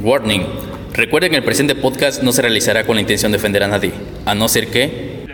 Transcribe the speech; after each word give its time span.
Warning. 0.00 0.46
Recuerden 0.92 1.30
que 1.30 1.36
el 1.38 1.44
presente 1.44 1.74
podcast 1.74 2.22
no 2.22 2.32
se 2.32 2.42
realizará 2.42 2.84
con 2.84 2.96
la 2.96 3.02
intención 3.02 3.32
de 3.32 3.38
ofender 3.38 3.62
a 3.62 3.68
nadie, 3.68 3.92
a 4.24 4.34
no 4.34 4.48
ser 4.48 4.68
que... 4.68 5.26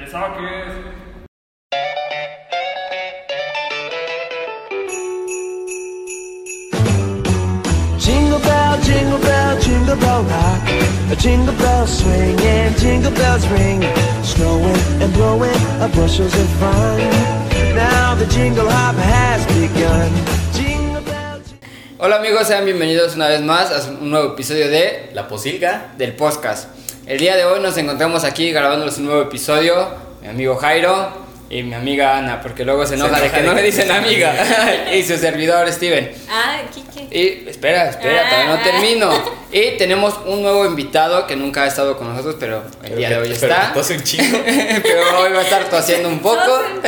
Hola 22.05 22.17
amigos, 22.17 22.49
sean 22.49 22.65
bienvenidos 22.65 23.15
una 23.15 23.29
vez 23.29 23.41
más 23.43 23.71
a 23.71 23.89
un 23.89 24.11
nuevo 24.11 24.33
episodio 24.33 24.69
de 24.69 25.11
La 25.15 25.29
posilga. 25.29 25.93
del 25.97 26.15
podcast. 26.15 26.69
El 27.07 27.19
día 27.19 27.37
de 27.37 27.45
hoy 27.45 27.61
nos 27.61 27.77
encontramos 27.77 28.25
aquí 28.25 28.51
grabándoles 28.51 28.99
un 28.99 29.05
nuevo 29.07 29.23
episodio, 29.23 29.89
mi 30.21 30.27
amigo 30.29 30.57
Jairo 30.57 31.23
y 31.49 31.63
mi 31.63 31.75
amiga 31.75 32.17
Ana, 32.19 32.41
porque 32.41 32.65
luego 32.65 32.85
se 32.87 32.95
enoja 32.95 33.21
de 33.21 33.27
enoja 33.27 33.37
que 33.37 33.43
de 33.43 33.47
no 33.47 33.55
le 33.55 33.61
que- 33.61 33.67
dicen 33.67 33.91
amiga, 33.93 34.35
y 34.93 35.03
su 35.05 35.17
servidor 35.17 35.71
Steven. 35.71 36.11
Ah, 36.29 36.63
Kike. 36.75 37.17
Y 37.17 37.49
espera, 37.49 37.91
espera, 37.91 38.29
todavía 38.29 38.47
no 38.49 38.55
Ah. 38.55 38.63
termino. 38.65 39.43
Y 39.55 39.77
tenemos 39.77 40.19
un 40.25 40.41
nuevo 40.41 40.65
invitado 40.65 41.27
que 41.27 41.37
nunca 41.37 41.65
ha 41.65 41.67
estado 41.67 41.99
con 41.99 42.09
nosotros, 42.09 42.37
pero 42.41 42.63
el 42.85 42.97
día 42.97 43.11
de 43.11 43.17
hoy 43.19 43.31
está. 43.33 43.71
Tose 43.75 43.97
un 43.97 44.03
chingo. 44.03 44.39
pero 44.83 45.19
hoy 45.21 45.31
va 45.31 45.41
a 45.41 45.43
estar 45.43 45.69
tosiendo 45.69 46.09
un 46.09 46.21
poco. 46.21 46.63
Un. 46.75 46.81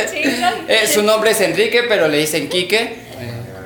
Eh, 0.67 0.87
su 0.91 1.03
nombre 1.03 1.29
es 1.29 1.41
Enrique, 1.41 1.83
pero 1.87 2.07
le 2.07 2.17
dicen 2.17 2.49
Quique. 2.49 3.04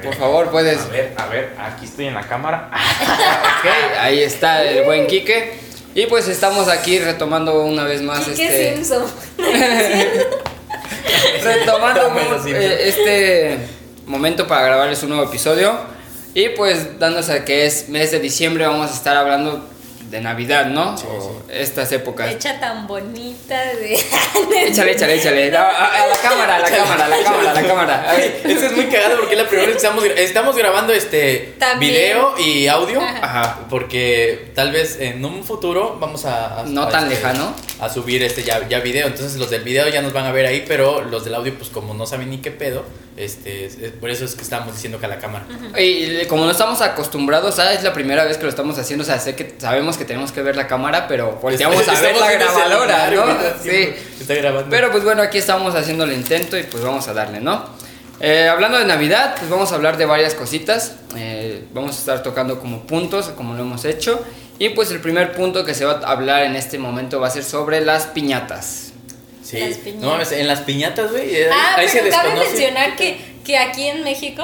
Por 0.04 0.16
favor, 0.16 0.50
puedes. 0.52 0.80
A 0.80 0.88
ver, 0.88 1.14
a 1.18 1.26
ver, 1.28 1.54
aquí 1.60 1.86
estoy 1.86 2.08
en 2.08 2.14
la 2.16 2.28
cámara. 2.28 2.70
Ok, 3.60 3.66
ahí 4.00 4.22
está 4.24 4.64
el 4.64 4.86
buen 4.86 5.06
Quique. 5.08 5.52
Y 5.96 6.06
pues 6.06 6.28
estamos 6.30 6.70
aquí 6.70 6.98
retomando 7.00 7.62
una 7.66 7.84
vez 7.84 8.02
más 8.02 8.22
Kike 8.22 8.44
este. 8.44 8.76
Simpson. 8.76 9.04
retomando 11.44 12.08
Homero 12.08 12.36
un- 12.38 12.44
Simpson. 12.44 12.62
eh, 12.62 12.88
este 12.88 13.58
momento 14.06 14.48
para 14.48 14.66
grabarles 14.66 15.02
un 15.04 15.10
nuevo 15.10 15.26
episodio. 15.26 15.78
Y 16.34 16.50
pues 16.50 17.00
dándose 17.00 17.34
a 17.34 17.46
que 17.46 17.66
es 17.66 17.90
mes 17.90 18.12
de 18.12 18.20
diciembre, 18.20 18.66
vamos 18.66 18.92
a 18.92 18.94
estar 18.94 19.18
hablando 19.18 19.68
de 20.10 20.22
Navidad, 20.22 20.66
¿no? 20.66 20.96
O 20.96 21.42
estas 21.50 21.92
épocas. 21.92 22.32
Hecha 22.32 22.60
tan 22.60 22.88
bonita 22.88 23.60
de. 23.76 23.94
Échale, 24.68 24.92
échale, 24.94 25.16
échale. 25.16 25.56
A, 25.56 25.62
a- 25.64 26.04
a 26.04 26.08
la 26.08 26.16
cámara, 26.18 26.56
a 26.56 26.60
la 26.60 26.70
cámara, 26.70 27.06
a 27.06 27.10
la 27.10 27.24
cámara, 27.24 27.52
a 27.52 27.54
la 27.54 27.68
cámara. 27.68 28.10
A 28.10 28.14
ver. 28.16 28.42
Esto 28.46 28.66
es 28.68 28.72
muy 28.76 28.86
cagado 28.88 29.18
porque 29.18 29.36
es 29.36 29.42
la 29.42 29.48
primera 29.48 29.68
vez 29.68 29.78
que 29.78 29.86
estamos, 29.88 30.04
estamos 30.06 30.56
grabando 30.58 30.94
este 30.94 31.56
También. 31.60 31.94
video 31.94 32.34
y 32.40 32.68
audio. 32.68 33.02
Ajá. 33.02 33.60
Porque 33.70 34.52
tal 34.56 34.72
vez 34.72 34.98
en 35.00 35.24
un 35.24 35.44
futuro 35.44 35.98
vamos 36.00 36.26
a. 36.26 36.62
a- 36.62 36.64
No 36.66 36.84
a, 36.84 36.90
tan 36.90 37.04
este, 37.04 37.16
llegano. 37.16 37.54
A 37.80 37.90
subir 37.90 38.24
este 38.24 38.44
ya, 38.44 38.68
ya 38.68 38.80
video. 38.80 39.08
Entonces 39.08 39.38
los 39.38 39.50
del 39.50 39.64
video 39.64 39.88
ya 39.90 40.02
nos 40.02 40.12
van 40.14 40.26
a 40.26 40.32
ver 40.32 40.46
ahí, 40.46 40.66
pero 40.68 41.02
los 41.04 41.24
del 41.24 41.36
audio, 41.36 41.54
pues 41.58 41.70
como 41.70 41.94
no 41.94 42.06
saben 42.06 42.30
ni 42.30 42.40
qué 42.40 42.52
pedo, 42.52 42.84
este, 43.16 43.66
es- 43.66 43.78
es- 43.78 43.92
por 43.92 44.10
eso 44.10 44.26
es 44.26 44.36
que 44.36 44.42
estábamos 44.42 44.74
diciendo 44.76 45.00
que 45.00 45.06
a 45.06 45.10
la 45.10 45.18
cámara. 45.20 45.46
Y 45.78 46.26
como 46.26 46.46
no 46.46 46.52
estamos 46.52 46.82
acostumbrados, 46.82 47.58
ah, 47.60 47.74
es 47.74 47.84
la 47.84 47.94
primera 47.94 48.26
vez 48.26 48.38
que 48.38 48.44
lo 48.44 48.50
estamos 48.50 48.78
haciendo, 48.78 49.04
o 49.04 49.06
sea, 49.06 49.20
sé 49.20 49.36
que 49.36 49.56
sabemos 49.60 49.98
que 50.00 50.06
tenemos 50.06 50.32
que 50.32 50.42
ver 50.42 50.56
la 50.56 50.66
cámara, 50.66 51.08
pero 51.08 51.34
volteamos 51.42 51.88
a 51.88 52.02
ver 52.02 52.18
la 52.18 52.32
grabadora, 52.32 53.12
¿no? 53.12 53.26
Sí. 53.62 53.94
Está 54.20 54.34
grabando. 54.34 54.68
Pero 54.72 54.90
pues 54.92 55.04
bueno, 55.04 55.22
aquí 55.22 55.38
estamos 55.38 55.76
haciendo 55.76 56.06
el 56.06 56.14
intento 56.14 56.58
y 56.58 56.64
pues 56.64 56.84
vamos 56.84 57.08
a 57.08 57.14
darle, 57.14 57.40
¿no? 57.42 57.64
Eh, 58.22 58.50
hablando 58.50 58.80
de 58.80 58.86
Navidad, 58.86 59.36
pues 59.38 59.50
vamos 59.50 59.72
a 59.72 59.76
hablar 59.76 59.98
de 59.98 60.06
varias 60.06 60.34
cositas. 60.34 60.94
Eh, 61.16 61.64
vamos 61.74 61.96
a 61.96 62.00
estar 62.00 62.24
tocando 62.24 62.60
como 62.60 62.88
puntos, 62.88 63.28
como 63.30 63.54
lo 63.54 63.62
hemos 63.62 63.86
hecho. 63.86 64.20
Y 64.58 64.70
pues 64.70 64.92
el 64.92 65.00
primer 65.00 65.32
punto 65.34 65.64
que 65.64 65.74
se 65.74 65.86
va 65.86 66.02
a 66.04 66.12
hablar 66.12 66.44
en 66.44 66.56
este 66.56 66.78
momento 66.80 67.20
va 67.22 67.28
a 67.28 67.32
ser 67.32 67.44
sobre 67.44 67.80
las 67.82 68.08
piñatas. 68.08 68.92
Sí. 69.42 69.58
Las 69.60 69.78
piñatas. 69.78 70.02
No 70.04 70.10
mames, 70.12 70.32
en 70.34 70.48
las 70.48 70.60
piñatas, 70.62 71.12
güey. 71.12 71.34
ahí- 71.34 71.50
Ah, 71.52 71.76
ahí 71.78 71.88
se 71.88 72.00
pero 72.00 72.12
cabe 72.12 72.30
desconoce. 72.32 72.50
mencionar 72.58 72.96
que, 72.98 73.18
que 73.46 73.58
aquí 73.58 73.88
en 73.88 74.04
México 74.04 74.44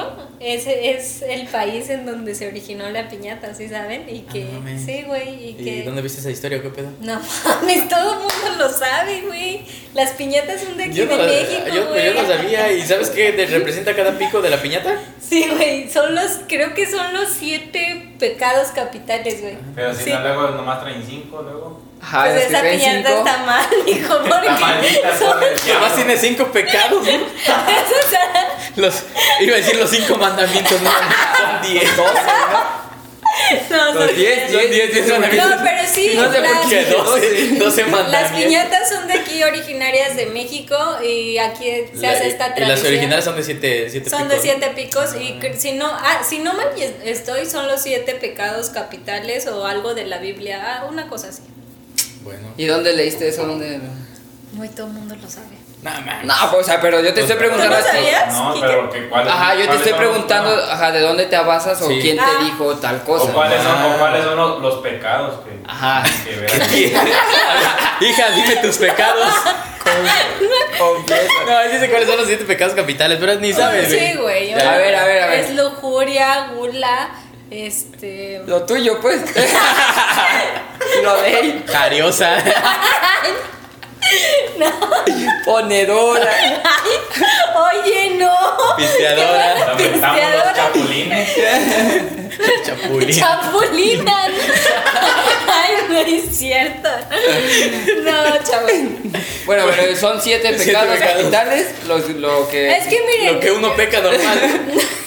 es, 0.54 0.66
es 0.66 1.22
el 1.22 1.46
país 1.48 1.88
en 1.90 2.06
donde 2.06 2.34
se 2.34 2.46
originó 2.48 2.88
la 2.90 3.08
piñata, 3.08 3.54
¿sí 3.54 3.68
saben? 3.68 4.04
Y 4.08 4.20
que. 4.20 4.44
Ah, 4.44 4.78
sí, 4.84 5.02
güey. 5.06 5.34
Y 5.44 5.48
¿Y 5.50 5.54
que. 5.64 5.82
dónde 5.84 6.02
viste 6.02 6.20
esa 6.20 6.30
historia 6.30 6.62
qué 6.62 6.68
pedo? 6.70 6.90
No 7.00 7.20
mames, 7.44 7.88
todo 7.88 8.12
el 8.14 8.18
mundo 8.20 8.58
lo 8.64 8.68
sabe, 8.70 9.22
güey. 9.26 9.64
Las 9.94 10.10
piñatas 10.12 10.60
son 10.62 10.76
de 10.76 10.84
aquí 10.84 10.94
Yo 10.94 11.06
de 11.06 11.16
no, 11.16 11.22
México, 11.24 11.62
yo, 11.74 11.88
güey. 11.88 12.06
yo 12.06 12.14
no 12.22 12.28
sabía. 12.28 12.72
¿Y 12.72 12.82
sabes 12.82 13.10
qué 13.10 13.32
te 13.32 13.46
representa 13.46 13.94
cada 13.96 14.16
pico 14.18 14.40
de 14.42 14.50
la 14.50 14.60
piñata? 14.62 14.96
Sí, 15.20 15.46
güey, 15.56 15.90
son 15.90 16.14
los, 16.14 16.40
creo 16.46 16.72
que 16.74 16.86
son 16.88 17.12
los 17.12 17.30
siete 17.30 18.12
pecados 18.18 18.68
capitales, 18.68 19.40
güey. 19.42 19.56
Pero 19.74 19.94
si 19.94 20.04
Sí. 20.04 20.10
no, 20.10 20.20
luego 20.22 20.48
nomás 20.50 20.80
traen 20.82 21.02
cinco, 21.04 21.42
luego. 21.42 21.82
Ajá, 22.00 22.24
Pues 22.24 22.34
las 22.52 22.62
esa 22.62 22.62
piñata 22.62 23.08
cinco. 23.08 23.18
está 23.26 23.38
mal, 23.44 23.66
hijo, 23.86 24.18
porque 24.28 24.48
maldita, 24.50 25.18
son- 25.18 25.38
además 25.42 25.94
tiene 25.96 26.16
cinco 26.16 26.46
pecados, 26.52 27.04
¿no? 27.04 27.12
Los, 28.76 29.02
iba 29.40 29.54
a 29.54 29.56
decir 29.58 29.76
los 29.76 29.88
cinco 29.90 30.16
mandamientos, 30.16 30.80
no, 30.82 30.90
son 30.90 31.62
diez. 31.72 31.88
no, 33.70 33.84
Los 33.94 33.94
son- 34.06 34.16
diez, 34.16 34.50
Son 34.52 34.70
diez, 34.70 34.92
diez 34.92 35.08
mandamientos. 35.08 35.50
No, 35.50 35.56
pero 35.64 35.82
sí, 35.90 36.12
No 36.14 36.30
sé 36.30 36.38
por 36.40 36.42
las, 36.42 36.70
doce, 36.90 37.48
doce 37.58 37.82
las 37.82 37.90
mandamientos. 37.90 38.42
piñatas 38.44 38.88
son 38.90 39.06
de 39.08 39.14
aquí 39.14 39.42
originarias 39.42 40.16
de 40.16 40.26
México 40.26 40.76
y 41.02 41.38
aquí 41.38 41.70
se 41.98 42.06
hace 42.06 42.28
esta 42.28 42.48
y 42.48 42.54
tradición. 42.54 42.68
las 42.68 42.84
originales 42.84 43.24
son 43.24 43.36
de 43.36 43.42
siete, 43.42 43.88
siete 43.90 44.10
Son 44.10 44.22
picos. 44.24 44.34
de 44.36 44.40
siete 44.42 44.68
picos 44.76 45.14
y 45.18 45.32
cre- 45.40 45.56
si 45.56 45.72
no, 45.72 45.86
ah, 45.90 46.20
si 46.28 46.38
no 46.40 46.52
mal 46.54 46.68
estoy, 47.04 47.46
son 47.46 47.66
los 47.68 47.82
siete 47.82 48.14
pecados 48.14 48.68
capitales 48.70 49.46
o 49.46 49.66
algo 49.66 49.94
de 49.94 50.04
la 50.06 50.18
Biblia, 50.18 50.62
ah, 50.82 50.84
una 50.90 51.08
cosa 51.08 51.28
así. 51.28 51.42
Bueno. 52.26 52.48
¿Y 52.56 52.66
dónde 52.66 52.92
leíste 52.92 53.28
eso? 53.28 53.46
¿Dónde? 53.46 53.80
Muy 54.52 54.68
todo 54.68 54.86
el 54.88 54.92
mundo 54.94 55.14
lo 55.20 55.28
sabe. 55.30 55.56
Más. 55.82 56.24
No, 56.24 56.34
pues, 56.50 56.62
o 56.62 56.64
sea, 56.68 56.80
pero 56.80 57.00
yo 57.00 57.14
te 57.14 57.20
estoy 57.20 57.36
¿Tú 57.36 57.38
preguntando 57.40 57.76
no 57.76 57.82
sabías? 57.84 58.34
No, 58.34 58.54
pero 58.60 58.90
que 58.90 59.08
cuáles 59.08 59.32
Ajá, 59.32 59.54
yo 59.54 59.68
te 59.68 59.76
estoy 59.76 59.92
preguntando, 59.92 60.56
no. 60.56 60.62
ajá, 60.62 60.90
de 60.90 61.00
dónde 61.00 61.26
te 61.26 61.38
basas 61.38 61.80
o 61.80 61.86
Sí. 61.88 61.98
quién 62.02 62.18
Ah. 62.18 62.26
te 62.38 62.44
dijo 62.44 62.74
tal 62.76 63.02
cosa. 63.04 63.24
O 63.26 63.32
cuáles 63.32 63.62
son, 63.62 63.72
Ah. 63.76 63.92
o 63.94 63.98
cuáles 63.98 64.24
son 64.24 64.36
los, 64.36 64.60
los 64.62 64.74
pecados 64.82 65.34
que, 65.44 65.60
Ajá. 65.68 66.02
que. 66.24 66.86
Hija, 68.00 68.30
dime 68.30 68.56
tus 68.56 68.78
pecados. 68.78 69.28
No, 71.46 71.60
él 71.60 71.72
dice 71.72 71.88
cuáles 71.90 72.08
son 72.08 72.18
los 72.18 72.26
siete 72.26 72.44
pecados 72.44 72.74
capitales, 72.74 73.18
pero 73.20 73.36
ni 73.36 73.52
sabes, 73.52 73.88
Sí, 73.88 74.16
güey. 74.18 74.52
A 74.54 74.56
ver, 74.76 74.94
a 74.96 75.04
ver, 75.04 75.22
a 75.22 75.26
ver. 75.28 75.40
Es 75.40 75.54
lujuria, 75.54 76.48
gula, 76.54 77.10
este. 77.50 78.42
Lo 78.46 78.64
tuyo, 78.64 79.00
pues. 79.00 79.20
Lo 81.02 81.20
de 81.22 81.40
él. 81.40 81.64
Jariosa. 81.66 82.38
Ponedora. 85.44 86.30
Oye, 87.54 88.10
no. 88.18 88.32
Pisteadora. 88.76 89.76
Pisteadora. 89.76 90.54
chapulines. 90.54 91.28
Chapulín. 92.64 93.18
Chapulinan. 93.18 94.32
Ay, 95.48 95.74
no 95.88 95.98
es 95.98 96.36
cierto. 96.36 96.88
No, 98.02 98.44
chaval. 98.44 98.88
Bueno, 99.46 99.64
pero 99.74 99.96
son 99.96 100.20
siete 100.20 100.48
Siete 100.48 100.64
pecados 100.66 100.94
pecados. 100.94 101.16
capitales. 101.16 101.66
Los, 101.86 102.08
lo 102.10 102.48
que. 102.48 102.76
Es 102.76 102.86
que 102.86 103.00
miren. 103.00 103.34
Lo 103.34 103.40
que 103.40 103.50
uno 103.52 103.74
peca 103.74 104.00
normal. 104.00 104.40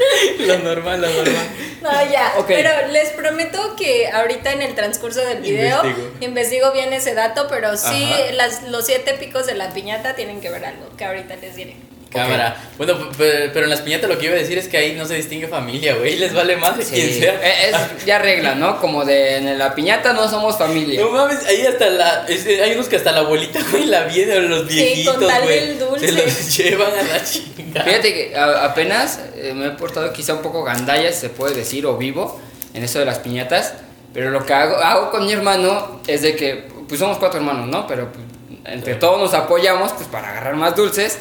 Lo 0.38 0.58
normal, 0.58 1.00
lo 1.00 1.08
normal. 1.08 1.48
No, 1.82 1.90
ya. 2.10 2.32
Pero 2.46 2.70
les 2.88 3.10
prometo 3.10 3.76
que 3.76 4.08
ahorita 4.08 4.52
en 4.52 4.62
el 4.62 4.74
transcurso 4.74 5.20
del 5.20 5.40
video 5.40 5.84
Investigo. 5.84 6.16
investigo, 6.20 6.72
bien 6.72 6.92
ese 6.92 7.14
dato, 7.14 7.46
pero 7.48 7.76
sí, 7.76 8.10
las, 8.32 8.64
los 8.64 8.86
siete 8.86 9.14
picos 9.14 9.46
de 9.46 9.54
la 9.54 9.70
piñata 9.70 10.14
tienen 10.14 10.40
que 10.40 10.50
ver 10.50 10.64
algo, 10.64 10.94
que 10.96 11.04
ahorita 11.04 11.36
les 11.36 11.56
diré. 11.56 11.76
Cámara. 12.10 12.56
Bueno, 12.76 13.08
pe- 13.16 13.50
pero 13.54 13.64
en 13.64 13.70
las 13.70 13.82
piñatas 13.82 14.10
lo 14.10 14.18
que 14.18 14.26
iba 14.26 14.34
a 14.34 14.38
decir 14.38 14.58
es 14.58 14.66
que 14.66 14.76
ahí 14.76 14.94
no 14.96 15.04
se 15.06 15.14
distingue 15.14 15.46
familia, 15.46 15.94
güey. 15.94 16.16
Les 16.16 16.34
vale 16.34 16.56
más 16.56 16.76
de 16.76 16.84
Sí. 16.84 16.92
quien 16.94 17.20
sea. 17.20 17.34
Eh, 17.34 17.70
Es 17.70 18.04
ya 18.04 18.18
regla, 18.18 18.56
¿no? 18.56 18.80
Como 18.80 19.04
de 19.04 19.36
en 19.36 19.56
la 19.58 19.74
piñata 19.76 20.12
no 20.12 20.28
somos 20.28 20.58
familia. 20.58 21.00
No 21.00 21.10
mames, 21.10 21.44
ahí 21.46 21.64
hasta 21.64 21.88
la. 21.88 22.26
es- 22.26 22.46
hay 22.46 22.72
unos 22.72 22.88
que 22.88 22.96
hasta 22.96 23.12
la 23.12 23.20
abuelita, 23.20 23.60
güey, 23.70 23.86
la 23.86 24.02
viene, 24.04 24.40
los 24.40 24.66
Sí, 24.68 24.74
viejitos, 24.74 25.16
con 25.18 25.28
tal 25.28 25.42
güey. 25.44 25.60
del 25.60 25.78
dulce. 25.78 26.06
Se 26.06 26.12
los 26.12 26.56
llevan 26.56 26.92
a 26.98 27.02
la 27.02 27.24
chingada. 27.24 27.84
Fíjate 27.86 28.12
que 28.14 28.36
a- 28.36 28.64
apenas 28.64 29.20
eh, 29.36 29.52
me 29.54 29.66
he 29.68 29.70
portado 29.70 30.12
quizá 30.12 30.34
un 30.34 30.42
poco 30.42 30.64
gandalla, 30.64 31.12
si 31.12 31.20
se 31.20 31.28
puede 31.28 31.54
decir, 31.54 31.86
o 31.86 31.96
vivo 31.96 32.40
en 32.74 32.82
eso 32.82 32.98
de 32.98 33.04
las 33.04 33.20
piñatas. 33.20 33.74
Pero 34.12 34.30
lo 34.30 34.44
que 34.44 34.52
hago, 34.52 34.76
hago 34.78 35.10
con 35.12 35.24
mi 35.26 35.32
hermano 35.32 36.00
es 36.08 36.22
de 36.22 36.34
que, 36.34 36.66
pues 36.88 36.98
somos 36.98 37.18
cuatro 37.18 37.38
hermanos, 37.38 37.68
¿no? 37.68 37.86
Pero 37.86 38.10
pues, 38.10 38.24
entre 38.64 38.96
todos 38.96 39.20
nos 39.20 39.32
apoyamos 39.32 39.92
pues 39.92 40.08
para 40.08 40.30
agarrar 40.30 40.56
más 40.56 40.74
dulces. 40.74 41.16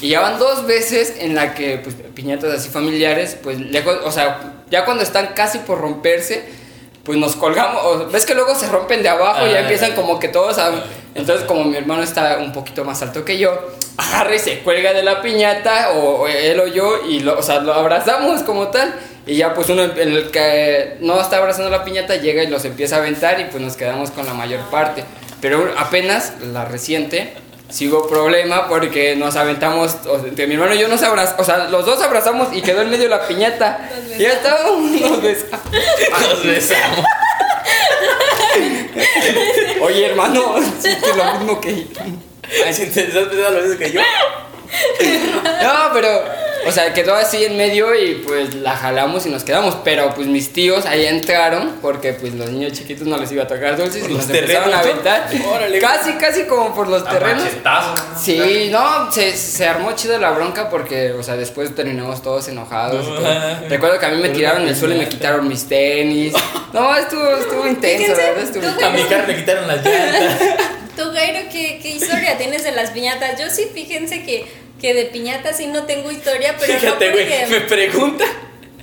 Y 0.00 0.10
ya 0.10 0.20
van 0.20 0.38
dos 0.38 0.66
veces 0.66 1.14
en 1.20 1.34
la 1.34 1.54
que, 1.54 1.78
pues, 1.78 1.96
piñatas 2.14 2.52
así 2.52 2.68
familiares, 2.68 3.36
pues, 3.42 3.58
lejos, 3.58 3.98
o 4.04 4.10
sea, 4.12 4.54
ya 4.70 4.84
cuando 4.84 5.02
están 5.02 5.28
casi 5.34 5.58
por 5.58 5.80
romperse, 5.80 6.44
pues 7.04 7.18
nos 7.18 7.36
colgamos. 7.36 8.10
¿Ves 8.10 8.26
que 8.26 8.34
luego 8.34 8.54
se 8.56 8.66
rompen 8.66 9.02
de 9.02 9.08
abajo 9.08 9.46
y 9.46 9.50
ya 9.52 9.58
Ah. 9.58 9.60
empiezan 9.60 9.92
como 9.92 10.18
que 10.18 10.26
todos 10.28 10.58
a. 10.58 10.72
Entonces, 11.14 11.46
como 11.46 11.64
mi 11.64 11.76
hermano 11.76 12.02
está 12.02 12.38
un 12.38 12.52
poquito 12.52 12.84
más 12.84 13.00
alto 13.00 13.24
que 13.24 13.38
yo, 13.38 13.56
agarra 13.96 14.34
y 14.34 14.38
se 14.40 14.58
cuelga 14.58 14.92
de 14.92 15.02
la 15.04 15.22
piñata, 15.22 15.92
o, 15.92 16.22
o 16.22 16.26
él 16.26 16.58
o 16.60 16.66
yo, 16.66 17.04
y 17.08 17.20
lo, 17.20 17.38
o 17.38 17.42
sea, 17.42 17.60
lo 17.60 17.72
abrazamos 17.72 18.42
como 18.42 18.68
tal. 18.68 18.92
Y 19.24 19.36
ya 19.36 19.54
pues 19.54 19.68
uno, 19.70 19.82
el 19.84 20.30
que 20.30 20.96
no 21.00 21.20
está 21.20 21.38
abrazando 21.38 21.70
la 21.70 21.84
piñata, 21.84 22.16
llega 22.16 22.42
y 22.42 22.48
los 22.48 22.64
empieza 22.64 22.96
a 22.96 22.98
aventar 22.98 23.40
y 23.40 23.44
pues 23.44 23.62
nos 23.62 23.76
quedamos 23.76 24.10
con 24.10 24.26
la 24.26 24.34
mayor 24.34 24.60
parte. 24.70 25.04
Pero 25.40 25.72
apenas, 25.78 26.32
la 26.52 26.64
reciente, 26.64 27.32
sí 27.68 27.88
hubo 27.88 28.06
problema 28.06 28.68
porque 28.68 29.16
nos 29.16 29.36
aventamos, 29.36 29.96
o 30.08 30.18
sea, 30.18 30.28
entre 30.28 30.46
mi 30.46 30.54
hermano 30.54 30.74
y 30.74 30.78
yo 30.78 30.88
nos 30.88 31.02
abrazamos, 31.02 31.40
o 31.40 31.44
sea, 31.44 31.68
los 31.68 31.84
dos 31.84 32.00
abrazamos 32.02 32.48
y 32.52 32.62
quedó 32.62 32.82
en 32.82 32.90
medio 32.90 33.08
la 33.08 33.26
piñata. 33.26 33.90
Y 34.16 34.22
ya 34.22 34.32
estábamos, 34.32 34.90
nos 34.90 35.22
besamos. 35.22 35.66
Nos 36.20 36.46
besamos. 36.46 37.06
Oye, 39.80 40.06
hermano, 40.06 40.56
sientes 40.80 41.16
lo 41.16 41.24
mismo 41.34 41.60
que 41.60 41.76
yo. 41.76 42.00
Ay, 42.64 42.72
si 42.72 42.86
te 42.86 43.04
estás 43.04 43.24
pensando 43.24 43.58
lo 43.58 43.62
mismo 43.62 43.78
que 43.78 43.92
yo. 43.92 44.00
No, 45.62 45.90
pero, 45.92 46.24
o 46.66 46.72
sea, 46.72 46.92
quedó 46.92 47.14
así 47.14 47.44
en 47.44 47.56
medio 47.56 47.94
y 47.94 48.16
pues 48.26 48.54
la 48.54 48.76
jalamos 48.76 49.24
y 49.26 49.30
nos 49.30 49.44
quedamos. 49.44 49.76
Pero 49.84 50.14
pues 50.14 50.26
mis 50.26 50.52
tíos 50.52 50.84
ahí 50.86 51.06
entraron 51.06 51.76
porque 51.80 52.12
pues 52.12 52.34
los 52.34 52.50
niños 52.50 52.72
chiquitos 52.72 53.06
no 53.06 53.16
les 53.16 53.30
iba 53.32 53.44
a 53.44 53.46
tocar 53.46 53.76
dulces 53.76 54.02
Por 54.02 54.10
y 54.10 54.14
los 54.14 54.26
nos 54.26 54.36
empezaron 54.36 54.68
a 54.72 54.76
¿no? 54.76 54.78
aventar. 54.78 55.28
Órale. 55.54 55.78
Casi, 55.78 56.12
casi 56.14 56.44
como 56.44 56.74
por 56.74 56.88
los 56.88 57.04
terrenos. 57.04 57.44
¿no? 57.64 57.94
Sí, 58.20 58.68
no, 58.70 59.10
se, 59.12 59.36
se 59.36 59.66
armó 59.66 59.92
chido 59.92 60.18
la 60.18 60.30
bronca 60.30 60.68
porque, 60.68 61.12
o 61.12 61.22
sea, 61.22 61.36
después 61.36 61.74
terminamos 61.74 62.22
todos 62.22 62.48
enojados. 62.48 63.04
y 63.06 63.08
todo. 63.08 63.20
No. 63.20 63.68
Recuerdo 63.68 63.98
que 63.98 64.06
a 64.06 64.10
mí 64.10 64.20
me 64.20 64.28
tiraron 64.30 64.62
en 64.62 64.68
el 64.68 64.76
suelo 64.76 64.94
y 64.94 64.98
me 64.98 65.08
quitaron 65.08 65.46
mis 65.48 65.66
tenis. 65.68 66.34
No, 66.72 66.94
estuvo, 66.96 67.26
estuvo 67.36 67.66
intenso, 67.66 68.12
la 68.12 68.30
verdad 68.30 68.44
estuvo 68.44 68.86
A 68.86 68.90
mi 68.90 69.02
carro 69.04 69.26
le 69.26 69.36
quitaron 69.36 69.66
las 69.66 69.84
llantas. 69.84 70.40
Tú, 70.96 71.12
Gairo, 71.12 71.48
¿qué, 71.52 71.78
¿qué 71.82 71.90
historia 71.90 72.38
tienes 72.38 72.64
de 72.64 72.72
las 72.72 72.90
piñatas? 72.90 73.38
Yo 73.38 73.50
sí, 73.50 73.68
fíjense 73.72 74.24
que, 74.24 74.46
que 74.80 74.94
de 74.94 75.04
piñatas 75.04 75.58
sí 75.58 75.66
no 75.66 75.84
tengo 75.84 76.10
historia, 76.10 76.56
pero 76.58 76.72
Fíjate, 76.78 77.42
no 77.42 77.48
me 77.50 77.60
pregunta. 77.60 78.24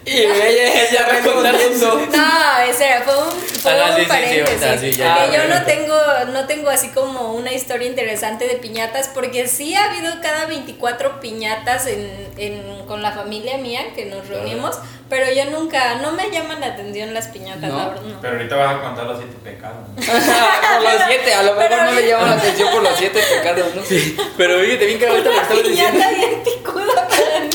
Y 0.05 0.17
ella, 0.17 0.47
ella 0.89 1.07
va 1.11 1.17
a 1.17 1.21
contar 1.33 1.53
respondiendo. 1.55 2.17
No, 2.17 2.59
ese 2.69 2.85
era, 2.87 3.01
fue 3.03 3.17
un, 3.17 3.31
fue 3.31 3.71
Ajá, 3.71 3.91
un 3.91 3.95
sí, 3.95 4.01
sí, 4.01 4.03
sí, 4.03 4.07
paréntesis. 4.09 4.63
ahorita 4.63 4.79
sí, 4.79 4.91
ya. 4.91 5.15
porque 5.17 5.37
Ah, 5.37 5.43
yo 5.47 5.53
no 5.59 5.65
tengo, 5.65 5.97
no 6.33 6.45
tengo 6.47 6.69
así 6.69 6.89
como 6.89 7.33
una 7.33 7.53
historia 7.53 7.87
interesante 7.87 8.47
de 8.47 8.55
piñatas, 8.55 9.09
porque 9.13 9.47
sí 9.47 9.75
ha 9.75 9.85
habido 9.91 10.11
cada 10.21 10.45
24 10.47 11.19
piñatas 11.21 11.87
en, 11.87 12.27
en, 12.37 12.85
con 12.85 13.01
la 13.01 13.11
familia 13.13 13.57
mía 13.57 13.93
que 13.95 14.05
nos 14.05 14.27
reunimos, 14.27 14.77
pero 15.09 15.31
yo 15.31 15.45
nunca, 15.45 15.95
no 15.95 16.11
me 16.11 16.29
llaman 16.31 16.59
la 16.59 16.67
atención 16.67 17.13
las 17.13 17.27
piñatas, 17.27 17.69
¿No? 17.69 17.77
la 17.77 17.87
verdad, 17.89 18.01
no. 18.03 18.19
Pero 18.21 18.33
ahorita 18.37 18.55
vas 18.57 18.75
a 18.75 18.81
contar 18.81 19.05
los 19.05 19.17
siete 19.19 19.35
pecados. 19.43 19.87
¿no? 19.87 19.95
por 20.03 20.83
los 20.83 21.01
siete, 21.07 21.33
a 21.33 21.43
lo 21.43 21.53
mejor 21.53 21.69
Pero- 21.69 21.83
no 21.85 21.91
le 21.91 22.07
llaman 22.07 22.29
la 22.29 22.35
atención 22.35 22.69
por 22.71 22.83
los 22.83 22.97
siete 22.97 23.19
pecados, 23.37 23.75
¿no? 23.75 23.81
Pero 24.37 24.59
fíjate 24.59 24.85
bien 24.85 24.99
que 24.99 25.07
ahorita 25.07 25.29
lo 25.29 25.35
estabas 25.41 25.63
diciendo. 25.63 25.91
piñata 25.93 26.09
bien 26.11 26.43
picuda 26.43 27.07
para 27.07 27.39
mí. 27.41 27.49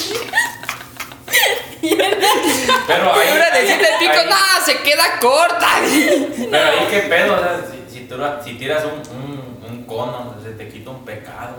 Pero 2.86 3.12
ahí. 3.14 3.28
Una 3.36 3.50
de 3.50 3.66
siete 3.66 3.88
picos, 3.98 4.16
ahí- 4.18 4.28
no, 4.28 4.64
se 4.64 4.78
queda 4.82 5.18
corta. 5.20 5.68
Pero 6.50 6.66
ahí 6.66 6.86
qué 6.90 7.00
pedo, 7.08 7.34
o 7.34 7.38
sea, 7.38 7.60
si, 7.70 7.92
si, 7.98 8.04
tú- 8.06 8.16
si 8.44 8.54
tiras 8.54 8.84
un, 8.84 9.00
un, 9.16 9.64
un 9.70 9.84
cono, 9.84 10.34
se 10.42 10.50
te 10.52 10.68
quita 10.68 10.90
un 10.90 11.04
pecado. 11.04 11.56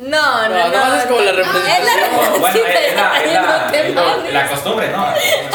No, 0.00 0.48
no, 0.48 0.68
No, 0.68 0.94
es 0.96 1.06
como 1.06 1.20
la 1.20 1.32
representación. 1.32 1.76
Es 1.76 1.84
la 1.84 1.92
es 1.92 1.98
es 2.04 2.10
es 4.44 4.50
costumbre, 4.50 4.88
¿no? 4.92 5.06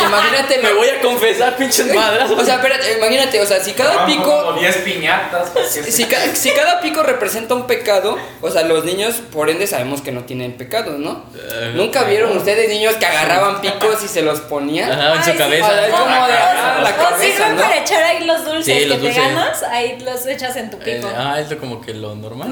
Imagínate, 0.05 0.57
Me 0.61 0.73
voy 0.73 0.89
a 0.89 0.99
confesar, 1.01 1.55
pinches 1.55 1.93
madras. 1.95 2.29
O 2.31 2.43
sea, 2.43 2.55
espérate, 2.55 2.91
imagínate, 2.97 3.39
o 3.41 3.45
sea, 3.45 3.63
si 3.63 3.71
cada 3.71 4.05
pico 4.05 4.43
Como 4.45 4.59
10 4.59 4.77
piñatas. 4.79 5.49
Si, 5.89 6.03
ca- 6.05 6.35
si 6.35 6.51
cada 6.51 6.81
pico 6.81 7.03
representa 7.03 7.55
un 7.55 7.67
pecado, 7.67 8.17
o 8.41 8.49
sea, 8.51 8.63
los 8.63 8.83
niños, 8.83 9.15
por 9.31 9.49
ende, 9.49 9.65
sabemos 9.65 10.01
que 10.01 10.11
no 10.11 10.23
tienen 10.25 10.57
pecados, 10.57 10.99
¿no? 10.99 11.23
Eh, 11.35 11.71
¿Nunca 11.75 12.03
vieron 12.03 12.35
ustedes 12.35 12.67
niños 12.69 12.95
que 12.95 13.05
agarraban 13.05 13.61
picos 13.61 14.03
y 14.03 14.07
se 14.07 14.21
los 14.23 14.41
ponían? 14.41 14.91
Ajá, 14.91 15.13
en 15.13 15.17
Ay, 15.19 15.23
su 15.23 15.31
sí. 15.31 15.37
cabeza. 15.37 15.87
Es 15.87 15.93
como 15.93 16.27
de, 16.27 16.33
la 16.33 16.95
O 16.99 17.09
cabeza, 17.09 17.35
sirven 17.37 17.55
¿no? 17.55 17.61
para 17.61 17.77
echar 17.77 18.03
ahí 18.03 18.25
los 18.25 18.43
dulces 18.45 18.65
Sí, 18.65 18.73
que 18.81 18.85
los 18.87 18.97
te 18.97 19.03
dulces. 19.05 19.23
ganas, 19.23 19.63
ahí 19.63 19.97
los 20.01 20.25
echas 20.27 20.55
en 20.57 20.69
tu 20.69 20.77
Eh, 20.77 20.81
pico. 20.97 21.09
ah, 21.15 21.39
es 21.39 21.53
como 21.55 21.79
que 21.81 21.93
lo 21.93 22.13
normal. 22.15 22.49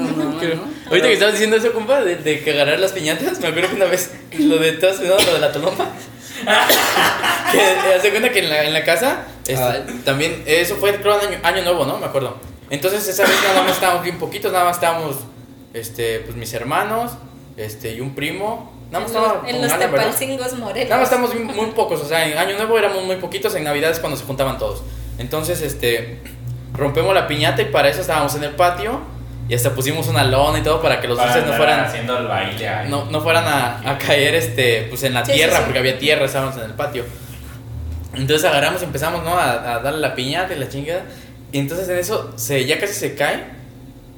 Ahorita 0.88 1.06
que 1.06 1.12
estabas 1.12 1.34
diciendo 1.34 1.56
eso, 1.56 1.72
compa, 1.82 2.02
de, 2.02 2.16
de 2.16 2.40
que 2.42 2.52
agarrar 2.52 2.78
las 2.78 2.92
piñatas, 2.92 3.40
me 3.40 3.48
acuerdo 3.48 3.70
que 3.70 3.76
una 3.76 3.86
vez 3.86 4.12
lo 4.38 4.58
de 4.58 4.72
todas, 4.72 5.00
¿no? 5.00 5.16
lo 5.16 5.34
de 5.34 5.40
la 5.40 5.52
toloma. 5.52 5.90
que 7.52 7.58
eh, 7.58 7.94
haz 7.96 8.02
de 8.02 8.10
cuenta 8.10 8.30
que 8.30 8.40
en 8.40 8.48
la, 8.48 8.64
en 8.64 8.72
la 8.72 8.84
casa, 8.84 9.26
este, 9.46 9.80
también, 10.04 10.42
eso 10.46 10.76
fue 10.76 10.94
creo 10.96 11.14
año, 11.14 11.38
año 11.42 11.62
nuevo, 11.62 11.84
¿no? 11.84 11.98
Me 11.98 12.06
acuerdo. 12.06 12.36
Entonces 12.70 13.06
esa 13.06 13.24
vez 13.24 13.36
nada 13.46 13.62
más 13.62 13.72
estábamos 13.72 14.02
bien 14.02 14.18
poquitos, 14.18 14.52
nada 14.52 14.64
más 14.64 14.76
estábamos, 14.76 15.16
este, 15.74 16.20
pues 16.20 16.36
mis 16.36 16.52
hermanos, 16.54 17.12
este, 17.56 17.92
y 17.92 18.00
un 18.00 18.14
primo. 18.14 18.72
Nada 18.90 19.04
más 19.04 19.12
en 19.12 19.16
estaba 19.16 19.42
los, 19.42 19.50
en 19.50 19.62
los 19.62 19.78
tepalcingos 19.78 20.52
morelos. 20.54 20.88
Nada 20.88 21.02
más 21.02 21.10
estamos 21.10 21.34
muy, 21.34 21.44
muy 21.44 21.66
pocos, 21.72 22.00
o 22.00 22.08
sea, 22.08 22.26
en 22.26 22.36
Año 22.36 22.56
Nuevo 22.56 22.78
éramos 22.78 23.04
muy 23.04 23.16
poquitos, 23.16 23.54
en 23.54 23.64
Navidad 23.64 23.90
es 23.90 24.00
cuando 24.00 24.18
se 24.18 24.24
juntaban 24.24 24.58
todos. 24.58 24.82
Entonces, 25.18 25.60
este, 25.62 26.18
rompemos 26.72 27.14
la 27.14 27.26
piñata 27.26 27.62
y 27.62 27.66
para 27.66 27.88
eso 27.88 28.00
estábamos 28.00 28.34
en 28.34 28.44
el 28.44 28.52
patio 28.52 29.00
y 29.52 29.54
hasta 29.54 29.74
pusimos 29.74 30.08
una 30.08 30.24
lona 30.24 30.60
y 30.60 30.62
todo 30.62 30.80
para 30.80 30.98
que 30.98 31.06
los 31.06 31.18
para 31.18 31.34
dulces 31.34 31.50
no 31.50 31.54
fueran, 31.58 31.80
haciendo 31.80 32.16
el 32.16 32.26
baile 32.26 32.66
ahí. 32.66 32.88
no, 32.88 33.04
no 33.04 33.20
fueran 33.20 33.44
a, 33.46 33.82
a 33.84 33.98
caer, 33.98 34.34
este, 34.34 34.86
pues 34.88 35.02
en 35.02 35.12
la 35.12 35.22
Sí, 35.26 35.32
sí, 35.32 35.36
tierra, 35.36 35.58
sí. 35.58 35.62
porque 35.66 35.78
había 35.78 35.98
tierra, 35.98 36.24
estábamos 36.24 36.56
en 36.56 36.62
el 36.62 36.72
patio. 36.72 37.04
Entonces 38.14 38.48
agarramos 38.48 38.80
y 38.80 38.86
empezamos, 38.86 39.22
¿no? 39.22 39.36
A, 39.36 39.74
a 39.74 39.78
darle 39.80 40.00
la 40.00 40.14
piñata 40.14 40.54
y 40.54 40.58
la 40.58 40.70
chingada. 40.70 41.02
Y 41.52 41.58
entonces 41.58 41.86
en 41.90 41.98
eso 41.98 42.32
se, 42.36 42.64
ya 42.64 42.80
casi 42.80 42.94
se 42.94 43.14
cae. 43.14 43.44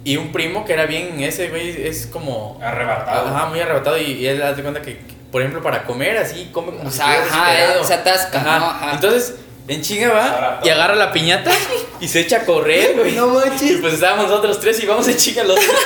Y 0.05 0.19
un 0.19 0.31
primo 0.31 0.65
que 0.65 0.75
era 0.75 0.87
bien, 0.87 1.21
ese 1.21 1.49
güey 1.49 1.85
es 1.85 2.07
como... 2.07 2.61
Arrebatado. 2.63 3.35
Ajá, 3.35 3.47
muy 3.47 3.59
arrebatado 3.59 3.99
y, 3.99 4.13
y 4.13 4.27
él 4.29 4.41
hace 4.41 4.63
cuenta 4.63 4.83
que, 4.83 4.99
que, 4.99 5.15
por 5.33 5.43
ejemplo, 5.43 5.65
para 5.65 5.83
comer 5.83 6.17
así, 6.17 6.51
come 6.53 6.77
como 6.77 6.89
O 6.89 6.93
si 6.93 6.99
sea, 6.99 7.25
ajá, 7.25 7.83
se 7.83 7.95
atasca, 7.95 8.39
Ajá. 8.39 8.59
¿no? 8.61 8.67
Ajá. 8.67 8.91
Entonces, 8.93 9.35
en 9.67 9.83
chinga 9.83 10.11
va 10.11 10.61
y 10.63 10.69
agarra 10.69 10.95
la 10.95 11.13
piñata 11.13 11.51
y 12.01 12.09
se 12.09 12.21
echa 12.21 12.39
a 12.39 12.45
correr, 12.45 12.97
güey. 12.99 13.13
No 13.13 13.29
manches. 13.29 13.71
Y 13.71 13.77
pues 13.77 13.95
estábamos 13.95 14.29
nosotros 14.29 14.61
tres 14.61 14.83
y 14.83 14.87
vamos 14.87 15.09
en 15.09 15.17
chinga 15.17 15.45
los 15.45 15.57
dos 15.57 15.77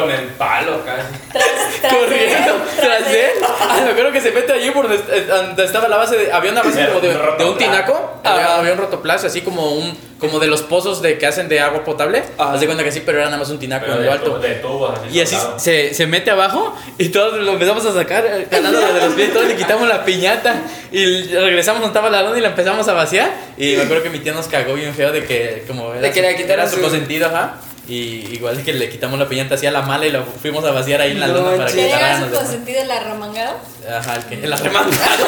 Con 0.00 0.10
el 0.10 0.24
palo 0.28 0.84
casi. 0.84 1.02
Tras, 1.32 1.80
tras 1.80 1.94
corriendo 1.94 2.54
él, 2.54 2.62
tras 2.80 3.08
él. 3.12 3.30
Ah, 3.60 3.80
me 3.84 3.90
acuerdo 3.90 4.12
que 4.12 4.20
se 4.20 4.30
mete 4.32 4.52
allí 4.52 4.70
por 4.70 4.88
donde, 4.88 5.64
estaba 5.64 5.88
la 5.88 5.96
base 5.96 6.16
de. 6.16 6.32
Había 6.32 6.52
una 6.52 6.62
base 6.62 6.80
De 6.80 6.86
como 6.88 7.00
de, 7.00 7.08
un 7.08 7.14
de 7.14 7.18
un 7.20 7.26
rotoplazo. 7.26 7.54
tinaco. 7.56 8.20
Había, 8.24 8.56
había 8.58 8.72
un 8.72 8.78
rotoplazo, 8.78 9.26
así 9.26 9.40
como 9.42 9.72
un 9.72 10.14
como 10.20 10.38
de 10.38 10.46
los 10.46 10.62
pozos 10.62 11.02
de 11.02 11.18
que 11.18 11.26
hacen 11.26 11.48
de 11.48 11.60
agua 11.60 11.84
potable. 11.84 12.22
Ajá. 12.38 12.54
Haz 12.54 12.60
de 12.60 12.66
cuenta 12.66 12.82
que 12.84 12.92
sí, 12.92 13.02
pero 13.04 13.18
era 13.18 13.26
nada 13.26 13.38
más 13.38 13.50
un 13.50 13.58
tinaco 13.58 13.84
en 13.86 13.98
de, 13.98 14.04
lo 14.06 14.12
alto. 14.12 14.38
de 14.38 14.54
así. 14.54 15.08
Y 15.16 15.20
así 15.20 15.36
se, 15.58 15.92
se 15.92 16.06
mete 16.06 16.30
abajo 16.30 16.74
y 16.96 17.10
todos 17.10 17.34
lo 17.40 17.52
empezamos 17.52 17.84
a 17.84 17.92
sacar, 17.92 18.24
eh, 18.24 18.46
jalándole 18.50 18.92
de 18.92 19.00
los 19.00 19.12
pies, 19.14 19.32
todos 19.34 19.46
le 19.46 19.54
quitamos 19.56 19.86
la 19.86 20.02
piñata 20.04 20.54
y 20.90 21.24
regresamos 21.34 21.82
donde 21.82 21.92
estaba 21.98 22.08
la 22.08 22.22
lona 22.22 22.38
y 22.38 22.40
la 22.40 22.48
empezamos 22.48 22.88
a 22.88 22.94
vaciar. 22.94 23.30
Y 23.58 23.76
me 23.76 23.82
acuerdo 23.82 24.02
que 24.04 24.10
mi 24.10 24.20
tía 24.20 24.32
nos 24.32 24.46
cagó 24.46 24.72
bien 24.74 24.94
feo 24.94 25.12
de 25.12 25.24
que 25.24 25.64
como 25.66 25.92
era, 25.92 26.00
De 26.00 26.10
que 26.12 26.20
su- 26.46 26.52
era 26.52 26.68
su 26.68 26.76
su- 26.76 26.80
consentido, 26.82 27.26
ajá. 27.26 27.56
Y 27.86 28.34
igual 28.34 28.62
que 28.62 28.72
le 28.72 28.88
quitamos 28.88 29.18
la 29.18 29.28
piñata 29.28 29.56
así 29.56 29.66
a 29.66 29.70
la 29.70 29.82
mala 29.82 30.06
y 30.06 30.10
la 30.10 30.22
fuimos 30.22 30.64
a 30.64 30.70
vaciar 30.70 31.00
ahí 31.02 31.10
en 31.12 31.20
la 31.20 31.26
No 31.28 31.34
lona 31.34 31.56
para 31.58 31.70
que 31.70 31.76
¿Que 31.76 31.92
agarraran 31.92 32.20
los 32.20 32.28
su 32.30 32.34
demás. 32.34 32.48
consentido 32.48 32.82
el 32.82 32.90
arremangado? 32.90 33.56
Ajá, 33.98 34.14
el 34.16 34.24
que 34.24 34.34
el 34.44 34.52
arremangado. 34.52 34.96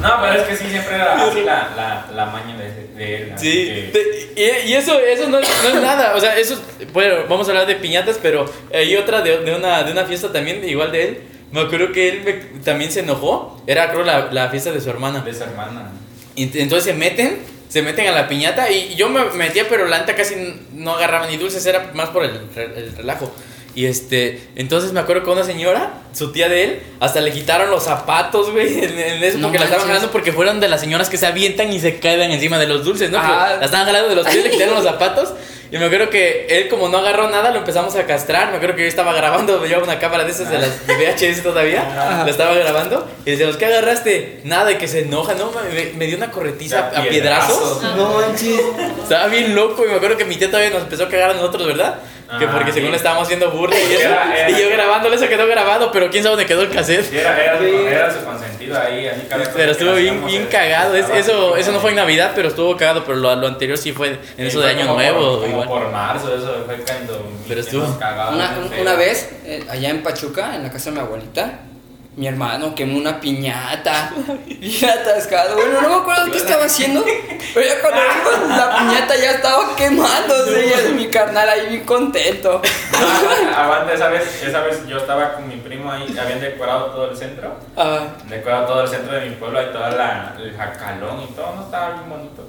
No, 0.00 0.12
pero 0.20 0.34
es 0.34 0.42
que 0.48 0.56
sí, 0.56 0.68
siempre 0.68 0.94
era 0.94 1.26
así 1.26 1.40
la, 1.40 1.70
la, 1.74 2.06
la 2.14 2.26
maña 2.26 2.54
de, 2.56 2.70
de 2.96 3.16
él. 3.16 3.32
Sí, 3.36 3.50
que- 3.66 3.90
te- 3.92 4.66
y, 4.66 4.70
y 4.70 4.74
eso, 4.74 4.98
eso 5.00 5.26
no, 5.28 5.38
es- 5.38 5.48
no 5.62 5.68
es 5.70 5.74
nada. 5.82 6.14
O 6.14 6.20
sea, 6.20 6.36
eso, 6.38 6.60
es- 6.78 6.92
bueno, 6.92 7.24
vamos 7.28 7.48
a 7.48 7.52
hablar 7.52 7.66
de 7.66 7.76
piñatas, 7.76 8.18
pero 8.22 8.44
hay 8.74 8.94
otra 8.94 9.22
de, 9.22 9.38
de 9.38 9.54
una, 9.54 9.82
de 9.84 9.92
una 9.92 10.04
fiesta 10.04 10.30
también, 10.30 10.62
igual 10.68 10.92
de 10.92 11.02
él. 11.08 11.22
Me 11.50 11.60
acuerdo 11.62 11.92
que 11.92 12.08
él 12.10 12.22
me- 12.24 12.60
también 12.60 12.92
se 12.92 13.00
enojó. 13.00 13.60
Era, 13.66 13.90
creo, 13.90 14.04
la, 14.04 14.28
la 14.30 14.48
fiesta 14.50 14.70
de 14.70 14.80
su 14.82 14.90
hermana. 14.90 15.20
de 15.22 15.32
su 15.32 15.42
hermana. 15.44 15.90
Y 16.36 16.44
ent- 16.48 16.56
entonces 16.60 16.84
se 16.84 16.94
meten, 16.94 17.38
se 17.68 17.82
meten 17.82 18.06
a 18.06 18.12
la 18.12 18.28
piñata 18.28 18.70
y 18.70 18.94
yo 18.94 19.08
me 19.08 19.24
metía, 19.32 19.68
pero 19.68 19.86
la 19.86 19.98
neta 20.00 20.14
casi 20.14 20.34
no 20.74 20.92
agarraba 20.94 21.26
ni 21.26 21.36
dulces, 21.36 21.64
era 21.66 21.90
más 21.94 22.10
por 22.10 22.24
el, 22.24 22.40
el 22.56 22.96
relajo. 22.96 23.34
Y 23.76 23.84
este, 23.86 24.40
entonces 24.56 24.92
me 24.92 25.00
acuerdo 25.00 25.22
que 25.22 25.30
una 25.30 25.44
señora, 25.44 25.92
su 26.14 26.32
tía 26.32 26.48
de 26.48 26.64
él, 26.64 26.80
hasta 26.98 27.20
le 27.20 27.30
quitaron 27.30 27.70
los 27.70 27.84
zapatos, 27.84 28.50
güey, 28.50 28.82
en, 28.82 28.98
en 28.98 29.22
eso, 29.22 29.36
No 29.36 29.48
porque 29.48 29.58
la 29.58 29.64
estaban 29.66 29.86
manches. 29.86 29.86
jalando 29.86 30.10
porque 30.10 30.32
fueron 30.32 30.60
de 30.60 30.68
las 30.68 30.80
señoras 30.80 31.10
que 31.10 31.18
se 31.18 31.26
avientan 31.26 31.70
y 31.72 31.78
se 31.78 31.98
caen 31.98 32.30
encima 32.32 32.58
de 32.58 32.66
los 32.66 32.84
dulces, 32.84 33.10
¿no? 33.10 33.18
Ah. 33.20 33.56
La 33.60 33.66
estaban 33.66 33.84
jalando 33.86 34.08
de 34.08 34.16
los 34.16 34.26
pies, 34.26 34.42
le 34.42 34.50
quitaron 34.50 34.74
los 34.76 34.84
zapatos. 34.92 35.34
Y 35.70 35.76
me 35.78 35.86
acuerdo 35.86 36.08
que 36.08 36.46
él, 36.48 36.68
como 36.68 36.88
no 36.88 36.98
agarró 36.98 37.28
nada, 37.28 37.50
lo 37.50 37.58
empezamos 37.58 37.94
a 37.96 38.06
castrar. 38.06 38.50
Me 38.50 38.56
acuerdo 38.56 38.76
que 38.76 38.82
yo 38.82 38.88
estaba 38.88 39.12
grabando, 39.12 39.58
me 39.60 39.66
llevaba 39.68 39.84
una 39.84 39.98
cámara 39.98 40.24
de 40.24 40.30
esas 40.30 40.48
de 40.48 40.58
las 40.60 40.86
de 40.86 40.94
VHS 40.94 41.42
todavía. 41.42 42.22
La 42.24 42.30
estaba 42.30 42.54
grabando. 42.54 43.06
Y 43.26 43.32
decíamos, 43.32 43.56
¿qué 43.56 43.66
agarraste? 43.66 44.40
Nada, 44.44 44.70
y 44.72 44.76
que 44.76 44.86
se 44.88 45.00
enoja, 45.00 45.34
¿no? 45.34 45.50
Me, 45.74 45.92
me 45.98 46.06
dio 46.06 46.16
una 46.16 46.30
corretiza 46.30 46.92
a 46.94 47.02
piedrazos. 47.02 47.80
piedrazos. 47.80 47.96
No 47.96 48.14
manches. 48.14 48.60
Estaba 49.02 49.26
bien 49.26 49.54
loco 49.56 49.84
y 49.84 49.88
me 49.88 49.96
acuerdo 49.96 50.16
que 50.16 50.24
mi 50.24 50.36
tía 50.36 50.48
todavía 50.48 50.70
nos 50.70 50.82
empezó 50.84 51.02
a 51.04 51.08
cagar 51.08 51.30
a 51.32 51.34
nosotros, 51.34 51.66
¿verdad? 51.66 51.98
Que 52.38 52.46
porque 52.48 52.72
según 52.72 52.90
le 52.90 52.96
estábamos 52.96 53.24
haciendo 53.24 53.50
burla 53.50 53.76
y 53.78 53.94
eso. 53.94 54.08
Era- 54.08 54.36
era- 54.36 54.50
y 54.50 54.60
yo 54.62 54.68
grabándolo, 54.70 55.14
eso 55.14 55.28
quedó 55.28 55.46
grabado, 55.46 55.90
pero 55.92 56.10
quién 56.10 56.22
sabe 56.24 56.36
dónde 56.36 56.46
quedó 56.46 56.62
el 56.62 56.70
cassette. 56.70 57.12
Era, 57.12 57.42
era, 57.42 57.58
su- 57.58 57.64
era 57.64 58.12
su 58.12 58.24
consentido 58.24 58.78
ahí. 58.80 59.06
así 59.06 59.22
cada 59.28 59.44
Pero 59.52 59.72
estuvo 59.72 59.94
bien, 59.94 60.24
bien 60.26 60.46
cagado. 60.46 60.96
Es- 60.96 61.08
eso, 61.10 61.56
eso 61.56 61.72
no 61.72 61.78
fue 61.80 61.90
en 61.90 61.96
Navidad, 61.96 62.32
pero 62.34 62.48
estuvo 62.48 62.76
cagado. 62.76 63.04
Pero 63.04 63.18
lo, 63.18 63.34
lo 63.36 63.46
anterior 63.46 63.78
sí 63.78 63.92
fue 63.92 64.08
en 64.08 64.18
Sí, 64.36 64.42
eso 64.46 64.60
de 64.60 64.70
Año 64.70 64.86
como 64.86 64.94
Nuevo. 64.94 65.20
Por, 65.20 65.40
como 65.40 65.46
igual. 65.62 65.68
por 65.68 65.90
marzo, 65.92 66.34
eso 66.36 66.62
fue 66.66 66.76
cuando. 66.76 67.30
Pero 67.48 67.60
estuvo- 67.60 67.98
cagaba 67.98 68.30
Una, 68.32 68.58
una 68.80 68.94
vez, 68.94 69.30
eh, 69.44 69.64
allá 69.70 69.90
en 69.90 70.02
Pachuca, 70.02 70.54
en 70.56 70.64
la 70.64 70.70
casa 70.72 70.90
de 70.90 70.96
mi 70.96 71.02
abuelita, 71.02 71.60
mi 72.16 72.26
hermano 72.26 72.74
quemó 72.74 72.96
una 72.96 73.20
piñata. 73.20 74.10
Bien 74.46 74.90
atascado. 74.90 75.54
Bueno, 75.54 75.82
no 75.82 75.88
me 75.88 75.94
acuerdo 75.96 76.32
qué 76.32 76.38
estaba 76.38 76.64
haciendo. 76.64 77.04
Pero 77.04 77.66
ya 77.66 77.80
cuando 77.82 78.00
vimos 78.00 78.56
la 78.56 78.76
piñata 78.78 79.16
ya 79.16 79.30
estaba 79.32 79.76
quemándose. 79.76 80.88
Y 80.88 80.92
mi 80.94 81.08
carnal 81.08 81.46
ahí 81.46 81.66
bien 81.68 81.84
contento. 81.84 82.62
Ah, 82.94 83.64
Aguanta, 83.64 83.92
esa 83.92 84.08
vez, 84.08 84.42
esa 84.42 84.60
vez 84.62 84.86
yo 84.86 84.96
estaba 84.96 85.34
con 85.34 85.46
mi 85.46 85.56
primo 85.56 85.92
ahí, 85.92 86.16
habían 86.18 86.40
decorado 86.40 86.86
todo 86.86 87.10
el 87.10 87.16
centro. 87.16 87.54
Ah, 87.76 88.06
Decorado 88.28 88.66
todo 88.66 88.82
el 88.84 88.88
centro 88.88 89.14
de 89.14 89.26
mi 89.28 89.36
pueblo, 89.36 89.58
ahí 89.58 89.66
todo 89.72 89.86
el 89.86 90.56
jacalón 90.56 91.22
y 91.22 91.32
todo, 91.34 91.54
no 91.54 91.64
estaba 91.64 91.90
bien 91.92 92.08
bonito. 92.08 92.48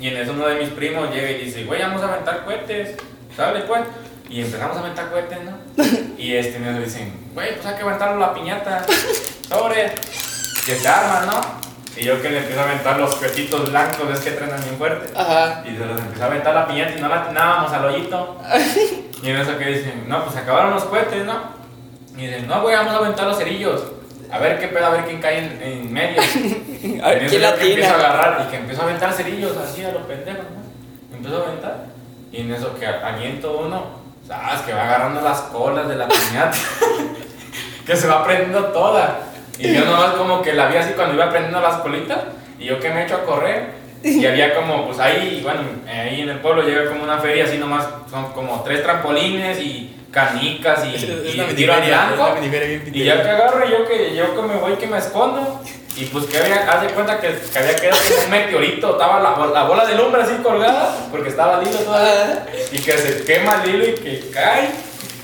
Y 0.00 0.08
en 0.08 0.16
eso 0.16 0.32
uno 0.32 0.46
de 0.48 0.56
mis 0.56 0.70
primos 0.70 1.10
llega 1.14 1.30
y 1.30 1.44
dice, 1.44 1.64
güey, 1.64 1.80
vamos 1.82 2.02
a 2.02 2.12
aventar 2.12 2.44
cohetes, 2.44 2.96
¿sale 3.36 3.60
pues? 3.60 3.82
Y 4.28 4.40
empezamos 4.42 4.76
a 4.76 4.80
aventar 4.80 5.10
cohetes, 5.10 5.38
¿no? 5.44 5.52
Y 6.18 6.34
este, 6.34 6.58
me 6.58 6.78
dicen, 6.80 7.12
güey, 7.34 7.54
pues 7.54 7.66
hay 7.66 7.74
que 7.76 7.82
aventarlo 7.82 8.18
la 8.18 8.32
piñata, 8.34 8.84
sobre, 9.48 9.92
que 10.64 10.74
se 10.76 10.88
arma, 10.88 11.26
¿no? 11.26 12.00
Y 12.00 12.04
yo 12.04 12.20
que 12.20 12.30
le 12.30 12.38
empiezo 12.38 12.60
a 12.60 12.64
aventar 12.64 12.98
los 12.98 13.14
cohetitos 13.14 13.70
blancos, 13.70 14.10
es 14.12 14.20
que 14.20 14.30
trenan 14.32 14.60
bien 14.62 14.76
fuerte. 14.76 15.10
ajá. 15.14 15.62
Y 15.66 15.76
se 15.76 15.84
los 15.84 15.98
empezó 16.00 16.24
a 16.24 16.26
aventar 16.26 16.54
la 16.54 16.66
piñata 16.66 16.94
y 16.96 17.00
no 17.00 17.08
la 17.08 17.22
atinábamos 17.22 17.72
al 17.72 17.84
hoyito. 17.84 18.40
Y 19.22 19.30
en 19.30 19.36
eso 19.36 19.56
que 19.56 19.64
dicen, 19.64 20.04
no, 20.08 20.22
pues 20.22 20.34
se 20.34 20.40
acabaron 20.40 20.74
los 20.74 20.84
cohetes, 20.84 21.24
¿no? 21.24 21.32
Y 22.18 22.26
dicen, 22.26 22.46
no, 22.46 22.60
güey, 22.60 22.76
vamos 22.76 22.92
a 22.92 22.98
aventar 22.98 23.26
los 23.26 23.38
cerillos. 23.38 23.82
A 24.30 24.38
ver 24.38 24.58
qué 24.60 24.68
pedo, 24.68 24.86
a 24.86 24.90
ver 24.90 25.04
quién 25.06 25.20
cae 25.22 25.38
en, 25.38 25.62
en 25.62 25.92
medio. 25.92 26.20
A 27.02 27.08
ver 27.10 27.26
quién 27.26 27.42
la 27.42 27.54
que 27.54 27.68
empiezo 27.68 27.92
a 27.94 27.96
agarrar 27.96 28.46
y 28.46 28.50
que 28.50 28.56
empiezo 28.56 28.82
a 28.82 28.84
aventar 28.84 29.12
cerillos 29.12 29.56
así 29.56 29.82
a 29.84 29.92
los 29.92 30.02
pendejos, 30.02 30.44
¿no? 30.44 31.16
Empiezo 31.16 31.42
a 31.42 31.46
aventar. 31.48 31.86
Y 32.30 32.42
en 32.42 32.52
eso 32.52 32.78
que 32.78 32.86
aviento 32.86 33.58
uno, 33.58 33.84
sabes 34.26 34.60
que 34.62 34.72
va 34.72 34.84
agarrando 34.84 35.20
las 35.20 35.40
colas 35.42 35.88
de 35.88 35.96
la 35.96 36.08
piñata. 36.08 36.56
que 37.86 37.96
se 37.96 38.06
va 38.08 38.24
prendiendo 38.24 38.64
toda. 38.66 39.20
Y 39.58 39.72
yo 39.74 39.84
nomás 39.84 40.10
como 40.14 40.42
que 40.42 40.52
la 40.52 40.66
vi 40.66 40.76
así 40.76 40.92
cuando 40.94 41.14
iba 41.14 41.30
prendiendo 41.30 41.60
las 41.60 41.76
colitas. 41.76 42.18
Y 42.58 42.64
yo 42.66 42.80
que 42.80 42.90
me 42.90 43.04
echo 43.04 43.16
a 43.16 43.24
correr. 43.24 43.70
Y 44.02 44.24
había 44.26 44.54
como, 44.54 44.86
pues 44.86 44.98
ahí, 45.00 45.40
bueno, 45.42 45.60
ahí 45.88 46.20
en 46.20 46.28
el 46.28 46.38
pueblo 46.40 46.62
llega 46.62 46.86
como 46.88 47.02
una 47.02 47.18
feria 47.18 47.44
así 47.44 47.58
nomás, 47.58 47.86
son 48.10 48.32
como 48.32 48.62
tres 48.62 48.82
trampolines 48.82 49.58
y 49.60 49.96
canicas 50.12 50.84
y, 50.86 50.94
Es- 50.94 51.02
es 51.02 51.34
y 51.34 51.54
tiro 51.54 51.72
al 51.74 51.80
blanco. 52.16 52.22
Y 52.92 53.04
ya 53.04 53.22
que 53.22 53.28
agarro, 53.30 53.68
yo 53.68 53.84
que, 53.88 54.14
yo 54.14 54.34
que 54.36 54.42
me 54.42 54.56
voy, 54.56 54.74
que 54.74 54.86
me 54.86 54.98
escondo. 54.98 55.60
Y 55.96 56.04
pues 56.06 56.26
que 56.26 56.36
había, 56.38 56.70
haz 56.70 56.82
de 56.82 56.88
cuenta 56.88 57.18
que, 57.20 57.28
que 57.52 57.58
había 57.58 57.74
quedado 57.76 57.96
como 58.08 58.24
un 58.24 58.30
meteorito, 58.30 58.90
estaba 58.92 59.18
la, 59.20 59.46
la 59.46 59.62
bola 59.64 59.86
de 59.86 59.94
lumbre 59.94 60.22
así 60.22 60.34
colgada, 60.42 60.94
porque 61.10 61.30
estaba 61.30 61.58
el 61.60 61.68
hilo 61.68 61.78
todavía. 61.78 62.46
Y 62.70 62.78
que 62.80 62.98
se 62.98 63.24
quema 63.24 63.62
el 63.64 63.70
hilo 63.74 63.84
y 63.86 63.94
que 63.94 64.30
cae. 64.30 64.68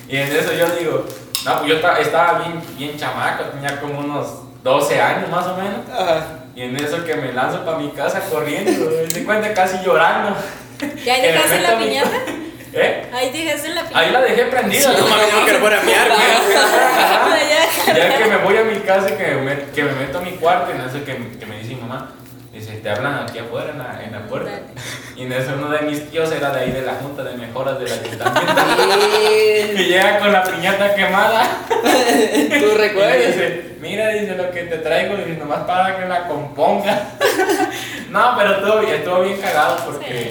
Y 0.09 0.17
en 0.17 0.35
eso 0.35 0.53
yo 0.55 0.67
digo, 0.77 1.05
no, 1.45 1.59
pues 1.59 1.69
yo 1.71 1.81
ta- 1.81 1.99
estaba 2.01 2.39
bien, 2.39 2.63
bien 2.79 2.97
chamaco, 2.99 3.45
tenía 3.45 3.79
como 3.81 3.99
unos 4.01 4.27
12 4.63 4.99
años 5.01 5.29
más 5.29 5.47
o 5.47 5.57
menos. 5.57 5.81
Ajá. 5.93 6.27
Y 6.55 6.63
en 6.63 6.77
eso 6.77 7.05
que 7.05 7.17
me 7.17 7.33
lanzo 7.33 7.65
para 7.65 7.79
mi 7.79 7.91
casa 7.91 8.21
corriendo, 8.31 8.91
me 8.91 9.05
di 9.13 9.25
cuenta 9.25 9.53
casi 9.53 9.77
llorando. 9.85 10.35
¿Ya 11.05 11.17
Que 11.17 11.21
me 11.23 11.29
dejaste 11.33 11.61
la 11.61 11.79
piñata? 11.79 12.17
¿Eh? 12.75 13.11
Ahí 13.13 13.31
dejaste 13.31 13.69
la 13.71 13.83
piñata. 13.83 13.99
Ahí 13.99 14.11
la 14.11 14.21
dejé 14.23 14.45
prendida. 14.47 14.93
No 14.93 15.07
mames, 15.07 15.33
no 15.35 15.45
que 15.47 15.53
fuera 15.55 15.81
a 15.81 15.83
miar, 15.83 16.09
güey. 16.09 16.19
Ya. 17.87 18.19
Que 18.19 18.25
me 18.27 18.37
voy 18.39 18.57
a 18.57 18.65
mi 18.65 18.77
casa 18.81 19.11
y 19.11 19.13
que 19.15 19.35
me, 19.37 19.57
que 19.75 19.83
me 19.85 19.93
meto 19.93 20.19
a 20.19 20.23
mi 20.23 20.33
cuarto, 20.33 20.71
y 20.73 20.81
en 20.81 20.89
eso 20.89 21.05
que, 21.05 21.39
que 21.39 21.47
me 21.47 21.59
dice 21.59 21.75
mi 21.75 21.81
mamá, 21.81 22.13
dice, 22.53 22.73
te 22.79 22.91
hablan 22.91 23.25
aquí 23.25 23.39
afuera 23.39 23.71
en 23.71 23.79
la, 23.79 24.03
en 24.05 24.13
la 24.13 24.21
puerta. 24.27 24.51
Y 25.17 25.25
en 25.25 25.33
eso 25.33 25.53
uno 25.57 25.69
de 25.71 25.81
mis 25.83 26.11
tíos 26.11 26.31
era 26.33 26.51
de 26.51 26.61
ahí 26.61 26.71
de 26.71 26.83
la 26.83 26.95
Junta 26.95 27.23
de 27.23 27.37
Mejoras 27.37 27.79
del 27.79 27.93
Ayuntamiento. 27.93 28.63
y 29.77 29.85
llega 29.85 30.19
con 30.21 30.33
la 30.33 30.43
piñata 30.45 30.95
quemada. 30.95 31.47
¿Tú 31.69 31.75
Y 32.55 32.75
recuerdas? 32.77 33.17
dice, 33.19 33.77
mira, 33.81 34.09
dice 34.09 34.35
lo 34.37 34.51
que 34.51 34.63
te 34.65 34.79
traigo, 34.79 35.15
y 35.27 35.33
nomás 35.37 35.61
para 35.61 35.97
que 35.99 36.07
la 36.07 36.27
componga. 36.29 37.03
no, 38.11 38.35
pero 38.39 38.53
estuvo 38.57 38.79
bien, 38.81 38.95
estuvo 38.95 39.21
bien 39.23 39.41
cagado 39.41 39.77
porque, 39.85 40.31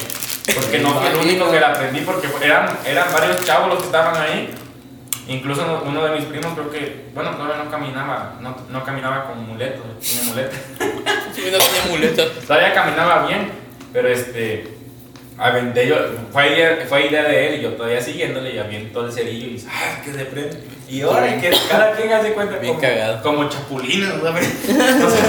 porque 0.56 0.80
no 0.80 0.90
fui 0.94 1.08
el 1.10 1.16
único 1.18 1.52
que 1.52 1.60
la 1.60 1.68
aprendí, 1.70 2.02
porque 2.02 2.28
eran, 2.44 2.66
eran 2.86 3.12
varios 3.14 3.44
chavos 3.46 3.70
los 3.70 3.80
que 3.80 3.86
estaban 3.86 4.16
ahí. 4.22 4.54
Incluso 5.28 5.84
uno- 5.86 6.04
de 6.06 6.16
mis 6.20 6.26
primos 6.26 6.54
creo 6.54 6.70
que, 6.72 7.06
bueno, 7.14 7.32
todavía 7.32 7.64
no 7.64 7.70
caminaba, 7.72 8.36
no, 8.42 8.56
no 8.70 8.84
caminaba 8.84 9.26
con 9.28 9.48
muleto, 9.48 9.82
tiene 10.02 10.24
muleta. 10.24 10.58
Sí, 11.36 11.44
no 11.50 11.58
tenía 11.60 11.86
muletas. 11.90 12.28
Todavía 12.46 12.74
caminaba 12.74 13.26
bien, 13.26 13.50
pero 13.94 14.10
este, 14.10 14.68
aventé 15.38 15.88
yo, 15.88 15.96
fue 16.34 16.54
idea, 16.54 16.86
fue 16.90 17.08
idea 17.08 17.24
de 17.24 17.48
él 17.48 17.60
y 17.60 17.64
yo 17.64 17.70
todavía 17.74 18.02
siguiéndole 18.02 18.54
y 18.54 18.58
aviento 18.60 19.06
el 19.06 19.14
cerillo 19.14 19.48
y 19.48 19.50
dice, 19.52 19.68
¡ah, 19.72 20.02
que 20.04 20.12
se 20.12 20.26
prende! 20.26 20.60
Y 20.90 21.02
ahora 21.04 21.40
que 21.40 21.50
cada 21.70 21.94
quien 21.96 22.12
hace 22.12 22.34
cuenta 22.34 22.58
Bien 22.58 22.74
como, 22.76 22.82
cagado. 22.86 23.22
como 23.24 23.48
chapulines, 23.50 24.10
¿sabes? 24.22 24.66
Entonces, 24.68 25.22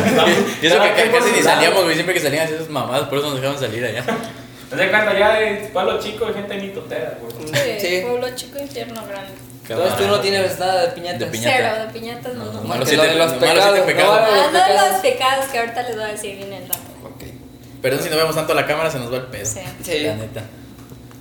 Y 0.60 0.66
eso 0.66 0.82
que 0.82 1.10
casi 1.12 1.30
ni 1.36 1.40
salíamos, 1.42 1.84
güey. 1.84 1.94
Siempre 1.94 2.14
que 2.14 2.20
salían 2.20 2.46
así 2.46 2.54
esas 2.54 2.68
mamadas, 2.68 3.08
por 3.08 3.18
eso 3.18 3.28
nos 3.30 3.36
dejaban 3.40 3.60
salir 3.60 3.84
allá. 3.84 4.02
Das 4.04 4.88
cuenta 4.90 5.16
ya 5.16 5.34
de 5.38 5.70
pueblo 5.72 6.00
chico 6.00 6.26
de 6.26 6.32
gente 6.34 6.56
mitotera, 6.56 7.16
güey. 7.20 7.46
Sí, 7.78 7.86
Sí. 7.86 8.00
pueblo 8.02 8.26
chico, 8.34 8.58
infierno 8.58 9.02
grande. 9.06 9.30
Entonces 9.68 9.96
tú 9.96 10.06
no 10.06 10.20
tienes 10.20 10.58
nada 10.58 10.82
de 10.82 10.88
piñatas. 10.88 11.20
De 11.20 11.26
piñata. 11.26 11.56
Cero, 11.56 11.86
de 11.86 11.92
piñatas 11.92 12.34
no. 12.34 12.44
No, 12.44 12.52
no. 12.52 12.60
no, 12.62 12.68
Más 12.68 12.78
los 12.80 12.88
que 12.90 12.96
lo 12.96 13.02
siete- 13.02 13.18
de 13.18 13.18
los 13.24 13.32
los 13.32 13.40
siete 13.40 13.54
pecados. 13.54 13.86
pecados. 13.86 14.20
no, 14.20 14.42
los 14.42 14.52
no, 14.52 14.58
pecados. 14.66 14.92
los 14.92 15.00
pecados 15.00 15.44
que 15.46 15.58
ahorita 15.58 15.82
les 15.82 15.94
voy 15.96 16.04
a 16.04 16.08
decir 16.08 16.36
bien 16.36 16.52
el 16.52 16.62
rato. 16.68 16.80
Ok. 17.04 17.22
Perdón 17.80 18.02
si 18.02 18.10
no 18.10 18.16
vemos 18.16 18.34
tanto 18.34 18.54
la 18.54 18.66
cámara, 18.66 18.90
se 18.90 18.98
nos 18.98 19.12
va 19.12 19.16
el 19.16 19.22
pedo. 19.24 19.46
Sí. 19.46 19.60
Sí. 19.82 20.00
La 20.00 20.14
neta. 20.14 20.42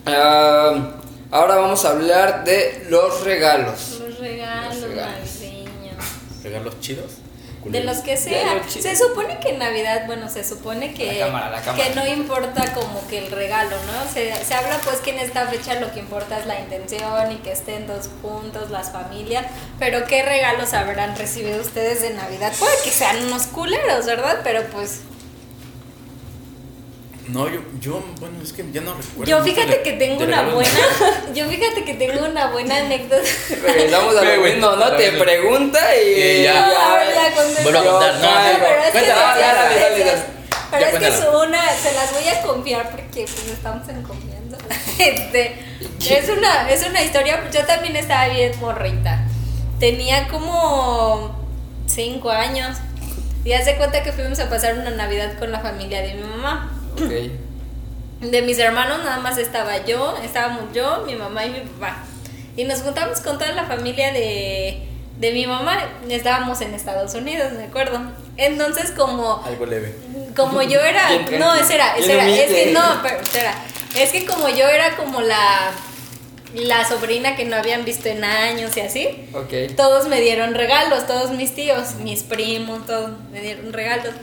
Ah, 0.06 0.92
ahora 1.32 1.56
vamos 1.58 1.86
a 1.86 1.90
hablar 1.92 2.44
de 2.44 2.86
los 2.90 3.24
regalos. 3.24 4.00
Los 4.02 4.20
regalos 4.20 4.76
Los 4.78 4.90
regalos. 4.90 5.36
navideños. 5.36 6.06
Regalos 6.44 6.80
chidos. 6.80 7.12
De 7.66 7.84
los 7.84 7.98
que 8.00 8.18
sea. 8.18 8.62
Se 8.68 8.96
supone 8.96 9.40
que 9.40 9.50
en 9.50 9.60
Navidad, 9.60 10.06
bueno, 10.08 10.30
se 10.30 10.44
supone 10.44 10.94
que, 10.94 11.20
La 11.20 11.28
cámara, 11.28 11.50
la 11.52 11.62
cámara. 11.62 11.84
que 11.84 11.96
no 11.96 12.08
importa 12.08 12.74
como 12.74 13.06
que 13.08 13.20
el 13.20 13.32
regalo, 13.32 13.76
¿no? 13.86 14.12
Se, 14.12 14.34
se 14.44 14.54
habla 14.54 14.78
pues 14.84 14.98
que 14.98 15.12
en 15.12 15.20
esta 15.20 15.46
fecha 15.48 15.76
lo 15.80 15.92
que 15.94 16.00
importa 16.00 16.40
es 16.40 16.46
la 16.48 16.60
intención 16.60 17.32
y 17.32 17.36
que 17.38 17.52
estén 17.52 17.86
dos 17.86 18.10
juntos, 18.22 18.72
las 18.72 18.92
familias. 18.92 19.46
Pero 19.78 20.06
¿qué 20.08 20.24
regalos 20.24 20.74
habrán 20.74 21.16
recibido 21.16 21.62
ustedes 21.62 22.02
de 22.02 22.12
Navidad? 22.12 22.52
Puede 22.58 22.74
que 22.84 22.90
sean 22.92 23.24
unos 23.26 23.44
culeros, 23.48 24.06
¿verdad? 24.08 24.40
Pero 24.44 24.64
pues 24.72 25.02
No, 27.28 27.48
yo, 27.48 27.62
yo, 27.80 28.04
bueno, 28.20 28.42
es 28.44 28.52
que 28.52 28.66
ya 28.72 28.82
no 28.82 28.94
recuerdo. 28.96 29.26
yo 29.26 29.44
fíjate 29.44 29.82
que 29.84 29.94
tengo 29.94 30.24
una 30.24 30.42
buena, 30.50 30.70
yo 31.34 31.48
fíjate 31.48 31.86
que 31.86 31.94
tengo 31.94 32.26
una 32.26 32.48
buena 32.48 32.78
anécdota. 32.78 33.22
Regresamos 33.64 34.16
a 34.18 34.24
lo 34.24 34.40
güey. 34.40 34.54
mismo, 34.54 34.76
¿no? 34.76 34.92
Te 34.94 35.12
pregunta 35.12 35.80
y. 35.96 36.44
Ya. 36.44 36.54
Ya. 36.54 37.64
Vuelvo 37.64 37.80
a 37.80 37.84
contar, 37.84 38.16
no, 38.16 38.30
pero 38.60 38.82
es 38.84 38.92
que 38.92 40.10
es-. 40.10 40.42
Pero 40.72 41.00
que 41.00 41.08
es 41.08 41.20
una, 41.20 41.70
se 41.70 41.94
las 41.94 42.14
voy 42.14 42.28
a 42.30 42.42
confiar 42.42 42.90
porque 42.90 43.26
pues 43.26 43.48
estamos 43.48 43.88
en 43.90 44.02
confianza. 44.04 44.58
Este, 45.00 45.58
es 46.10 46.30
una, 46.30 46.70
es 46.70 46.86
una 46.88 47.02
historia, 47.02 47.50
yo 47.52 47.66
también 47.66 47.96
estaba 47.96 48.28
bien 48.28 48.52
morrita. 48.60 49.24
Tenía 49.80 50.28
como 50.28 51.36
cinco 51.88 52.30
años. 52.30 52.78
Y 53.44 53.54
hace 53.54 53.76
cuenta 53.76 54.04
que 54.04 54.12
fuimos 54.12 54.40
a 54.40 54.50
pasar 54.50 54.76
una 54.76 54.92
Navidad 54.92 55.40
con 55.40 55.52
la 55.52 55.60
familia 55.60 56.02
de 56.02 56.14
mi 56.14 56.24
mamá. 56.24 56.81
Ok. 56.94 58.30
De 58.30 58.42
mis 58.44 58.60
hermanos 58.60 59.00
nada 59.04 59.20
más 59.20 59.38
estaba 59.38 59.84
yo, 59.86 60.16
estábamos 60.24 60.74
yo, 60.74 61.04
mi 61.08 61.16
mamá 61.16 61.46
y 61.46 61.50
mi 61.50 61.60
papá. 61.62 62.04
Y 62.56 62.66
nos 62.66 62.82
juntamos 62.82 63.20
con 63.22 63.40
toda 63.40 63.52
la 63.54 63.64
familia 63.66 64.12
de, 64.14 64.88
de 65.18 65.32
mi 65.32 65.48
mamá. 65.48 65.80
Estábamos 66.10 66.62
en 66.62 66.74
Estados 66.74 67.16
Unidos, 67.16 67.52
me 67.54 67.64
acuerdo. 67.64 68.00
Entonces 68.38 68.92
como 68.92 69.42
Algo 69.44 69.66
leve. 69.66 69.96
como 70.36 70.62
yo 70.62 70.80
era, 70.82 71.10
no, 71.40 71.56
ese 71.56 71.76
era, 71.76 71.96
ese 71.98 72.14
Bien 72.14 72.20
era, 72.28 72.36
es 72.36 72.46
que 72.48 72.54
humilde. 72.64 72.72
no, 72.74 73.00
pero 73.02 73.22
espera, 73.22 73.54
es 73.98 74.12
que 74.12 74.26
como 74.26 74.50
yo 74.50 74.68
era 74.68 74.96
como 74.98 75.22
la 75.22 75.72
la 76.54 76.86
sobrina 76.86 77.38
que 77.38 77.46
no 77.46 77.56
habían 77.56 77.86
visto 77.86 78.10
en 78.10 78.26
años 78.26 78.76
y 78.76 78.82
así, 78.82 79.08
Ok. 79.34 79.74
todos 79.78 80.10
me 80.10 80.20
dieron 80.20 80.54
regalos, 80.54 81.08
todos 81.08 81.32
mis 81.32 81.56
tíos, 81.56 81.96
mis 82.04 82.24
primos, 82.24 82.86
todos 82.86 83.12
me 83.32 83.40
dieron 83.40 83.72
regalos. 83.72 84.14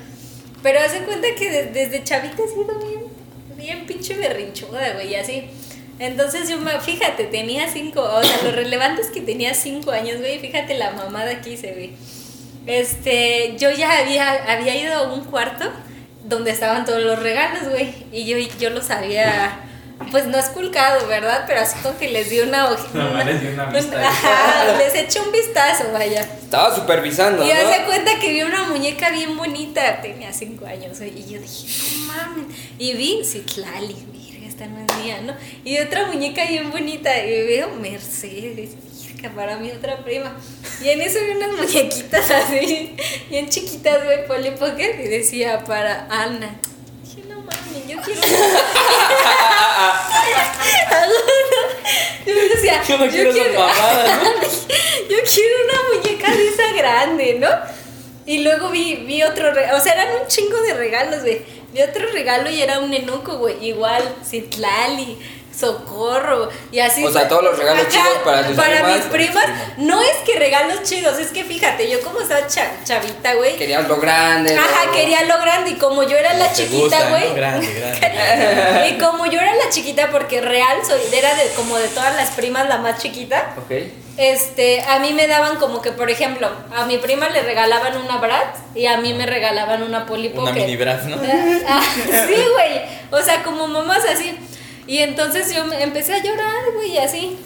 Pero 0.62 0.80
hace 0.80 0.98
cuenta 1.00 1.28
que 1.36 1.50
de- 1.50 1.66
desde 1.66 2.02
chavita 2.04 2.42
he 2.42 2.48
sido 2.48 2.78
bien, 2.78 3.02
bien 3.56 3.86
pinche 3.86 4.14
berrinchuda, 4.14 4.92
güey, 4.94 5.12
y 5.12 5.14
así. 5.14 5.44
Entonces 6.00 6.48
yo 6.48 6.58
me, 6.58 6.78
fíjate, 6.80 7.24
tenía 7.24 7.68
cinco, 7.68 8.02
o 8.02 8.22
sea, 8.22 8.42
lo 8.44 8.52
relevante 8.52 9.02
es 9.02 9.08
que 9.08 9.20
tenía 9.20 9.54
cinco 9.54 9.90
años, 9.90 10.18
güey, 10.20 10.38
fíjate 10.38 10.76
la 10.78 10.92
mamada 10.92 11.30
aquí 11.32 11.56
se 11.56 11.72
ve. 11.72 11.90
Este, 12.66 13.56
yo 13.58 13.70
ya 13.70 13.98
había, 13.98 14.30
había 14.52 14.76
ido 14.76 14.94
a 14.94 15.12
un 15.12 15.24
cuarto 15.24 15.70
donde 16.24 16.50
estaban 16.50 16.84
todos 16.84 17.02
los 17.02 17.18
regalos, 17.20 17.68
güey, 17.70 17.92
y 18.12 18.26
yo, 18.26 18.36
yo 18.60 18.70
los 18.70 18.90
había, 18.90 19.58
pues 20.10 20.26
no 20.26 20.38
esculcado, 20.38 21.06
¿verdad? 21.06 21.44
Pero 21.46 21.60
así 21.60 21.76
como 21.82 21.98
que 21.98 22.08
les 22.08 22.30
di 22.30 22.40
una 22.40 22.70
hojita. 22.70 22.98
Nomás 22.98 23.26
les 23.26 23.40
di 23.42 23.46
una 23.48 23.66
vista. 23.66 24.08
Ajá, 24.08 24.76
les 24.78 24.94
eché 24.94 25.20
un 25.20 25.30
vistazo, 25.32 25.84
vaya. 25.92 26.20
Estaba 26.22 26.74
supervisando, 26.74 27.44
Y 27.44 27.48
¿no? 27.48 27.54
hace 27.54 27.84
cuenta 27.84 28.18
que 28.18 28.32
vi 28.32 28.42
una 28.42 28.64
muñeca 28.68 29.10
bien 29.10 29.36
bonita, 29.36 30.00
tenía 30.00 30.32
cinco 30.32 30.66
años, 30.66 30.98
güey, 30.98 31.18
y 31.18 31.32
yo 31.34 31.40
dije, 31.40 31.96
no 31.96 32.06
mames. 32.06 32.46
Y 32.78 32.94
vi 32.94 33.22
Citlali, 33.24 33.96
mira, 34.12 34.46
esta 34.46 34.66
no 34.66 34.78
es 34.80 34.96
mía, 35.04 35.20
¿no? 35.22 35.34
Y 35.64 35.78
otra 35.78 36.06
muñeca 36.06 36.44
bien 36.46 36.70
bonita, 36.70 37.10
y 37.24 37.46
veo 37.46 37.68
Mercedes. 37.70 38.70
que 39.20 39.28
para 39.30 39.56
mi 39.58 39.70
otra 39.72 39.96
prima. 40.04 40.32
Y 40.80 40.90
en 40.90 41.00
eso 41.02 41.18
vi 41.20 41.32
unas 41.32 41.50
muñequitas 41.58 42.30
así, 42.40 42.94
bien 43.28 43.48
chiquitas, 43.50 44.04
güey, 44.04 44.26
Polly 44.28 44.52
Pocket, 44.52 45.00
y 45.04 45.08
decía 45.08 45.64
para 45.64 46.06
Ana. 46.08 46.56
Dije, 47.02 47.24
no 47.28 47.40
mames, 47.40 47.88
yo 47.88 48.00
quiero. 48.00 48.20
yo 52.87 52.87
Yo 53.04 53.10
quiero 53.10 53.30
esas 53.30 53.52
mamadas, 53.54 54.22
¿no? 54.22 54.30
yo 55.08 55.16
quiero 55.34 55.54
una 55.64 55.96
muñeca 55.96 56.30
de 56.34 56.48
esa 56.48 56.72
grande, 56.76 57.36
¿no? 57.40 57.48
Y 58.26 58.38
luego 58.42 58.70
vi, 58.70 58.96
vi 59.06 59.22
otro 59.22 59.52
regalo, 59.52 59.78
o 59.78 59.80
sea, 59.80 59.94
eran 59.94 60.20
un 60.20 60.28
chingo 60.28 60.60
de 60.62 60.74
regalos, 60.74 61.22
güey. 61.22 61.40
Vi 61.72 61.82
otro 61.82 62.06
regalo 62.12 62.50
y 62.50 62.60
era 62.60 62.80
un 62.80 62.92
enuco, 62.92 63.38
güey. 63.38 63.56
Igual, 63.66 64.02
Citlali, 64.24 65.18
Socorro, 65.58 66.48
y 66.70 66.78
así. 66.80 67.04
O 67.04 67.10
sea, 67.12 67.26
todos 67.28 67.42
los 67.42 67.58
regalos 67.58 67.88
chidos 67.88 68.18
para 68.24 68.46
tus 68.46 68.56
Para 68.56 68.74
primas, 68.76 68.96
mis 68.96 69.04
primas, 69.06 69.44
no 69.78 70.00
es 70.00 70.16
que 70.24 70.38
regalos 70.38 70.82
chidos, 70.84 71.18
es 71.18 71.28
que 71.32 71.44
fíjate, 71.44 71.90
yo 71.90 72.00
como 72.02 72.20
estaba 72.20 72.46
cha- 72.46 72.72
chavita, 72.84 73.34
güey. 73.34 73.56
Querías 73.56 73.86
lo 73.88 73.96
grande. 73.98 74.56
Ajá, 74.56 74.86
lo- 74.86 74.92
quería 74.92 75.24
lo 75.24 75.38
grande 75.40 75.70
y 75.70 75.74
como 75.74 76.02
yo 76.04 76.16
era 76.16 76.32
la 76.34 76.52
chiquita, 76.52 77.08
güey. 77.10 77.28
¿no? 77.28 77.34
Grande, 77.34 77.72
grande. 77.74 78.88
Y 78.90 78.98
como 78.98 79.26
yo 79.26 79.40
era 79.40 79.54
la 79.56 79.68
chiquita, 79.70 80.08
porque 80.10 80.40
real 80.40 80.78
soy, 80.86 81.00
era 81.12 81.34
de 81.34 81.48
como 81.56 81.76
de 81.76 81.88
todas 81.88 82.14
las 82.16 82.30
primas 82.30 82.68
la 82.68 82.78
más 82.78 82.98
chiquita, 83.02 83.54
Ok. 83.58 83.72
este, 84.16 84.82
a 84.82 84.98
mí 85.00 85.12
me 85.12 85.26
daban 85.26 85.56
como 85.56 85.82
que, 85.82 85.90
por 85.92 86.10
ejemplo, 86.10 86.48
a 86.74 86.84
mi 86.86 86.98
prima 86.98 87.28
le 87.30 87.42
regalaban 87.42 87.96
una 87.96 88.18
Brat 88.18 88.56
y 88.74 88.86
a 88.86 88.96
mí 88.98 89.12
me 89.14 89.26
regalaban 89.26 89.82
una 89.82 90.06
Polly 90.06 90.28
Una 90.34 90.50
Pocket. 90.50 90.60
mini 90.60 90.76
bras, 90.76 91.04
¿no? 91.04 91.16
Ah, 91.68 91.82
sí, 92.26 92.34
güey. 92.52 92.82
O 93.10 93.22
sea, 93.22 93.42
como 93.42 93.66
mamás 93.66 94.04
así. 94.04 94.38
Y 94.88 94.99
entonces 94.99 95.54
yo 95.54 95.64
me 95.66 95.80
empecé 95.83 96.14
a 96.14 96.23
llorar, 96.23 96.73
güey, 96.75 96.99
así. 96.99 97.38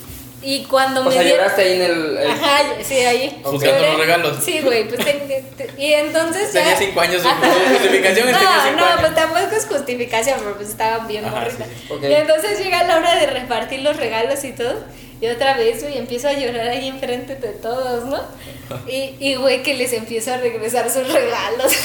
Y 0.45 0.65
cuando 0.65 1.03
O 1.03 1.05
me 1.05 1.13
sea, 1.13 1.23
dieron- 1.23 1.39
lloraste 1.41 1.63
ahí 1.63 1.73
en 1.75 1.83
el. 1.83 2.17
el- 2.19 2.31
Ajá, 2.33 2.63
sí, 2.83 2.95
ahí. 2.97 3.41
Buscando 3.45 3.77
Lloré. 3.79 3.91
los 3.93 4.01
regalos. 4.01 4.37
Sí, 4.45 4.61
güey, 4.61 4.89
pues 4.89 5.05
ten- 5.05 5.29
te- 5.29 5.71
y 5.79 5.93
entonces 5.93 6.53
ya- 6.53 6.63
Tenía 6.63 6.77
cinco 6.79 7.01
años, 7.01 7.25
Ajá. 7.25 7.37
justificación 7.69 8.27
tenía 8.27 8.41
No, 8.41 8.49
cinco 8.65 8.77
no, 8.81 8.85
años. 8.87 9.01
pues 9.03 9.15
tampoco 9.15 9.57
es 9.57 9.67
justificación, 9.67 10.39
pero 10.41 10.57
pues 10.57 10.69
estaban 10.71 11.07
bien 11.07 11.25
Ajá, 11.25 11.37
morritas. 11.37 11.69
sí, 11.69 11.75
sí. 11.87 11.93
Ok. 11.93 12.03
Y 12.03 12.13
entonces 12.15 12.59
llega 12.59 12.83
la 12.85 12.97
hora 12.97 13.15
de 13.21 13.27
repartir 13.27 13.83
los 13.83 13.97
regalos 13.97 14.43
y 14.43 14.51
todo. 14.53 14.85
Y 15.21 15.29
otra 15.29 15.55
vez, 15.57 15.81
güey, 15.85 15.97
empiezo 15.99 16.27
a 16.27 16.33
llorar 16.33 16.69
ahí 16.71 16.89
enfrente 16.89 17.37
de 17.37 17.49
todos, 17.51 18.05
¿no? 18.07 18.21
Y, 18.89 19.15
y 19.21 19.37
güey, 19.37 19.63
que 19.63 19.75
les 19.75 19.93
empiezo 19.93 20.33
a 20.35 20.39
regresar 20.39 20.91
sus 20.91 21.07
regalos. 21.13 21.73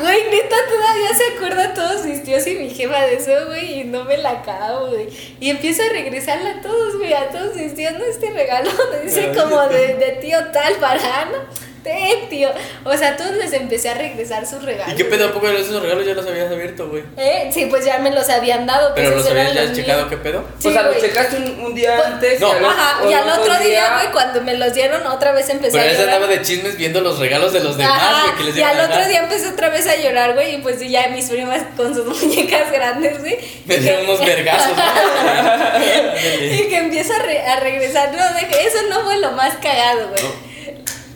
Güey, 0.00 0.30
neta, 0.30 0.56
todavía 0.68 1.14
se 1.14 1.36
acuerdan 1.36 1.74
todos 1.74 2.04
mis 2.04 2.22
tíos 2.22 2.46
y 2.46 2.54
mi 2.54 2.70
jefa 2.70 3.00
de 3.02 3.14
eso, 3.14 3.46
güey, 3.46 3.80
y 3.80 3.84
no 3.84 4.04
me 4.04 4.18
la 4.18 4.30
acabo, 4.30 4.88
güey. 4.88 5.08
Y 5.40 5.50
empiezo 5.50 5.82
a 5.82 5.88
regresarle 5.88 6.50
a 6.50 6.60
todos, 6.60 6.96
güey, 6.96 7.14
a 7.14 7.30
todos 7.30 7.56
mis 7.56 7.74
tíos, 7.74 7.92
no, 7.94 8.04
este 8.04 8.30
regalo 8.30 8.70
dice 9.04 9.32
como 9.34 9.60
de, 9.68 9.94
de 9.94 10.12
tío 10.20 10.38
tal 10.52 10.74
para 10.74 11.22
Ana. 11.22 11.46
Ten, 11.86 12.28
tío. 12.28 12.50
O 12.84 12.96
sea, 12.96 13.16
todos 13.16 13.32
les 13.36 13.52
empecé 13.52 13.90
a 13.90 13.94
regresar 13.94 14.44
sus 14.46 14.62
regalos. 14.64 14.92
¿Y 14.92 14.96
qué 14.96 15.04
pedo? 15.04 15.28
¿A 15.28 15.32
poco 15.32 15.48
esos 15.48 15.80
regalos 15.80 16.04
ya 16.04 16.14
los 16.14 16.26
habías 16.26 16.50
abierto, 16.50 16.88
güey? 16.88 17.04
¿Eh? 17.16 17.48
Sí, 17.52 17.66
pues 17.66 17.84
ya 17.84 17.98
me 17.98 18.10
los 18.10 18.28
habían 18.28 18.66
dado. 18.66 18.92
Pues 18.94 19.04
¿Pero 19.06 19.16
los 19.18 19.26
habías 19.30 19.54
ya 19.54 19.62
los 19.64 19.72
checado 19.72 19.98
míos. 20.06 20.10
qué 20.10 20.16
pedo? 20.16 20.44
Sí, 20.58 20.68
o 20.68 20.72
sea, 20.72 20.82
lo 20.82 20.88
güey. 20.90 21.00
checaste 21.00 21.36
un, 21.36 21.60
un 21.66 21.74
día 21.74 21.94
Pues- 21.96 22.06
antes. 22.08 22.40
No. 22.40 22.50
al 22.50 22.56
otro- 22.56 22.68
Ajá, 22.70 23.08
y 23.08 23.12
al 23.14 23.28
otro 23.30 23.58
día, 23.60 23.94
güey, 23.94 24.12
cuando 24.12 24.40
me 24.42 24.54
los 24.54 24.74
dieron, 24.74 25.06
otra 25.06 25.30
vez 25.32 25.48
empecé 25.48 25.78
Pero 25.78 25.88
a 25.88 25.92
llorar. 25.92 26.14
andaba 26.14 26.26
de 26.26 26.42
chismes 26.42 26.76
viendo 26.76 27.00
los 27.00 27.18
regalos 27.20 27.52
de 27.52 27.60
los 27.60 27.76
demás, 27.76 28.22
güey, 28.22 28.36
que 28.36 28.44
les 28.44 28.56
y 28.56 28.62
al 28.62 28.80
otro 28.80 29.06
día 29.08 29.20
empecé 29.20 29.48
otra 29.48 29.68
vez 29.68 29.86
a 29.86 29.96
llorar, 29.96 30.34
güey, 30.34 30.56
y 30.56 30.58
pues 30.58 30.80
ya 30.80 31.06
mis 31.08 31.26
primas 31.28 31.62
con 31.76 31.94
sus 31.94 32.04
muñecas 32.22 32.72
grandes, 32.72 33.20
güey. 33.20 33.38
Me 33.66 33.76
dieron 33.78 34.04
unos 34.04 34.18
vergazos, 34.26 34.76
¿no? 34.76 34.82
Y 36.56 36.68
que 36.68 36.76
empiezo 36.78 37.12
a, 37.14 37.18
re- 37.18 37.46
a 37.46 37.60
regresar. 37.60 38.10
No, 38.12 38.18
de- 38.34 38.66
eso 38.66 38.78
no 38.88 39.04
fue 39.04 39.18
lo 39.18 39.32
más 39.32 39.54
cagado, 39.62 40.08
güey. 40.08 40.22
No, 40.22 40.28
de 40.28 40.45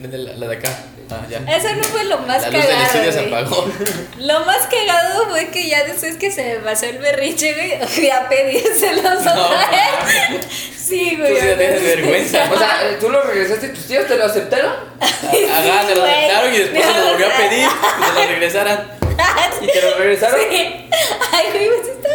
la, 0.09 0.33
la 0.35 0.47
de 0.49 0.57
acá. 0.57 0.69
Ah, 1.13 1.27
ya. 1.29 1.39
Eso 1.57 1.75
no 1.75 1.83
fue 1.83 2.05
lo 2.05 2.19
más 2.19 2.41
La 2.43 2.51
luz 2.51 2.67
del 2.67 2.77
cagado. 2.77 3.13
se 3.13 3.19
apagó. 3.21 3.67
Lo 4.19 4.41
más 4.47 4.59
cagado 4.69 5.29
fue 5.29 5.49
que 5.49 5.69
ya 5.69 5.83
después 5.85 6.15
que 6.17 6.31
se 6.31 6.43
me 6.45 6.55
pasó 6.61 6.87
el 6.87 6.99
berriche, 6.99 7.53
güey, 7.53 7.89
fui 7.89 8.09
a 8.11 8.29
pedírselos 8.29 9.25
No, 9.25 9.33
otra 9.47 9.71
vez. 9.71 10.47
Sí, 10.81 11.15
Tú 11.17 11.23
güey. 11.23 11.35
sí 11.41 11.47
ya 11.49 11.57
tienes 11.59 11.83
vergüenza. 11.83 12.49
O 12.53 12.57
sea, 12.59 12.97
tú 13.01 13.09
lo 13.11 13.23
regresaste 13.23 13.67
y 13.67 13.71
tus 13.71 13.87
tíos 13.87 14.07
te 14.07 14.17
lo 14.17 14.25
aceptaron. 14.27 14.73
Ajá, 15.01 15.87
se 15.89 15.95
lo 15.97 16.05
aceptaron 16.05 16.55
y 16.55 16.59
después 16.59 16.85
se 16.85 16.93
lo 17.01 17.07
volvió 17.11 17.27
a 17.27 17.31
pedir 17.37 17.69
que 17.69 18.07
se 18.07 18.13
lo 18.27 18.31
regresaran. 18.31 18.89
Y 19.61 19.67
te 19.67 19.83
lo 19.83 19.95
regresaron. 19.99 20.41
Sí. 20.49 20.89
Ay, 21.33 21.47
güey, 21.53 21.69
pues 21.69 21.89
estaba 21.89 21.91
bien. 21.91 21.99
güey. 22.03 22.10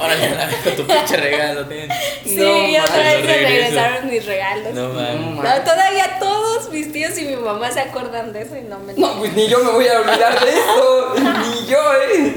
Órale, 0.00 0.30
la 0.30 0.48
con 0.64 0.76
tu 0.76 0.86
pinche 0.86 1.16
regalo, 1.16 1.66
ten. 1.66 1.88
Sí, 2.24 2.36
No, 2.36 2.82
otra 2.84 2.96
mames, 2.96 3.04
vez 3.04 3.20
lo 3.26 3.48
regresaron 3.48 4.10
mis 4.10 4.24
regalos. 4.26 4.74
No 4.74 4.88
No, 4.88 4.94
mames. 4.94 5.20
man. 5.20 5.36
No, 5.58 5.64
todavía 5.64 6.18
todos 6.18 6.70
mis 6.72 6.92
tíos 6.92 7.16
y 7.18 7.24
mi 7.24 7.36
mamá 7.36 7.70
se 7.70 7.80
acuerdan 7.80 8.32
de 8.32 8.42
eso 8.42 8.56
y 8.56 8.62
no 8.62 8.78
me 8.78 8.94
No, 8.94 9.18
pues 9.18 9.32
ni 9.34 9.48
yo 9.48 9.58
me 9.64 9.72
voy 9.72 9.86
a 9.88 10.00
olvidar 10.00 10.40
de 10.44 10.50
esto. 10.50 11.14
Ni 11.20 11.66
yo, 11.66 11.78
eh. 11.94 12.34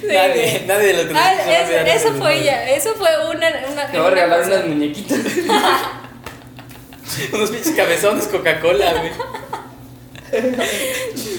Sí, 0.00 0.06
Nadie, 0.06 0.64
nadie 0.66 0.86
de 0.88 0.92
los 0.94 1.06
que 1.06 1.14
Ah, 1.16 1.28
a 1.28 1.32
eso, 1.60 1.72
eso 1.72 2.08
eso, 2.08 2.12
fue 2.18 2.42
ya, 2.42 2.68
eso 2.70 2.94
fue 2.96 3.08
una, 3.30 3.48
una 3.72 3.86
Te 3.90 3.98
voy 3.98 4.06
a 4.06 4.10
regalar 4.10 4.40
cosa. 4.42 4.54
unas 4.56 4.66
muñequitas. 4.66 5.18
Unos 7.32 7.50
pinches 7.50 7.74
cabezones 7.74 8.26
Coca-Cola, 8.28 8.92
güey. 8.94 9.10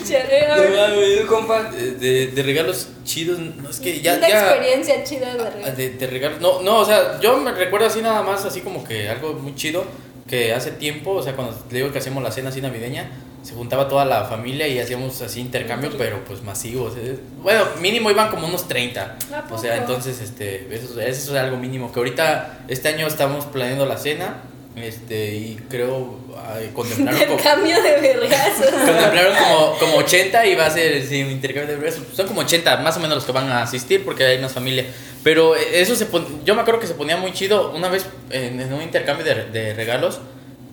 Ya, 0.08 0.24
No 0.56 0.62
ver, 0.62 0.72
mames. 0.76 1.22
¿Tú, 1.22 1.28
compa? 1.28 1.64
De, 1.72 2.28
de, 2.28 2.44
regalos 2.44 2.90
chidos, 3.06 3.40
no 3.40 3.70
es 3.70 3.80
que 3.80 4.02
ya. 4.02 4.18
una 4.18 4.28
ya 4.28 4.50
experiencia 4.50 5.04
chida 5.04 5.34
de 5.34 5.42
Ah, 5.42 5.50
regalo. 5.50 5.76
De, 5.78 5.90
de 5.92 6.08
regalos. 6.08 6.42
No, 6.42 6.62
no, 6.62 6.80
o 6.80 6.86
sea, 6.86 7.20
yo 7.22 7.38
me 7.38 7.52
recuerdo 7.52 7.88
así 7.88 8.02
nada 8.02 8.22
más, 8.22 8.44
así 8.44 8.60
como 8.62 8.84
que 8.84 9.08
algo 9.10 9.34
muy 9.34 9.56
chido. 9.56 9.86
Que 10.28 10.54
hace 10.54 10.72
tiempo, 10.72 11.12
o 11.12 11.24
sea, 11.24 11.36
cuando 11.36 11.58
le 11.70 11.78
digo 11.80 11.92
que 11.92 12.00
hacíamos 12.00 12.24
la 12.24 12.32
cena 12.32 12.50
así 12.50 12.62
navideña, 12.62 13.10
se 13.44 13.54
juntaba 13.54 13.88
toda 13.90 14.06
la 14.06 14.26
familia 14.26 14.68
y 14.68 14.80
hacíamos 14.80 15.22
así 15.22 15.42
intercambio, 15.42 15.92
pero 15.98 16.24
pues 16.24 16.42
masivos. 16.44 16.94
¿eh? 16.98 17.18
Bueno, 17.42 17.66
mínimo 17.82 18.10
iban 18.12 18.30
como 18.30 18.48
unos 18.48 18.68
30. 18.68 19.18
¿A 19.34 19.54
O 19.54 19.58
sea, 19.58 19.78
entonces, 19.78 20.22
este, 20.22 20.68
eso, 20.74 21.00
eso 21.02 21.32
es 21.36 21.40
algo 21.40 21.58
mínimo. 21.58 21.92
Que 21.92 22.00
ahorita, 22.00 22.60
este 22.68 22.90
año 22.90 23.08
estamos 23.08 23.46
planeando 23.46 23.86
la 23.86 23.98
cena, 23.98 24.44
este, 24.76 25.36
y 25.36 25.60
creo, 25.70 26.18
ay, 26.48 26.72
contemplaron 26.74 27.20
como, 27.26 27.32
Intercambio 27.34 27.82
de 27.84 27.98
vergazos. 28.00 28.66
contemplaron 28.72 29.36
como, 29.36 29.78
como 29.80 29.98
80 29.98 30.46
y 30.48 30.56
va 30.56 30.66
a 30.68 30.70
ser 30.72 31.06
sí, 31.06 31.24
un 31.24 31.32
intercambio 31.32 31.76
de 31.76 31.82
besos. 31.82 32.04
Son 32.16 32.28
como 32.28 32.42
80, 32.42 32.78
más 32.78 32.96
o 32.98 33.00
menos 33.00 33.16
los 33.16 33.26
que 33.26 33.32
van 33.34 33.50
a 33.52 33.64
asistir 33.64 34.04
porque 34.06 34.24
hay 34.26 34.40
más 34.40 34.54
familia. 34.54 34.86
Pero 35.24 35.56
eso 35.56 35.96
se 35.96 36.06
pon- 36.06 36.44
yo 36.46 36.56
me 36.56 36.62
acuerdo 36.62 36.80
que 36.80 36.88
se 36.88 36.94
ponía 36.94 37.18
muy 37.18 37.32
chido. 37.34 37.72
Una 37.76 37.90
vez 37.90 38.06
en, 38.32 38.60
en 38.60 38.74
un 38.74 38.82
intercambio 38.82 39.26
de, 39.26 39.46
de 39.46 39.74
regalos 39.74 40.20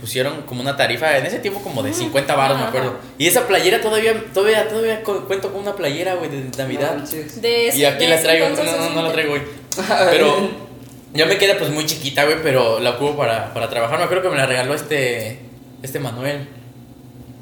pusieron 0.00 0.42
como 0.42 0.60
una 0.60 0.76
tarifa 0.76 1.18
en 1.18 1.26
ese 1.26 1.40
tiempo 1.40 1.60
como 1.60 1.82
de 1.82 1.92
50 1.92 2.34
baros, 2.36 2.56
me 2.56 2.64
acuerdo. 2.66 2.94
Y 3.18 3.26
esa 3.26 3.48
playera 3.48 3.80
todavía 3.80 4.14
todavía 4.32 4.68
todavía 4.68 5.02
cu- 5.02 5.26
cuento 5.26 5.50
con 5.52 5.62
una 5.62 5.74
playera, 5.74 6.14
güey, 6.14 6.30
de 6.30 6.56
Navidad. 6.56 6.96
No. 6.98 7.40
De 7.42 7.72
Y 7.74 7.84
aquí 7.84 8.04
de 8.04 8.10
la 8.10 8.22
traigo, 8.22 8.48
no, 8.50 8.62
no, 8.62 8.90
no, 8.90 9.02
la 9.02 9.12
traigo 9.12 9.32
hoy. 9.34 9.42
Pero 10.10 10.67
ya 11.18 11.26
me 11.26 11.36
queda 11.36 11.58
pues 11.58 11.70
muy 11.70 11.84
chiquita, 11.84 12.24
güey, 12.24 12.36
pero 12.44 12.78
la 12.78 12.90
ocupo 12.90 13.16
para, 13.16 13.52
para 13.52 13.68
trabajar. 13.68 13.98
Me 13.98 14.04
acuerdo 14.04 14.22
que 14.22 14.30
me 14.30 14.36
la 14.36 14.46
regaló 14.46 14.72
este 14.74 15.40
este 15.82 15.98
Manuel, 15.98 16.48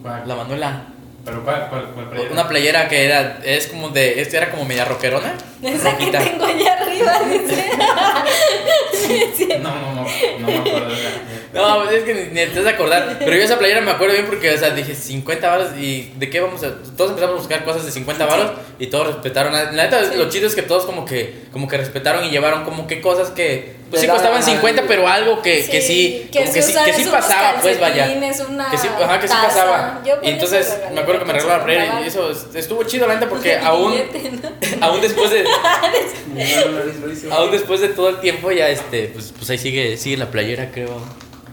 ¿Cuál? 0.02 0.22
la 0.26 0.34
Manuela. 0.34 0.82
¿Pero 1.26 1.44
cuál? 1.44 1.66
¿Cuál? 1.68 1.90
cuál 1.92 2.08
playera? 2.08 2.32
Una 2.32 2.48
playera 2.48 2.88
que 2.88 3.04
era, 3.04 3.40
es 3.44 3.66
como 3.66 3.90
de, 3.90 4.22
este 4.22 4.38
era 4.38 4.50
como 4.50 4.64
media 4.64 4.86
rockerona. 4.86 5.34
Esa 5.62 5.96
que 5.98 6.06
tengo 6.06 6.44
allá 6.44 6.72
arriba, 6.80 7.20
dice. 7.30 7.70
No, 9.60 9.70
no, 9.70 9.94
no, 9.94 10.06
no 10.40 10.46
me 10.46 10.56
acuerdo 10.56 10.88
de 10.88 10.94
esa. 10.94 11.10
No, 11.56 11.82
pues 11.84 11.96
es 11.96 12.04
que 12.04 12.14
ni, 12.14 12.20
ni 12.40 12.46
te 12.52 12.60
vas 12.60 12.66
a 12.72 12.74
acordar. 12.74 13.16
Pero 13.18 13.36
yo 13.36 13.42
esa 13.42 13.58
playera 13.58 13.80
me 13.80 13.90
acuerdo 13.90 14.14
bien 14.14 14.26
porque, 14.26 14.50
o 14.52 14.58
sea, 14.58 14.70
dije 14.70 14.94
50 14.94 15.48
varos 15.48 15.68
y 15.78 16.12
de 16.16 16.30
qué 16.30 16.40
vamos 16.40 16.62
a. 16.62 16.74
Todos 16.96 17.10
empezamos 17.10 17.36
a 17.36 17.38
buscar 17.38 17.64
cosas 17.64 17.84
de 17.84 17.90
50 17.92 18.26
varos 18.26 18.50
y 18.78 18.86
todos 18.88 19.06
respetaron. 19.08 19.52
La 19.52 19.70
neta, 19.72 20.04
Sí. 20.04 20.16
lo 20.16 20.28
chido 20.28 20.46
es 20.46 20.54
que 20.54 20.62
todos 20.62 20.84
como 20.84 21.04
que, 21.04 21.44
como 21.52 21.66
que 21.68 21.76
respetaron 21.78 22.24
y 22.24 22.30
llevaron 22.30 22.64
como 22.64 22.86
que 22.86 23.00
cosas 23.00 23.30
que. 23.30 23.74
Pues 23.88 24.02
sí 24.02 24.08
costaban 24.08 24.40
daban 24.40 24.42
50, 24.50 24.80
algo. 24.80 24.88
pero 24.88 25.06
algo 25.06 25.42
que 25.42 25.64
que 25.64 25.80
sí. 25.80 26.28
que 26.32 26.40
como 26.40 26.52
que 26.52 26.60
si 26.60 26.72
sí, 26.72 26.78
que 26.84 26.92
sí 26.92 27.04
pasaba, 27.04 27.60
pues 27.62 27.78
vaya. 27.78 28.08
una 28.48 28.68
Que 28.68 28.78
sí, 28.78 28.88
ajá, 29.00 29.20
que 29.20 29.28
sí 29.28 29.34
taza. 29.34 29.46
pasaba. 29.46 30.02
Y 30.24 30.28
entonces 30.30 30.76
me 30.92 31.00
acuerdo 31.02 31.20
que 31.20 31.26
me 31.26 31.32
regaló 31.34 31.56
la 31.58 31.64
playera 31.64 32.00
y 32.02 32.08
eso 32.08 32.32
est- 32.32 32.52
estuvo 32.56 32.82
chido, 32.82 33.06
la 33.06 33.14
neta, 33.14 33.28
porque 33.28 33.56
aún, 33.62 33.92
billete, 33.92 34.32
¿no? 34.42 34.50
aún 34.86 35.00
después 35.00 35.30
de. 35.30 35.44
Aún 37.30 37.50
después 37.50 37.80
de 37.80 37.88
todo 37.88 38.08
el 38.08 38.20
tiempo 38.20 38.50
ya 38.52 38.68
este 38.68 39.08
pues, 39.08 39.32
pues 39.36 39.48
ahí 39.50 39.58
sigue 39.58 39.96
sigue 39.96 40.16
la 40.16 40.30
playera 40.30 40.70
creo. 40.72 41.00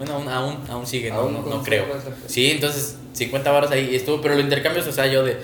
Bueno, 0.04 0.16
aún 0.16 0.28
aún, 0.30 0.58
aún 0.70 0.88
sigue, 0.88 1.10
no, 1.10 1.18
Aún 1.20 1.34
no, 1.34 1.42
no 1.42 1.64
creo. 1.64 1.86
Sí, 2.28 2.52
entonces 2.52 2.98
50 3.14 3.52
baros 3.52 3.72
ahí 3.72 3.96
estuvo, 3.96 4.22
pero 4.22 4.36
los 4.36 4.44
intercambios, 4.44 4.86
o 4.88 4.92
sea, 4.92 5.08
yo 5.08 5.24
de 5.24 5.38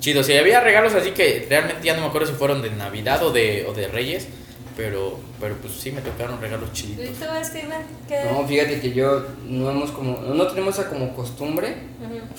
chido, 0.00 0.22
si 0.22 0.34
había 0.36 0.60
regalos 0.60 0.94
así 0.94 1.10
que 1.10 1.46
realmente 1.48 1.84
ya 1.84 1.94
no 1.94 2.02
me 2.02 2.06
acuerdo 2.08 2.28
si 2.28 2.34
fueron 2.34 2.62
de 2.62 2.70
Navidad 2.70 3.22
o 3.24 3.32
de 3.32 3.66
o 3.68 3.72
de 3.72 3.88
Reyes, 3.88 4.28
pero 4.76 5.18
pero 5.40 5.56
pues 5.56 5.72
sí 5.74 5.90
me 5.90 6.02
tocaron 6.02 6.40
regalos 6.40 6.68
¿Y 6.70 6.72
chiditos. 6.74 7.06
tú, 7.18 7.24
Steven? 7.44 7.82
¿Qué? 8.06 8.24
No, 8.30 8.46
fíjate 8.46 8.80
que 8.80 8.92
yo 8.92 9.26
no 9.46 9.70
hemos 9.70 9.90
como 9.90 10.18
no 10.20 10.46
tenemos 10.46 10.78
esa 10.78 10.88
como 10.88 11.14
costumbre 11.16 11.74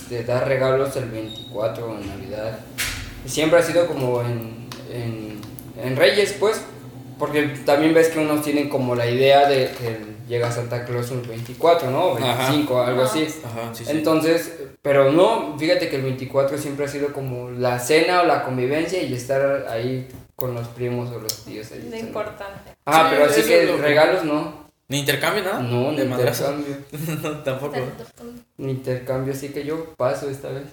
de 0.09 0.23
dar 0.23 0.47
regalos 0.47 0.95
el 0.95 1.05
24 1.09 1.85
o 1.85 1.97
en 1.97 2.07
Navidad. 2.07 2.59
Y 3.25 3.29
siempre 3.29 3.59
ha 3.59 3.63
sido 3.63 3.87
como 3.87 4.21
en, 4.21 4.67
en, 4.93 5.41
en 5.83 5.95
Reyes, 5.97 6.33
pues, 6.39 6.61
porque 7.19 7.43
también 7.65 7.93
ves 7.93 8.07
que 8.09 8.19
unos 8.19 8.43
tienen 8.43 8.69
como 8.69 8.95
la 8.95 9.09
idea 9.09 9.49
de 9.49 9.69
llega 10.27 10.51
Santa 10.51 10.85
Claus 10.85 11.09
el 11.11 11.21
24, 11.21 11.89
¿no? 11.91 12.05
O 12.05 12.17
Ajá. 12.17 12.43
25, 12.49 12.81
algo 12.81 13.03
así. 13.03 13.27
Ajá, 13.45 13.73
sí, 13.73 13.85
sí. 13.85 13.91
Entonces, 13.91 14.53
pero 14.81 15.11
no, 15.11 15.55
fíjate 15.57 15.89
que 15.89 15.95
el 15.97 16.03
24 16.03 16.57
siempre 16.57 16.85
ha 16.85 16.87
sido 16.87 17.13
como 17.13 17.49
la 17.49 17.79
cena 17.79 18.21
o 18.21 18.25
la 18.25 18.43
convivencia 18.43 19.01
y 19.01 19.13
estar 19.13 19.67
ahí 19.69 20.07
con 20.35 20.53
los 20.53 20.67
primos 20.69 21.09
o 21.11 21.19
los 21.19 21.45
tíos. 21.45 21.71
ahí 21.71 21.79
Lo 21.79 21.85
están. 21.85 21.99
importante. 21.99 22.71
Ah, 22.85 23.07
Sí, 23.09 23.15
pero 23.15 23.25
así 23.29 23.41
que 23.43 23.65
regalos 23.77 24.23
no. 24.23 24.67
¿Ni 24.89 24.99
intercambio, 24.99 25.43
nada? 25.43 25.59
No, 25.59 25.91
ni 25.91 26.01
intercambio. 26.01 26.77
no, 27.21 27.39
tampoco. 27.43 27.75
Ni 28.57 28.71
intercambio, 28.71 29.33
así 29.33 29.49
que 29.49 29.65
yo 29.65 29.93
paso 29.95 30.29
esta 30.29 30.47
vez. 30.49 30.63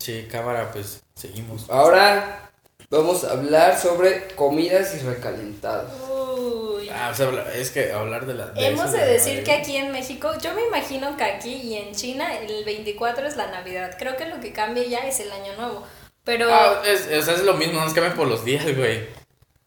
Sí, 0.00 0.26
cámara, 0.30 0.70
pues 0.72 1.02
seguimos. 1.14 1.70
Ahora 1.70 2.50
vamos 2.90 3.22
a 3.22 3.32
hablar 3.32 3.78
sobre 3.78 4.26
comidas 4.34 4.96
y 5.00 5.06
recalentados. 5.06 5.92
Uy. 6.10 6.61
Ah, 6.94 7.10
o 7.10 7.14
sea, 7.14 7.28
es 7.54 7.70
que 7.70 7.92
hablar 7.92 8.26
de 8.26 8.34
la. 8.34 8.46
de 8.46 8.66
Hemos 8.66 8.86
eso 8.86 8.96
de 8.98 9.06
decir 9.06 9.44
que 9.44 9.52
aquí 9.52 9.76
en 9.76 9.92
México, 9.92 10.30
yo 10.42 10.52
me 10.54 10.62
imagino 10.66 11.16
que 11.16 11.24
aquí 11.24 11.52
y 11.54 11.76
en 11.76 11.94
China 11.94 12.26
el 12.38 12.64
24 12.64 13.26
es 13.26 13.36
la 13.36 13.46
Navidad. 13.48 13.96
Creo 13.98 14.16
que 14.16 14.26
lo 14.26 14.40
que 14.40 14.52
cambia 14.52 14.84
ya 14.84 14.98
es 15.00 15.20
el 15.20 15.30
Año 15.32 15.52
Nuevo. 15.56 15.86
Pero 16.24 16.52
Ah, 16.52 16.82
es, 16.86 17.06
o 17.06 17.22
sea, 17.22 17.34
es 17.34 17.42
lo 17.44 17.54
mismo, 17.54 17.74
no 17.80 17.84
nos 17.84 17.94
cambian 17.94 18.14
por 18.14 18.28
los 18.28 18.44
días, 18.44 18.64
güey. 18.76 19.06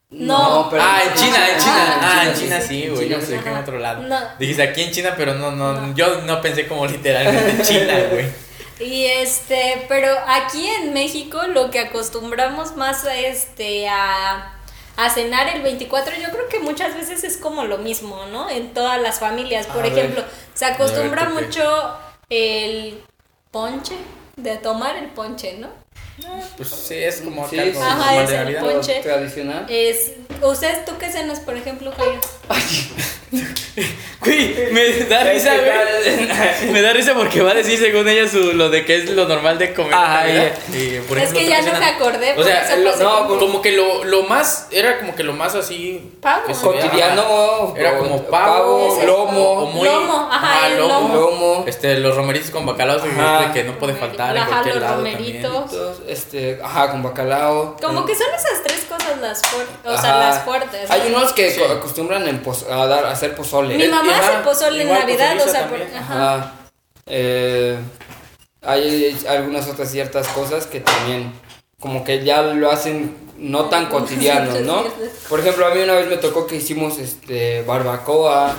No. 0.08 0.70
ah, 0.72 1.00
en 1.04 1.14
China, 1.14 1.50
en 1.50 1.58
China. 1.58 1.98
Ah, 2.00 2.00
Ah, 2.02 2.22
en 2.22 2.28
en 2.30 2.34
China 2.36 2.60
sí, 2.60 2.86
güey. 2.88 3.08
Yo 3.08 3.18
pensé 3.18 3.38
que 3.40 3.48
en 3.48 3.56
otro 3.56 3.78
lado. 3.78 4.02
No. 4.02 4.18
Dijiste 4.38 4.62
aquí 4.62 4.82
en 4.82 4.92
China, 4.92 5.14
pero 5.16 5.34
no, 5.34 5.50
no, 5.50 5.72
No. 5.72 5.94
yo 5.94 6.22
no 6.22 6.40
pensé 6.40 6.66
como 6.68 6.86
literalmente 6.86 7.50
en 7.50 7.62
China, 7.62 7.94
güey. 8.12 8.26
Y 8.78 9.06
este, 9.06 9.84
pero 9.88 10.14
aquí 10.28 10.66
en 10.68 10.92
México 10.92 11.42
lo 11.48 11.70
que 11.70 11.80
acostumbramos 11.80 12.76
más 12.76 13.04
a 13.06 13.16
este 13.16 13.88
a, 13.88 14.55
a 14.96 15.10
cenar 15.10 15.48
el 15.54 15.62
24, 15.62 16.14
yo 16.16 16.30
creo 16.30 16.48
que 16.48 16.58
muchas 16.58 16.94
veces 16.94 17.22
es 17.24 17.36
como 17.36 17.64
lo 17.64 17.78
mismo, 17.78 18.26
¿no? 18.26 18.48
En 18.48 18.72
todas 18.72 19.00
las 19.00 19.20
familias. 19.20 19.66
Por 19.66 19.80
A 19.80 19.82
ver. 19.82 19.92
ejemplo, 19.92 20.24
se 20.54 20.64
acostumbra 20.64 21.28
mucho 21.28 21.96
el 22.30 23.02
ponche, 23.50 23.94
de 24.36 24.56
tomar 24.56 24.96
el 24.96 25.06
ponche, 25.10 25.54
¿no? 25.58 25.68
Pues 26.56 26.68
sí, 26.70 26.94
es 26.94 27.20
como 27.20 27.46
Sí, 27.48 27.56
como 27.74 27.84
Ajá, 27.84 28.22
es 28.22 28.30
el 28.30 28.56
ponche. 28.56 29.00
tradicional. 29.02 29.66
Es, 29.68 30.12
¿ustedes 30.42 30.84
tú 30.86 30.92
qué 30.98 31.10
cenas, 31.10 31.40
por 31.40 31.56
ejemplo, 31.56 31.92
Jairo? 31.96 32.20
Güey, 34.24 34.72
me 34.72 34.92
da 35.04 35.22
risa, 35.24 35.50
güey. 35.54 36.72
Me 36.72 36.80
da 36.82 36.92
risa 36.92 37.14
porque 37.14 37.42
va 37.42 37.50
a 37.50 37.54
decir 37.54 37.78
según 37.78 38.08
ella 38.08 38.26
su, 38.28 38.54
lo 38.54 38.70
de 38.70 38.84
que 38.84 38.96
es 38.96 39.10
lo 39.10 39.28
normal 39.28 39.58
de 39.58 39.72
comer. 39.74 39.94
Ajá. 39.94 40.26
Y, 40.28 40.98
por 41.06 41.18
es 41.18 41.24
ejemplo, 41.30 41.38
que 41.38 41.44
¿tú 41.44 41.50
ya 41.50 41.62
no 41.62 41.78
me 41.78 41.84
acordé. 41.84 42.34
O 42.36 42.42
sea, 42.42 42.76
lo- 42.76 42.96
no, 42.96 43.26
como- 43.28 43.38
como 43.38 43.62
que 43.62 43.72
lo, 43.72 44.04
lo 44.04 44.22
más, 44.24 44.68
era 44.72 44.98
como 44.98 45.14
que 45.14 45.22
lo 45.22 45.32
más 45.34 45.54
así. 45.54 46.12
Pavo. 46.20 46.46
que 46.46 46.54
Cotidiano. 46.54 47.22
ajá. 47.22 47.78
Era 47.80 47.98
como 47.98 48.22
pavo, 48.24 48.98
lomo, 49.06 49.50
o 49.50 49.66
muy- 49.66 49.86
Lomo, 49.86 50.28
ajá, 50.32 50.68
el 50.68 50.78
lomo. 50.78 51.14
lomo. 51.14 51.64
Este, 51.66 51.98
los 52.00 52.16
romeritos 52.16 52.50
con 52.50 52.64
bacalao, 52.66 53.00
que, 53.02 53.08
es 53.10 53.50
que 53.52 53.64
no 53.64 53.78
puede 53.78 53.94
faltar 53.94 54.34
en 54.34 54.42
Ajá, 54.42 54.48
cualquier 54.48 54.74
los 54.76 54.82
lado 54.84 54.96
romeritos. 54.96 55.70
también. 55.70 56.05
Este, 56.06 56.60
ajá, 56.62 56.90
con 56.90 57.02
bacalao. 57.02 57.76
Como 57.82 58.02
Mm. 58.02 58.06
que 58.06 58.14
son 58.14 58.26
esas 58.34 58.62
tres 58.62 58.84
cosas 58.84 59.18
las 59.20 59.42
fuertes, 59.42 59.76
o 59.84 59.98
sea, 60.00 60.18
las 60.18 60.42
fuertes. 60.44 60.90
Hay 60.90 61.10
¿no? 61.10 61.18
unos 61.18 61.32
que 61.32 61.50
Sí. 61.50 61.60
acostumbran 61.62 62.26
en 62.28 62.42
a, 62.70 62.86
dar, 62.86 63.04
a 63.06 63.10
hacer 63.10 63.34
pozole. 63.34 63.76
Mi 63.76 63.88
mamá 63.88 64.12
Ajá, 64.16 64.28
hace 64.38 64.44
pozole 64.44 64.82
en 64.82 64.88
Navidad, 64.92 65.36
o 65.44 65.48
sea, 65.50 65.68
por-. 65.68 65.82
Ajá. 65.82 66.52
Eh, 67.06 67.76
hay 68.62 69.16
algunas 69.28 69.68
otras 69.68 69.90
ciertas 69.90 70.26
cosas 70.28 70.66
que 70.66 70.80
también 70.80 71.32
como 71.80 72.04
que 72.04 72.24
ya 72.24 72.42
lo 72.42 72.70
hacen 72.70 73.16
no 73.38 73.66
tan 73.66 73.86
cotidiano, 73.90 74.60
¿no? 74.60 74.84
Por 75.28 75.40
ejemplo, 75.40 75.66
a 75.66 75.70
mí 75.74 75.82
una 75.82 75.94
vez 75.94 76.08
me 76.08 76.16
tocó 76.16 76.46
que 76.46 76.56
hicimos 76.56 76.98
este 76.98 77.62
barbacoa 77.62 78.54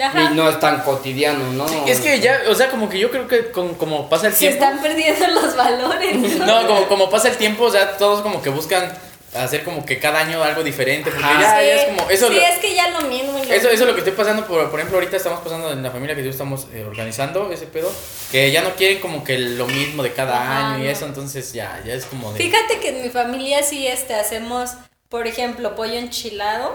Ajá. 0.00 0.22
y 0.32 0.34
no 0.34 0.48
es 0.48 0.58
tan 0.58 0.80
cotidiano, 0.82 1.52
¿no? 1.52 1.66
Es 1.86 2.00
que 2.00 2.18
ya, 2.20 2.40
o 2.48 2.54
sea, 2.54 2.68
como 2.70 2.88
que 2.88 2.98
yo 2.98 3.10
creo 3.10 3.28
que 3.28 3.50
con, 3.52 3.74
como 3.74 4.08
pasa 4.08 4.26
el 4.26 4.32
Se 4.32 4.40
tiempo. 4.48 4.64
están 4.64 4.82
perdiendo 4.82 5.26
los 5.28 5.54
valores. 5.56 6.38
No, 6.38 6.66
como, 6.66 6.86
como 6.88 7.10
pasa 7.10 7.28
el 7.28 7.36
tiempo, 7.36 7.64
o 7.64 7.70
sea, 7.70 7.96
todos 7.96 8.20
como 8.22 8.42
que 8.42 8.50
buscan 8.50 8.92
hacer 9.36 9.62
como 9.64 9.84
que 9.84 9.98
cada 10.00 10.20
año 10.20 10.42
algo 10.42 10.62
diferente. 10.64 11.10
Porque 11.10 11.24
Ajá. 11.24 11.40
ya, 11.40 11.60
sí, 11.60 11.66
ya 11.66 11.74
es 11.76 11.84
como. 11.96 12.10
Eso, 12.10 12.26
sí, 12.28 12.34
lo- 12.34 12.40
es 12.40 12.58
que 12.58 12.74
ya 12.74 12.88
lo 12.90 13.02
mismo. 13.08 13.32
lo 13.38 13.44
eso, 13.44 13.68
eso 13.68 13.82
es 13.84 13.88
lo 13.88 13.92
que 13.94 14.00
estoy 14.00 14.14
pasando, 14.14 14.44
por, 14.46 14.68
por 14.68 14.80
ejemplo, 14.80 14.98
ahorita 14.98 15.16
estamos 15.16 15.40
pasando 15.40 15.70
en 15.72 15.82
la 15.82 15.90
familia 15.92 16.16
que 16.16 16.24
yo 16.24 16.30
estamos 16.30 16.66
eh, 16.72 16.84
organizando 16.84 17.52
ese 17.52 17.66
pedo, 17.66 17.90
que 18.32 18.50
ya 18.50 18.62
no 18.62 18.70
quieren 18.74 19.00
como 19.00 19.22
que 19.22 19.38
lo 19.38 19.66
mismo 19.68 20.02
de 20.02 20.12
cada 20.12 20.42
Ajá, 20.42 20.70
año 20.74 20.82
y 20.82 20.86
no. 20.86 20.90
eso, 20.90 21.06
entonces 21.06 21.52
ya, 21.52 21.80
ya 21.86 21.94
es 21.94 22.04
como 22.06 22.32
de... 22.32 22.38
Fíjate 22.38 22.80
que 22.80 22.88
en 22.88 23.02
mi 23.02 23.10
familia 23.10 23.62
sí 23.62 23.86
este, 23.86 24.14
hacemos, 24.14 24.70
por 25.08 25.26
ejemplo, 25.28 25.76
pollo 25.76 25.94
enchilado 25.94 26.74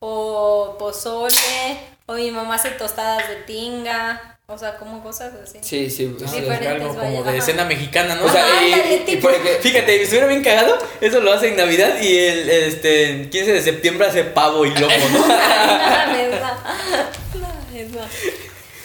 o 0.00 0.76
pozole 0.78 1.36
o 2.06 2.14
mi 2.14 2.30
mamá 2.30 2.54
hace 2.56 2.70
tostadas 2.70 3.28
de 3.28 3.36
tinga, 3.36 4.38
o 4.46 4.58
sea, 4.58 4.76
como 4.76 5.02
cosas 5.02 5.32
así. 5.42 5.58
Sí, 5.62 5.88
sí, 5.88 6.14
sí. 6.18 6.40
Diferentes, 6.40 6.68
algo 6.68 6.94
como 6.94 7.22
de 7.22 7.30
ajá. 7.38 7.40
cena 7.40 7.64
mexicana, 7.64 8.16
¿no? 8.16 8.24
O 8.26 8.28
sea, 8.28 8.44
y- 8.66 9.16
porque- 9.16 9.58
Fíjate, 9.62 9.96
si 9.96 10.02
estuviera 10.02 10.26
bien 10.26 10.42
cagado, 10.42 10.76
eso 11.00 11.20
lo 11.20 11.32
hace 11.32 11.48
en 11.48 11.56
Navidad 11.56 12.00
y 12.00 12.18
el 12.18 12.50
este, 12.50 13.28
15 13.30 13.52
de 13.52 13.62
septiembre 13.62 14.08
hace 14.08 14.24
pavo 14.24 14.66
y 14.66 14.70
lomo, 14.70 14.94
¿no? 15.12 15.26
No, 15.26 15.28
no. 15.30 16.42
No, 17.40 18.02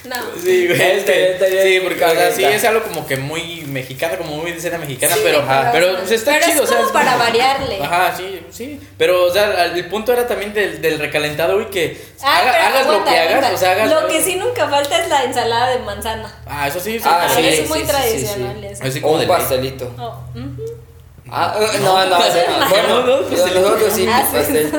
no. 0.05 0.15
Sí, 0.41 0.67
güey. 0.67 0.81
Este, 0.81 1.37
sí, 1.63 1.79
porque 1.81 2.03
o 2.05 2.11
sea, 2.11 2.31
sí 2.31 2.43
es 2.43 2.63
algo 2.65 2.83
como 2.83 3.05
que 3.05 3.17
muy 3.17 3.61
mexicana, 3.67 4.17
como 4.17 4.37
muy 4.37 4.51
de 4.51 4.59
cena 4.61 4.77
mexicana, 4.77 5.13
Sí, 5.15 5.21
pero, 5.23 5.43
pero, 5.47 5.69
pero 5.71 5.87
o 5.87 5.91
sea, 5.91 5.99
pues, 6.01 6.11
está 6.11 6.31
pero 6.33 6.45
chido, 6.45 6.63
es 6.63 6.69
o 6.69 6.73
sea, 6.73 6.77
como 6.81 6.93
para 6.93 7.11
como- 7.13 7.23
variarle. 7.25 7.79
Ajá, 7.81 8.13
sí, 8.15 8.41
sí. 8.51 8.79
Pero, 8.97 9.25
o 9.25 9.31
sea, 9.33 9.65
el 9.65 9.85
punto 9.87 10.13
era 10.13 10.27
también 10.27 10.53
del, 10.53 10.81
del 10.81 10.99
recalentado, 10.99 11.55
güey, 11.55 11.69
que 11.69 12.01
Ah, 12.21 12.39
haga- 12.39 12.51
pero 12.51 12.63
hagas 12.65 12.85
lo 12.85 12.91
aguanta, 12.91 13.11
que 13.11 13.19
hagas, 13.19 13.53
o 13.53 13.57
sea, 13.57 13.71
hagas. 13.71 13.89
Lo 13.89 14.07
que 14.07 14.21
sí 14.21 14.35
nunca 14.35 14.69
falta 14.69 15.01
es 15.01 15.09
la 15.09 15.23
ensalada 15.23 15.69
de 15.71 15.79
manzana. 15.79 16.33
Ah, 16.45 16.67
eso 16.67 16.79
sí, 16.79 16.97
sí. 16.99 17.03
Ah, 17.05 17.27
Ah, 17.29 17.33
sí, 17.35 17.45
es 17.47 17.69
muy 17.69 17.83
tradicional 17.83 18.55
sí, 18.55 18.61
sí. 18.61 18.73
eso. 18.73 18.83
Así 18.83 18.99
O 18.99 19.01
como 19.01 19.13
un 19.15 19.19
de 19.21 19.27
pastelito. 19.27 19.93
Oh, 19.99 20.23
ujú. 20.37 20.63
Ah, 21.29 21.57
eh, 21.59 21.79
no, 21.81 22.05
no, 22.05 22.17
bueno, 22.69 23.01
nosotros 23.29 23.93
sí, 23.93 24.07
Ah, 24.09 24.25
pastel. 24.31 24.71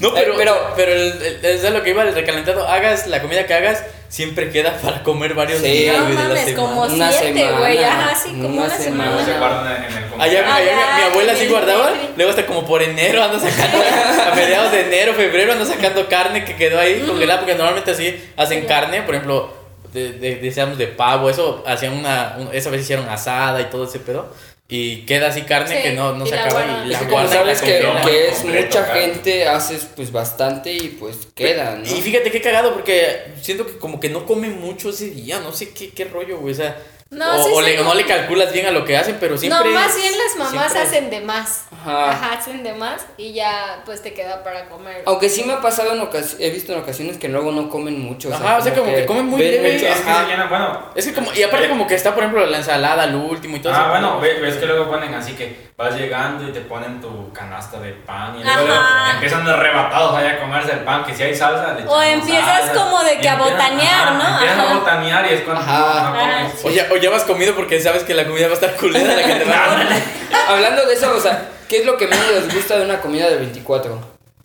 No, 0.00 0.12
pero, 0.12 0.32
Eh, 0.32 0.34
pero, 0.36 0.36
pero- 0.36 0.72
pero 0.76 0.92
el, 0.92 1.22
el- 1.22 1.44
es 1.44 1.64
a 1.64 1.70
lo 1.70 1.82
que 1.82 1.90
iba 1.90 2.02
el 2.02 2.14
recalentado. 2.14 2.66
Hagas 2.66 3.06
la 3.06 3.22
comida 3.22 3.46
que 3.46 3.54
hagas, 3.54 3.84
siempre 4.14 4.48
queda 4.50 4.78
para 4.80 5.02
comer 5.02 5.34
varios 5.34 5.60
Sí. 5.60 5.66
días, 5.66 5.98
No 5.98 6.04
de 6.06 6.14
la 6.14 6.20
mames, 6.22 6.44
semana. 6.44 6.56
como 6.68 6.82
Una 6.82 7.10
siete, 7.10 7.34
semana, 7.40 7.58
güey. 7.58 7.84
Ajá, 7.84 8.14
sí, 8.14 8.28
como 8.30 8.48
una 8.48 8.62
una, 8.64 8.70
semana. 8.76 9.10
No 9.10 9.18
se 9.18 9.24
semana. 9.24 9.38
guardan 9.54 9.84
en 9.84 9.92
el 9.92 10.04
Allá, 10.20 10.54
allá 10.54 10.72
mi- 10.96 11.02
abuela 11.10 11.34
sí 11.34 11.46
guardaba, 11.48 11.90
luego 12.16 12.30
hasta 12.30 12.46
como 12.46 12.64
por 12.64 12.80
enero 12.80 13.24
anda 13.24 13.40
sacando, 13.40 13.78
a 14.30 14.34
mediados 14.36 14.70
de 14.70 14.82
enero, 14.82 15.14
febrero 15.14 15.52
anda 15.52 15.64
sacando 15.64 16.08
carne 16.08 16.44
que 16.44 16.54
quedó 16.54 16.78
ahí 16.78 17.00
congelada, 17.04 17.40
porque 17.40 17.54
normalmente 17.56 17.90
así 17.90 18.24
hacen 18.36 18.60
Sí. 18.60 18.66
carne, 18.68 19.02
por 19.02 19.16
ejemplo, 19.16 19.52
de, 19.92 20.12
de, 20.12 20.36
decíamos 20.36 20.78
de 20.78 20.86
pavo, 20.86 21.28
eso 21.28 21.64
hacían 21.66 21.94
una, 21.94 22.36
un- 22.38 22.50
esa 22.52 22.70
vez 22.70 22.82
hicieron 22.82 23.08
asada 23.08 23.60
y 23.62 23.64
todo 23.64 23.84
ese 23.84 23.98
pedo, 23.98 24.32
y 24.66 25.04
queda 25.04 25.28
así 25.28 25.42
carne 25.42 25.76
Sí, 25.76 25.82
que 25.82 25.92
no, 25.92 26.14
no 26.14 26.24
se 26.24 26.38
acaba 26.38 26.64
y 26.64 26.88
la 26.88 27.00
la 27.02 27.28
sabes 27.28 27.60
que, 27.60 27.86
que 28.04 28.28
es 28.28 28.36
completo, 28.36 28.66
mucha 28.66 28.84
claro. 28.86 29.00
gente, 29.00 29.48
haces 29.48 29.88
pues 29.94 30.10
bastante 30.10 30.72
y 30.72 30.88
pues 30.88 31.28
queda, 31.34 31.76
¿no? 31.76 31.84
Y 31.84 32.00
fíjate 32.00 32.30
qué 32.30 32.40
cagado, 32.40 32.72
porque 32.72 33.34
siento 33.42 33.66
que 33.66 33.76
como 33.76 34.00
que 34.00 34.08
no 34.08 34.24
comen 34.24 34.60
mucho 34.60 34.90
ese 34.90 35.10
día, 35.10 35.40
no 35.40 35.52
sé 35.52 35.70
qué, 35.74 35.90
qué 35.90 36.06
rollo, 36.06 36.38
güey, 36.38 36.54
o 36.54 36.56
sea, 36.56 36.78
No, 37.14 37.34
o, 37.36 37.44
sí 37.44 37.50
o 37.54 37.62
se 37.62 37.70
le, 37.70 37.80
o 37.80 37.84
no 37.84 37.94
le 37.94 38.04
calculas 38.06 38.52
bien 38.52 38.66
a 38.66 38.70
lo 38.70 38.84
que 38.84 38.96
hacen, 38.96 39.16
pero 39.20 39.38
siempre... 39.38 39.70
no, 39.70 39.70
más 39.74 39.96
bien 39.96 40.12
las 40.18 40.36
mamás 40.36 40.70
siempre- 40.72 40.82
hacen 40.88 41.10
de 41.10 41.20
más. 41.20 41.64
Ajá. 41.72 42.10
Ajá. 42.12 42.32
hacen 42.34 42.62
de 42.62 42.72
más 42.74 43.06
y 43.16 43.32
ya 43.34 43.82
pues 43.84 44.02
te 44.02 44.14
queda 44.14 44.42
para 44.42 44.66
comer. 44.66 45.02
Aunque 45.06 45.28
sí 45.28 45.44
me 45.44 45.52
ha 45.54 45.60
pasado 45.60 45.92
en 45.92 46.00
ocasiones, 46.00 46.36
he 46.40 46.50
visto 46.50 46.72
en 46.72 46.78
ocasiones 46.80 47.18
que 47.18 47.28
luego 47.28 47.52
no 47.52 47.68
comen 47.68 48.00
mucho. 48.00 48.32
Ajá, 48.34 48.56
o 48.58 48.62
sea, 48.62 48.74
como 48.74 48.92
que 48.92 49.04
comen 49.06 49.26
muy 49.26 49.40
mucho, 49.42 49.86
Es 49.86 50.00
que 50.00 50.12
se 50.12 50.26
llena, 50.26 50.46
bueno. 50.48 50.78
Es 50.94 51.06
que 51.06 51.12
como, 51.14 51.32
y 51.32 51.42
aparte 51.42 51.66
Eh, 51.66 51.68
como 51.68 51.86
que 51.86 51.94
está, 51.94 52.14
por 52.14 52.22
ejemplo, 52.24 52.44
la 52.46 52.58
ensalada 52.58 53.02
al 53.04 53.14
último 53.14 53.56
y 53.56 53.60
todo 53.60 53.72
Ah, 53.74 53.80
eso. 53.82 53.90
bueno, 53.90 54.20
ve- 54.20 54.40
ves 54.40 54.56
que 54.56 54.66
luego 54.66 54.90
ponen 54.90 55.14
así 55.14 55.32
que 55.34 55.72
vas 55.76 55.94
llegando 55.96 56.48
y 56.48 56.52
te 56.52 56.60
ponen 56.62 57.00
tu 57.00 57.32
canasta 57.32 57.78
de 57.80 57.92
pan 57.92 58.36
y 58.38 58.44
luego, 58.44 58.68
empiezan 59.14 59.46
arrebatados 59.48 60.16
allá 60.16 60.30
a 60.32 60.40
comerse 60.40 60.72
el 60.72 60.78
pan, 60.80 61.04
que 61.04 61.14
si 61.14 61.22
hay 61.22 61.34
salsa 61.34 61.74
le 61.74 61.84
O 61.86 62.00
empiezas 62.02 62.66
salsa, 62.66 62.74
como 62.74 63.02
de 63.02 63.18
que 63.18 63.28
a 63.28 63.36
botanear, 63.36 64.12
¿no? 64.14 64.28
Empiezan 64.40 64.60
a 64.60 64.74
botanear 64.74 65.26
y 65.30 65.34
es 65.34 65.40
cuando 65.42 65.62
no, 65.62 65.68
Ah, 65.70 66.14
comes. 66.50 66.64
O 66.64 66.70
ya, 66.70 66.86
ya 67.04 67.10
vas 67.10 67.24
comido 67.24 67.54
porque 67.54 67.80
sabes 67.80 68.02
que 68.02 68.14
la 68.14 68.26
comida 68.26 68.46
va 68.46 68.52
a 68.52 68.54
estar 68.54 68.76
culera 68.76 69.14
la 69.14 69.22
que 69.22 69.34
te 69.34 69.44
va 69.44 69.64
a 69.64 69.76
dar. 69.76 69.88
Hablando 70.48 70.86
de 70.86 70.94
eso, 70.94 71.14
o 71.14 71.20
sea, 71.20 71.50
¿qué 71.68 71.80
es 71.80 71.86
lo 71.86 71.98
que 71.98 72.06
menos 72.06 72.30
les 72.30 72.54
gusta 72.54 72.78
de 72.78 72.84
una 72.86 73.00
comida 73.02 73.28
de 73.28 73.36
24? 73.36 74.00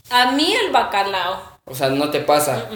A 0.09 0.31
mí 0.33 0.53
el 0.53 0.71
bacalao. 0.71 1.59
O 1.63 1.73
sea, 1.73 1.89
no 1.89 2.09
te 2.09 2.19
pasa. 2.19 2.67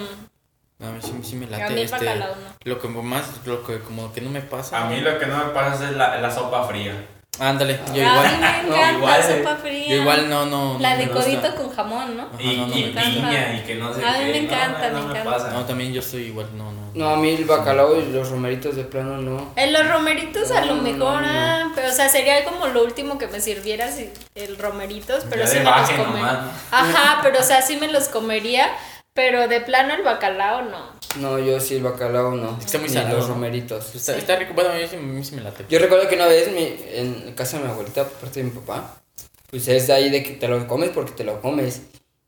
A 0.80 0.86
mí 0.86 1.00
sí, 1.02 1.12
sí 1.22 1.36
me 1.36 1.48
A 1.48 1.50
late 1.50 1.74
mí 1.74 1.82
el 1.82 1.86
este, 1.86 1.98
bacalao 1.98 2.36
no. 2.36 2.56
Lo 2.64 2.80
que 2.80 2.88
más, 2.88 3.26
lo 3.46 3.66
que 3.66 3.80
como 3.80 4.14
que 4.14 4.22
no 4.22 4.30
me 4.30 4.42
pasa. 4.42 4.86
A 4.86 4.86
mí 4.86 5.02
lo 5.02 5.20
que 5.20 5.26
no 5.26 5.38
me 5.38 5.52
pasa 5.52 5.90
es 5.90 5.98
la, 5.98 6.18
la 6.18 6.32
sopa 6.32 6.64
fría. 6.64 6.94
Ándale, 7.40 7.80
yo 7.96 8.04
a 8.04 8.12
igual. 8.14 8.32
mí 8.32 8.38
me 8.38 8.64
no, 8.70 8.76
encanta 8.76 8.92
igual, 8.98 9.20
la 9.20 9.28
eh. 9.30 9.38
sopa 9.44 9.56
fría. 9.56 9.88
Yo 9.90 9.96
igual 9.96 10.30
no, 10.30 10.46
no. 10.46 10.78
La 10.80 10.92
no 10.92 10.98
de 10.98 11.10
codito 11.10 11.56
con 11.56 11.70
jamón, 11.76 12.16
¿no? 12.16 12.24
Ajá, 12.24 12.42
y 12.42 12.58
no, 12.58 12.68
no 12.68 12.78
y 12.78 12.84
piña 12.84 13.56
y 13.58 13.62
que 13.66 13.76
no 13.76 13.92
sé 13.94 14.06
A 14.06 14.12
mí 14.12 14.18
qué. 14.20 14.32
me 14.32 14.42
no, 14.42 14.54
encanta, 14.54 14.90
no, 14.92 15.00
me 15.00 15.06
no 15.06 15.12
encanta. 15.12 15.32
pasa. 15.32 15.52
No, 15.52 15.66
también 15.66 15.92
yo 15.94 16.00
estoy 16.02 16.24
igual, 16.26 16.48
no, 16.56 16.72
no. 16.72 16.84
No, 16.94 17.10
a 17.10 17.18
mí 17.18 17.32
el 17.32 17.46
bacalao 17.46 18.00
y 18.00 18.12
los 18.12 18.30
romeritos 18.30 18.76
de 18.76 18.84
plano 18.84 19.18
no. 19.18 19.52
En 19.56 19.74
los 19.74 19.88
romeritos 19.90 20.52
a 20.52 20.64
lo 20.64 20.76
No, 20.76 20.82
mejor, 20.84 21.00
no, 21.00 21.22
no. 21.22 21.28
ah, 21.28 21.72
pero 21.74 21.90
o 21.90 21.92
sea, 21.92 22.08
sería 22.08 22.44
como 22.46 22.68
lo 22.68 22.84
último 22.84 23.18
que 23.18 23.26
me 23.28 23.42
sirvieras 23.42 24.00
y- 24.00 24.12
el 24.36 24.58
romeritos, 24.60 25.26
pero 25.28 25.42
Ya 25.42 25.48
sí 25.48 25.58
me 25.58 25.64
los 25.66 25.90
comería. 25.90 26.32
¿no? 26.34 26.52
Ajá, 26.72 27.20
pero 27.24 27.40
o 27.40 27.44
sea, 27.44 27.64
sí 27.64 27.78
me 27.78 27.88
los 27.88 28.10
comería, 28.10 28.70
Pero 29.16 29.48
de 29.48 29.62
plano 29.62 29.94
el 29.94 30.02
bacalao 30.02 30.64
no. 30.64 30.92
No, 31.16 31.40
yo 31.40 31.60
sí 31.60 31.76
el 31.76 31.84
bacalao 31.84 32.36
no. 32.36 32.58
Está 32.64 32.78
muy 32.80 32.88
Ni 32.88 32.94
salado, 32.94 33.18
los 33.18 33.28
romeritos. 33.28 33.96
Está, 33.96 34.18
está 34.18 34.36
rico. 34.36 34.54
Bueno, 34.54 34.72
mí 34.74 35.24
sí, 35.24 35.36
me 35.36 35.42
late. 35.42 35.66
Yo 35.70 35.80
recuerdo 35.80 36.08
que 36.08 36.16
una 36.16 36.28
vez 36.28 36.52
mi, 36.52 36.76
en 36.94 37.34
casa 37.36 37.58
de 37.58 37.66
mi 37.66 37.72
abuelita, 37.72 38.04
por 38.04 38.14
parte 38.14 38.40
de 38.40 38.46
mi 38.46 38.52
papá, 38.52 39.02
pues 39.50 39.68
es 39.68 39.88
de 39.88 39.94
ahí 39.94 40.10
de 40.10 40.24
que 40.24 40.32
te 40.32 40.48
lo 40.48 40.68
comes 40.68 40.90
porque 40.90 41.12
te 41.12 41.24
lo 41.24 41.40
comes. 41.42 41.82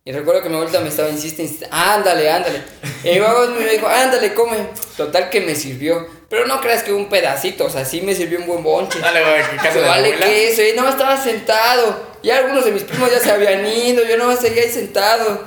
Y 0.03 0.11
recuerdo 0.11 0.43
que 0.43 0.49
mi 0.49 0.55
abuelita 0.55 0.81
me 0.81 0.89
estaba 0.89 1.09
insiste, 1.09 1.49
ándale, 1.71 2.29
ándale. 2.29 2.61
Y 3.03 3.13
mi 3.13 3.19
papá 3.19 3.47
me 3.47 3.67
dijo, 3.71 3.87
ándale, 3.87 4.33
come. 4.35 4.57
Total 4.95 5.31
que 5.31 5.41
me 5.41 5.55
sirvió. 5.55 6.07
Pero 6.29 6.45
no 6.45 6.61
creas 6.61 6.83
que 6.83 6.93
un 6.93 7.09
pedacito, 7.09 7.65
o 7.65 7.69
sea, 7.69 7.85
sí 7.85 8.01
me 8.01 8.13
sirvió 8.13 8.39
un 8.39 8.45
buen 8.45 8.63
bonche. 8.63 8.99
Dale, 8.99 9.21
güey, 9.21 9.49
que 9.49 9.55
casa 9.57 9.75
de 9.75 9.81
la 9.81 9.87
vale 9.87 10.07
abuela. 10.13 10.25
que 10.27 10.51
eso, 10.51 10.61
y 10.61 10.73
no 10.79 10.87
estaba 10.87 11.21
sentado. 11.21 12.15
Ya 12.21 12.37
algunos 12.37 12.65
de 12.65 12.71
mis 12.71 12.83
primos 12.83 13.11
ya 13.11 13.19
se 13.19 13.31
habían 13.31 13.65
ido, 13.65 14.03
yo 14.03 14.17
no 14.17 14.35
seguía 14.35 14.63
ahí 14.63 14.69
sentado. 14.69 15.43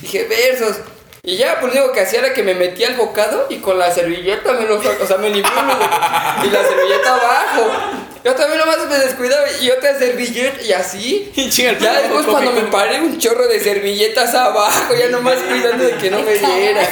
Dije, 0.00 0.24
versos. 0.24 0.76
Y 1.26 1.36
ya, 1.36 1.58
pues 1.60 1.74
lo 1.74 1.80
único 1.80 1.92
que 1.92 2.02
hacía 2.02 2.20
era 2.20 2.32
que 2.32 2.44
me 2.44 2.54
metía 2.54 2.86
el 2.86 2.94
bocado 2.94 3.48
y 3.50 3.56
con 3.56 3.80
la 3.80 3.92
servilleta 3.92 4.52
me 4.52 4.64
lo 4.64 4.76
o 4.78 5.06
sea, 5.06 5.18
me 5.18 5.28
limpié 5.28 5.50
y 6.44 6.50
la 6.50 6.62
servilleta 6.62 7.14
abajo. 7.16 7.68
Yo 8.24 8.32
también 8.34 8.60
nomás 8.60 8.78
me 8.88 8.96
descuidaba 8.96 9.44
y 9.60 9.68
otra 9.70 9.98
servilleta 9.98 10.62
y 10.62 10.72
así. 10.72 11.32
Chinga, 11.50 11.70
el 11.70 11.78
Ya 11.80 12.00
después 12.00 12.26
cuando 12.26 12.52
me 12.52 12.62
paré 12.62 13.00
un 13.00 13.18
chorro 13.18 13.48
de 13.48 13.58
servilletas 13.58 14.36
abajo, 14.36 14.94
ya 14.94 15.08
nomás 15.08 15.38
cuidando 15.38 15.82
de 15.82 15.96
que 15.96 16.12
no 16.12 16.22
me 16.22 16.34
diera. 16.34 16.88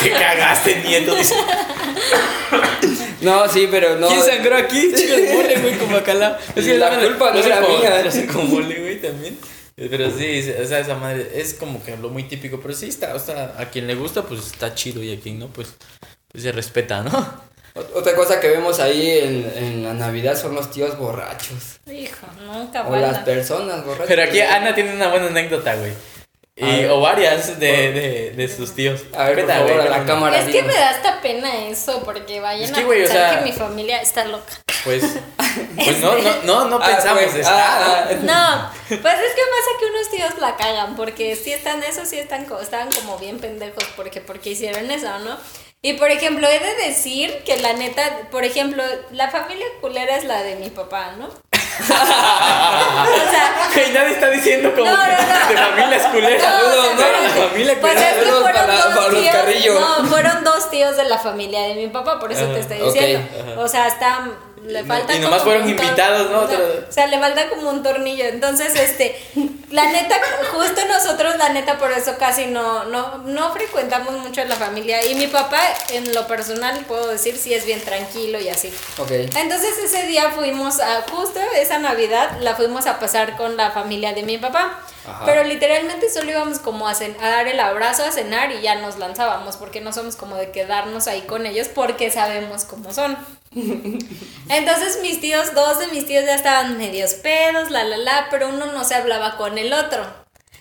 Te 0.00 0.10
cagaste, 0.12 0.76
nieto. 0.84 1.16
No, 3.22 3.48
sí, 3.48 3.66
pero 3.68 3.96
no. 3.96 4.06
¿Quién 4.06 4.22
sangró 4.22 4.56
aquí? 4.56 4.92
El 4.94 5.34
mole, 5.34 5.56
güey, 5.58 5.78
con 5.78 5.92
bacalao. 5.92 6.36
Es 6.54 6.64
que 6.64 6.78
La 6.78 6.96
culpa 7.00 7.32
no 7.32 7.40
era 7.40 7.60
mía. 7.60 8.04
Con 8.32 8.50
mole, 8.50 8.80
güey, 8.80 9.00
también. 9.00 9.36
Pero 9.76 10.10
sí, 10.10 10.52
o 10.62 10.64
sea, 10.66 10.78
esa 10.78 10.94
madre 10.94 11.30
es 11.34 11.54
como 11.54 11.82
que 11.84 11.96
lo 11.96 12.08
muy 12.10 12.24
típico. 12.24 12.60
Pero 12.60 12.74
sí 12.74 12.88
está, 12.88 13.14
o 13.14 13.18
sea, 13.18 13.54
a 13.58 13.70
quien 13.70 13.86
le 13.86 13.94
gusta, 13.94 14.22
pues 14.22 14.46
está 14.46 14.74
chido. 14.74 15.02
Y 15.02 15.12
a 15.12 15.20
quien 15.20 15.38
no, 15.38 15.48
pues, 15.48 15.74
pues 16.30 16.44
se 16.44 16.52
respeta, 16.52 17.02
¿no? 17.02 17.10
Ot- 17.74 17.90
Otra 17.94 18.14
cosa 18.14 18.38
que 18.38 18.48
vemos 18.48 18.78
ahí 18.78 19.10
en, 19.18 19.52
en 19.56 19.82
la 19.82 19.94
Navidad 19.94 20.40
son 20.40 20.54
los 20.54 20.70
tíos 20.70 20.96
borrachos. 20.96 21.80
Hijo, 21.92 22.26
nunca 22.46 22.86
O 22.86 22.94
las 22.96 23.18
personas 23.20 23.84
borrachas. 23.84 24.06
Pero 24.06 24.22
aquí 24.22 24.40
Ana 24.40 24.74
tiene 24.76 24.94
una 24.94 25.08
buena 25.08 25.26
anécdota, 25.26 25.74
güey. 25.74 25.92
Y, 26.56 26.84
o 26.84 27.00
varias 27.00 27.58
de, 27.58 27.92
de, 27.92 28.30
de 28.36 28.48
sus 28.48 28.74
tíos. 28.76 29.02
A 29.16 29.24
ver, 29.30 29.44
por 29.44 29.52
favor, 29.54 29.80
a 29.80 29.84
la 29.98 30.04
cámara. 30.04 30.38
Es 30.38 30.44
que 30.46 30.62
me 30.62 30.72
da 30.72 30.90
hasta 30.90 31.20
pena 31.20 31.66
eso, 31.66 32.02
porque 32.04 32.38
vayan 32.40 32.62
Es 32.64 32.70
que, 32.70 32.80
a 32.80 32.84
güey, 32.84 33.02
o 33.02 33.06
pensar 33.06 33.30
sea- 33.30 33.38
que 33.40 33.44
mi 33.44 33.52
familia 33.52 34.00
está 34.00 34.24
loca. 34.24 34.52
Pues, 34.84 35.02
pues 35.76 35.98
no, 35.98 36.14
no, 36.16 36.42
no, 36.44 36.64
no 36.66 36.76
Ah, 36.80 36.86
pensamos 36.86 37.22
pues, 37.24 37.34
eso. 37.36 37.50
ah, 37.52 38.06
ah. 38.08 38.12
No, 38.22 38.70
pues 38.88 39.14
es 39.14 39.34
que 39.34 39.42
pasa 39.42 39.78
que 39.80 39.86
unos 39.86 40.10
tíos 40.10 40.38
la 40.40 40.56
cagan, 40.56 40.94
porque 40.94 41.34
sí 41.34 41.52
están, 41.52 41.82
eso 41.82 42.04
sí 42.04 42.18
están, 42.20 42.46
estaban 42.62 42.88
como 42.92 43.18
bien 43.18 43.40
pendejos, 43.40 43.82
porque, 43.96 44.20
porque 44.20 44.50
hicieron 44.50 44.88
eso, 44.92 45.18
¿no? 45.20 45.36
Y 45.82 45.94
por 45.94 46.10
ejemplo, 46.10 46.48
he 46.48 46.58
de 46.60 46.86
decir 46.86 47.42
que 47.44 47.58
la 47.58 47.74
neta, 47.74 48.28
por 48.30 48.44
ejemplo, 48.44 48.82
la 49.10 49.30
familia 49.30 49.66
culera 49.82 50.16
es 50.16 50.24
la 50.24 50.42
de 50.42 50.56
mi 50.56 50.70
papá, 50.70 51.12
¿no? 51.18 51.28
O 51.80 53.30
sea, 53.30 53.50
Y 53.88 53.90
nadie 53.92 54.12
está 54.12 54.30
diciendo 54.30 54.72
como 54.74 54.88
No, 54.90 54.96
no, 54.96 55.02
que 55.04 55.10
no. 55.10 55.48
de 55.48 55.56
familias 55.66 56.06
culeras. 56.06 56.42
No, 56.42 56.48
Saludos, 56.60 56.86
¿no? 56.94 57.00
La 57.00 57.48
familia 57.48 57.76
Pues 57.80 57.92
culera. 57.92 58.10
es 58.10 58.14
que 58.16 58.22
fueron 58.24 58.42
para- 58.44 58.66
dos 58.66 58.94
para 58.94 59.46
tíos. 59.52 59.80
No, 59.80 60.04
fueron 60.06 60.44
dos 60.44 60.70
tíos 60.70 60.96
de 60.96 61.04
la 61.04 61.18
familia 61.18 61.62
de 61.62 61.74
mi 61.74 61.88
papá, 61.88 62.18
por 62.20 62.30
eso 62.32 62.46
te 62.46 62.60
estoy 62.60 62.78
diciendo. 62.78 63.28
O 63.60 63.68
sea, 63.68 63.88
está. 63.88 64.28
Le 64.64 64.80
Y- 64.80 64.84
falta 64.84 65.14
y 65.14 65.18
nomás 65.20 65.42
como 65.42 65.52
fueron 65.52 65.68
invitados, 65.68 66.30
¿no? 66.30 66.40
Otro- 66.40 66.84
O 66.88 66.92
sea, 66.92 67.06
le 67.06 67.18
falta 67.18 67.48
como 67.50 67.70
un 67.70 67.82
tornillo. 67.82 68.24
Entonces, 68.24 68.74
este. 68.74 69.16
La 69.70 69.90
neta, 69.90 70.14
justo 70.52 70.80
nosotros, 70.86 71.36
la 71.36 71.48
neta, 71.48 71.78
por 71.78 71.90
eso 71.90 72.16
casi 72.16 72.46
no, 72.46 72.84
no, 72.84 73.18
no 73.18 73.52
frecuentamos 73.52 74.14
mucho 74.18 74.40
a 74.42 74.44
la 74.44 74.54
familia. 74.54 75.04
Y 75.04 75.16
mi 75.16 75.26
papá, 75.26 75.60
en 75.90 76.14
lo 76.14 76.28
personal, 76.28 76.78
puedo 76.86 77.08
decir, 77.08 77.36
sí 77.36 77.52
es 77.52 77.66
bien 77.66 77.80
tranquilo 77.80 78.38
y 78.40 78.48
así. 78.48 78.72
Ok. 78.98 79.10
Entonces 79.10 79.76
ese 79.82 80.06
día 80.06 80.30
fuimos 80.30 80.78
a, 80.78 81.02
justo 81.10 81.40
esa 81.56 81.78
Navidad 81.78 82.38
la 82.40 82.54
fuimos 82.54 82.86
a 82.86 83.00
pasar 83.00 83.36
con 83.36 83.56
la 83.56 83.72
familia 83.72 84.12
de 84.12 84.22
mi 84.22 84.38
papá. 84.38 84.78
Ajá. 85.08 85.24
Pero 85.26 85.42
literalmente 85.44 86.08
solo 86.08 86.30
íbamos 86.30 86.60
como 86.60 86.86
a, 86.88 86.92
a 86.92 87.28
dar 87.28 87.48
el 87.48 87.58
abrazo, 87.60 88.04
a 88.04 88.12
cenar 88.12 88.52
y 88.52 88.60
ya 88.62 88.76
nos 88.76 88.96
lanzábamos 88.98 89.56
porque 89.56 89.80
no 89.80 89.92
somos 89.92 90.14
como 90.16 90.36
de 90.36 90.50
quedarnos 90.52 91.08
ahí 91.08 91.22
con 91.22 91.46
ellos 91.46 91.66
porque 91.74 92.10
sabemos 92.12 92.64
cómo 92.64 92.94
son. 92.94 93.18
Entonces 94.48 94.98
mis 95.02 95.20
tíos, 95.20 95.54
dos 95.54 95.78
de 95.78 95.86
mis 95.88 96.06
tíos 96.06 96.24
ya 96.24 96.34
estaban 96.34 96.76
medios 96.78 97.14
pedos, 97.14 97.70
la 97.70 97.84
la 97.84 97.96
la, 97.96 98.26
pero 98.30 98.48
uno 98.48 98.66
no 98.66 98.84
se 98.84 98.94
hablaba 98.94 99.36
con 99.36 99.58
el 99.58 99.72
otro. 99.72 100.04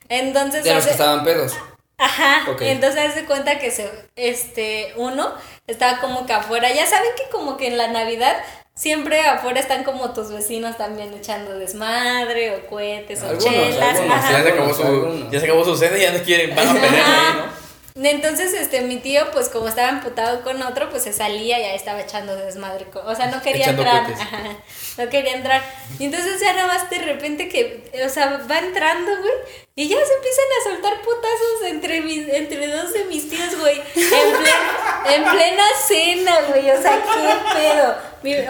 Entonces 0.09 0.63
De 0.63 0.73
los 0.73 0.85
que 0.85 0.91
estaban 0.91 1.23
pedos. 1.23 1.53
Ajá, 1.97 2.51
Ok. 2.51 2.61
entonces 2.63 2.99
haz 2.99 3.15
de 3.15 3.25
cuenta 3.25 3.59
que 3.59 3.71
se, 3.71 3.89
este, 4.15 4.93
uno 4.97 5.33
estaba 5.67 5.99
como 5.99 6.25
que 6.25 6.33
afuera, 6.33 6.71
ya 6.73 6.85
saben 6.85 7.11
que 7.15 7.29
como 7.31 7.55
que 7.55 7.67
en 7.67 7.77
la 7.77 7.87
Navidad 7.87 8.35
siempre 8.75 9.21
afuera 9.21 9.59
están 9.59 9.83
como 9.83 10.11
tus 10.11 10.31
vecinos 10.31 10.75
también 10.77 11.13
echando 11.13 11.57
desmadre 11.57 12.55
o 12.55 12.65
cohetes 12.67 13.21
o 13.23 13.37
chelas, 13.37 13.79
algunos. 13.99 14.29
Ya 14.29 14.43
se 14.43 14.49
acabó 14.49 14.73
su, 14.73 15.29
ya 15.31 15.39
se 15.39 15.45
acabó 15.45 15.63
su 15.63 15.77
cena 15.77 15.97
y 15.97 16.01
ya 16.01 16.11
no 16.11 16.23
quieren, 16.23 16.55
van 16.55 16.67
a 16.67 16.73
pelear 16.73 17.05
ahí, 17.05 17.33
¿no? 17.37 17.62
Entonces, 17.95 18.53
este, 18.53 18.81
mi 18.81 18.97
tío, 18.97 19.29
pues 19.31 19.49
como 19.49 19.67
estaba 19.67 19.89
emputado 19.89 20.41
con 20.43 20.61
otro, 20.63 20.89
pues 20.89 21.03
se 21.03 21.13
salía 21.13 21.59
y 21.59 21.63
ahí 21.63 21.75
estaba 21.75 22.01
echando 22.01 22.35
desmadre. 22.35 22.87
O 23.05 23.15
sea, 23.15 23.27
no 23.27 23.41
quería 23.41 23.65
Echando 23.65 23.83
entrar. 23.83 24.11
Ajá, 24.19 24.57
no 24.97 25.09
quería 25.09 25.33
entrar. 25.33 25.61
Y 25.99 26.05
entonces 26.05 26.39
ya 26.39 26.53
nada 26.53 26.67
más 26.67 26.89
de 26.89 26.99
repente 26.99 27.49
que, 27.49 27.89
o 28.05 28.09
sea, 28.09 28.41
va 28.49 28.59
entrando, 28.59 29.11
güey. 29.19 29.33
Y 29.75 29.87
ya 29.87 29.97
se 29.97 30.13
empiezan 30.13 30.45
a 30.59 30.69
soltar 30.71 31.01
putazos 31.01 31.63
entre, 31.67 32.01
mis, 32.01 32.27
entre 32.29 32.67
dos 32.67 32.93
de 32.93 33.05
mis 33.05 33.27
tíos, 33.27 33.57
güey. 33.59 33.81
En, 33.95 34.33
plen- 34.35 35.15
en 35.15 35.23
plena 35.31 35.63
cena, 35.87 36.35
güey. 36.49 36.69
O 36.69 36.79
sea, 36.79 37.01
qué 37.01 37.59
pedo. 37.59 37.95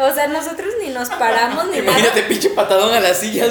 O 0.05 0.13
sea, 0.13 0.27
nosotros 0.27 0.73
ni 0.81 0.89
nos 0.89 1.09
paramos 1.11 1.65
ni 1.67 1.77
nada. 1.77 1.91
Imagínate 1.97 2.23
pinche 2.23 2.49
patadón 2.49 2.93
a 2.93 2.99
las 2.99 3.17
sillas. 3.19 3.49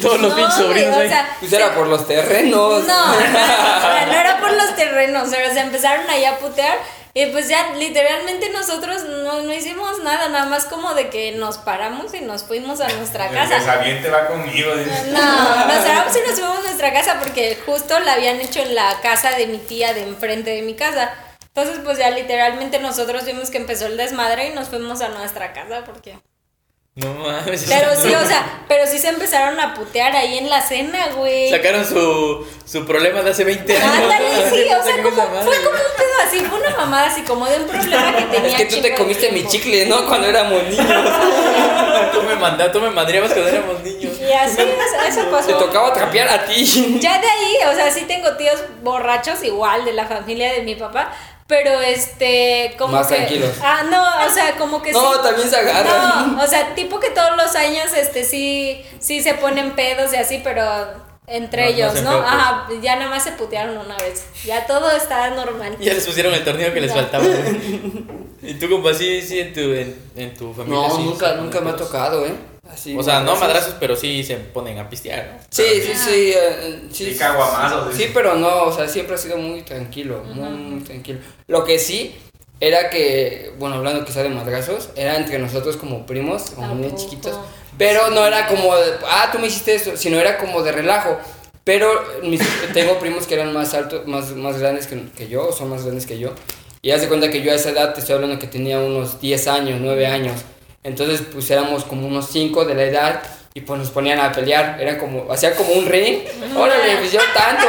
Todos 0.00 0.20
los 0.20 0.30
No, 0.30 0.36
pinches 0.36 0.56
güey, 0.56 0.68
sobrinos 0.68 0.96
o 0.96 1.00
ahí. 1.00 1.08
sea, 1.08 1.36
Pues 1.38 1.52
era 1.52 1.74
por 1.74 1.86
los 1.86 2.06
terrenos. 2.08 2.84
no, 2.86 3.12
no, 3.14 3.20
no 4.06 4.12
era 4.12 4.38
por 4.40 4.52
los 4.52 4.74
terrenos, 4.74 5.28
pero 5.30 5.52
se 5.52 5.60
empezaron 5.60 6.08
ahí 6.08 6.24
a 6.24 6.38
putear. 6.38 6.78
Y 7.14 7.26
pues 7.26 7.46
ya 7.48 7.74
literalmente 7.74 8.48
nosotros 8.50 9.04
no, 9.04 9.42
no 9.42 9.52
hicimos 9.52 10.02
nada, 10.02 10.30
nada 10.30 10.46
más 10.46 10.64
como 10.64 10.94
de 10.94 11.10
que 11.10 11.32
nos 11.32 11.58
paramos 11.58 12.14
y 12.14 12.22
nos 12.22 12.44
fuimos 12.44 12.80
a 12.80 12.88
nuestra 12.88 13.26
El 13.28 13.34
casa. 13.34 13.56
desaliente 13.56 14.08
va 14.08 14.26
conmigo. 14.28 14.74
dice. 14.76 15.10
No, 15.10 15.66
nos 15.66 15.76
paramos 15.84 16.16
y 16.16 16.20
nos 16.28 16.40
fuimos 16.40 16.58
a 16.58 16.62
nuestra 16.62 16.92
casa 16.92 17.18
porque 17.18 17.58
justo 17.66 17.98
la 18.00 18.14
habían 18.14 18.40
hecho 18.40 18.60
en 18.60 18.74
la 18.74 18.98
casa 19.02 19.32
de 19.32 19.46
mi 19.46 19.58
tía 19.58 19.92
de 19.92 20.04
enfrente 20.04 20.50
de 20.52 20.62
mi 20.62 20.74
casa. 20.74 21.12
Entonces 21.48 21.80
pues 21.84 21.98
ya 21.98 22.08
literalmente 22.08 22.78
nosotros 22.78 23.26
vimos 23.26 23.50
que 23.50 23.58
empezó 23.58 23.84
el 23.86 23.98
desmadre 23.98 24.48
y 24.48 24.54
nos 24.54 24.68
fuimos 24.70 25.02
a 25.02 25.08
nuestra 25.08 25.52
casa 25.52 25.84
porque... 25.84 26.18
No 26.94 27.14
mames. 27.14 27.64
Pero 27.66 27.96
sí, 27.96 28.14
o 28.14 28.26
sea, 28.26 28.64
pero 28.68 28.86
sí 28.86 28.98
se 28.98 29.08
empezaron 29.08 29.58
a 29.58 29.72
putear 29.72 30.14
ahí 30.14 30.36
en 30.36 30.50
la 30.50 30.60
cena, 30.60 31.08
güey. 31.16 31.48
Sacaron 31.48 31.86
su, 31.86 32.46
su 32.66 32.84
problema 32.84 33.22
de 33.22 33.30
hace 33.30 33.44
20 33.44 33.76
años. 33.78 33.94
Ándale, 33.94 34.28
¿no? 34.28 34.50
sí, 34.50 34.62
o 34.64 34.84
sea, 34.84 35.02
como, 35.02 35.16
fue 35.42 35.56
como 35.56 35.70
un 35.70 35.96
pedo 35.96 36.14
así, 36.26 36.40
fue 36.40 36.60
una 36.60 36.76
mamada 36.76 37.06
así 37.06 37.22
como 37.22 37.46
de 37.46 37.60
un 37.60 37.66
problema 37.66 38.14
que 38.14 38.24
tenía. 38.24 38.50
Es 38.50 38.54
que 38.56 38.64
tú 38.66 38.82
te 38.82 38.94
comiste 38.94 39.32
mi 39.32 39.46
chicle, 39.46 39.86
¿no? 39.86 40.06
Cuando 40.06 40.26
éramos 40.26 40.64
niños. 40.64 40.86
Tú 42.12 42.22
me 42.24 42.36
mandaste, 42.36 42.72
tú 42.74 42.84
me 42.84 42.90
madreabas 42.90 43.32
cuando 43.32 43.48
éramos 43.48 43.82
niños. 43.82 44.12
Y 44.20 44.30
así, 44.30 44.60
eso, 44.60 45.20
eso 45.20 45.30
pasó. 45.30 45.46
Te 45.46 45.54
tocaba 45.54 45.94
trapear 45.94 46.28
a 46.28 46.44
ti. 46.44 46.98
Ya 47.00 47.18
de 47.18 47.26
ahí, 47.26 47.56
o 47.70 47.74
sea, 47.74 47.90
sí 47.90 48.02
tengo 48.02 48.36
tíos 48.36 48.62
borrachos 48.82 49.42
igual 49.44 49.86
de 49.86 49.94
la 49.94 50.04
familia 50.04 50.52
de 50.52 50.60
mi 50.60 50.74
papá, 50.74 51.10
pero 51.46 51.80
este, 51.80 52.74
como 52.78 52.92
Más 52.94 53.06
que. 53.08 53.16
tranquilos. 53.16 53.50
Ah, 53.62 53.82
no, 53.90 54.26
o 54.26 54.30
sea, 54.34 54.56
como 54.56 54.80
que 54.82 54.92
No, 54.92 55.14
sí. 55.14 55.18
también 55.22 55.48
se 55.50 55.56
agarran. 55.56 56.36
No, 56.36 56.42
o 56.42 56.46
sea, 56.46 56.74
tipo 56.74 56.98
que 57.00 57.10
todos 57.10 57.36
los 57.36 57.54
años, 57.56 57.92
este, 57.96 58.24
sí, 58.24 58.84
sí 59.00 59.22
se 59.22 59.34
ponen 59.34 59.72
pedos 59.72 60.12
y 60.12 60.16
así, 60.16 60.40
pero 60.42 60.62
entre 61.26 61.62
No, 61.62 61.68
no 61.68 61.74
ellos, 61.74 62.02
¿no? 62.02 62.10
pedos. 62.10 62.24
Ajá, 62.26 62.68
ya 62.80 62.96
nada 62.96 63.10
más 63.10 63.22
se 63.24 63.32
putearon 63.32 63.76
una 63.76 63.96
vez. 63.98 64.24
Ya 64.44 64.66
todo 64.66 64.90
está 64.90 65.30
normal. 65.30 65.76
Ya 65.80 65.94
les 65.94 66.06
pusieron 66.06 66.32
el 66.34 66.44
torneo 66.44 66.72
que 66.72 66.80
les 66.80 66.92
faltaba. 66.92 67.24
Y 68.44 68.54
tú, 68.54 68.68
compa, 68.68 68.92
sí, 68.92 69.22
sí, 69.22 69.38
en 69.38 69.52
tu, 69.52 69.60
en, 69.60 69.96
en 70.16 70.34
tu 70.34 70.52
familia. 70.52 70.88
No, 70.88 70.96
sí, 70.96 71.02
nunca, 71.04 71.34
nunca 71.34 71.60
me 71.60 71.70
ha 71.70 71.76
tocado, 71.76 72.26
¿eh? 72.26 72.34
Así, 72.68 72.96
O 72.96 73.02
sea, 73.02 73.20
no 73.20 73.34
madrazos. 73.36 73.74
pero 73.80 73.96
sí 73.96 74.22
se 74.22 74.36
ponen 74.36 74.78
a 74.78 74.88
pistear, 74.88 75.32
¿no? 75.34 75.40
Sí, 75.50 75.64
sí, 75.82 75.92
sí. 75.94 76.32
eh, 76.36 76.82
sí, 76.92 77.12
Sí, 77.12 77.18
caguamazos, 77.18 77.92
Sí, 77.94 78.02
dice. 78.02 78.10
pero 78.14 78.36
no, 78.36 78.64
o 78.64 78.72
sea, 78.72 78.88
siempre 78.88 79.16
ha 79.16 79.18
sido 79.18 79.36
muy 79.36 79.62
tranquilo, 79.62 80.22
muy, 80.24 80.48
muy 80.48 80.80
tranquilo. 80.84 81.18
Lo 81.48 81.64
que 81.64 81.78
sí 81.80 82.14
era 82.60 82.88
que, 82.88 83.52
bueno, 83.58 83.76
hablando 83.76 84.04
quizá 84.04 84.22
de 84.22 84.28
madrazos, 84.28 84.90
era 84.94 85.16
entre 85.16 85.38
nosotros 85.40 85.76
como 85.76 86.06
primos, 86.06 86.50
como 86.54 86.68
¿A 86.68 86.74
bien 86.74 86.90
poco? 86.90 87.02
chiquitos. 87.02 87.36
Pero 87.76 88.10
no 88.10 88.24
era 88.24 88.46
como, 88.46 88.76
de, 88.76 88.92
ah, 89.08 89.28
tú 89.32 89.40
me 89.40 89.48
hiciste 89.48 89.74
esto, 89.74 89.96
sino 89.96 90.20
era 90.20 90.38
como 90.38 90.62
de 90.62 90.70
relajo. 90.70 91.18
Pero 91.64 91.88
mis- 92.22 92.40
tengo 92.74 92.98
primos 93.00 93.26
que 93.26 93.34
eran 93.34 93.52
más 93.52 93.74
altos, 93.74 94.06
más, 94.06 94.30
más 94.36 94.58
grandes 94.58 94.86
que, 94.86 95.02
que 95.16 95.26
yo, 95.28 95.50
son 95.50 95.68
más 95.68 95.82
grandes 95.84 96.06
que 96.06 96.18
yo. 96.20 96.32
Y 96.80 96.92
haz 96.92 97.00
de 97.00 97.08
cuenta 97.08 97.28
que 97.30 97.42
yo 97.42 97.50
a 97.50 97.56
esa 97.56 97.70
edad, 97.70 97.92
te 97.94 98.00
estoy 98.00 98.14
hablando 98.14 98.38
que 98.38 98.46
tenía 98.46 98.78
unos 98.78 99.20
10 99.20 99.48
años, 99.48 99.80
9 99.80 100.06
años. 100.06 100.42
Entonces, 100.84 101.22
pues 101.32 101.50
éramos 101.50 101.84
como 101.84 102.06
unos 102.06 102.28
5 102.30 102.64
de 102.64 102.74
la 102.74 102.82
edad. 102.84 103.22
Y 103.54 103.60
pues 103.60 103.78
nos 103.78 103.90
ponían 103.90 104.18
a 104.18 104.32
pelear, 104.32 104.78
eran 104.80 104.96
como, 104.98 105.30
hacía 105.30 105.54
como 105.54 105.74
un 105.74 105.84
ring, 105.84 106.20
órale, 106.56 106.96
pues 106.96 107.12
yo 107.12 107.20
tanto. 107.34 107.66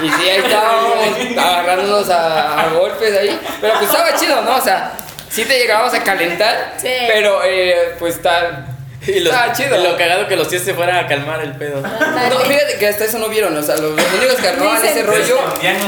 Y 0.00 0.08
sí, 0.08 0.28
ahí 0.30 0.38
estábamos 0.38 0.92
agarrándonos 1.36 2.08
a, 2.08 2.60
a 2.60 2.68
golpes 2.68 3.18
ahí. 3.18 3.40
Pero 3.60 3.74
pues 3.80 3.90
estaba 3.90 4.14
chido, 4.14 4.40
¿no? 4.42 4.56
O 4.56 4.60
sea, 4.60 4.92
sí 5.28 5.44
te 5.44 5.58
llegábamos 5.58 5.92
a 5.92 6.04
calentar, 6.04 6.74
Sí. 6.76 6.88
pero 7.08 7.40
eh, 7.44 7.96
pues 7.98 8.14
está, 8.14 8.64
Y 9.14 9.20
los- 9.20 9.34
chido. 9.52 9.76
Lo 9.78 9.96
cagado 9.96 10.26
que 10.28 10.36
los 10.36 10.48
tíos 10.48 10.62
se 10.62 10.74
fueran 10.74 11.04
a 11.04 11.06
calmar 11.06 11.42
el 11.42 11.52
pedo. 11.52 11.78
Ándale. 11.84 12.28
No, 12.30 12.40
fíjate 12.40 12.76
que 12.78 12.86
hasta 12.88 13.04
eso 13.04 13.18
no 13.18 13.28
vieron, 13.28 13.56
o 13.56 13.62
sea, 13.62 13.76
los, 13.76 13.92
los 13.96 14.12
únicos 14.18 14.36
que 14.40 14.48
armaban 14.48 14.76
ese 14.84 14.94
Se 14.94 15.02
rollo 15.02 15.38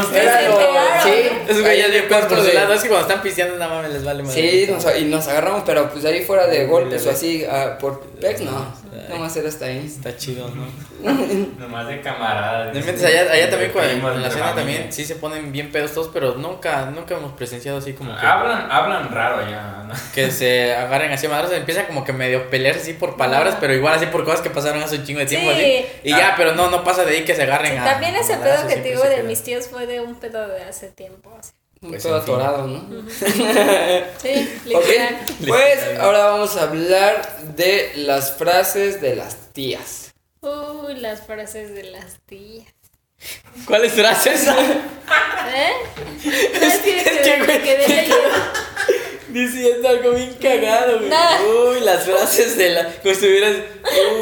enteraron. 0.03 0.57
Sí, 1.03 1.13
Esos 1.49 1.63
güey 1.63 1.79
ya 1.79 1.89
ahí 1.89 2.43
de 2.45 2.55
lado. 2.55 2.73
Es 2.75 2.83
que 2.83 2.89
cuando 2.89 3.07
están 3.09 3.23
pisteando, 3.23 3.57
nada 3.57 3.81
más 3.83 3.91
les 3.91 4.05
vale 4.05 4.23
madre. 4.23 4.41
Sí, 4.67 4.71
nos- 4.71 4.97
y 4.99 5.05
nos 5.05 5.27
agarramos, 5.29 5.63
pero 5.67 5.91
pues 5.91 6.05
ahí 6.05 6.25
fuera 6.25 6.47
de 6.47 6.67
golpes 6.67 7.07
o 7.07 7.11
así, 7.11 7.45
ah, 7.51 7.77
por 7.79 8.01
pex, 8.21 8.41
no. 8.41 8.86
Nomás 9.09 9.37
era 9.37 9.49
hasta 9.49 9.65
ahí. 9.67 9.85
Está 9.87 10.17
chido, 10.17 10.49
¿no? 10.51 10.67
Nomás 11.59 11.87
de 11.89 12.01
camaradas. 12.01 12.75
No 12.75 13.07
allá, 13.07 13.33
allá 13.33 13.51
también 13.51 13.71
cuando- 13.73 13.93
en 14.15 14.23
la 14.23 14.31
cena 14.31 14.47
familia. 14.47 14.55
también 14.55 14.93
sí 14.93 15.05
se 15.05 15.17
ponen 15.17 15.53
bien 15.53 15.71
pedos 15.73 15.93
todos, 15.95 16.09
pero 16.13 16.35
nunca, 16.37 16.87
nunca 16.87 17.15
hemos 17.17 17.33
presenciado 17.33 17.79
así 17.79 17.93
como 17.93 18.15
que, 18.19 18.27
Hablan, 18.27 18.71
hablan 18.71 19.11
raro 19.11 19.49
ya, 19.49 19.85
¿no? 19.89 19.95
que 20.15 20.31
se 20.31 20.75
agarren 20.75 21.13
así 21.13 21.27
a 21.27 21.29
madrazos, 21.31 21.53
se 21.53 21.59
empiezan 21.59 21.87
como 21.87 22.05
que 22.05 22.13
medio 22.13 22.49
pelearse 22.51 22.81
así 22.81 22.93
por 22.95 23.17
palabras, 23.17 23.57
pero 23.61 23.75
igual 23.75 23.95
así 23.95 24.07
por 24.07 24.25
cosas 24.25 24.41
que 24.41 24.51
pasaron 24.51 24.83
hace 24.83 24.97
un 24.97 25.05
chingo 25.05 25.21
de 25.21 25.27
tiempo 25.27 25.51
Sí. 25.53 25.57
así. 25.57 25.87
Y 26.05 26.11
ya, 26.11 26.35
pero 26.37 26.55
no, 26.55 26.71
no 26.71 26.83
pasa 26.85 27.05
de 27.05 27.17
ahí 27.17 27.25
que 27.25 27.35
se 27.35 27.43
agarren 27.43 27.79
a 27.79 27.85
También 27.85 28.15
ese 28.17 28.35
a 28.35 28.41
pedo 28.41 28.67
que 28.67 28.77
te 28.77 28.89
digo 28.91 29.03
de 29.05 29.23
mis 29.23 29.43
tíos 29.43 29.69
fue 29.69 29.87
de 29.87 30.01
un 30.01 30.15
pedo 30.17 30.47
de 30.49 30.63
hace 30.65 30.89
tiempo. 30.89 31.31
así. 31.39 31.53
Un 31.83 31.91
Pues, 31.91 32.03
todo 32.03 32.17
atorado, 32.17 32.67
¿no? 32.67 32.81
Sí, 34.23 34.49
Ok, 34.75 34.85
literal. 34.87 35.17
pues 35.47 35.99
ahora 36.01 36.25
vamos 36.27 36.57
a 36.57 36.63
hablar 36.63 37.39
de 37.55 37.93
las 37.97 38.33
frases 38.37 39.01
de 39.01 39.15
las 39.17 39.53
tías. 39.53 40.15
Uy, 40.41 40.95
las 40.97 41.27
frases 41.27 41.75
de 41.75 41.85
las 41.85 42.19
tías. 42.27 42.67
¿Cuáles 43.67 43.93
frases? 43.93 44.47
¿Eh? 44.49 45.73
Es 46.25 46.79
que, 46.79 47.01
es 47.01 47.19
que, 47.21 47.37
me 47.47 47.61
quedé 47.63 47.89
leyendo. 47.89 48.17
Diciendo 49.37 49.87
algo 49.89 50.11
bien 50.13 50.33
cagado, 50.41 50.99
güey. 50.99 51.11
No. 51.11 51.71
Uy, 51.71 51.81
las 51.81 52.05
frases 52.05 52.57
de 52.57 52.71
la. 52.71 52.85
Como 52.87 53.13
estuvieras. 53.13 53.53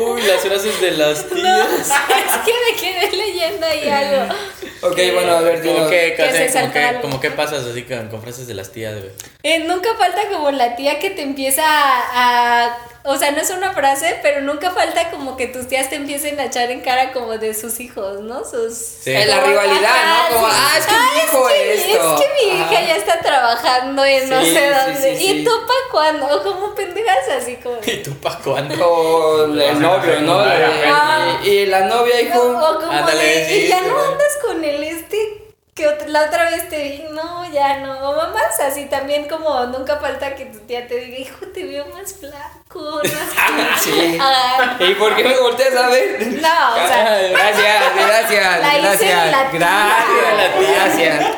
Uy, 0.09 0.22
las 0.22 0.40
frases 0.40 0.81
de 0.81 0.90
las 0.90 1.24
No, 1.31 1.37
tías. 1.37 1.88
es 1.88 2.37
que 2.44 2.53
me 2.53 2.77
quedé 2.81 3.16
leyendo 3.16 3.64
ahí 3.64 3.88
algo. 3.88 4.35
Ok, 4.83 4.96
bueno, 5.14 5.37
a 5.37 5.40
ver, 5.40 5.62
Como 5.64 5.88
que, 5.88 6.14
Que 6.16 6.48
se 6.48 6.61
como 6.61 6.72
que, 6.72 6.98
como 7.00 7.20
que 7.20 7.31
pasas 7.31 7.64
así 7.64 7.85
con, 7.85 8.09
con 8.09 8.22
frases 8.22 8.48
de 8.48 8.55
las 8.55 8.72
tías, 8.72 8.94
güey. 8.98 9.12
Eh, 9.44 9.61
nunca 9.61 9.90
falta 9.96 10.29
como 10.33 10.50
la 10.50 10.74
tía 10.74 10.98
que 10.98 11.11
te 11.11 11.22
empieza 11.22 11.62
a, 11.64 12.64
a- 12.66 12.79
O 13.06 13.16
sea, 13.18 13.32
no 13.32 13.38
es 13.42 13.50
una 13.50 13.72
frase, 13.74 14.18
pero 14.22 14.40
nunca 14.40 14.70
falta 14.70 15.10
como 15.10 15.36
que 15.36 15.46
tus 15.46 15.68
tías 15.68 15.90
te 15.90 15.96
empiecen 15.96 16.40
a 16.40 16.46
echar 16.46 16.70
en 16.70 16.80
cara 16.80 17.12
como 17.12 17.36
de 17.36 17.52
sus 17.52 17.78
hijos, 17.78 18.20
¿no? 18.20 18.44
Sus... 18.46 18.74
Sí. 18.74 19.12
La 19.12 19.40
rivalidad, 19.40 19.84
ajá, 19.84 20.28
¿no? 20.30 20.36
Como, 20.36 20.48
sí. 20.48 20.54
ah, 20.56 20.78
es 20.78 20.86
que 20.86 20.94
mi 20.94 21.18
hijo 21.22 21.46
que, 21.48 21.74
esto. 21.74 22.14
Es 22.14 22.20
que 22.22 22.28
mi 22.32 22.54
hija 22.56 22.64
Ajá. 22.64 22.86
ya 22.86 22.96
está 22.96 23.20
trabajando 23.20 24.04
en 24.06 24.30
no 24.30 24.40
sé 24.40 24.46
sí, 24.46 24.56
dónde. 24.94 25.16
sí, 25.18 25.24
¿Y 25.24 25.28
sí. 25.38 25.44
tú 25.44 25.50
pa' 25.66 25.90
cuándo? 25.92 26.26
O 26.34 26.42
como 26.42 26.74
pendejas 26.74 27.28
así 27.42 27.56
como... 27.56 27.76
¿Y 27.86 28.02
tú 28.02 28.14
pa' 28.20 28.38
cuándo? 28.38 28.74
Con 28.74 29.60
el 29.60 29.80
novio, 29.82 30.20
¿no? 30.22 30.38
Ah. 30.40 31.40
Y, 31.44 31.48
y 31.48 31.66
la 31.66 31.80
novia, 31.80 32.14
No, 32.14 32.20
hijo. 32.22 32.40
o 32.40 32.80
como 32.80 32.90
Ándale, 32.90 33.22
de, 33.22 33.56
y 33.58 33.68
ya 33.68 33.82
no 33.82 33.98
andas 34.02 34.38
con 34.42 34.64
el 34.64 34.82
este 34.82 35.43
que 35.74 35.87
la 36.06 36.22
otra 36.26 36.50
vez 36.50 36.68
te 36.68 36.78
vi, 36.82 37.04
no, 37.10 37.50
ya 37.52 37.78
no, 37.80 37.98
o 38.10 38.16
mamás 38.16 38.60
así 38.60 38.84
también 38.87 39.26
como 39.28 39.66
nunca 39.66 39.96
falta 39.98 40.37
que 40.37 40.44
tu 40.46 40.60
tía 40.60 40.87
te 40.87 40.96
diga, 41.00 41.18
hijo, 41.18 41.46
te 41.52 41.64
veo 41.64 41.84
más 41.87 42.14
flaco, 42.14 43.00
más 43.02 43.80
Sí. 43.80 44.16
Ah, 44.20 44.76
¿Y 44.78 44.94
por 44.94 45.16
qué 45.16 45.24
me 45.24 45.37
volteas 45.37 45.74
a 45.74 45.88
ver? 45.88 46.20
no, 46.40 46.74
o 46.74 46.87
sea, 46.87 47.18
Gracias, 47.28 47.82
gracias, 47.96 48.60
La 48.62 48.78
hice 48.78 48.87
gracias. 49.06 49.30
la 49.32 49.50
Gracias, 49.50 50.54
tía. 50.58 50.74
gracias. 50.76 51.34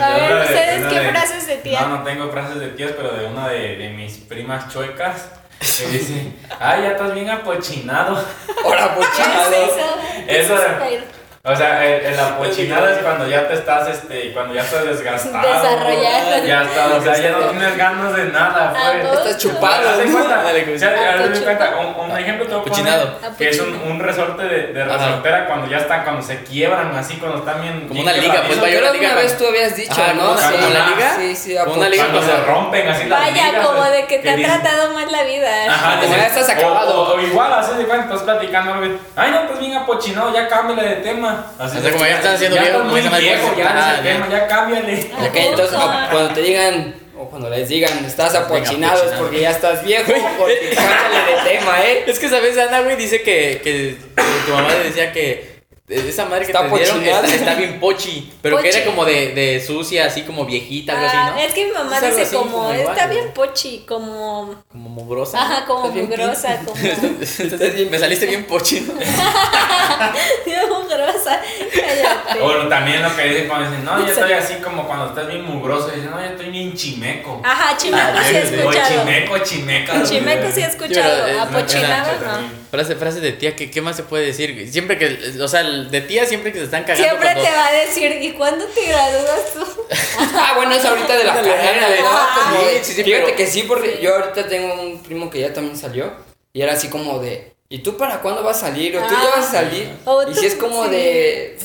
A 0.00 0.10
ver, 0.14 0.42
¿ustedes 0.44 0.86
qué 0.86 1.00
de- 1.00 1.08
frases 1.10 1.46
de 1.48 1.56
tía? 1.56 1.80
No, 1.82 1.98
no 1.98 2.04
tengo 2.04 2.30
frases 2.30 2.60
de 2.60 2.68
tías, 2.68 2.92
pero 2.96 3.10
de 3.10 3.26
una 3.26 3.48
de, 3.48 3.76
de 3.76 3.88
mis 3.90 4.16
primas 4.18 4.72
chuecas 4.72 5.26
que 5.58 5.86
dice, 5.88 6.32
ay, 6.60 6.82
ya 6.82 6.88
estás 6.92 7.12
bien 7.14 7.28
apochinado. 7.28 8.24
Ahora, 8.64 8.94
¿Qué 8.94 9.00
pochado. 9.04 9.52
es 9.52 9.58
eso? 9.68 9.98
¿Qué 10.26 10.40
Eso 10.40 10.54
es 10.54 10.60
de- 10.60 10.94
eso? 10.96 11.04
O 11.44 11.54
sea, 11.56 11.82
el, 11.86 12.04
el 12.04 12.18
apochinado 12.18 12.88
es 12.88 12.98
cuando 12.98 13.26
ya 13.26 13.46
te 13.48 13.54
estás, 13.54 13.88
este, 13.88 14.32
cuando 14.34 14.54
ya 14.54 14.60
estás 14.62 14.84
desgastado. 14.84 15.46
Desarrollado. 15.48 16.44
Ya 16.44 16.62
estás, 16.64 16.92
o 16.92 17.00
sea, 17.00 17.16
ya 17.16 17.30
no 17.30 17.38
tienes 17.50 17.76
ganas 17.76 18.14
de 18.16 18.24
nada, 18.26 18.74
Ah, 18.76 18.92
pues. 19.00 19.18
Estás 19.18 19.38
chupado. 19.38 19.96
De 19.98 20.04
cuenta, 20.12 20.42
pues. 20.42 20.68
o 20.74 20.78
sea, 20.78 21.14
Apochino. 21.14 21.44
cuenta, 21.44 21.76
un, 21.76 22.10
un 22.10 22.18
ejemplo 22.18 22.46
te 22.46 22.54
voy 22.54 22.60
a 22.60 22.64
poner, 22.64 22.92
Apochinado. 22.92 23.36
que 23.38 23.48
es 23.48 23.60
un, 23.60 23.74
un 23.90 24.00
resorte 24.00 24.42
de, 24.42 24.66
de 24.72 24.84
resortera 24.84 25.46
cuando 25.46 25.68
ya 25.68 25.78
están, 25.78 26.02
cuando 26.04 26.22
se 26.22 26.42
quiebran 26.42 26.94
así, 26.96 27.16
cuando 27.16 27.38
están 27.38 27.62
bien 27.62 27.88
Como 27.88 28.02
una 28.02 28.12
liga, 28.12 28.42
pues, 28.46 28.60
vaya 28.60 28.78
una 28.80 28.90
liga 28.90 29.06
una 29.12 29.14
vez 29.22 29.38
tú 29.38 29.46
habías 29.46 29.76
dicho, 29.76 29.92
Ajá, 29.92 30.12
¿no? 30.14 30.20
como 30.28 30.40
la- 30.40 30.50
como 30.50 30.68
la 30.68 30.86
liga. 30.88 31.14
Sí, 31.16 31.36
sí, 31.36 31.56
Como 31.64 31.76
una 31.76 31.88
liga 31.88 32.04
Cuando 32.10 32.22
se 32.30 32.36
rompen 32.44 32.88
así 32.88 33.04
las 33.08 33.20
Vaya, 33.20 33.46
ligas, 33.48 33.66
como 33.66 33.78
pues, 33.78 33.92
de 33.92 34.06
que 34.06 34.18
te 34.18 34.30
han 34.30 34.36
dicen- 34.36 34.60
tratado 34.60 34.92
mal 34.92 35.10
la 35.10 35.22
vida. 35.22 35.48
Ajá, 35.68 36.00
Como 36.00 36.14
ya 36.16 36.26
estás 36.26 36.48
acabado. 36.50 37.14
O, 37.14 37.20
igual, 37.20 37.52
así 37.54 37.74
de 37.76 37.84
cuenta, 37.84 38.04
estás 38.06 38.22
platicando. 38.22 38.74
Ay, 39.16 39.30
no, 39.30 39.46
pues 39.46 39.60
bien 39.60 39.74
apochinado, 39.76 40.34
ya 40.34 40.46
cámbiale 40.48 40.82
de 40.88 40.96
tema. 40.96 41.27
Así 41.58 41.78
O 41.78 41.80
sea, 41.82 41.92
como 41.92 42.04
ya 42.06 42.16
estás 42.16 42.34
haciendo 42.36 42.56
ya 42.56 42.62
viejo, 42.62 42.78
muy 42.84 43.00
viejo, 43.00 43.46
algo 43.48 43.58
ya 43.58 43.70
Ah, 43.74 43.96
ya. 43.96 44.02
tema, 44.02 44.28
ya 44.30 44.46
cámbiale. 44.46 45.10
Ok, 45.20 45.36
entonces 45.36 45.76
Ajá. 45.76 46.08
cuando 46.10 46.34
te 46.34 46.40
digan, 46.42 46.94
o 47.18 47.28
cuando 47.28 47.50
les 47.50 47.68
digan, 47.68 48.04
estás 48.04 48.34
apochinado 48.34 48.94
es 48.94 49.00
apochinado. 49.00 49.22
porque 49.22 49.40
ya 49.40 49.50
estás 49.50 49.84
viejo, 49.84 50.12
porque 50.38 50.70
cámbiale 50.74 51.36
de 51.36 51.58
tema, 51.58 51.80
¿eh? 51.84 52.04
Es 52.06 52.18
que, 52.18 52.28
¿sabes? 52.28 52.56
Ana, 52.58 52.80
güey, 52.82 52.96
dice 52.96 53.22
que, 53.22 53.60
que, 53.62 53.96
que 54.16 54.22
tu 54.46 54.52
mamá 54.52 54.68
le 54.70 54.84
decía 54.84 55.12
que 55.12 55.57
esa 55.88 56.26
madre 56.26 56.44
que 56.44 56.52
Está 56.52 56.68
te 56.68 56.76
dieron 56.78 57.02
está, 57.02 57.26
está 57.26 57.54
bien 57.54 57.80
pochi, 57.80 58.30
pero 58.42 58.58
que 58.58 58.68
era 58.68 58.84
como 58.84 59.04
de, 59.04 59.32
de 59.32 59.64
sucia, 59.64 60.06
así 60.06 60.22
como 60.22 60.44
viejita, 60.44 60.92
algo 60.92 61.06
Ah, 61.06 61.08
así, 61.08 61.34
¿no? 61.34 61.46
Es 61.46 61.54
que 61.54 61.64
mi 61.64 61.70
mamá 61.72 61.96
Es 61.96 62.02
algo 62.02 62.16
dice 62.16 62.22
así, 62.28 62.36
como, 62.36 62.72
está 62.72 63.06
bien 63.06 63.32
pochi, 63.32 63.84
como... 63.88 64.62
Como 64.70 64.88
mugrosa. 64.90 65.40
Ajá, 65.40 65.64
como 65.64 65.88
mugrosa, 65.88 66.60
como... 66.64 66.76
Me 67.90 67.98
saliste 67.98 68.26
bien 68.26 68.44
pochi, 68.44 68.80
¿no? 68.80 68.94
Bien 70.44 70.68
mugrosa, 70.68 71.40
cállate. 71.74 72.40
O 72.40 72.68
también 72.68 73.02
lo 73.02 73.14
que 73.16 73.24
dicen 73.24 73.48
cuando 73.48 73.70
dicen, 73.70 73.84
no, 73.84 74.00
yo 74.00 74.12
estoy 74.12 74.32
así 74.32 74.54
como 74.56 74.86
cuando 74.86 75.08
estás 75.08 75.26
bien 75.26 75.44
mugroso. 75.44 75.88
Dicen, 75.88 76.10
no, 76.10 76.20
yo 76.20 76.26
estoy 76.26 76.50
bien 76.50 76.74
chimeco. 76.74 77.40
Ajá, 77.44 77.76
chimeco 77.76 78.02
Ah, 78.02 78.22
sí 78.24 78.36
he. 78.36 78.64
O 78.64 78.72
chimeco, 78.72 79.38
chimeca. 79.38 80.02
Chimeco 80.02 80.50
sí 80.52 80.60
he 80.60 80.66
escuchado, 80.66 81.40
apochinado 81.42 82.12
no. 82.20 82.67
Frase, 82.70 82.96
frase 82.96 83.20
de 83.20 83.32
tía, 83.32 83.56
¿qué, 83.56 83.70
¿qué 83.70 83.80
más 83.80 83.96
se 83.96 84.02
puede 84.02 84.26
decir? 84.26 84.70
Siempre 84.70 84.98
que, 84.98 85.40
o 85.40 85.48
sea, 85.48 85.62
de 85.62 86.00
tía 86.02 86.26
siempre 86.26 86.52
que 86.52 86.58
se 86.58 86.64
están 86.66 86.82
cagando 86.84 87.02
Siempre 87.04 87.28
cuando- 87.32 87.42
te 87.42 87.50
va 87.56 87.66
a 87.66 87.72
decir, 87.72 88.18
¿y 88.20 88.32
cuándo 88.32 88.64
te 88.66 88.86
gradúas 88.86 89.52
tú? 89.54 89.64
Ah, 90.36 90.52
bueno, 90.56 90.74
es 90.74 90.84
ahorita 90.84 91.16
de 91.16 91.24
la 91.24 91.34
carrera. 91.34 91.56
¿no? 92.00 92.06
Ah, 92.10 92.58
de- 92.70 92.84
sí, 92.84 92.92
sí, 92.92 93.02
fíjate 93.04 93.24
pero- 93.24 93.36
que 93.36 93.46
sí, 93.46 93.62
porque 93.62 93.98
yo 94.02 94.14
ahorita 94.16 94.46
tengo 94.48 94.74
un 94.82 95.02
primo 95.02 95.30
que 95.30 95.40
ya 95.40 95.52
también 95.54 95.76
salió 95.78 96.12
y 96.52 96.60
era 96.60 96.74
así 96.74 96.88
como 96.88 97.18
de, 97.20 97.54
¿y 97.70 97.78
tú 97.78 97.96
para 97.96 98.20
cuándo 98.20 98.42
vas 98.42 98.58
a 98.58 98.66
salir? 98.68 98.96
¿O 98.98 99.00
tú 99.02 99.14
ya 99.14 99.20
Ah. 99.22 99.36
vas 99.36 99.48
a 99.48 99.50
salir? 99.52 99.88
Y 100.30 100.34
si 100.34 100.46
es 100.46 100.54
como 100.56 100.84
sí. 100.84 100.90
de, 100.90 101.58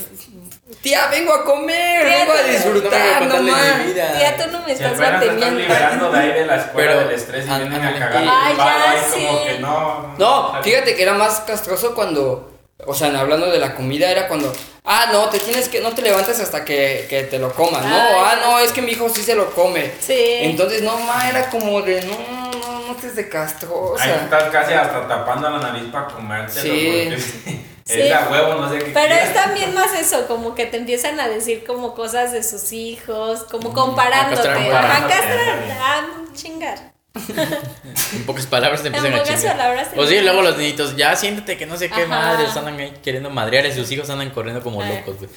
tía, 0.83 1.07
vengo 1.07 1.33
a 1.33 1.43
comer, 1.43 2.05
Tía, 2.05 2.17
vengo 2.19 2.33
a 2.33 2.43
disfrutar, 2.43 3.25
no 3.25 3.35
a 3.37 3.41
más. 3.41 3.77
mi 3.79 3.85
vida. 3.93 4.19
Ya 4.19 4.37
tú 4.37 4.51
no 4.51 4.59
me 4.59 4.65
Si 4.67 4.71
estás 4.73 4.91
están 4.91 5.11
manteniendo. 5.13 5.59
liberando 5.59 6.11
de 6.11 6.19
ahí 6.19 6.31
de 6.33 6.45
la 6.45 6.55
escuela 6.57 6.91
Pero- 6.91 7.07
del 7.07 7.15
estrés 7.17 7.45
y 7.45 7.47
vienen 7.47 7.73
a 7.73 7.75
ándale. 7.77 7.99
cagar. 7.99 8.23
Palo 8.23 8.57
ya, 8.57 8.91
ahí 8.91 8.97
como 9.11 9.37
sí. 9.39 9.43
que 9.45 9.59
no. 9.59 10.15
No, 10.19 10.61
fíjate 10.61 10.95
que 10.95 11.01
era 11.01 11.13
más 11.13 11.39
castroso 11.39 11.95
cuando, 11.95 12.51
o 12.85 12.93
sea, 12.93 13.17
hablando 13.19 13.49
de 13.49 13.59
la 13.59 13.73
comida, 13.75 14.11
era 14.11 14.27
cuando, 14.27 14.51
ah, 14.83 15.07
no, 15.13 15.29
te 15.29 15.39
tienes 15.39 15.69
que, 15.69 15.79
no 15.79 15.93
te 15.93 16.01
levantes 16.01 16.39
hasta 16.41 16.65
que, 16.65 17.07
que 17.09 17.23
te 17.23 17.39
lo 17.39 17.51
comas, 17.53 17.83
¿no? 17.85 17.95
Ay, 17.95 18.13
ah, 18.17 18.35
no, 18.43 18.59
es 18.59 18.71
que 18.73 18.81
mi 18.81 18.91
hijo 18.91 19.07
sí 19.09 19.23
se 19.23 19.35
lo 19.35 19.51
come. 19.51 19.89
Sí. 20.01 20.13
Entonces, 20.17 20.81
no, 20.83 20.97
ma, 20.99 21.29
era 21.29 21.49
como 21.49 21.81
de, 21.81 22.01
no, 22.01 22.17
no, 22.59 22.87
no 22.87 22.95
te 22.95 23.09
de 23.09 23.29
castrosa. 23.29 24.03
Ahí 24.03 24.11
estás 24.23 24.43
casi 24.49 24.73
hasta 24.73 25.07
tapando 25.07 25.49
la 25.49 25.59
nariz 25.59 25.83
para 25.91 26.07
comértelo. 26.07 26.61
Sí. 26.61 27.09
porque 27.45 27.59
Sí. 27.85 27.99
Es 28.01 28.13
a 28.13 28.29
huevo, 28.31 28.55
no 28.61 28.69
sé 28.69 28.79
qué. 28.79 28.91
Pero 28.93 29.07
quieras. 29.07 29.27
es 29.29 29.33
también 29.33 29.73
más 29.73 29.93
eso, 29.99 30.25
como 30.27 30.55
que 30.55 30.65
te 30.65 30.77
empiezan 30.77 31.19
a 31.19 31.27
decir 31.27 31.65
como 31.65 31.93
cosas 31.95 32.31
de 32.31 32.41
sus 32.43 32.71
hijos, 32.71 33.43
como 33.51 33.73
comparándote. 33.73 34.47
Ajá, 34.47 34.57
comparándote, 34.57 35.13
castrar, 35.13 36.03
chingar. 36.33 36.93
En 38.13 38.25
pocas 38.25 38.47
palabras 38.47 38.81
te 38.81 38.87
empiezan 38.87 39.13
En 39.13 39.19
a 39.19 39.23
chingar. 39.23 39.57
palabras 39.57 39.91
te 39.91 39.99
O 39.99 40.07
sí, 40.07 40.15
empiezan 40.15 40.25
luego 40.25 40.41
los 40.41 40.57
niñitos, 40.57 40.95
ya 40.95 41.15
siéntate 41.15 41.57
que 41.57 41.65
no 41.65 41.77
sé 41.77 41.89
qué 41.89 42.03
Ajá. 42.03 42.07
madres 42.07 42.55
andan 42.57 42.79
ahí 42.79 42.93
queriendo 43.03 43.29
madrear 43.29 43.65
y 43.65 43.71
sus 43.73 43.91
hijos 43.91 44.09
andan 44.09 44.29
corriendo 44.31 44.63
como 44.63 44.81
locos, 44.81 45.17
güey. 45.17 45.29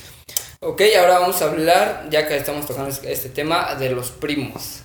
Ok, 0.61 0.83
ahora 0.99 1.19
vamos 1.19 1.43
a 1.43 1.47
hablar, 1.47 2.07
ya 2.11 2.27
que 2.27 2.37
estamos 2.37 2.67
tocando 2.67 2.89
este 2.91 3.29
tema, 3.29 3.75
de 3.75 3.91
los 3.91 4.11
primos. 4.11 4.83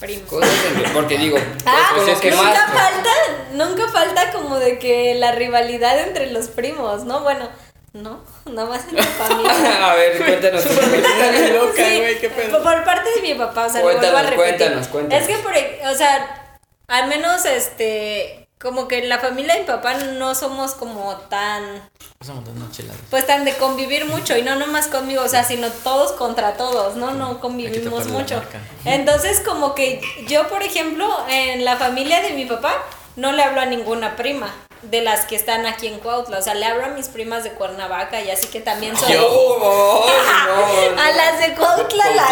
Primo. 0.00 0.26
Cosas 0.26 0.50
porque 0.92 1.16
digo, 1.16 1.38
Ah, 1.64 1.92
con 1.94 2.06
lo 2.06 2.20
que 2.20 2.30
nunca 2.30 2.44
más... 2.52 2.70
falta, 2.72 3.10
nunca 3.52 3.88
falta 3.88 4.30
como 4.32 4.58
de 4.58 4.78
que 4.78 5.14
la 5.14 5.32
rivalidad 5.32 5.98
entre 6.00 6.30
los 6.32 6.48
primos, 6.48 7.04
¿no? 7.04 7.20
Bueno, 7.20 7.48
no, 7.94 8.22
nada 8.44 8.68
más 8.68 8.86
en 8.88 8.96
la 8.96 9.02
familia. 9.04 9.90
a 9.90 9.94
ver, 9.94 10.18
cuéntanos. 10.18 10.62
tu 10.64 10.68
loca, 11.54 11.72
Sí, 11.76 11.98
güey, 11.98 12.18
qué 12.20 12.28
pedo. 12.28 12.62
Por 12.62 12.84
parte 12.84 13.10
de 13.10 13.22
mi 13.22 13.34
papá, 13.34 13.66
o 13.66 13.70
sea, 13.70 13.80
lo 13.80 13.84
vuelvo 13.86 14.00
a 14.00 14.02
Cuéntanos, 14.02 14.30
repetir. 14.30 14.36
cuéntanos, 14.58 14.88
cuéntanos. 14.88 15.22
Es 15.28 15.34
que, 15.36 15.42
por, 15.42 15.56
e- 15.56 15.80
o 15.90 15.94
sea, 15.94 16.58
al 16.88 17.08
menos 17.08 17.44
este. 17.46 18.45
Como 18.60 18.88
que 18.88 18.98
en 18.98 19.08
la 19.08 19.18
familia 19.18 19.54
de 19.54 19.60
mi 19.60 19.66
papá 19.66 19.94
no 19.94 20.34
somos 20.34 20.72
como 20.72 21.14
tan 21.28 21.88
montar 22.26 22.54
una 22.54 22.70
chelada. 22.72 22.98
pues 23.10 23.26
tan 23.26 23.44
de 23.44 23.52
convivir 23.54 24.06
mucho 24.06 24.36
y 24.36 24.42
no 24.42 24.56
nomás 24.56 24.86
conmigo, 24.86 25.22
o 25.22 25.28
sea, 25.28 25.44
sino 25.44 25.70
todos 25.70 26.12
contra 26.12 26.54
todos, 26.54 26.96
¿no? 26.96 27.12
No 27.12 27.40
convivimos 27.40 28.06
mucho. 28.06 28.42
Entonces, 28.84 29.40
como 29.40 29.74
que 29.74 30.00
yo, 30.26 30.48
por 30.48 30.62
ejemplo, 30.62 31.06
en 31.28 31.64
la 31.64 31.76
familia 31.76 32.22
de 32.22 32.30
mi 32.30 32.46
papá, 32.46 32.72
no 33.16 33.32
le 33.32 33.42
hablo 33.42 33.60
a 33.60 33.66
ninguna 33.66 34.16
prima 34.16 34.52
de 34.82 35.02
las 35.02 35.24
que 35.26 35.36
están 35.36 35.66
aquí 35.66 35.86
en 35.88 35.98
Cuautla, 35.98 36.38
o 36.38 36.42
sea, 36.42 36.54
le 36.54 36.64
hablo 36.64 36.84
a 36.86 36.88
mis 36.88 37.08
primas 37.08 37.44
de 37.44 37.50
Cuernavaca 37.50 38.20
y 38.22 38.30
así 38.30 38.48
que 38.48 38.60
también 38.60 38.96
son... 38.96 39.08
Yo- 39.12 39.26
Oh, 39.28 40.06
no, 40.46 40.94
no. 40.94 41.02
a 41.02 41.10
las 41.12 41.38
de 41.40 41.54
Cuautla 41.54 42.10
la. 42.10 42.28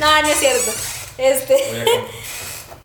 No, 0.00 0.22
no 0.22 0.28
es 0.28 0.38
cierto. 0.38 0.70
Este... 1.18 1.56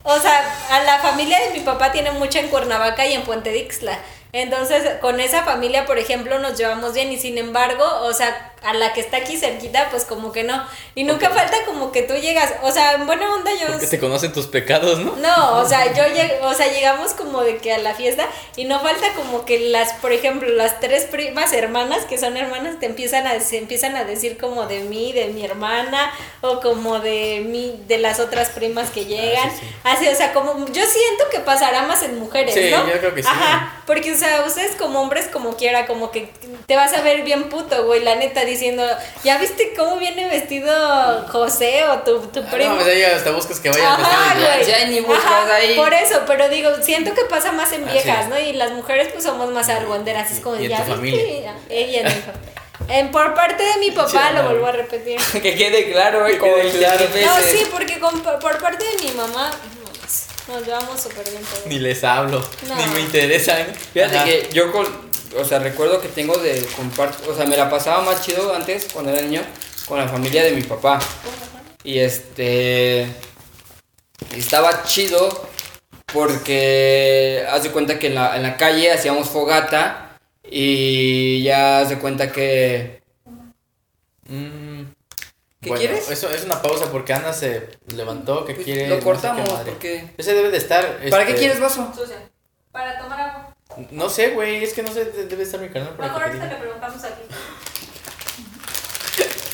O 0.06 0.18
sea, 0.18 0.42
a 0.72 0.84
la 0.84 1.00
familia 1.00 1.38
de 1.42 1.52
mi 1.52 1.60
papá 1.60 1.92
tiene 1.92 2.12
mucha 2.12 2.40
en 2.40 2.48
Cuernavaca 2.48 3.06
y 3.06 3.14
en 3.14 3.24
Puente 3.24 3.52
Dixla. 3.52 4.00
Entonces, 4.32 4.98
con 5.02 5.20
esa 5.20 5.44
familia, 5.44 5.86
por 5.86 5.98
ejemplo, 5.98 6.40
nos 6.40 6.58
llevamos 6.58 6.94
bien 6.94 7.12
y 7.12 7.18
sin 7.18 7.38
embargo, 7.38 7.84
o 8.04 8.14
sea, 8.14 8.49
a 8.64 8.74
la 8.74 8.94
que 8.94 9.02
está 9.02 9.18
aquí 9.18 9.38
cerquita, 9.38 9.90
pues 9.90 10.06
como 10.06 10.32
que 10.32 10.44
no. 10.44 10.66
Y 10.96 11.04
nunca 11.04 11.30
falta 11.30 11.58
como 11.66 11.92
que 11.92 12.04
tú 12.04 12.14
llegas, 12.16 12.54
o 12.62 12.72
sea, 12.72 12.94
en 12.94 13.06
buena 13.06 13.34
onda 13.34 13.52
yo... 13.60 13.68
Porque 13.68 13.88
te 13.88 14.00
conocen 14.00 14.34
tus 14.34 14.48
pecados, 14.48 15.00
¿no? 15.00 15.16
No, 15.16 15.58
o 15.60 15.66
sea, 15.68 15.94
yo 15.94 16.14
llego, 16.14 16.48
o 16.48 16.54
sea, 16.54 16.72
llegamos 16.72 17.14
como 17.14 17.42
de 17.42 17.58
que 17.58 17.74
a 17.74 17.78
la 17.78 17.94
fiesta 17.94 18.28
y 18.56 18.66
no 18.66 18.80
falta 18.80 19.14
como 19.16 19.46
que 19.46 19.60
las, 19.60 19.94
por 19.94 20.12
ejemplo, 20.12 20.50
las 20.50 20.80
tres 20.80 21.06
primas 21.06 21.54
hermanas 21.54 22.06
que 22.06 22.18
son 22.18 22.38
hermanas 22.38 22.80
te 22.80 22.86
empiezan 22.86 23.28
a 23.28 23.40
se 23.40 23.58
empiezan 23.58 23.96
a 23.96 24.04
decir 24.04 24.38
como 24.38 24.66
de 24.66 24.82
mí, 24.82 25.14
de 25.14 25.28
mi 25.28 25.46
hermana 25.46 26.12
o 26.42 26.60
como 26.60 27.00
de 27.00 27.44
mí, 27.46 27.80
de 27.88 27.98
las 27.98 28.20
otras 28.20 28.50
primas 28.50 28.90
que 28.90 29.06
llegan. 29.06 29.50
Ah, 29.50 29.52
sí, 29.52 29.60
sí. 29.62 29.76
Así, 29.84 30.08
o 30.08 30.16
sea, 30.16 30.34
como 30.34 30.66
yo 30.68 30.86
siento 30.86 31.24
que 31.32 31.40
pasará 31.40 31.84
más 31.84 32.04
en 32.04 32.20
mujeres, 32.20 32.54
Sí, 32.54 32.70
¿no? 32.72 32.86
yo 32.88 33.00
creo 33.00 33.14
que 33.14 33.24
sí. 33.24 33.30
Ajá, 33.30 33.82
porque 33.86 34.12
o 34.12 34.18
sea, 34.18 34.44
ustedes 34.46 34.76
como 34.76 35.02
hombres 35.02 35.28
como 35.32 35.56
quiera, 35.56 35.88
como 35.88 36.12
que 36.12 36.30
te 36.66 36.76
vas 36.76 36.94
a 36.94 37.02
ver 37.02 37.24
bien 37.24 37.50
puto, 37.50 37.86
güey, 37.86 38.04
la 38.04 38.16
neta 38.16 38.46
diciendo, 38.50 38.86
¿ya 39.24 39.38
viste 39.38 39.74
cómo 39.78 39.98
viene 39.98 40.28
vestido 40.28 41.26
José 41.30 41.86
o 41.86 42.00
tu, 42.00 42.20
tu 42.28 42.40
Ah, 42.42 42.48
primo? 42.52 42.70
No, 42.72 42.76
pues 42.76 42.88
ahí 42.88 43.04
hasta 43.04 43.32
buscas 43.32 43.60
que 43.60 43.70
vaya 43.70 43.94
Ajá, 43.94 44.36
güey. 44.36 44.68
Ya 44.70 44.86
ni 44.88 45.00
buscas 45.02 45.26
Ajá, 45.26 45.56
ahí. 45.56 45.76
Por 45.76 45.94
eso, 45.94 46.22
pero 46.28 46.50
digo, 46.50 46.70
siento 46.82 47.14
que 47.14 47.24
pasa 47.26 47.52
más 47.52 47.72
en 47.74 47.88
Ah, 47.88 47.92
viejas, 47.92 48.26
sí. 48.26 48.30
¿no? 48.30 48.40
Y 48.40 48.54
las 48.54 48.72
mujeres 48.72 49.10
pues 49.12 49.24
somos 49.24 49.52
más 49.52 49.70
argüenderas, 49.70 50.32
es 50.32 50.40
como 50.40 50.56
Y 50.60 50.66
en 50.66 50.70
ya 50.72 50.78
tu 50.86 50.96
viste? 50.96 50.96
familia. 51.18 51.56
Ella 51.70 52.10
familia. 52.10 52.34
En, 52.88 53.12
por 53.12 53.36
parte 53.36 53.62
de 53.62 53.78
mi 53.78 53.92
papá, 53.92 54.10
Sí, 54.10 54.36
lo 54.36 54.44
vuelvo 54.44 54.66
a 54.66 54.72
repetir. 54.72 55.20
Que 55.42 55.56
quede 55.56 55.92
claro, 55.92 56.26
eh, 56.26 56.32
Que 56.32 56.38
como 56.40 56.54
quede 56.56 56.64
20 56.64 56.80
claro. 56.80 57.06
No, 57.26 57.38
sí, 57.44 57.68
porque 57.72 58.00
con- 58.00 58.20
por, 58.22 58.58
parte 58.58 58.84
de 58.84 59.04
mi 59.06 59.12
mamá, 59.12 59.52
nos 60.50 60.66
llevamos 60.66 61.00
súper 61.00 61.30
bien 61.30 61.42
todos. 61.44 61.66
Ni 61.68 61.80
les 61.80 62.04
hablo, 62.04 62.44
No. 62.68 62.76
ni 62.76 62.86
me 62.94 63.00
interesan. 63.02 63.68
Fíjate 63.94 64.16
Ajá. 64.18 64.26
que 64.26 64.50
yo, 64.54 64.72
con, 64.72 64.86
o 65.38 65.46
sea, 65.46 65.60
recuerdo 65.60 66.02
que 66.02 66.08
tengo 66.10 66.38
de 66.38 66.66
compartir, 66.76 67.30
o 67.30 67.36
sea, 67.36 67.46
me 67.46 67.56
la 67.56 67.70
pasaba 67.70 68.02
más 68.04 68.26
chido 68.26 68.54
antes, 68.54 68.88
cuando 68.92 69.12
era 69.12 69.22
niño, 69.22 69.42
con 69.88 69.98
la 70.00 70.08
familia 70.08 70.44
de 70.44 70.52
mi 70.52 70.64
papá. 70.64 71.00
Y 71.84 72.00
este, 72.00 73.08
estaba 74.36 74.84
chido 74.84 75.48
porque, 76.12 77.46
haz 77.50 77.64
de 77.64 77.72
cuenta 77.72 78.00
que 78.00 78.08
en 78.08 78.16
la, 78.16 78.36
en 78.36 78.44
la 78.44 78.58
calle 78.58 78.92
hacíamos 78.92 79.30
fogata 79.30 80.18
y 80.44 81.44
ya 81.44 81.80
haz 81.80 81.90
de 81.90 82.00
cuenta 82.00 82.32
que... 82.32 83.00
Mm, 84.28 84.69
¿Qué 85.62 85.70
bueno, 85.70 85.82
quieres? 85.82 86.10
Eso 86.10 86.30
es 86.30 86.46
una 86.46 86.62
pausa 86.62 86.90
porque 86.90 87.12
Ana 87.12 87.34
se 87.34 87.68
levantó 87.94 88.46
que 88.46 88.54
pues, 88.54 88.66
quiere. 88.66 88.88
lo 88.88 88.96
no 88.96 89.02
sé 89.02 89.06
cortamos 89.06 89.50
qué 89.60 89.72
porque... 89.72 90.14
Ese 90.18 90.34
debe 90.34 90.52
de 90.52 90.58
estar. 90.58 91.00
¿Para 91.10 91.24
este, 91.24 91.34
qué 91.34 91.40
quieres 91.40 91.60
vaso? 91.60 91.92
Sucia. 91.94 92.30
Para 92.72 92.98
tomar 92.98 93.20
agua. 93.20 93.56
No 93.92 94.10
sé, 94.10 94.30
güey, 94.30 94.64
es 94.64 94.74
que 94.74 94.84
no 94.84 94.92
sé, 94.94 95.06
de- 95.06 95.26
debe 95.26 95.44
estar 95.44 95.60
mi 95.60 95.70
canal 95.70 95.90
para 95.96 96.08
Mejor 96.08 96.24
ahorita 96.24 96.46
le 96.46 96.56
preguntamos 96.56 97.04
aquí. 97.04 97.22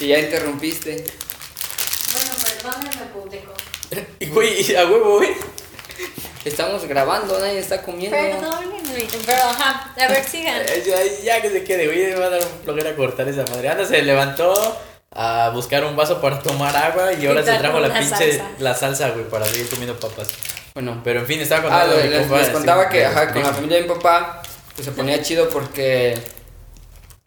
Y 0.01 0.07
ya 0.09 0.19
interrumpiste. 0.19 0.91
Bueno, 2.11 2.31
perdónenme, 2.43 3.05
público. 3.13 3.53
Y 4.19 4.25
güey, 4.29 4.75
a 4.75 4.85
huevo, 4.85 5.17
güey. 5.17 5.31
Estamos 6.43 6.85
grabando, 6.85 7.39
nadie 7.39 7.59
está 7.59 7.81
comiendo. 7.81 8.15
Perdónenme. 8.15 9.07
Pero, 9.25 9.43
ajá, 9.43 9.93
a 9.97 10.07
ver, 10.07 10.23
sigan. 10.23 10.61
Ya, 10.85 11.03
ya 11.23 11.41
que 11.41 11.49
se 11.49 11.63
quede, 11.63 11.87
güey, 11.87 12.07
me 12.13 12.15
va 12.15 12.25
a 12.25 12.29
dar 12.29 12.41
un 12.41 12.63
flojera 12.63 12.95
cortar 12.95 13.27
esa 13.27 13.43
madre. 13.51 13.69
Ana 13.69 13.85
se 13.85 14.01
levantó 14.01 14.77
a 15.15 15.51
buscar 15.51 15.85
un 15.85 15.95
vaso 15.97 16.21
para 16.21 16.43
tomar 16.43 16.75
agua 16.77 17.13
y 17.13 17.25
ahora 17.27 17.43
se 17.43 17.55
trajo 17.55 17.79
la 17.79 17.97
pinche 17.97 18.33
salsa. 18.33 18.51
la 18.59 18.75
salsa, 18.75 19.11
güey, 19.11 19.29
para 19.29 19.49
seguir 19.49 19.69
comiendo 19.69 19.99
papas. 19.99 20.37
Bueno, 20.75 21.01
Pero 21.03 21.21
en 21.21 21.27
fin, 21.27 21.41
estaba 21.41 21.63
Ah, 21.69 21.87
contando 21.87 21.95
les, 21.95 22.05
mi 22.05 22.11
compa, 22.11 22.41
les 22.41 22.49
sí, 22.49 22.51
contaba 22.51 22.89
que 22.89 22.99
de 22.99 23.05
ajá, 23.05 23.31
con 23.31 23.43
la 23.43 23.53
familia 23.53 23.77
de 23.77 23.83
mi 23.83 23.89
papá 23.89 24.41
pues, 24.75 24.85
se 24.85 24.91
ponía 24.93 25.21
chido 25.23 25.49
porque 25.49 26.21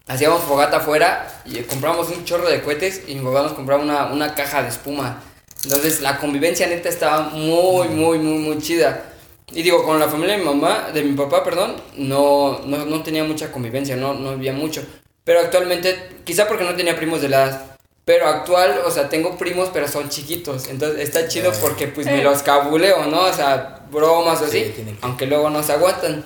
hacíamos 0.07 0.43
fogata 0.45 0.79
afuera 0.79 1.43
y 1.45 1.61
compramos 1.63 2.09
un 2.11 2.25
chorro 2.25 2.49
de 2.49 2.63
cohetes 2.63 3.03
y 3.07 3.15
mi 3.17 3.25
papá 3.25 3.43
nos 3.43 3.53
compraba 3.53 3.83
una, 3.83 4.07
una 4.07 4.35
caja 4.35 4.63
de 4.63 4.69
espuma. 4.69 5.23
Entonces 5.65 6.01
la 6.01 6.19
convivencia 6.19 6.67
neta 6.67 6.89
estaba 6.89 7.23
muy, 7.31 7.89
muy, 7.89 8.19
muy, 8.19 8.39
muy 8.39 8.59
chida. 8.59 9.05
Y 9.51 9.63
digo, 9.63 9.83
con 9.85 9.99
la 9.99 10.09
familia 10.09 10.35
de 10.37 10.41
mi 10.41 10.45
mamá, 10.47 10.91
de 10.93 11.03
mi 11.03 11.17
papá, 11.17 11.43
perdón, 11.43 11.77
no, 11.97 12.61
no, 12.67 12.85
no 12.85 13.03
tenía 13.03 13.25
mucha 13.25 13.51
convivencia, 13.51 13.97
no, 13.97 14.15
no 14.15 14.31
había 14.31 14.53
mucho. 14.53 14.85
Pero 15.25 15.41
actualmente, 15.41 16.21
quizá 16.25 16.47
porque 16.47 16.65
no 16.65 16.75
tenía 16.77 16.97
primos 16.97 17.23
de 17.23 17.29
la 17.31 17.45
edad, 17.45 17.68
pero 18.09 18.27
actual, 18.27 18.81
o 18.87 18.91
sea, 18.91 19.11
tengo 19.11 19.37
primos, 19.37 19.69
pero 19.71 19.87
son 19.87 20.09
chiquitos. 20.09 20.69
Entonces 20.69 20.99
está 21.01 21.29
chido 21.29 21.53
porque 21.61 21.89
pues 21.89 22.07
me 22.07 22.23
los 22.23 22.43
cabuleo, 22.43 23.05
¿no? 23.05 23.21
O 23.25 23.33
sea, 23.35 23.81
bromas 23.91 24.41
o 24.41 24.47
Sí, 24.49 24.61
así, 24.61 24.73
que- 24.73 24.95
aunque 25.03 25.27
luego 25.27 25.51
no 25.51 25.63
se 25.63 25.73
aguantan. 25.73 26.25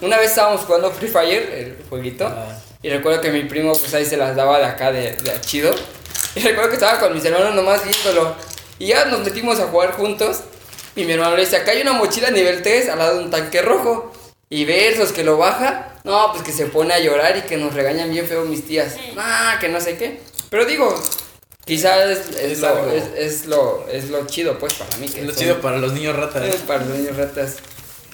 Una 0.00 0.16
vez 0.18 0.30
estábamos 0.30 0.60
jugando 0.60 0.92
Free 0.92 1.08
Fire, 1.08 1.42
el 1.52 1.84
jueguito, 1.90 2.24
Ah. 2.28 2.56
y 2.80 2.88
recuerdo 2.88 3.20
que 3.20 3.30
mi 3.32 3.42
primo 3.46 3.72
pues 3.76 3.92
ahí 3.94 4.06
se 4.06 4.16
las 4.16 4.36
daba 4.36 4.60
de 4.60 4.64
acá 4.66 4.92
de, 4.92 5.10
de 5.16 5.40
chido. 5.40 5.74
Y 6.36 6.40
recuerdo 6.40 6.68
que 6.70 6.76
estaba 6.76 7.00
con 7.00 7.12
mis 7.12 7.24
hermanos 7.24 7.52
nomás 7.52 7.82
viéndolo. 7.84 8.36
Y 8.78 8.86
ya 8.86 9.06
nos 9.06 9.18
metimos 9.24 9.58
a 9.58 9.66
jugar 9.66 9.90
juntos. 9.94 10.42
Y 10.94 11.04
mi 11.04 11.14
hermano 11.14 11.34
le 11.34 11.42
dice, 11.44 11.56
acá 11.56 11.72
hay 11.72 11.82
una 11.82 11.94
mochila 11.94 12.30
nivel 12.30 12.62
3 12.62 12.88
al 12.90 12.98
lado 13.00 13.18
de 13.18 13.24
un 13.24 13.30
tanque 13.32 13.60
rojo. 13.60 14.12
Y 14.50 14.64
versos 14.66 15.10
que 15.10 15.24
lo 15.24 15.36
baja. 15.36 15.94
No, 16.04 16.30
pues 16.30 16.44
que 16.44 16.52
se 16.52 16.66
pone 16.66 16.94
a 16.94 17.00
llorar 17.00 17.36
y 17.36 17.40
que 17.42 17.56
nos 17.56 17.74
regañan 17.74 18.08
bien 18.12 18.24
feo 18.28 18.44
mis 18.44 18.64
tías. 18.64 18.94
Ah, 19.18 19.56
que 19.60 19.68
no 19.68 19.80
sé 19.80 19.96
qué. 19.96 20.20
Pero 20.50 20.66
digo, 20.66 20.94
quizás 21.64 22.10
es, 22.10 22.18
es 22.36 22.52
Es 22.52 22.60
lo, 22.60 22.90
es, 22.92 23.04
es 23.16 23.46
lo, 23.46 23.88
es 23.88 24.10
lo 24.10 24.26
chido 24.26 24.58
pues 24.58 24.74
para 24.74 24.96
mí. 24.98 25.08
Que 25.08 25.20
Es 25.20 25.26
lo 25.26 25.32
son- 25.34 25.42
chido 25.42 25.60
para 25.60 25.78
los 25.78 25.92
niños 25.92 26.16
ratas. 26.16 26.42
es 26.44 26.56
para 26.62 26.84
los 26.84 26.96
niños 26.98 27.16
ratas. 27.16 27.56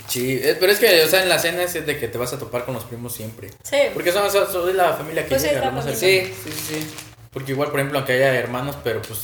Sí, 0.09 0.41
eh, 0.43 0.57
pero 0.59 0.73
es 0.73 0.79
que, 0.81 1.05
o 1.05 1.09
sea, 1.09 1.23
en 1.23 1.29
la 1.29 1.39
cena 1.39 1.63
es 1.63 1.73
de 1.75 1.99
que 1.99 2.09
te 2.09 2.19
vas 2.19 2.33
a 2.33 2.39
topar 2.39 2.65
con 2.65 2.75
los 2.75 2.83
primos 2.85 3.15
siempre. 3.15 3.49
Sí. 3.63 3.77
Porque 3.95 4.11
son, 4.11 4.29
son, 4.31 4.51
son 4.51 4.67
de 4.67 4.75
la 4.75 4.95
familia 4.95 5.23
que 5.23 5.29
Pues 5.29 5.45
es 5.45 5.53
llega. 5.53 5.83
Sí, 5.95 6.33
sí, 6.45 6.51
sí. 6.69 6.87
Porque 7.33 7.53
igual, 7.53 7.71
por 7.71 7.79
ejemplo, 7.79 7.99
aunque 7.99 8.15
haya 8.15 8.35
hermanos, 8.35 8.77
pero 8.83 9.01
pues. 9.03 9.19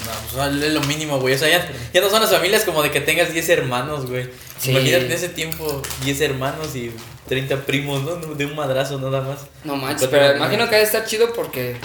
No, 0.00 0.10
pues 0.32 0.64
es 0.64 0.72
lo 0.72 0.80
mínimo, 0.82 1.20
güey. 1.20 1.34
O 1.34 1.38
sea, 1.38 1.48
ya, 1.48 1.70
ya 1.92 2.00
no 2.00 2.10
son 2.10 2.22
las 2.22 2.30
familias 2.30 2.64
como 2.64 2.82
de 2.82 2.90
que 2.90 3.00
tengas 3.00 3.32
10 3.32 3.48
hermanos, 3.50 4.06
güey. 4.06 4.28
Sí. 4.58 4.70
Imagínate 4.72 5.06
en 5.06 5.12
ese 5.12 5.28
tiempo 5.28 5.80
10 6.04 6.20
hermanos 6.22 6.74
y 6.74 6.90
30 7.28 7.58
primos, 7.66 8.02
¿no? 8.02 8.16
De 8.34 8.46
un 8.46 8.56
madrazo 8.56 8.98
nada 8.98 9.20
más. 9.20 9.40
No 9.62 9.76
manches, 9.76 10.08
Pero 10.08 10.36
imagino 10.36 10.64
que 10.64 10.76
debe 10.76 10.86
estar 10.86 11.04
chido 11.04 11.32
porque 11.34 11.76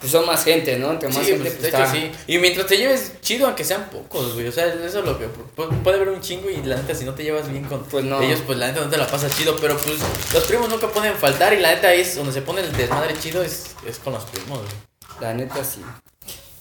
pues, 0.00 0.12
son 0.12 0.24
más 0.26 0.44
gente, 0.44 0.78
¿no? 0.78 0.92
Entre 0.92 1.08
más 1.08 1.18
Sí, 1.18 1.24
gente, 1.32 1.50
pues, 1.50 1.52
pues, 1.54 1.62
de 1.62 1.68
hecho 1.68 1.78
está- 1.78 1.92
sí. 1.92 2.12
Y 2.26 2.38
mientras 2.38 2.66
te 2.66 2.76
lleves 2.76 3.12
chido, 3.20 3.46
aunque 3.46 3.64
sean 3.64 3.88
pocos, 3.90 4.34
güey. 4.34 4.46
O 4.48 4.52
sea, 4.52 4.66
eso 4.66 4.98
es 5.00 5.04
lo 5.04 5.18
que. 5.18 5.26
pu- 5.26 5.82
Puede 5.82 5.96
haber 5.96 6.08
un 6.10 6.20
chingo 6.20 6.48
y 6.50 6.56
la 6.62 6.76
neta, 6.76 6.94
si 6.94 7.04
no 7.04 7.14
te 7.14 7.22
llevas 7.24 7.48
bien 7.50 7.64
con 7.64 7.82
Pues 7.84 8.04
no. 8.04 8.20
ellos, 8.22 8.40
pues 8.46 8.58
la 8.58 8.68
neta 8.68 8.80
no 8.80 8.88
te 8.90 8.96
la 8.96 9.06
pasas 9.06 9.36
chido. 9.36 9.56
Pero 9.60 9.76
pues 9.78 9.96
los 10.32 10.44
primos 10.44 10.68
nunca 10.68 10.88
pueden 10.88 11.14
faltar 11.14 11.52
y 11.52 11.60
la 11.60 11.74
neta 11.74 11.92
es 11.94 12.14
donde 12.16 12.32
se 12.32 12.42
pone 12.42 12.60
el 12.60 12.72
desmadre 12.76 13.14
chido 13.18 13.42
es, 13.42 13.74
es 13.86 13.98
con 13.98 14.12
los 14.12 14.24
primos, 14.24 14.58
güey. 14.60 14.72
La 15.20 15.34
neta 15.34 15.64
sí. 15.64 15.80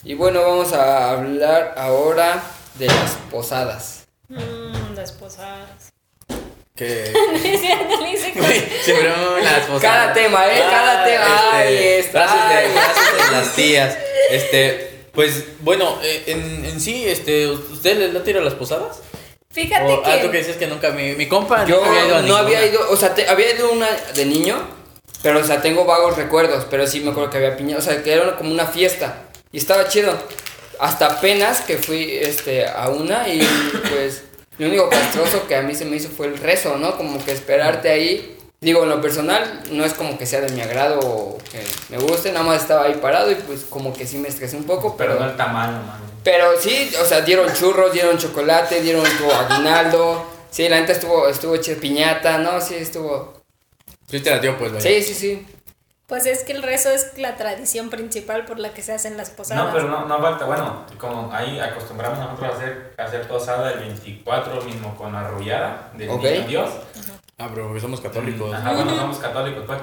Y 0.04 0.14
bueno, 0.16 0.42
vamos 0.42 0.74
a 0.74 1.12
hablar 1.12 1.74
ahora 1.78 2.42
de 2.76 2.88
las 2.88 3.12
posadas. 3.30 4.06
Mmm, 4.30 4.96
las 4.96 5.12
posadas. 5.12 5.92
Que. 6.78 7.12
Siempre 8.84 9.10
las 9.44 9.62
posadas. 9.66 9.82
Cada 9.82 10.14
tema, 10.14 10.48
¿eh? 10.48 10.62
Cada 10.70 11.04
tema. 11.06 11.52
Ahí 11.58 11.78
está. 12.00 12.28
Frases 12.28 12.50
de, 12.50 12.56
Ay. 12.56 12.72
frases 12.72 13.26
de 13.26 13.32
las 13.38 13.56
tías. 13.56 13.98
Este, 14.30 15.06
pues, 15.14 15.46
bueno, 15.62 16.00
eh, 16.04 16.24
en, 16.28 16.66
en 16.66 16.82
sí, 16.82 17.08
este, 17.08 17.48
¿usted 17.48 17.98
le, 17.98 18.08
le 18.12 18.20
tira 18.20 18.42
las 18.42 18.56
posadas? 18.56 19.00
Fíjate 19.50 19.86
O, 19.86 20.02
ah, 20.06 20.18
tú 20.22 20.26
que 20.28 20.32
que. 20.32 20.38
dices 20.40 20.58
que 20.58 20.68
nunca, 20.68 20.90
mi, 20.90 21.14
mi 21.16 21.28
compa 21.30 21.64
Yo 21.66 21.78
nunca 21.78 21.90
había 21.92 22.06
ido 22.08 22.16
a 22.16 22.18
no 22.18 22.24
ninguna. 22.24 22.40
había 22.42 22.66
ido, 22.66 22.82
o 22.92 22.98
sea, 22.98 23.16
te- 23.16 23.26
había 23.26 23.56
ido 23.56 23.72
una 23.72 23.88
de 24.16 24.26
niño, 24.26 24.58
pero 25.24 25.40
o 25.40 25.44
sea, 25.46 25.62
tengo 25.62 25.86
vagos 25.86 26.18
recuerdos, 26.18 26.66
pero 26.70 26.86
sí 26.88 27.00
me 27.00 27.12
acuerdo 27.12 27.30
que 27.30 27.38
había 27.38 27.56
piña, 27.56 27.78
o 27.78 27.82
sea, 27.82 28.04
que 28.04 28.12
era 28.12 28.36
como 28.36 28.52
una 28.52 28.66
fiesta 28.68 29.24
y 29.54 29.58
estaba 29.60 29.88
chido. 29.88 30.14
Hasta 30.80 31.06
apenas 31.06 31.62
que 31.62 31.78
fui 31.78 32.18
este 32.18 32.68
a 32.68 32.90
una 32.90 33.30
y 33.30 33.40
pues 33.90 34.24
lo 34.58 34.68
único 34.68 34.90
castroso 34.90 35.48
que 35.48 35.56
a 35.56 35.62
mí 35.62 35.76
se 35.76 35.86
me 35.86 35.96
hizo 35.98 36.10
fue 36.10 36.28
el 36.28 36.38
rezo, 36.38 36.78
¿no? 36.78 36.98
Como 36.98 37.24
que 37.24 37.32
esperarte 37.32 37.90
ahí. 37.90 38.38
Digo, 38.60 38.84
en 38.84 38.90
lo 38.90 39.00
personal 39.02 39.62
no 39.72 39.86
es 39.86 39.94
como 39.94 40.18
que 40.18 40.26
sea 40.26 40.42
de 40.42 40.52
mi 40.52 40.62
agrado 40.62 41.00
o 41.00 41.38
que 41.52 41.62
me 41.90 41.98
guste, 42.00 42.32
nada 42.32 42.44
más 42.44 42.62
estaba 42.62 42.86
ahí 42.86 42.96
parado 42.96 43.32
y 43.32 43.36
pues 43.36 43.66
como 43.70 43.94
que 43.94 44.08
sí 44.08 44.18
me 44.18 44.28
estresé 44.30 44.58
un 44.58 44.64
poco, 44.64 44.98
Pero 44.98 45.12
pero 45.14 45.24
no 45.24 45.30
el 45.32 45.38
tamaño, 45.38 45.74
mano. 45.74 46.04
pero 46.24 46.60
sí, 46.60 46.92
o 47.00 47.06
sea, 47.06 47.22
dieron 47.22 47.54
churros, 47.54 47.94
dieron 47.94 48.18
chocolate, 48.18 48.82
dieron 48.82 49.04
tu 49.18 49.32
aguinaldo, 49.32 50.26
Sí, 50.50 50.68
la 50.70 50.80
neta 50.80 50.94
estuvo, 50.94 51.28
estuvo. 51.28 51.56
Piñata, 51.80 52.38
no, 52.40 52.60
sí, 52.62 52.74
estuvo. 52.76 53.34
Sí 54.10 54.22
te 54.22 54.30
la 54.32 54.40
dio, 54.40 54.58
pues, 54.58 54.72
vaya. 54.72 54.82
Sí, 54.82 55.04
sí, 55.04 55.14
sí. 55.14 55.46
Pues 56.08 56.26
es 56.26 56.46
que 56.46 56.54
el 56.54 56.64
rezo 56.64 56.90
es 56.90 57.18
la 57.18 57.36
tradición 57.36 57.90
principal 57.90 58.46
por 58.46 58.60
la 58.60 58.70
que 58.74 58.82
se 58.82 58.94
hacen 58.94 59.18
las 59.18 59.30
posadas. 59.30 59.66
No, 59.66 59.74
pero 59.74 59.90
no, 59.90 60.06
no 60.06 60.20
falta, 60.22 60.46
bueno, 60.46 60.86
como 60.98 61.30
ahí 61.34 61.60
acostumbramos 61.60 62.18
nosotros 62.18 62.54
a 62.54 62.56
hacer, 62.58 62.94
a 62.98 63.04
hacer 63.04 63.28
posada 63.28 63.72
el 63.74 63.80
24 63.80 64.62
mismo 64.62 64.96
con 64.96 65.14
arrullada 65.14 65.92
niño 65.96 66.48
Dios. 66.48 66.70
Ah, 67.38 67.50
pero 67.54 67.66
porque 67.66 67.82
somos 67.82 68.00
católicos. 68.00 68.54
Ajá, 68.56 68.72
bueno, 68.72 68.96
somos 68.96 69.18
católicos, 69.18 69.64
pues. 69.68 69.80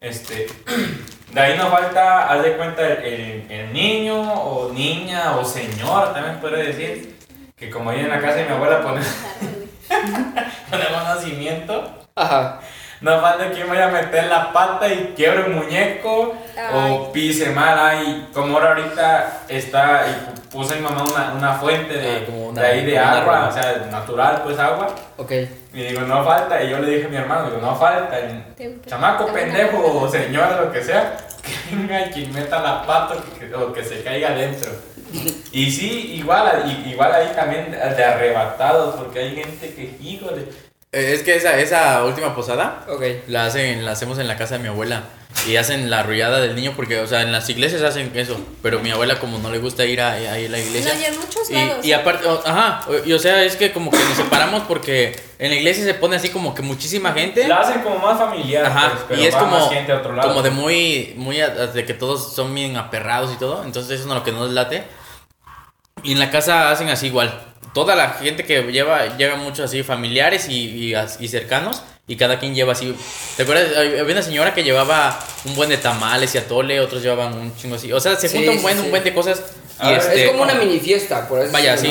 Este, 0.00 0.46
de 1.32 1.40
ahí 1.40 1.56
nos 1.58 1.68
falta, 1.68 2.32
haz 2.32 2.42
de 2.42 2.56
cuenta, 2.56 2.80
el, 2.88 3.04
el- 3.04 3.50
el 3.50 3.72
niño 3.74 4.22
o 4.32 4.72
niña 4.72 5.36
o 5.36 5.44
señor, 5.44 6.14
también 6.14 6.40
puede 6.40 6.62
decir, 6.72 7.18
que 7.54 7.68
como 7.68 7.90
ahí 7.90 8.00
en 8.00 8.08
la 8.08 8.20
casa 8.22 8.36
de 8.36 8.46
mi 8.46 8.52
abuela 8.52 8.80
pone- 8.82 9.02
ponemos 10.70 11.04
nacimiento, 11.04 11.98
Ajá. 12.16 12.58
No 13.02 13.20
falta 13.20 13.50
quien 13.50 13.68
vaya 13.68 13.86
a 13.86 13.90
meter 13.90 14.24
la 14.24 14.52
pata 14.52 14.88
y 14.88 15.12
quiebre 15.16 15.44
un 15.44 15.56
muñeco 15.56 16.34
o 16.74 17.12
pise 17.12 17.50
mal 17.50 17.78
ahí, 17.78 18.28
como 18.32 18.54
ahora 18.56 18.68
ahorita 18.70 19.42
está, 19.48 20.04
y 20.08 20.50
puso 20.52 20.74
mi 20.74 20.80
mamá 20.82 21.02
una, 21.02 21.32
una 21.36 21.52
fuente 21.54 21.94
de, 21.94 22.16
Ah, 22.16 22.22
como 22.26 22.48
una- 22.48 22.60
de 22.62 22.66
ahí 22.68 22.84
de 22.86 22.98
agua, 22.98 23.48
o 23.48 23.52
sea, 23.52 23.86
natural, 23.90 24.42
pues 24.44 24.58
agua. 24.58 24.86
Ok. 25.16 25.32
Y 25.74 25.82
digo, 25.82 26.02
no 26.02 26.22
falta, 26.24 26.62
y 26.62 26.70
yo 26.70 26.78
le 26.78 26.90
dije 26.90 27.06
a 27.06 27.08
mi 27.08 27.16
hermano, 27.16 27.46
digo, 27.46 27.58
no 27.60 27.74
falta, 27.74 28.16
Te- 28.56 28.78
chamaco, 28.86 29.26
pendejo 29.32 29.78
o 30.02 30.08
señora, 30.08 30.60
lo 30.60 30.70
que 30.72 30.82
sea, 30.82 31.16
que 31.42 31.74
venga 31.76 32.06
y 32.06 32.10
que 32.10 32.26
meta 32.32 32.60
la 32.60 32.82
pata 32.86 33.14
o 33.14 33.38
que, 33.38 33.54
o 33.54 33.72
que 33.72 33.82
se 33.84 34.02
caiga 34.02 34.28
adentro. 34.28 34.70
Y 35.52 35.70
sí, 35.70 36.14
igual, 36.14 36.62
y- 36.66 36.90
igual 36.90 37.12
ahí 37.12 37.30
también 37.36 37.70
de 37.72 38.04
arrebatados, 38.04 38.94
porque 38.96 39.18
hay 39.18 39.34
gente 39.36 39.74
que, 39.74 39.96
híjole, 40.00 40.46
Es 40.92 41.22
que 41.22 41.34
esa, 41.34 41.58
esa 41.58 42.04
última 42.04 42.34
posada 42.34 42.84
Ok. 42.86 43.02
la 43.26 43.46
hacen, 43.46 43.82
la 43.86 43.92
hacemos 43.92 44.18
en 44.18 44.28
la 44.28 44.36
casa 44.36 44.56
de 44.58 44.60
mi 44.62 44.68
abuela. 44.68 45.04
Y 45.48 45.56
hacen 45.56 45.88
la 45.88 46.00
arrullada 46.00 46.38
del 46.40 46.54
niño 46.54 46.74
porque, 46.76 47.00
o 47.00 47.06
sea, 47.06 47.22
en 47.22 47.32
las 47.32 47.48
iglesias 47.48 47.80
hacen 47.80 48.12
eso. 48.14 48.38
Pero 48.62 48.80
mi 48.80 48.90
abuela 48.90 49.18
como 49.18 49.38
no 49.38 49.50
le 49.50 49.56
gusta 49.58 49.86
ir 49.86 50.02
a, 50.02 50.12
a 50.12 50.38
ir 50.38 50.48
a 50.48 50.50
la 50.50 50.58
iglesia. 50.58 50.92
No, 50.92 51.00
y 51.00 51.04
en 51.06 51.18
muchos 51.18 51.48
Y, 51.50 51.54
lados. 51.54 51.84
y 51.86 51.92
aparte, 51.94 52.26
o- 52.28 52.42
ajá, 52.44 52.82
y 53.06 53.12
o 53.14 53.18
sea, 53.18 53.42
es 53.42 53.56
que 53.56 53.72
como 53.72 53.90
que 53.90 53.96
nos 53.96 54.18
separamos 54.18 54.64
porque 54.68 55.18
en 55.38 55.48
la 55.50 55.56
iglesia 55.56 55.82
se 55.82 55.94
pone 55.94 56.16
así 56.16 56.28
como 56.28 56.54
que 56.54 56.60
muchísima 56.60 57.12
gente. 57.14 57.48
la 57.48 57.60
hacen 57.60 57.80
como 57.80 57.98
más 57.98 58.18
familiar, 58.18 58.66
Ajá, 58.66 58.90
pues, 58.90 59.04
pero 59.08 59.22
y 59.22 59.26
es 59.26 59.34
como, 59.34 59.70
gente 59.70 59.92
a 59.92 59.96
otro 59.96 60.12
lado. 60.12 60.28
como 60.28 60.42
de 60.42 60.50
muy, 60.50 61.14
muy, 61.16 61.40
a- 61.40 61.48
de 61.48 61.86
que 61.86 61.94
todos 61.94 62.34
son 62.34 62.54
bien 62.54 62.76
aperrados 62.76 63.32
y 63.32 63.36
todo, 63.38 63.64
entonces 63.64 63.98
eso 63.98 64.06
es 64.10 64.14
lo 64.14 64.22
que 64.22 64.32
nos 64.32 64.50
late. 64.50 64.84
Y 66.02 66.12
en 66.12 66.18
la 66.18 66.30
casa 66.30 66.70
hacen 66.70 66.90
así 66.90 67.06
igual. 67.06 67.32
Toda 67.74 67.94
la 67.96 68.10
gente 68.10 68.44
que 68.44 68.62
lleva, 68.70 69.16
llega 69.16 69.36
mucho 69.36 69.64
así, 69.64 69.82
familiares 69.82 70.46
y, 70.48 70.94
y, 71.20 71.28
cercanos, 71.28 71.82
y 72.06 72.16
cada 72.16 72.38
quien 72.38 72.54
lleva 72.54 72.72
así. 72.72 72.94
¿Te 73.36 73.44
acuerdas? 73.44 73.76
Había 73.76 74.02
una 74.04 74.22
señora 74.22 74.52
que 74.52 74.62
llevaba 74.62 75.18
un 75.46 75.54
buen 75.54 75.70
de 75.70 75.78
tamales 75.78 76.34
y 76.34 76.38
atole, 76.38 76.80
otros 76.80 77.02
llevaban 77.02 77.32
un 77.32 77.56
chingo 77.56 77.76
así. 77.76 77.90
O 77.92 77.98
sea, 78.00 78.16
se 78.16 78.28
Sí, 78.28 78.36
junta 78.36 78.50
un 78.52 78.56
sí, 78.58 78.62
buen, 78.62 78.76
sí. 78.78 78.84
un 78.84 78.90
buen 78.90 79.04
de 79.04 79.14
cosas. 79.14 79.42
Y 79.80 79.86
A 79.86 79.88
ver, 79.90 79.98
este, 79.98 80.24
es 80.24 80.30
como 80.30 80.42
una 80.42 80.54
mini 80.54 80.78
fiesta, 80.80 81.26
por 81.26 81.40
eso. 81.40 81.50
Vaya, 81.52 81.76
sí. 81.78 81.88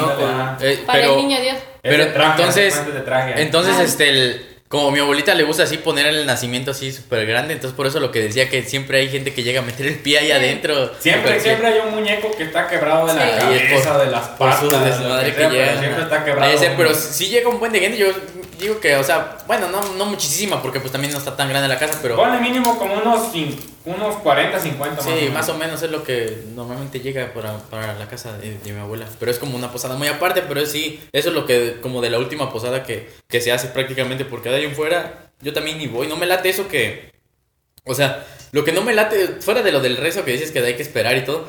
eh, 0.62 0.84
Para 0.86 1.00
pero, 1.00 1.12
el 1.14 1.18
niño 1.28 1.42
Dios. 1.42 1.56
Es 1.56 1.64
pero 1.82 2.14
traje, 2.14 2.42
entonces, 2.42 2.82
traje. 3.06 3.42
entonces, 3.42 3.76
Ah. 3.80 3.84
este, 3.84 4.10
el- 4.10 4.51
como 4.72 4.88
a 4.88 4.92
mi 4.92 5.00
abuelita 5.00 5.36
le 5.36 5.44
gusta 5.44 5.64
así 5.64 5.78
poner 5.78 6.08
el 6.08 6.26
nacimiento 6.26 6.72
así 6.72 6.92
súper 6.92 7.26
grande, 7.28 7.54
entonces 7.54 7.76
por 7.76 7.86
eso 7.86 8.00
lo 8.00 8.10
que 8.12 8.22
decía 8.22 8.50
que 8.50 8.64
siempre 8.64 9.00
hay 9.00 9.10
gente 9.10 9.34
que 9.34 9.44
llega 9.44 9.60
a 9.60 9.64
meter 9.64 9.86
el 9.86 10.00
pie 10.00 10.18
ahí 10.18 10.32
adentro. 10.32 10.92
Siempre, 10.98 11.40
siempre 11.40 11.68
hay 11.68 11.80
un 11.86 11.94
muñeco 11.94 12.32
que 12.36 12.44
está 12.44 12.68
quebrado 12.68 13.06
de 13.08 13.14
la 13.14 13.22
Sí. 13.26 13.38
Cabeza, 13.40 13.94
por- 13.94 14.06
de 14.06 14.12
las 14.12 14.28
patas, 14.30 14.62
de 14.62 14.70
lo 14.72 14.80
desmadre 14.80 15.26
que 15.30 15.32
que 15.36 15.38
sea, 15.42 15.50
pero 15.50 15.62
llegan. 15.62 15.80
siempre 15.80 16.04
está 16.04 16.24
quebrado. 16.26 16.54
Pero 16.78 16.96
sí 16.96 17.28
llega 17.28 17.50
un 17.50 17.60
buen 17.60 17.72
de 17.74 17.80
gente, 17.82 17.98
yo 17.98 18.08
digo 18.62 18.80
que, 18.80 18.96
o 18.96 19.04
sea, 19.04 19.40
bueno, 19.48 19.68
no, 19.70 19.82
no 19.96 20.06
muchísima, 20.06 20.62
porque 20.62 20.80
pues 20.80 20.92
también 20.92 21.12
no 21.12 21.18
está 21.20 21.36
tan 21.36 21.50
grande 21.50 21.68
la 21.68 21.80
casa, 21.80 22.00
pero 22.02 22.16
Ponle 22.16 22.40
mínimo 22.40 22.78
como 22.78 22.94
unos, 22.94 23.34
unos 23.86 24.16
40, 24.18 24.60
50 24.60 25.02
sí, 25.02 25.30
más 25.34 25.50
o 25.50 25.58
menos 25.58 25.82
es 25.82 25.90
lo 25.90 26.04
que 26.04 26.44
normalmente 26.54 27.00
llega 27.00 27.34
para, 27.34 27.58
para 27.58 27.96
la 27.96 28.08
casa 28.08 28.38
de, 28.38 28.58
de 28.60 28.72
mi 28.72 28.80
abuela. 28.80 29.08
Pero 29.20 29.32
es 29.32 29.40
como 29.40 29.58
una 29.58 29.72
posada 29.72 29.96
muy 29.96 30.08
aparte, 30.08 30.44
pero 30.44 30.66
sí, 30.66 31.02
eso 31.12 31.30
es 31.30 31.36
lo 31.36 31.46
que, 31.46 31.80
como 31.82 32.02
de 32.02 32.12
la 32.12 32.20
última 32.20 32.52
posada 32.52 32.84
que, 32.84 33.10
que 33.28 33.42
se 33.42 33.52
hace 33.52 33.68
prácticamente, 33.70 34.24
porque 34.24 34.50
de 34.50 34.58
ahí 34.58 34.66
en 34.66 34.76
fuera, 34.76 35.32
yo 35.42 35.54
también 35.54 35.80
ni 35.80 35.88
voy, 35.88 36.08
no 36.08 36.16
me 36.16 36.28
late 36.28 36.50
eso 36.50 36.68
que, 36.68 37.12
o 37.84 37.96
sea, 37.96 38.26
lo 38.52 38.64
que 38.64 38.72
no 38.72 38.84
me 38.84 38.94
late, 38.94 39.40
fuera 39.42 39.64
de 39.64 39.72
lo 39.72 39.80
del 39.80 39.98
rezo 39.98 40.24
que 40.24 40.34
dices 40.34 40.52
que 40.52 40.60
hay 40.60 40.76
que 40.76 40.84
esperar 40.84 41.18
y 41.18 41.26
todo, 41.26 41.48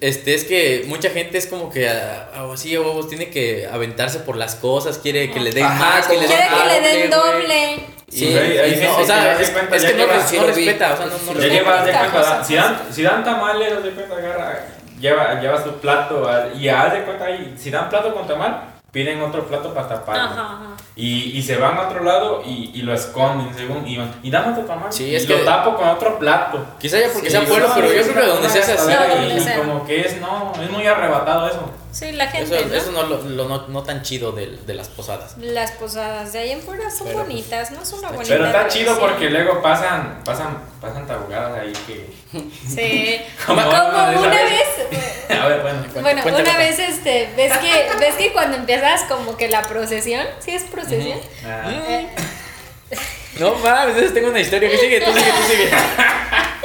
este 0.00 0.34
es 0.34 0.44
que 0.44 0.84
mucha 0.86 1.10
gente 1.10 1.36
es 1.36 1.46
como 1.46 1.68
que 1.70 1.88
así 1.88 2.78
huevos 2.78 3.08
tiene 3.08 3.30
que 3.30 3.66
aventarse 3.70 4.20
por 4.20 4.36
las 4.36 4.54
cosas, 4.54 4.98
quiere 4.98 5.30
que 5.32 5.40
le 5.40 5.50
den 5.50 5.64
Ajá, 5.64 5.96
más, 5.96 6.06
que 6.06 6.14
le 6.14 6.28
den 6.28 6.36
Quiere 6.36 6.48
que 6.48 6.80
le 6.80 6.98
den 6.98 7.10
doble. 7.10 7.86
Sí, 8.08 8.26
o 8.28 9.04
sea, 9.04 9.40
es, 9.40 9.50
que 9.50 9.94
no, 9.94 10.46
respeta, 10.46 10.92
o 10.92 10.96
sea, 10.96 11.06
no, 11.06 11.12
no 11.18 11.18
Ya 11.18 11.34
respeta. 11.34 11.48
lleva, 11.48 11.84
de 11.84 11.90
Cada 11.92 12.10
cuenta, 12.10 12.18
cosa. 12.20 12.36
da- 12.38 12.44
si 12.44 12.54
dan, 12.54 12.78
si 12.92 13.02
dan 13.02 13.24
tamales, 13.24 13.82
de 13.82 13.90
cuenta, 13.90 14.14
agarra, 14.16 14.66
lleva, 15.00 15.40
lleva 15.40 15.64
su 15.64 15.72
plato 15.80 16.30
y 16.56 16.68
haz 16.68 16.92
de 16.92 17.02
cuenta 17.02 17.24
ahí, 17.24 17.54
si 17.58 17.70
dan 17.70 17.88
plato 17.88 18.14
con 18.14 18.28
tamal, 18.28 18.73
piden 18.94 19.20
otro 19.20 19.44
plato 19.46 19.74
para 19.74 19.88
taparlo. 19.88 20.22
Ajá, 20.22 20.40
ajá. 20.40 20.66
Y, 20.96 21.36
y 21.36 21.42
se 21.42 21.56
van 21.56 21.76
a 21.76 21.88
otro 21.88 22.04
lado 22.04 22.42
y, 22.46 22.70
y 22.72 22.82
lo 22.82 22.94
esconden 22.94 23.52
según 23.54 23.86
y 23.86 23.98
van, 23.98 24.14
y 24.22 24.30
dame 24.30 24.52
otro 24.52 24.64
tamal. 24.64 24.92
Sí, 24.92 25.06
y 25.10 25.16
es 25.16 25.28
lo 25.28 25.36
que- 25.36 25.42
tapo 25.44 25.74
con 25.76 25.88
otro 25.88 26.18
plato. 26.18 26.64
Quizá 26.78 26.98
ya 27.00 27.08
porque 27.12 27.26
Y 27.28 27.30
sea 27.32 27.40
digo, 27.40 27.52
pueblo, 27.52 27.68
no, 27.68 27.74
pero 27.74 27.88
yo 27.92 28.02
creo 28.04 28.14
que 28.14 28.26
donde 28.30 28.48
se 28.48 28.60
hace 28.60 28.72
así. 28.74 28.92
Y 29.36 29.40
sea. 29.40 29.58
como 29.58 29.84
que 29.84 30.00
es, 30.00 30.20
no, 30.20 30.52
es 30.62 30.70
muy 30.70 30.86
arrebatado 30.86 31.48
eso. 31.48 31.68
Sí, 31.94 32.10
la 32.12 32.26
gente, 32.26 32.56
Eso, 32.56 32.66
¿no? 32.66 32.74
eso 32.74 32.90
no 32.92 33.02
lo, 33.04 33.22
lo 33.22 33.48
no, 33.48 33.68
no 33.68 33.82
tan 33.84 34.02
chido 34.02 34.32
de, 34.32 34.58
de 34.66 34.74
las 34.74 34.88
posadas. 34.88 35.36
Las 35.38 35.70
posadas 35.72 36.32
de 36.32 36.40
ahí 36.40 36.50
en 36.50 36.60
fuera 36.60 36.90
son 36.90 37.06
Pero, 37.06 37.20
pues, 37.20 37.28
bonitas, 37.28 37.70
¿no? 37.70 37.82
Es 37.82 37.92
una 37.92 38.10
bonita. 38.10 38.34
Pero 38.34 38.46
está 38.46 38.66
chido 38.68 38.98
porque 38.98 39.30
luego 39.30 39.62
pasan, 39.62 40.20
pasan, 40.24 40.58
pasan 40.80 41.06
tabugadas 41.06 41.60
ahí 41.60 41.72
que... 41.86 42.12
Sí. 42.68 43.20
Como 43.46 43.62
Como 43.62 43.70
una 43.70 44.10
una 44.18 44.32
esas 44.34 44.50
vez. 44.50 45.40
A 45.40 45.46
ver, 45.46 45.62
bueno. 45.62 45.84
Bueno, 45.94 46.22
Cuéntame. 46.22 46.48
una 46.50 46.58
vez 46.58 46.78
este, 46.80 47.30
ves 47.36 47.52
que, 47.58 47.86
ves 48.00 48.14
que 48.16 48.32
cuando 48.32 48.56
empiezas 48.56 49.02
como 49.04 49.36
que 49.36 49.48
la 49.48 49.62
procesión, 49.62 50.26
¿sí 50.40 50.50
es 50.50 50.64
procesión? 50.64 51.18
Ah. 51.46 51.70
Eh, 51.88 52.08
No 53.38 53.54
mames, 53.56 54.12
tengo 54.12 54.28
una 54.30 54.40
historia. 54.40 54.68
que 54.68 54.78
sigue? 54.78 55.00
Tú 55.00 55.12
sigue, 55.12 55.30
tú 55.30 55.42
sigue. 55.48 55.70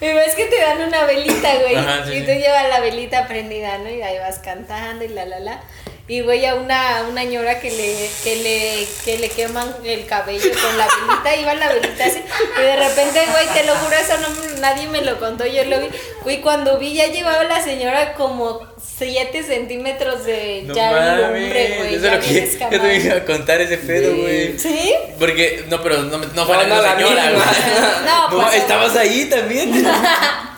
y 0.00 0.12
ves 0.12 0.34
que 0.34 0.46
te 0.46 0.60
dan 0.60 0.80
una 0.80 1.04
velita, 1.04 1.54
güey. 1.60 1.76
Ajá, 1.76 2.04
sí, 2.06 2.12
y 2.12 2.20
sí. 2.20 2.26
tú 2.26 2.32
llevas 2.32 2.68
la 2.68 2.80
velita 2.80 3.26
prendida, 3.28 3.78
¿no? 3.78 3.90
Y 3.90 4.02
ahí 4.02 4.18
vas 4.18 4.38
cantando 4.38 5.04
y 5.04 5.08
la 5.08 5.26
la 5.26 5.40
la. 5.40 5.60
Y 6.08 6.22
güey, 6.22 6.44
a 6.46 6.56
una, 6.56 7.04
una 7.08 7.22
ñora 7.24 7.60
que 7.60 7.70
le, 7.70 8.10
que 8.24 8.36
le, 8.42 8.86
que 9.04 9.18
le 9.18 9.28
queman 9.28 9.72
el 9.84 10.06
cabello 10.06 10.50
con 10.60 10.76
la 10.76 10.88
velita, 10.88 11.36
iba 11.36 11.54
la 11.54 11.72
velita 11.72 12.04
así, 12.04 12.20
y 12.58 12.62
de 12.62 12.76
repente, 12.76 13.20
güey, 13.30 13.46
te 13.54 13.64
lo 13.64 13.74
juro, 13.76 13.94
eso 13.96 14.14
no, 14.18 14.60
nadie 14.60 14.88
me 14.88 15.02
lo 15.02 15.20
contó, 15.20 15.46
yo 15.46 15.62
lo 15.66 15.78
vi, 15.80 15.88
güey, 16.22 16.40
cuando 16.40 16.78
vi 16.78 16.94
ya 16.94 17.06
llevaba 17.06 17.44
la 17.44 17.62
señora 17.62 18.14
como 18.14 18.60
7 18.98 19.42
centímetros 19.44 20.24
de 20.24 20.64
No 20.66 20.74
ya 20.74 20.90
lumbre, 21.16 21.68
mames. 21.68 21.78
güey, 21.78 21.94
Eso 21.94 22.06
ya 22.06 22.08
es 22.08 22.16
lo 22.16 22.20
que 22.20 22.28
bien 22.32 22.44
yo 22.44 22.50
escamada. 22.50 22.82
te 22.82 22.96
iba 22.96 23.14
a 23.16 23.24
contar 23.24 23.60
ese 23.60 23.78
pedo, 23.78 24.16
güey. 24.16 24.58
¿Sí? 24.58 24.92
Porque, 25.18 25.64
no, 25.68 25.80
pero 25.82 26.02
no, 26.02 26.18
no 26.18 26.46
fue 26.46 26.56
No, 26.56 26.62
la 26.62 26.66
no, 26.66 26.74
misma 26.74 26.82
la 26.82 26.96
señora, 26.96 27.30
güey. 27.30 27.42
No, 28.04 28.28
No, 28.30 28.42
pues, 28.42 28.56
estabas 28.56 28.96
ahí 28.96 29.26
también. 29.26 29.86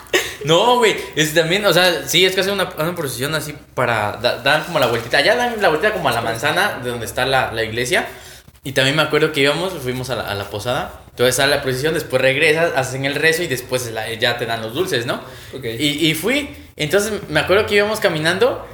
No, 0.45 0.77
güey, 0.77 0.95
es 1.15 1.33
también, 1.33 1.65
o 1.65 1.73
sea, 1.73 2.07
sí, 2.07 2.25
es 2.25 2.33
que 2.35 2.41
hacen 2.41 2.53
una, 2.53 2.69
una 2.77 2.95
procesión 2.95 3.33
así 3.35 3.55
para, 3.75 4.13
da- 4.21 4.37
dan 4.39 4.63
como 4.63 4.79
la 4.79 4.87
vueltita, 4.87 5.21
ya 5.21 5.35
dan 5.35 5.61
la 5.61 5.69
vueltita 5.69 5.93
como 5.93 6.09
a 6.09 6.11
la 6.11 6.21
manzana 6.21 6.79
de 6.83 6.89
donde 6.89 7.05
está 7.05 7.25
la, 7.25 7.51
la 7.51 7.63
iglesia. 7.63 8.07
Y 8.65 8.71
también 8.71 8.95
me 8.95 9.01
acuerdo 9.01 9.31
que 9.33 9.41
íbamos, 9.41 9.73
fuimos 9.73 10.09
a 10.09 10.15
la, 10.15 10.23
a 10.23 10.35
la 10.35 10.45
posada, 10.45 11.01
entonces 11.09 11.35
sale 11.35 11.53
la 11.55 11.61
procesión, 11.61 11.93
después 11.93 12.21
regresas, 12.21 12.71
hacen 12.77 13.03
el 13.05 13.15
rezo 13.15 13.43
y 13.43 13.47
después 13.47 13.91
la- 13.91 14.11
ya 14.13 14.37
te 14.37 14.45
dan 14.45 14.61
los 14.61 14.73
dulces, 14.73 15.05
¿no? 15.05 15.15
Ok. 15.53 15.65
Y, 15.65 16.07
y 16.09 16.13
fui, 16.15 16.49
entonces 16.77 17.11
me 17.29 17.41
acuerdo 17.41 17.65
que 17.65 17.75
íbamos 17.75 17.99
caminando 17.99 18.65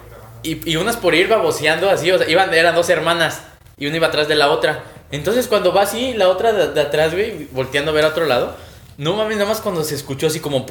y, 0.43 0.69
y 0.71 0.75
unas 0.75 0.95
por 0.97 1.15
ir 1.15 1.27
baboseando 1.27 1.89
así, 1.89 2.11
o 2.11 2.17
sea, 2.19 2.29
iban, 2.29 2.53
eran 2.53 2.75
dos 2.75 2.89
hermanas 2.89 3.41
y 3.77 3.87
una 3.87 3.95
iba 3.97 4.07
atrás 4.07 4.27
de 4.27 4.35
la 4.35 4.49
otra. 4.51 4.83
Entonces 5.11 5.47
cuando 5.47 5.73
va 5.73 5.81
así, 5.81 6.13
la 6.13 6.29
otra 6.29 6.51
de, 6.53 6.67
de 6.71 6.81
atrás, 6.81 7.13
güey, 7.13 7.47
volteando 7.51 7.89
a 7.91 7.93
ver 7.95 8.05
a 8.05 8.09
otro 8.09 8.25
lado. 8.27 8.55
No 8.99 9.13
mames, 9.13 9.37
nada 9.37 9.47
más 9.47 9.61
cuando 9.61 9.81
se 9.85 9.95
escuchó 9.95 10.27
así 10.27 10.41
como, 10.41 10.65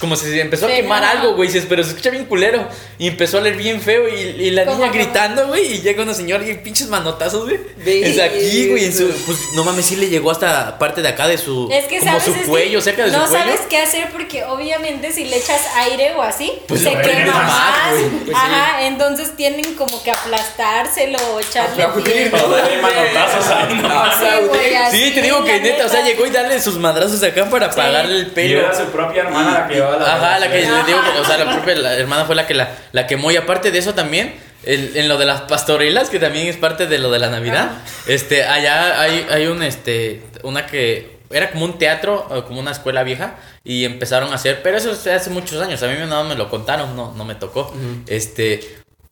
como 0.00 0.16
si 0.16 0.24
se 0.30 0.40
empezó 0.40 0.64
a 0.64 0.70
Sí, 0.70 0.76
quemar 0.76 1.02
no. 1.02 1.08
algo, 1.10 1.34
güey, 1.34 1.50
pero 1.68 1.82
se 1.84 1.90
escucha 1.90 2.08
bien 2.08 2.24
culero. 2.24 2.66
Y 2.98 3.08
empezó 3.08 3.36
a 3.36 3.40
leer 3.42 3.56
bien 3.56 3.78
feo 3.78 4.08
y, 4.08 4.14
y 4.42 4.50
la 4.52 4.64
¿Cómo, 4.64 4.78
niña 4.78 4.90
gritando, 4.90 5.48
güey, 5.48 5.74
y 5.74 5.80
llega 5.82 6.02
una 6.02 6.14
señora 6.14 6.48
y 6.48 6.54
pinches 6.54 6.88
manotazos, 6.88 7.44
güey. 7.44 7.60
Es 7.84 8.18
aquí, 8.18 8.70
güey, 8.70 8.86
en 8.86 8.94
su, 8.96 9.06
pues 9.26 9.38
no 9.54 9.64
mames, 9.64 9.84
sí 9.84 9.96
le 9.96 10.08
llegó 10.08 10.30
hasta 10.30 10.78
parte 10.78 11.02
de 11.02 11.08
acá 11.08 11.28
de 11.28 11.36
su, 11.36 11.68
Es 11.70 11.84
que 11.84 11.98
como 11.98 12.10
sabes 12.12 12.24
su 12.24 12.30
es 12.30 12.38
que 12.38 12.44
cuello, 12.46 12.80
cerca 12.80 13.04
de 13.04 13.10
no 13.12 13.26
su 13.26 13.30
cuello. 13.30 13.44
sabes 13.44 13.60
qué 13.68 13.76
hacer 13.76 14.08
porque 14.12 14.44
obviamente 14.44 15.12
si 15.12 15.26
le 15.26 15.36
echas 15.36 15.60
aire 15.76 16.14
o 16.14 16.22
así 16.22 16.52
Pues 16.66 16.80
se 16.80 16.88
quema 16.90 17.34
más. 17.34 17.90
Pues 17.90 18.02
sí. 18.24 18.32
Ajá, 18.34 18.86
entonces 18.86 19.36
tienen 19.36 19.74
como 19.74 20.02
que 20.02 20.10
aplastárselo 20.10 21.18
o 21.34 21.40
echarle 21.40 21.82
Aplaudir. 21.82 22.30
Para 22.30 22.48
darle 22.48 22.80
manotazos 22.80 23.46
ahí, 23.48 23.74
¿no? 23.74 24.90
Sí, 24.90 25.10
te 25.14 25.20
digo 25.20 25.44
que 25.44 25.60
neta, 25.60 25.84
o 25.84 25.88
sea, 25.90 26.02
llegó 26.02 26.24
y 26.26 26.30
darle 26.30 26.58
sus 26.62 26.78
madrazos 26.78 27.22
acá 27.22 27.44
para 27.50 27.73
Sí. 27.74 27.80
apagarle 27.80 28.14
el 28.20 28.26
Y 28.28 28.30
pelo. 28.30 28.60
era 28.60 28.74
su 28.74 28.84
propia 28.86 29.22
hermana 29.22 29.52
la 29.60 29.68
que 29.68 29.74
llevaba 29.74 29.96
la 29.98 30.14
Ajá, 30.16 30.38
la 30.38 30.48
que 30.50 30.60
le 30.60 30.66
digo, 30.66 30.98
que, 31.12 31.20
o 31.20 31.24
sea, 31.24 31.36
la 31.38 31.52
propia 31.52 31.74
la 31.76 31.94
hermana 31.94 32.24
fue 32.24 32.34
la 32.34 32.46
que 32.46 32.54
la, 32.54 32.70
la 32.92 33.06
quemó. 33.06 33.30
Y 33.30 33.36
aparte 33.36 33.70
de 33.70 33.78
eso 33.78 33.94
también, 33.94 34.34
el- 34.64 34.96
en 34.96 35.08
lo 35.08 35.18
de 35.18 35.24
las 35.26 35.42
pastorelas, 35.42 36.08
que 36.10 36.18
también 36.18 36.46
es 36.48 36.56
parte 36.56 36.86
de 36.86 36.98
lo 36.98 37.10
de 37.10 37.18
la 37.18 37.28
Navidad, 37.30 37.70
este, 38.06 38.44
allá 38.44 39.00
hay, 39.00 39.26
hay 39.30 39.46
un, 39.46 39.62
este, 39.62 40.22
una 40.42 40.66
que 40.66 41.14
era 41.30 41.50
como 41.50 41.64
un 41.64 41.78
teatro, 41.78 42.26
como 42.46 42.60
una 42.60 42.70
escuela 42.70 43.02
vieja, 43.02 43.34
y 43.64 43.84
empezaron 43.84 44.30
a 44.30 44.36
hacer, 44.36 44.62
pero 44.62 44.76
eso 44.76 44.92
es 44.92 45.06
hace 45.06 45.30
muchos 45.30 45.60
años, 45.60 45.82
a 45.82 45.88
mí 45.88 45.94
nada 45.98 46.22
más 46.22 46.28
me 46.28 46.34
lo 46.36 46.48
contaron, 46.48 46.94
no, 46.94 47.12
no 47.16 47.24
me 47.24 47.34
tocó. 47.34 47.74
Este, 48.06 48.60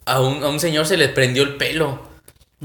a 0.04 0.20
un, 0.20 0.42
a 0.44 0.48
un 0.48 0.60
señor 0.60 0.86
se 0.86 0.96
le 0.96 1.08
prendió 1.08 1.42
el 1.42 1.56
pelo. 1.56 2.10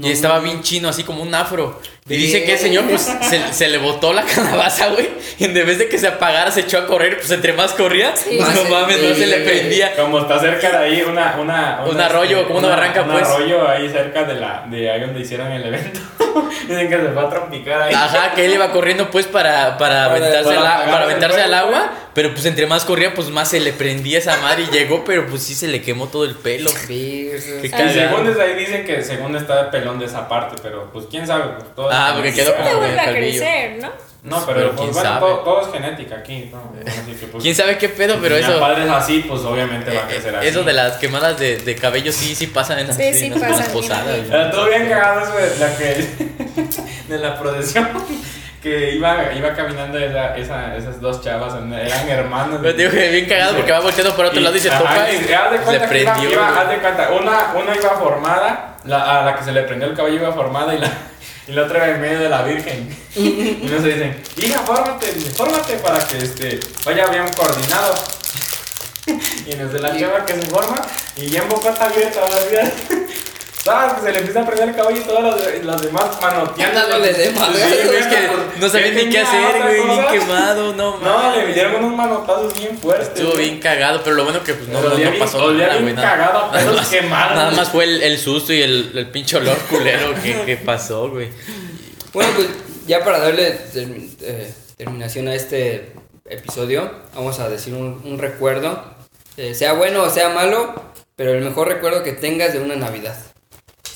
Y 0.00 0.12
estaba 0.12 0.38
bien 0.38 0.62
chino, 0.62 0.88
así 0.88 1.02
como 1.02 1.24
un 1.24 1.34
afro. 1.34 1.80
Y 2.08 2.16
dice 2.16 2.44
que 2.44 2.52
el 2.54 2.58
señor, 2.58 2.84
pues, 2.88 3.02
se, 3.22 3.52
se 3.52 3.68
le 3.68 3.78
botó 3.78 4.12
la 4.12 4.22
calabaza, 4.34 4.88
güey. 4.88 5.08
Y 5.38 5.44
en 5.44 5.54
vez 5.54 5.78
de 5.78 5.88
que 5.88 5.98
se 5.98 6.06
apagara, 6.08 6.50
se 6.50 6.60
echó 6.60 6.78
a 6.78 6.86
correr. 6.86 7.16
Pues 7.18 7.30
entre 7.30 7.52
más 7.52 7.72
corría, 7.72 8.16
Sí. 8.16 8.36
pues, 8.38 8.54
no 8.54 8.62
Más 8.62 8.70
mames, 8.70 9.02
no 9.02 9.14
se 9.14 9.26
le 9.26 9.38
sí. 9.38 9.44
prendía. 9.44 9.94
Como 9.96 10.20
está 10.20 10.38
cerca 10.40 10.70
de 10.70 10.76
ahí 10.86 11.02
una... 11.02 11.36
una, 11.38 11.80
Un 11.86 12.00
arroyo, 12.00 12.46
como 12.46 12.60
una 12.60 12.68
barranca, 12.68 13.02
un 13.02 13.10
pues. 13.10 13.28
arroyo 13.28 13.68
ahí 13.68 13.88
cerca 13.90 14.24
de, 14.24 14.34
la, 14.34 14.64
de 14.70 14.90
ahí 14.90 15.00
donde 15.00 15.20
hicieron 15.20 15.52
el 15.52 15.64
evento. 15.66 16.00
Dicen 16.68 16.88
que 16.88 16.96
se 16.96 17.08
fue 17.08 17.22
a 17.22 17.28
trompicar 17.30 17.82
ahí. 17.82 17.94
Ajá, 17.94 18.32
que 18.34 18.44
él 18.44 18.52
iba 18.54 18.70
corriendo 18.70 19.10
pues 19.10 19.26
para, 19.26 19.76
para 19.78 19.78
Para- 19.78 20.04
aventarse, 20.16 20.54
para 20.54 20.84
para 20.84 21.02
aventarse 21.04 21.40
al 21.42 21.54
agua, 21.54 21.90
pero 22.14 22.32
pues 22.32 22.44
entre 22.46 22.66
más 22.66 22.84
corría, 22.84 23.14
pues 23.14 23.28
más 23.30 23.48
se 23.48 23.60
le 23.60 23.72
prendía 23.72 24.18
esa 24.18 24.36
madre 24.38 24.64
y 24.64 24.74
llegó, 24.74 25.04
pero 25.04 25.26
pues 25.26 25.42
sí 25.42 25.54
se 25.54 25.66
le 25.68 25.80
quemó 25.82 26.08
todo 26.08 26.24
el 26.24 26.34
pelo. 26.34 26.70
Virgen. 26.86 27.60
Qué 27.60 27.66
Y 27.66 27.70
cagado. 27.70 27.92
según 27.92 28.26
desde 28.26 28.42
ahí 28.42 28.54
dicen 28.54 28.84
que 28.84 29.02
según 29.02 29.36
está 29.36 29.70
pelón 29.70 29.98
de 29.98 30.06
esa 30.06 30.28
parte, 30.28 30.56
pero 30.62 30.90
pues 30.92 31.06
quién 31.10 31.26
sabe. 31.26 31.44
pues, 31.58 31.74
todo 31.74 31.90
Ah, 31.98 32.08
es 32.10 32.14
porque 32.14 32.32
quedó 32.34 32.52
Te 32.52 32.56
como 32.62 32.76
vuelve 32.78 33.00
a 33.00 33.04
calvillo. 33.04 33.40
crecer, 33.40 33.78
¿no? 33.82 34.08
No, 34.24 34.44
pero, 34.44 34.58
Pero 34.58 34.68
pues, 34.72 34.80
quién 34.80 34.92
bueno, 34.92 35.08
sabe. 35.08 35.20
todo, 35.20 35.38
todo 35.38 35.60
es 35.62 35.72
genética 35.72 36.16
aquí. 36.16 36.50
¿no? 36.52 36.72
Así 36.86 37.12
que, 37.12 37.26
pues, 37.28 37.42
¿Quién 37.42 37.54
sabe 37.54 37.78
qué 37.78 37.88
pedo? 37.88 38.18
Pero 38.20 38.36
eso... 38.36 38.58
padre 38.60 38.84
es 38.84 38.90
así, 38.90 39.24
pues 39.28 39.40
obviamente 39.42 39.94
va 39.94 40.00
a 40.02 40.04
eh, 40.04 40.08
crecer 40.08 40.36
así. 40.36 40.46
Eso 40.48 40.64
de 40.64 40.72
las 40.72 40.96
quemadas 40.96 41.38
de, 41.38 41.58
de 41.58 41.74
cabello 41.76 42.12
sí, 42.12 42.34
sí 42.34 42.48
pasan 42.48 42.80
en 42.80 42.88
las, 42.88 42.96
Sí, 42.96 43.30
las 43.30 43.68
posadas. 43.68 44.18
Pero 44.28 44.50
todo 44.50 44.66
bien 44.68 44.88
cagado 44.88 45.20
eso 45.20 45.34
de 45.34 45.56
la 45.58 45.76
que 45.76 46.08
de 47.08 47.18
la 47.18 47.38
procesión 47.38 47.88
que 48.62 48.92
iba, 48.94 49.32
iba 49.34 49.54
caminando 49.54 49.98
esa, 49.98 50.36
esa, 50.36 50.76
esas 50.76 51.00
dos 51.00 51.22
chavas, 51.22 51.54
eran 51.54 52.08
hermanas. 52.08 52.58
Pero 52.60 52.76
digo 52.76 52.90
que 52.90 53.08
bien 53.10 53.26
cagado 53.26 53.54
porque 53.56 53.70
va 53.72 53.80
volteando 53.80 54.14
por 54.16 54.24
otro 54.26 54.40
lado 54.40 54.56
y 54.56 54.60
se 54.60 54.68
ajá, 54.70 54.78
toca 54.80 55.12
y 55.12 55.26
y 55.28 55.32
haz 55.32 55.50
de 55.52 55.58
cuenta 55.58 55.88
que 55.88 56.00
iba- 56.00 56.12
prendió. 56.14 56.30
iba- 56.32 56.50
güey. 56.50 56.58
haz 56.62 56.68
de 56.70 56.78
cuenta, 56.78 57.08
una, 57.12 57.52
una 57.54 57.76
iba 57.76 57.90
formada, 57.98 58.76
la, 58.84 59.20
a 59.20 59.24
la 59.24 59.36
que 59.36 59.44
se 59.44 59.52
le 59.52 59.62
prendió 59.62 59.88
el 59.88 59.94
cabello 59.96 60.16
iba 60.16 60.32
formada 60.32 60.74
y 60.74 60.78
la, 60.78 60.90
y 61.46 61.52
la 61.52 61.62
otra 61.62 61.78
iba 61.86 61.94
en 61.96 62.00
medio 62.00 62.18
de 62.20 62.28
la 62.28 62.42
virgen. 62.42 62.88
y 63.16 63.68
no 63.70 63.80
se 63.80 63.88
dicen, 63.88 64.22
hija, 64.36 64.58
fórmate, 64.60 65.06
fórmate 65.36 65.74
para 65.76 65.98
que 66.06 66.18
este, 66.18 66.58
vaya 66.84 67.06
bien 67.06 67.24
coordinado. 67.36 67.94
y 69.06 69.54
desde 69.54 69.78
la 69.80 69.96
chava 69.98 70.26
que 70.26 70.34
se 70.34 70.42
forma 70.42 70.76
y 71.16 71.30
bien 71.30 71.48
bocota 71.48 71.84
abierta 71.86 72.20
todavía. 72.26 72.70
¿Sabes? 73.68 73.92
Que 73.94 74.00
se 74.00 74.12
le 74.12 74.18
empieza 74.20 74.40
a 74.40 74.46
prender 74.46 74.68
el 74.70 74.74
cabello 74.76 75.00
y 75.00 75.04
todas 75.04 75.24
las, 75.24 75.64
las 75.64 75.82
demás 75.82 76.04
manoteando. 76.22 76.78
Dándole 76.80 77.12
de 77.12 77.30
madre. 77.32 77.98
Es 77.98 78.06
que 78.06 78.28
no 78.60 78.68
sabían 78.68 78.94
ni 78.94 79.08
qué 79.10 79.18
hacer, 79.20 79.62
güey, 79.62 79.84
bien 79.86 80.06
quemado, 80.10 80.72
no 80.74 80.98
No, 81.00 81.36
le 81.36 81.52
dieron 81.52 81.84
unos 81.84 81.96
manotazos 81.96 82.58
bien 82.58 82.78
fuertes. 82.78 83.08
Estuvo 83.08 83.32
güey. 83.32 83.44
bien 83.50 83.60
cagado, 83.60 84.00
pero 84.02 84.16
lo 84.16 84.24
bueno 84.24 84.42
que 84.42 84.54
pues, 84.54 84.68
no, 84.68 84.80
no, 84.80 84.88
no 84.88 84.96
bien- 84.96 85.18
pasó 85.18 85.44
olía 85.44 85.66
nada, 85.66 85.72
bien 85.80 85.82
güey. 85.84 85.94
nada- 85.96 86.08
cagado 86.16 86.38
a 86.38 86.50
pelos 86.52 86.64
nada 86.66 86.76
más- 86.78 86.88
quemados, 86.88 87.34
Nada 87.36 87.50
más 87.50 87.68
fue 87.68 87.84
el, 87.84 88.02
el 88.02 88.18
susto 88.18 88.52
y 88.54 88.62
el, 88.62 88.90
el 88.94 89.06
pinche 89.10 89.36
olor 89.36 89.58
culero 89.70 90.14
que, 90.22 90.42
que 90.46 90.56
pasó, 90.56 91.10
güey. 91.10 91.28
Bueno, 92.14 92.30
pues 92.36 92.48
ya 92.86 93.04
para 93.04 93.18
darle 93.18 93.58
termi- 93.74 94.10
eh, 94.22 94.50
terminación 94.78 95.28
a 95.28 95.34
este 95.34 95.92
episodio, 96.26 96.90
vamos 97.14 97.38
a 97.38 97.48
decir 97.50 97.74
un, 97.74 98.00
un 98.04 98.18
recuerdo, 98.18 98.82
eh, 99.36 99.54
sea 99.54 99.74
bueno 99.74 100.02
o 100.04 100.10
sea 100.10 100.30
malo, 100.30 100.74
pero 101.16 101.32
el 101.34 101.42
mejor 101.42 101.68
recuerdo 101.68 102.02
que 102.02 102.12
tengas 102.12 102.52
de 102.54 102.60
una 102.60 102.76
Navidad. 102.76 103.16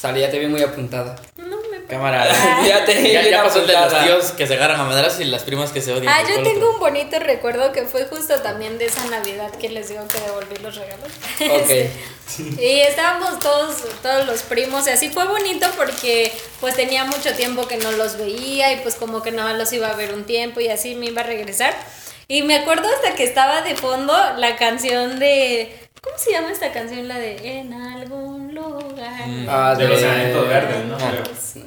Sale, 0.02 0.20
ya 0.20 0.32
te 0.32 0.40
vi 0.40 0.48
muy 0.48 0.60
apuntada. 0.60 1.14
No 1.36 1.58
me 1.70 1.84
Cámara. 1.84 2.26
ya 2.66 2.84
te 2.84 3.12
Ya, 3.12 3.22
ya 3.22 3.44
pasó 3.44 3.60
el 3.60 3.68
de 3.68 3.72
los 3.72 4.02
tíos 4.02 4.32
que 4.32 4.48
se 4.48 4.54
agarran 4.54 4.80
a 4.80 4.82
madras 4.82 5.20
y 5.20 5.24
las 5.26 5.44
primas 5.44 5.70
que 5.70 5.80
se 5.80 5.92
odian. 5.92 6.12
Ah, 6.12 6.24
yo 6.28 6.42
tengo 6.42 6.72
un 6.72 6.80
bonito 6.80 7.20
recuerdo 7.20 7.70
que 7.70 7.84
fue 7.84 8.06
justo 8.06 8.40
también 8.40 8.78
de 8.78 8.86
esa 8.86 9.04
Navidad 9.04 9.52
que 9.60 9.68
les 9.68 9.90
digo 9.90 10.02
que 10.08 10.18
devolví 10.18 10.56
los 10.60 10.74
regalos. 10.74 11.12
Ok. 11.38 11.90
Y 12.58 12.80
estábamos 12.80 13.40
todos, 13.40 13.84
todos 14.00 14.26
los 14.26 14.42
primos, 14.42 14.86
y 14.86 14.90
así 14.90 15.10
fue 15.10 15.26
bonito 15.26 15.66
porque 15.76 16.32
pues 16.60 16.74
tenía 16.74 17.04
mucho 17.04 17.34
tiempo 17.34 17.68
que 17.68 17.76
no 17.76 17.92
los 17.92 18.16
veía 18.16 18.72
y 18.72 18.76
pues 18.76 18.94
como 18.94 19.22
que 19.22 19.32
nada 19.32 19.50
más 19.50 19.58
los 19.58 19.72
iba 19.72 19.88
a 19.88 19.94
ver 19.94 20.14
un 20.14 20.24
tiempo 20.24 20.60
y 20.60 20.68
así 20.68 20.94
me 20.94 21.06
iba 21.06 21.20
a 21.20 21.24
regresar. 21.24 21.74
Y 22.28 22.42
me 22.42 22.56
acuerdo 22.56 22.88
hasta 22.88 23.14
que 23.14 23.24
estaba 23.24 23.60
de 23.60 23.76
fondo 23.76 24.14
la 24.38 24.56
canción 24.56 25.18
de... 25.18 25.76
¿Cómo 26.02 26.18
se 26.18 26.32
llama 26.32 26.50
esta 26.50 26.72
canción? 26.72 27.06
La 27.06 27.16
de 27.16 27.36
En 27.58 27.72
algún 27.72 28.52
lugar. 28.52 29.26
Mm. 29.28 29.46
Ah, 29.48 29.74
De 29.78 29.86
los 29.86 30.02
enanitos 30.02 30.48
verdes, 30.48 30.84
¿no? 30.86 30.96
Ah. 31.00 31.12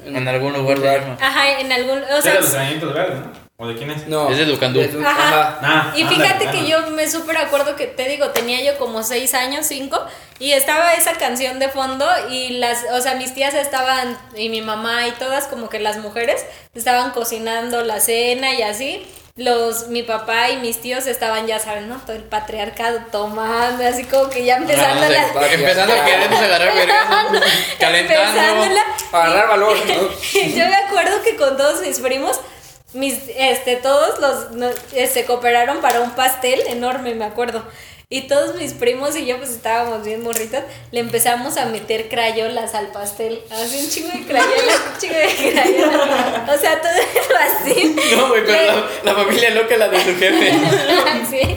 En 0.04 0.28
algún 0.28 0.52
lugar 0.52 0.78
de 0.78 0.90
arma. 0.90 1.16
Ajá, 1.18 1.58
en 1.58 1.72
algún... 1.72 2.02
O 2.02 2.20
sea, 2.20 2.34
de 2.34 2.40
los 2.42 2.52
enanitos 2.52 2.92
verdes, 2.92 3.20
¿no? 3.20 3.46
¿O 3.58 3.66
de 3.66 3.74
quién 3.74 3.90
es? 3.90 4.06
No. 4.06 4.28
Es 4.28 4.36
de 4.36 4.44
Ducandú. 4.44 4.82
Ajá. 5.02 5.08
Ajá. 5.08 5.58
Ah, 5.62 5.92
Y 5.96 6.04
fíjate 6.04 6.50
que 6.50 6.68
yo 6.68 6.90
me 6.90 7.08
súper 7.08 7.38
acuerdo 7.38 7.74
que 7.76 7.86
te 7.86 8.06
digo, 8.06 8.28
tenía 8.28 8.62
yo 8.62 8.76
como 8.76 9.02
seis 9.02 9.32
años, 9.32 9.64
cinco, 9.64 9.98
y 10.38 10.52
estaba 10.52 10.92
esa 10.92 11.14
canción 11.14 11.58
de 11.58 11.70
fondo 11.70 12.06
y 12.30 12.58
las, 12.58 12.84
o 12.92 13.00
sea, 13.00 13.14
mis 13.14 13.32
tías 13.32 13.54
estaban, 13.54 14.18
y 14.36 14.50
mi 14.50 14.60
mamá 14.60 15.08
y 15.08 15.12
todas 15.12 15.46
como 15.46 15.70
que 15.70 15.78
las 15.78 15.96
mujeres 15.96 16.44
estaban 16.74 17.12
cocinando 17.12 17.82
la 17.82 18.00
cena 18.00 18.52
y 18.52 18.60
así. 18.60 19.06
Los, 19.36 19.88
mi 19.88 20.02
papá 20.02 20.48
y 20.48 20.56
mis 20.56 20.80
tíos 20.80 21.06
estaban, 21.06 21.46
ya 21.46 21.58
saben, 21.58 21.90
¿no? 21.90 21.96
Todo 21.98 22.16
el 22.16 22.22
patriarcado 22.22 23.00
tomando, 23.12 23.86
así 23.86 24.04
como 24.04 24.30
que 24.30 24.46
ya 24.46 24.56
empezando 24.56 25.04
Ah, 25.04 25.08
la... 25.10 25.52
empezando 25.52 25.92
a 25.92 26.04
querernos 26.06 26.40
agarrar 26.40 26.74
vergas. 26.74 27.06
Calentando. 27.78 28.22
empezándola. 28.22 28.80
Agarrar 29.12 29.48
valor. 29.48 29.76
¿no? 29.76 29.94
Yo 30.40 30.66
me 30.68 30.76
acuerdo 30.76 31.22
que 31.22 31.36
con 31.36 31.54
todos 31.58 31.82
mis 31.82 32.00
primos, 32.00 32.40
mis, 32.94 33.18
este, 33.36 33.76
todos 33.76 34.18
los, 34.20 34.52
no, 34.52 34.70
eh, 34.94 35.06
se 35.06 35.26
cooperaron 35.26 35.82
para 35.82 36.00
un 36.00 36.12
pastel 36.12 36.62
enorme, 36.68 37.14
me 37.14 37.26
acuerdo. 37.26 37.62
Y 38.08 38.28
todos 38.28 38.54
mis 38.54 38.72
primos 38.72 39.16
y 39.16 39.26
yo, 39.26 39.36
pues 39.38 39.50
estábamos 39.50 40.04
bien 40.04 40.22
morritos, 40.22 40.62
le 40.92 41.00
empezamos 41.00 41.56
a 41.56 41.64
meter 41.66 42.08
crayolas 42.08 42.76
al 42.76 42.92
pastel. 42.92 43.42
Así 43.50 43.80
un 43.80 43.90
chingo 43.90 44.12
de 44.12 44.24
crayolas, 44.24 44.80
un 44.92 45.00
chingo 45.00 45.14
de 45.16 45.50
crayolas. 45.52 46.48
O 46.48 46.60
sea, 46.60 46.80
todo 46.80 46.92
eso 46.92 47.34
así. 47.40 47.96
No, 48.14 48.28
güey, 48.28 48.46
pero 48.46 48.62
la, 48.64 48.88
la 49.02 49.14
familia 49.14 49.50
loca, 49.50 49.76
la 49.76 49.88
de 49.88 49.98
su 50.04 50.16
jefe. 50.16 50.52
Sí. 51.28 51.56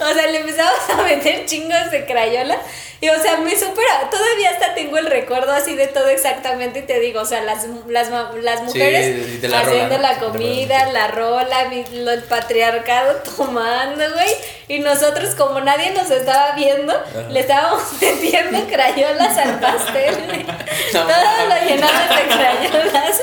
O 0.00 0.14
sea, 0.14 0.26
le 0.26 0.40
empezamos 0.40 0.80
a 0.88 1.02
meter 1.02 1.44
chingos 1.44 1.90
de 1.90 2.06
crayola. 2.06 2.58
Y 3.00 3.08
o 3.08 3.20
sea, 3.20 3.36
me 3.38 3.50
supera. 3.50 4.08
Todavía 4.10 4.50
hasta 4.50 4.74
tengo 4.74 4.96
el 4.98 5.06
recuerdo 5.06 5.52
así 5.52 5.74
de 5.76 5.86
todo 5.88 6.08
exactamente. 6.08 6.78
Y 6.80 6.82
te 6.82 7.00
digo, 7.00 7.20
o 7.20 7.24
sea, 7.26 7.42
las, 7.42 7.66
las, 7.88 8.10
ma- 8.10 8.32
las 8.40 8.62
mujeres 8.62 9.42
la 9.42 9.60
haciendo 9.60 9.96
rola, 9.96 10.12
la 10.12 10.18
¿no? 10.18 10.26
comida, 10.32 10.86
la 10.92 11.08
rola, 11.08 11.64
mi- 11.68 11.84
lo- 11.92 12.12
el 12.12 12.22
patriarcado 12.22 13.16
tomando, 13.36 14.04
güey. 14.14 14.30
Y 14.68 14.78
nosotros, 14.78 15.34
como 15.34 15.60
nadie 15.60 15.90
nos 15.90 16.10
estaba 16.10 16.52
viendo, 16.54 16.94
le 17.30 17.40
estábamos 17.40 17.82
metiendo 18.00 18.64
crayolas 18.68 19.36
al 19.36 19.60
pastel. 19.60 20.14
güey. 20.26 20.46
todo 20.92 21.06
lo 21.48 21.66
llenamos 21.68 22.08
de 22.08 22.34
crayolas. 22.36 23.22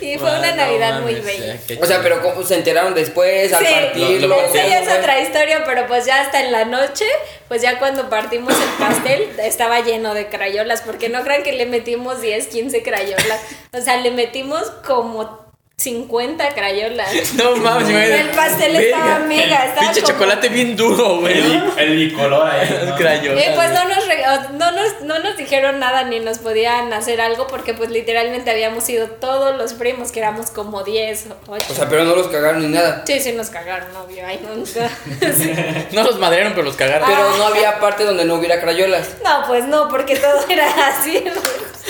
Y 0.00 0.18
fue 0.18 0.30
una 0.38 0.50
no 0.50 0.56
Navidad 0.56 1.00
muy 1.00 1.14
mames, 1.16 1.24
bella. 1.68 1.82
O 1.82 1.86
sea, 1.86 2.00
pero 2.02 2.20
¿cómo 2.22 2.42
se 2.42 2.56
enteraron 2.56 2.94
después 2.94 3.52
al 3.52 3.64
Sí, 3.64 3.72
partirlo? 3.72 4.28
Lo- 4.28 4.36
lo 4.36 4.46
esa 4.46 4.66
ya 4.66 4.78
es 4.80 4.88
otra 4.98 5.20
historia, 5.20 5.62
pero 5.64 5.86
pues 5.86 6.04
ya 6.06 6.20
hasta 6.22 6.40
en 6.40 6.50
la 6.50 6.64
noche, 6.64 7.04
pues 7.50 7.62
ya 7.62 7.80
cuando 7.80 8.08
partimos 8.08 8.54
el 8.54 8.86
pastel, 8.86 9.28
estaba 9.40 9.80
lleno 9.80 10.14
de 10.14 10.28
crayolas, 10.28 10.82
porque 10.82 11.08
no 11.08 11.24
crean 11.24 11.42
que 11.42 11.50
le 11.50 11.66
metimos 11.66 12.20
10, 12.20 12.46
15 12.46 12.84
crayolas, 12.84 13.40
o 13.72 13.80
sea, 13.80 13.96
le 13.96 14.12
metimos 14.12 14.70
como 14.86 15.39
50 15.80 16.48
crayolas. 16.54 17.10
No 17.34 17.56
mames, 17.56 17.88
imagínate. 17.88 18.20
El 18.20 18.28
pastel 18.30 18.76
estaba 18.76 19.18
mega, 19.20 19.64
estaba 19.66 19.80
Pinche 19.80 20.02
como- 20.02 20.12
chocolate 20.12 20.48
bien 20.50 20.76
duro, 20.76 21.20
güey. 21.20 21.38
El, 21.38 21.62
el 21.78 21.96
bicolor 21.96 22.46
ahí. 22.50 22.68
¿no? 22.88 22.96
Crayolas, 22.96 23.42
Y 23.46 23.50
pues 23.54 23.70
güey. 23.72 23.78
no 23.84 23.88
nos, 23.94 24.06
re- 24.06 24.24
no, 24.52 24.72
nos, 24.72 25.00
no 25.02 25.18
nos 25.20 25.36
dijeron 25.38 25.78
nada 25.78 26.04
ni 26.04 26.20
nos 26.20 26.38
podían 26.38 26.92
hacer 26.92 27.20
algo 27.22 27.46
porque 27.46 27.72
pues 27.72 27.88
literalmente 27.90 28.50
habíamos 28.50 28.86
ido 28.90 29.06
todos 29.08 29.56
los 29.56 29.72
primos, 29.72 30.12
que 30.12 30.18
éramos 30.20 30.50
como 30.50 30.82
10 30.84 31.26
o 31.46 31.52
8. 31.52 31.66
O 31.70 31.74
sea, 31.74 31.88
pero 31.88 32.04
no 32.04 32.14
los 32.14 32.28
cagaron 32.28 32.60
ni 32.62 32.68
nada. 32.68 33.02
sí, 33.06 33.18
sí 33.20 33.32
nos 33.32 33.48
cagaron, 33.48 33.88
obvio, 33.96 34.26
ay, 34.26 34.40
nunca. 34.46 34.90
Sí. 35.34 35.50
No 35.92 36.02
los 36.04 36.18
madrearon, 36.18 36.52
pero 36.52 36.64
los 36.66 36.76
cagaron. 36.76 37.08
Pero 37.08 37.36
no 37.38 37.46
había 37.46 37.80
parte 37.80 38.04
donde 38.04 38.24
no 38.24 38.34
hubiera 38.34 38.60
crayolas. 38.60 39.08
No, 39.24 39.44
pues 39.46 39.64
no, 39.66 39.88
porque 39.88 40.16
todo 40.16 40.44
era 40.48 40.68
así. 40.88 41.24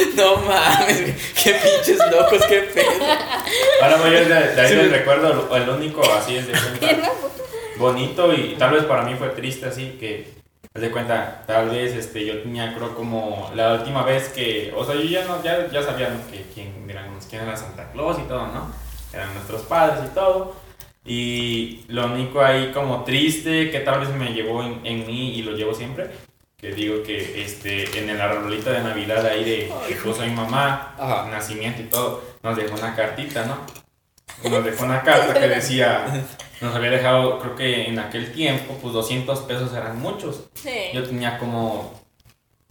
No 0.17 0.37
mames, 0.37 1.33
qué 1.43 1.55
pinches 1.55 1.99
locos, 2.11 2.43
qué 2.49 2.61
pedo. 2.61 2.91
Ahora 3.83 4.05
a 4.05 4.09
ir 4.09 4.29
de, 4.29 4.55
de 4.55 4.61
ahí 4.61 4.75
del 4.75 4.91
recuerdo, 4.91 5.57
el, 5.57 5.69
único 5.69 6.03
así 6.13 6.37
es 6.37 6.47
de 6.47 6.53
cuenta. 6.79 7.09
¿no? 7.09 7.31
bonito 7.81 8.33
y 8.33 8.55
tal 8.57 8.73
vez 8.73 8.85
para 8.85 9.03
mí 9.03 9.15
fue 9.15 9.31
triste 9.31 9.67
así 9.67 9.97
que 9.99 10.35
haz 10.75 10.83
de 10.83 10.91
cuenta 10.91 11.43
tal 11.47 11.71
vez 11.71 11.95
este 11.95 12.25
yo 12.25 12.43
tenía 12.43 12.75
creo 12.75 12.95
como 12.95 13.51
la 13.57 13.75
última 13.75 14.05
vez 14.05 14.29
que 14.29 14.73
o 14.77 14.85
sea 14.85 14.95
yo 14.95 15.03
ya 15.03 15.25
no 15.25 15.43
ya, 15.43 15.69
ya 15.69 15.83
sabíamos 15.83 16.27
que 16.27 16.45
quién 16.55 16.87
digamos 16.87 17.27
quién 17.27 17.43
era 17.43 17.57
Santa 17.57 17.91
Claus 17.93 18.19
y 18.19 18.29
todo 18.29 18.47
no 18.49 18.71
eran 19.13 19.33
nuestros 19.35 19.63
padres 19.63 20.05
y 20.07 20.15
todo 20.15 20.55
y 21.05 21.85
lo 21.89 22.05
único 22.05 22.43
ahí 22.43 22.71
como 22.73 23.03
triste 23.05 23.71
que 23.71 23.81
tal 23.81 24.01
vez 24.01 24.11
me 24.11 24.35
llevó 24.35 24.63
en, 24.63 24.81
en 24.85 25.07
mí 25.07 25.35
y 25.37 25.43
lo 25.43 25.53
llevo 25.53 25.75
siempre 25.75 26.11
que 26.61 26.73
digo 26.73 27.03
que 27.03 27.43
este, 27.43 27.99
en 27.99 28.11
el 28.11 28.21
arbolito 28.21 28.71
de 28.71 28.81
Navidad 28.81 29.25
ahí 29.27 29.45
de 29.45 29.73
que 29.89 29.95
puso 29.95 30.23
mi 30.23 30.33
mamá, 30.33 30.95
Ajá. 30.99 31.29
nacimiento 31.31 31.81
y 31.83 31.87
todo, 31.87 32.23
nos 32.43 32.57
dejó 32.57 32.75
una 32.75 32.95
cartita, 32.95 33.45
¿no? 33.47 33.59
Nos 34.49 34.65
dejó 34.65 34.85
una 34.85 35.03
carta 35.03 35.35
que 35.35 35.49
decía, 35.49 36.07
nos 36.61 36.75
había 36.75 36.91
dejado, 36.91 37.39
creo 37.41 37.57
que 37.57 37.87
en 37.89 37.99
aquel 37.99 38.33
tiempo, 38.33 38.77
pues 38.81 38.93
200 38.93 39.39
pesos 39.41 39.73
eran 39.75 39.99
muchos. 40.01 40.45
Sí. 40.55 40.71
Yo 40.93 41.03
tenía 41.05 41.39
como 41.39 41.99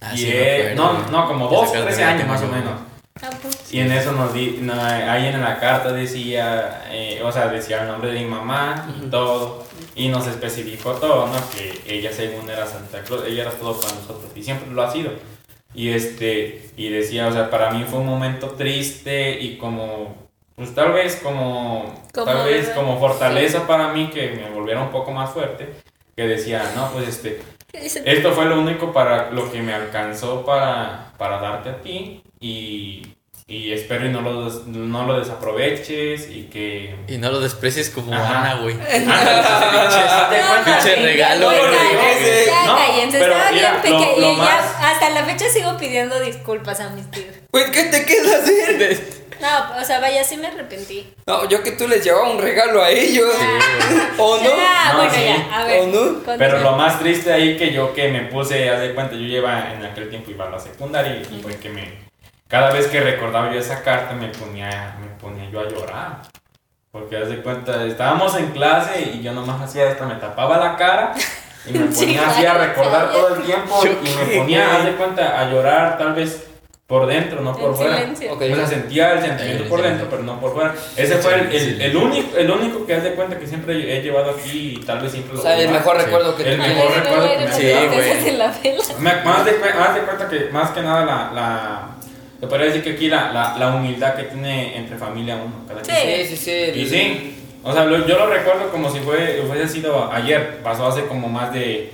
Ah, 0.02 0.16
sí, 0.16 0.28
me 0.28 0.32
10, 0.32 0.72
acuerdo, 0.80 0.94
no, 1.12 1.12
no, 1.12 1.28
como 1.28 1.48
Esa 1.48 1.56
12, 1.62 1.72
carta 1.74 1.86
13 1.88 2.02
la 2.02 2.10
años 2.10 2.28
más 2.28 2.42
o 2.42 2.48
menos. 2.48 2.72
Ah, 3.22 3.30
pues. 3.42 3.74
Y 3.74 3.80
en 3.82 3.92
eso 3.92 4.14
nos 4.14 4.34
di, 4.34 4.60
no, 4.62 4.74
ahí 4.82 5.28
en 5.28 5.42
la 5.42 5.60
carta 5.60 5.92
decía, 5.92 6.84
eh, 6.90 7.22
o 7.24 7.30
sea, 7.32 7.48
decía 7.50 7.82
el 7.82 7.88
nombre 7.90 8.12
de 8.12 8.20
mi 8.22 8.26
mamá 8.26 8.88
y 8.98 9.08
todo. 9.10 9.66
Y 10.00 10.08
nos 10.08 10.28
especificó 10.28 10.94
todo, 10.94 11.28
¿no? 11.28 11.36
Que 11.52 11.74
ella 11.86 12.14
según 12.14 12.50
era 12.50 12.66
Santa 12.66 13.04
Claus, 13.04 13.26
ella 13.28 13.42
era 13.42 13.52
todo 13.52 13.78
para 13.78 13.94
nosotros 13.96 14.32
y 14.34 14.42
siempre 14.42 14.72
lo 14.72 14.82
ha 14.82 14.90
sido. 14.90 15.12
Y 15.74 15.90
este, 15.90 16.70
y 16.78 16.88
decía, 16.88 17.28
o 17.28 17.34
sea, 17.34 17.50
para 17.50 17.72
mí 17.72 17.84
fue 17.84 18.00
un 18.00 18.06
momento 18.06 18.52
triste 18.52 19.38
y 19.42 19.58
como, 19.58 20.30
pues 20.56 20.74
tal 20.74 20.94
vez 20.94 21.18
como, 21.18 22.02
Como 22.14 22.26
tal 22.26 22.48
vez 22.48 22.70
como 22.70 22.98
fortaleza 22.98 23.68
para 23.68 23.94
mí 23.94 24.10
que 24.10 24.32
me 24.32 24.50
volviera 24.50 24.82
un 24.82 24.90
poco 24.90 25.12
más 25.12 25.32
fuerte. 25.32 25.68
Que 26.16 26.28
decía, 26.28 26.72
no, 26.78 26.92
pues 26.94 27.10
este, 27.10 27.42
esto 27.74 28.32
fue 28.32 28.46
lo 28.46 28.58
único 28.58 28.94
para 28.94 29.32
lo 29.32 29.52
que 29.52 29.62
me 29.62 29.74
alcanzó 29.74 30.46
para, 30.46 31.12
para 31.18 31.42
darte 31.42 31.70
a 31.70 31.82
ti 31.82 32.24
y, 32.40 33.02
y 33.50 33.74
espero 33.74 34.06
y 34.06 34.10
no 34.10 34.22
lo, 34.22 34.46
des- 34.46 34.68
no 34.68 35.06
lo 35.08 35.20
desaproveches 35.20 36.30
y 36.30 36.44
que... 36.44 36.96
Y 37.08 37.18
no 37.18 37.32
lo 37.32 37.40
desprecies 37.40 37.90
como 37.90 38.14
Ajá. 38.14 38.42
Ana, 38.42 38.62
güey. 38.62 38.76
Pinche 40.66 40.98
no, 40.98 41.04
regalo, 41.04 41.52
ya, 41.52 41.58
güey. 41.58 41.72
ya, 42.46 42.56
ya, 42.56 43.06
No, 43.06 43.12
pero 43.12 43.36
mira, 43.52 43.82
lo- 43.84 44.18
lo 44.20 44.34
y 44.34 44.36
ya 44.38 44.44
más- 44.44 44.76
hasta 44.82 45.10
la 45.10 45.24
fecha 45.26 45.50
sigo 45.50 45.78
pidiendo 45.78 46.20
disculpas 46.20 46.80
a 46.80 46.90
mis 46.92 47.10
tíos. 47.12 47.34
Pues, 47.52 47.70
¿qué 47.72 47.84
te 47.86 48.06
queda 48.06 48.38
hacer? 48.38 49.20
No, 49.42 49.82
o 49.82 49.86
sea, 49.86 50.00
vaya, 50.02 50.22
sí 50.24 50.36
me 50.38 50.48
arrepentí. 50.48 51.08
No, 51.26 51.48
yo 51.48 51.64
que 51.64 51.72
tú 51.72 51.88
les 51.88 52.04
llevaba 52.04 52.30
un 52.30 52.40
regalo 52.42 52.84
a 52.84 52.90
ellos. 52.92 53.34
¿O 54.18 54.38
no? 54.38 54.50
Ah, 54.54 54.90
No, 54.92 54.98
bueno, 55.00 55.14
sí. 55.14 55.22
ya, 55.26 55.58
a 55.58 55.64
ver. 55.66 55.82
¿O 55.82 55.88
no? 55.88 56.20
Pero 56.38 56.60
lo 56.60 56.74
más 56.74 57.00
triste 57.00 57.32
ahí 57.32 57.58
que 57.58 57.72
yo 57.72 57.94
que 57.94 58.10
me 58.10 58.24
puse, 58.24 58.70
haz 58.70 58.82
de 58.82 58.94
cuenta, 58.94 59.14
yo 59.16 59.22
lleva 59.22 59.72
en 59.74 59.86
aquel 59.86 60.10
tiempo 60.10 60.30
iba 60.32 60.46
a 60.46 60.50
la 60.52 60.60
secundaria 60.60 61.16
y 61.16 61.42
fue 61.42 61.56
que 61.56 61.70
me... 61.70 62.09
Cada 62.50 62.72
vez 62.72 62.88
que 62.88 63.00
recordaba 63.00 63.54
yo 63.54 63.60
esa 63.60 63.84
carta 63.84 64.16
me 64.16 64.28
ponía, 64.30 64.96
me 65.00 65.08
ponía 65.22 65.50
yo 65.52 65.60
a 65.62 65.70
llorar. 65.70 66.18
Porque 66.92 67.16
haz 67.18 67.30
de 67.30 67.44
cuenta, 67.44 67.86
estábamos 67.86 68.36
en 68.36 68.48
clase 68.48 69.12
y 69.14 69.22
yo 69.22 69.32
nomás 69.34 69.62
hacía 69.62 69.88
esto, 69.92 70.06
me 70.08 70.16
tapaba 70.16 70.58
la 70.58 70.76
cara 70.76 71.14
y 71.68 71.72
me 71.78 71.86
ponía 71.86 72.28
así 72.28 72.44
a 72.48 72.56
recordar 72.56 73.12
todo 73.12 73.36
el 73.36 73.44
tiempo 73.44 73.80
Yo 73.84 73.92
y 73.92 74.26
me 74.28 74.38
ponía, 74.40 74.76
haz 74.76 74.86
de 74.86 74.92
cuenta, 74.94 75.40
a 75.40 75.48
llorar 75.52 76.00
tal 76.00 76.14
vez 76.14 76.48
por 76.88 77.06
dentro, 77.06 77.42
no 77.44 77.56
por 77.56 77.70
En 77.70 77.76
fuera. 77.76 77.98
silencio. 78.00 78.34
Ok. 78.34 78.42
O 78.52 78.56
sea, 78.56 78.66
sentía 78.66 79.14
el 79.14 79.22
sentimiento 79.22 79.66
por 79.70 79.84
dentro, 79.84 80.08
pero 80.10 80.24
no 80.24 80.40
por 80.40 80.54
fuera. 80.56 80.74
Ese 80.98 81.18
fue 81.18 81.36
el, 81.36 81.52
el, 81.56 81.80
el 81.84 81.96
único, 81.96 82.36
el 82.36 82.50
único 82.50 82.84
que 82.88 82.96
haz 82.96 83.04
de 83.04 83.14
cuenta 83.14 83.38
que 83.38 83.46
siempre 83.46 83.96
he 83.96 84.02
llevado 84.02 84.32
aquí 84.32 84.80
y 84.82 84.84
tal 84.84 85.00
vez 85.00 85.12
siempre 85.12 85.34
O 85.34 85.36
lo 85.36 85.42
sea, 85.44 85.56
el 85.60 85.70
mejor 85.70 85.98
recuerdo 85.98 86.36
que 86.36 86.52
El 86.52 86.58
mejor 86.58 86.92
recuerdo 86.96 87.30
que 87.30 87.46
me 87.46 87.52
Sí, 87.54 87.72
güey. 87.72 88.38
más, 89.24 89.46
de, 89.46 89.62
cue- 89.62 89.76
más 89.78 89.94
de 89.94 90.02
cuenta 90.02 90.28
que 90.28 90.50
más 90.52 90.72
que 90.72 90.82
nada 90.82 91.06
la, 91.06 91.32
la 91.32 91.90
te 92.40 92.48
podría 92.48 92.68
decir 92.68 92.84
que 92.84 92.92
aquí 92.92 93.08
la, 93.10 93.32
la, 93.34 93.58
la 93.58 93.76
humildad 93.76 94.16
que 94.16 94.24
tiene 94.24 94.78
entre 94.78 94.98
familia 94.98 95.36
uno 95.36 95.56
cada 95.68 95.84
Sí. 95.84 95.92
quien. 95.92 96.28
Sí, 96.28 96.36
sí, 96.38 96.72
sí. 96.74 96.80
y 96.80 96.86
sí 96.88 97.36
o 97.64 97.74
sea 97.74 97.84
lo- 97.86 98.08
yo 98.08 98.18
lo 98.18 98.28
recuerdo 98.28 98.70
como 98.72 98.90
si 98.90 99.00
fue, 99.00 99.42
hubiese 99.46 99.68
sido 99.68 100.10
ayer 100.12 100.60
pasó 100.64 100.88
hace 100.88 101.06
como 101.08 101.28
más 101.28 101.52
de 101.54 101.92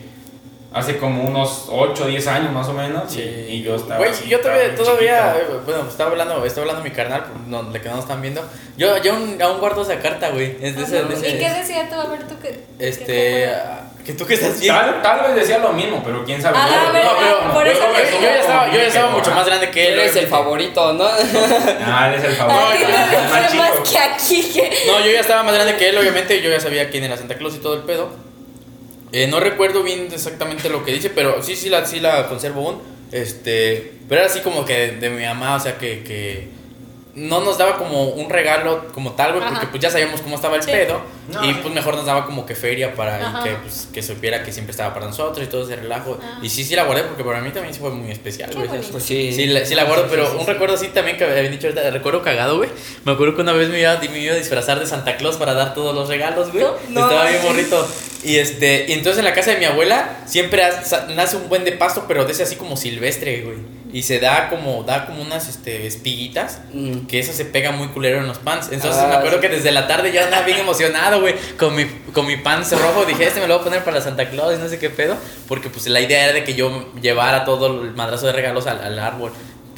hace 0.75 0.97
como 0.97 1.23
unos 1.23 1.67
8 1.69 2.03
o 2.03 2.07
10 2.07 2.27
años 2.27 2.51
más 2.51 2.67
o 2.67 2.73
menos 2.73 3.15
y, 3.15 3.21
y 3.21 3.63
yo 3.63 3.75
estaba 3.75 3.97
Güey, 3.97 4.11
yo 4.27 4.39
todavía, 4.41 4.75
todavía 4.75 5.35
bueno, 5.65 5.87
estaba 5.89 6.11
hablando, 6.11 6.45
estaba 6.45 6.63
hablando 6.67 6.83
mi 6.83 6.91
carnal, 6.91 7.23
no, 7.47 7.63
de 7.63 7.79
que 7.81 7.87
no 7.89 7.97
están 7.99 8.21
viendo. 8.21 8.43
Yo, 8.77 8.97
yo 9.01 9.13
aún, 9.13 9.41
aún 9.41 9.59
guardo 9.59 9.81
esa 9.83 9.99
carta, 9.99 10.29
güey. 10.31 10.57
Es 10.61 10.75
de 10.75 10.83
ese, 10.83 11.03
de 11.03 11.13
ese- 11.13 11.29
¿Y 11.29 11.39
qué 11.39 11.49
decía 11.49 11.89
tú? 11.89 11.95
A 11.95 12.05
ver, 12.07 12.27
tú 12.27 12.35
qué. 12.41 12.59
qué 12.77 12.87
Este, 12.89 13.05
te 13.05 13.45
ah, 13.55 13.81
que 14.05 14.13
tú 14.13 14.25
que 14.27 14.33
estás 14.35 14.59
bien. 14.59 14.75
tal, 14.75 15.01
tal 15.01 15.21
vez 15.27 15.35
decía 15.35 15.57
lo 15.59 15.71
mismo 15.73 16.03
pero 16.05 16.23
quién 16.25 16.39
sabe 16.41 16.57
Ah, 16.59 16.67
yo- 16.69 16.91
pero- 16.91 17.03
yo- 17.05 17.15
pero 17.39 17.53
por 17.53 17.65
yo 17.65 17.71
eso 17.71 17.81
yo, 17.81 18.19
yo 18.19 18.21
ya 18.21 18.39
estaba, 18.39 18.67
yo 18.67 18.77
ya 18.77 18.83
estaba 18.87 19.09
que, 19.11 19.15
mucho 19.17 19.31
ah, 19.31 19.35
más 19.35 19.45
grande 19.47 19.71
que 19.71 19.87
él. 19.87 19.93
Eres 19.99 20.15
el 20.17 20.25
obviamente. 20.25 20.29
favorito, 20.29 20.93
¿no? 20.93 21.05
ah 21.05 22.09
eres 22.09 22.23
el 22.25 22.31
A 22.33 22.35
favorito 22.35 22.85
te 22.85 23.15
el 23.15 23.29
más 23.29 23.41
decía 23.43 23.61
más 23.61 23.71
chico 23.71 23.83
que 23.91 23.97
aquí. 23.97 24.51
Que... 24.53 24.83
No, 24.87 24.99
yo 25.05 25.11
ya 25.11 25.21
estaba 25.21 25.41
más 25.43 25.53
grande 25.55 25.77
que 25.77 25.89
él, 25.89 25.97
obviamente. 25.97 26.41
Yo 26.41 26.49
ya 26.51 26.59
sabía 26.59 26.89
quién 26.89 27.03
era 27.05 27.15
Santa 27.17 27.35
Claus 27.37 27.55
y 27.55 27.59
todo 27.59 27.75
el 27.75 27.81
pedo. 27.83 28.24
Eh, 29.11 29.27
no 29.27 29.39
recuerdo 29.39 29.83
bien 29.83 30.07
exactamente 30.11 30.69
lo 30.69 30.83
que 30.83 30.91
dice, 30.91 31.09
pero 31.09 31.41
sí, 31.41 31.55
sí 31.55 31.69
la, 31.69 31.85
sí 31.85 31.99
la 31.99 32.27
conservo 32.27 32.67
aún. 32.67 32.81
Este, 33.11 33.93
pero 34.09 34.21
era 34.21 34.29
así 34.29 34.41
como 34.41 34.65
que 34.65 34.73
de, 34.73 34.91
de 34.97 35.09
mi 35.09 35.23
mamá, 35.23 35.55
o 35.55 35.59
sea, 35.59 35.77
que, 35.77 36.03
que 36.03 36.49
no 37.15 37.39
nos 37.39 37.57
daba 37.57 37.77
como 37.77 38.09
un 38.09 38.29
regalo 38.29 38.87
como 38.93 39.13
tal, 39.13 39.33
güey, 39.33 39.47
porque 39.49 39.67
pues 39.67 39.81
ya 39.81 39.89
sabíamos 39.89 40.21
cómo 40.21 40.35
estaba 40.35 40.57
el 40.57 40.63
Sí. 40.63 40.71
pedo. 40.71 41.01
No, 41.27 41.43
y 41.49 41.53
pues 41.55 41.73
mejor 41.73 41.95
nos 41.95 42.05
daba 42.05 42.25
como 42.25 42.45
que 42.45 42.53
feria 42.55 42.93
para 42.93 43.41
que, 43.43 43.51
pues, 43.55 43.87
que 43.91 44.03
supiera 44.03 44.43
que 44.43 44.51
siempre 44.51 44.71
estaba 44.71 44.93
para 44.93 45.07
nosotros 45.07 45.43
y 45.47 45.49
todo 45.49 45.63
ese 45.63 45.75
relajo. 45.75 46.19
Ah. 46.21 46.39
Y 46.43 46.49
sí, 46.49 46.63
sí 46.63 46.75
la 46.75 46.83
guardé 46.83 47.03
porque 47.03 47.23
para 47.23 47.41
mí 47.41 47.49
también 47.51 47.73
sí 47.73 47.79
fue 47.79 47.89
muy 47.89 48.11
especial, 48.11 48.51
güey. 48.53 48.67
bonito. 48.67 48.89
Pues 48.91 49.03
sí. 49.05 49.31
Sí, 49.33 49.47
la, 49.47 49.65
sí 49.65 49.73
la 49.75 49.85
guardo, 49.85 50.03
Sí, 50.03 50.09
pero 50.11 50.25
sí, 50.25 50.31
sí, 50.33 50.37
un 50.39 50.45
sí. 50.45 50.51
recuerdo 50.51 50.75
así 50.75 50.87
también 50.89 51.17
que 51.17 51.23
habían 51.23 51.51
dicho 51.51 51.67
ahorita, 51.67 51.89
recuerdo 51.89 52.21
cagado, 52.21 52.57
güey. 52.57 52.69
Me 53.05 53.13
acuerdo 53.13 53.35
que 53.35 53.41
una 53.41 53.53
vez 53.53 53.69
me 53.69 53.79
iba, 53.79 53.97
me 53.97 54.19
iba 54.19 54.33
a 54.33 54.37
disfrazar 54.37 54.79
de 54.79 54.85
Santa 54.85 55.15
Claus 55.17 55.37
para 55.37 55.53
dar 55.53 55.73
todos 55.73 55.95
los 55.95 56.09
regalos, 56.09 56.51
güey. 56.51 56.63
No, 56.63 56.73
no, 56.89 57.01
Estaba 57.09 57.29
bien 57.29 57.41
sí. 57.41 57.47
morrito. 57.47 57.87
Y 58.23 58.35
este, 58.37 58.85
y 58.87 58.93
entonces 58.93 59.19
en 59.19 59.25
la 59.25 59.33
casa 59.33 59.51
de 59.51 59.57
mi 59.57 59.65
abuela 59.65 60.17
siempre 60.25 60.61
nace 61.15 61.37
un 61.37 61.47
buen 61.49 61.63
de 61.63 61.71
pasto, 61.71 62.05
pero 62.07 62.25
de 62.25 62.33
ese 62.33 62.43
así 62.43 62.55
como 62.55 62.75
silvestre, 62.77 63.41
güey. 63.41 63.57
Y 63.95 64.03
se 64.03 64.19
da 64.19 64.49
como, 64.49 64.83
da 64.83 65.05
como 65.05 65.21
unas 65.21 65.47
este, 65.47 65.87
espiguitas, 65.87 66.59
Mm. 66.73 67.05
que 67.07 67.17
eso 67.19 67.31
se 67.31 67.45
pega 67.45 67.71
muy 67.71 67.87
culero 67.87 68.17
en 68.19 68.27
los 68.27 68.39
pants. 68.39 68.67
Entonces 68.73 69.01
Ah, 69.01 69.07
me 69.07 69.15
acuerdo 69.15 69.37
sí. 69.37 69.43
que 69.43 69.49
desde 69.55 69.71
la 69.71 69.87
tarde 69.87 70.11
ya 70.11 70.25
andaba 70.25 70.45
bien 70.45 70.57
emocionado, 70.57 71.21
güey, 71.21 71.33
con 71.57 71.73
mi, 71.73 71.85
con 72.11 72.27
mi 72.27 72.35
pants 72.35 72.73
rojo. 72.73 73.05
Dije, 73.05 73.25
este 73.25 73.39
me 73.39 73.47
lo 73.47 73.53
voy 73.53 73.61
a 73.61 73.63
poner 73.63 73.83
para 73.85 74.01
Santa 74.01 74.29
Claus 74.29 74.55
y 74.55 74.61
no 74.61 74.67
sé 74.67 74.79
qué 74.79 74.89
pedo. 74.89 75.15
Porque 75.47 75.69
pues 75.69 75.87
la 75.87 76.01
idea 76.01 76.25
era 76.25 76.33
de 76.33 76.43
que 76.43 76.55
yo 76.55 76.91
llevara 77.01 77.45
todo 77.45 77.67
el 77.83 77.91
madrazo 77.93 78.25
de 78.25 78.33
regalos 78.33 78.67
al, 78.67 78.81
al 78.81 78.99
árbol, 78.99 79.31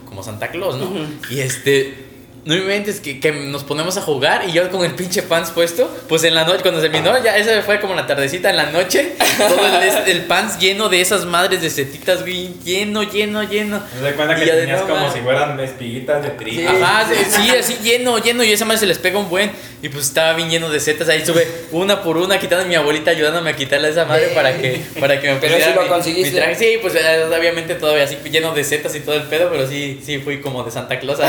como 0.09 0.23
Santa 0.23 0.47
Claus, 0.47 0.77
¿no? 0.77 0.89
Y 1.29 1.39
este... 1.41 2.06
No 2.47 2.53
me 2.55 2.61
inventes 2.61 3.01
que, 3.01 3.19
que 3.19 3.33
nos 3.33 3.65
ponemos 3.65 3.97
a 3.97 4.01
jugar 4.01 4.45
y 4.47 4.53
yo 4.53 4.69
con 4.69 4.85
el 4.85 4.95
pinche 4.95 5.21
pants 5.21 5.51
puesto, 5.51 5.93
pues 6.07 6.23
en 6.23 6.33
la 6.33 6.45
noche, 6.45 6.61
cuando 6.61 6.79
se 6.79 6.87
terminó, 6.89 7.21
ya 7.21 7.35
esa 7.35 7.61
fue 7.61 7.81
como 7.81 7.93
la 7.93 8.07
tardecita 8.07 8.49
en 8.49 8.55
la 8.55 8.67
noche, 8.71 9.15
todo 9.37 9.59
el, 10.05 10.21
pants 10.21 10.57
lleno 10.57 10.87
de 10.87 11.01
esas 11.01 11.25
madres 11.25 11.61
de 11.61 11.69
setitas, 11.69 12.21
güey, 12.21 12.53
lleno, 12.63 13.03
lleno, 13.03 13.43
lleno. 13.43 13.81
Me 13.95 14.01
doy 14.01 14.13
cuenta 14.13 14.35
que 14.37 14.45
tenías 14.45 14.79
no, 14.79 14.87
como 14.87 15.01
man. 15.01 15.13
si 15.13 15.19
fueran 15.19 15.59
espiguitas 15.59 16.23
de 16.23 16.29
trigo. 16.29 16.69
Ajá, 16.69 17.05
sí, 17.13 17.19
sí, 17.29 17.49
así 17.49 17.77
lleno, 17.83 18.17
lleno, 18.19 18.45
y 18.45 18.53
esa 18.53 18.63
madre 18.63 18.79
se 18.79 18.85
les 18.85 18.97
pega 18.97 19.19
un 19.19 19.29
buen. 19.29 19.51
Y 19.79 19.89
pues 19.89 20.05
estaba 20.05 20.33
bien 20.33 20.49
lleno 20.49 20.69
de 20.71 20.79
setas, 20.79 21.07
ahí 21.09 21.23
sube 21.23 21.47
una 21.71 22.01
por 22.01 22.17
una, 22.17 22.39
quitando 22.39 22.63
a 22.65 22.67
mi 22.67 22.73
abuelita, 22.73 23.11
ayudándome 23.11 23.51
a 23.51 23.55
quitarle 23.55 23.89
a 23.89 23.91
esa 23.91 24.05
madre 24.05 24.29
para 24.33 24.57
que, 24.57 24.81
para 24.99 25.21
que 25.21 25.31
me 25.33 25.35
Pero 25.39 25.75
lo 25.75 25.83
mi- 25.83 25.87
conseguiste. 25.87 26.31
mi 26.31 26.37
traje. 26.37 26.55
Sí, 26.55 26.77
pues 26.81 26.95
eh, 26.95 27.25
obviamente 27.25 27.75
todavía 27.75 28.05
así 28.05 28.17
lleno 28.31 28.53
de 28.55 28.63
setas 28.63 28.95
y 28.95 29.01
todo 29.01 29.15
el 29.15 29.23
pedo, 29.23 29.49
pero 29.51 29.67
sí, 29.67 30.01
sí 30.03 30.17
fui 30.17 30.39
como 30.39 30.63
de 30.63 30.71
Santa 30.71 30.97
Claus. 30.99 31.19
a- 31.19 31.27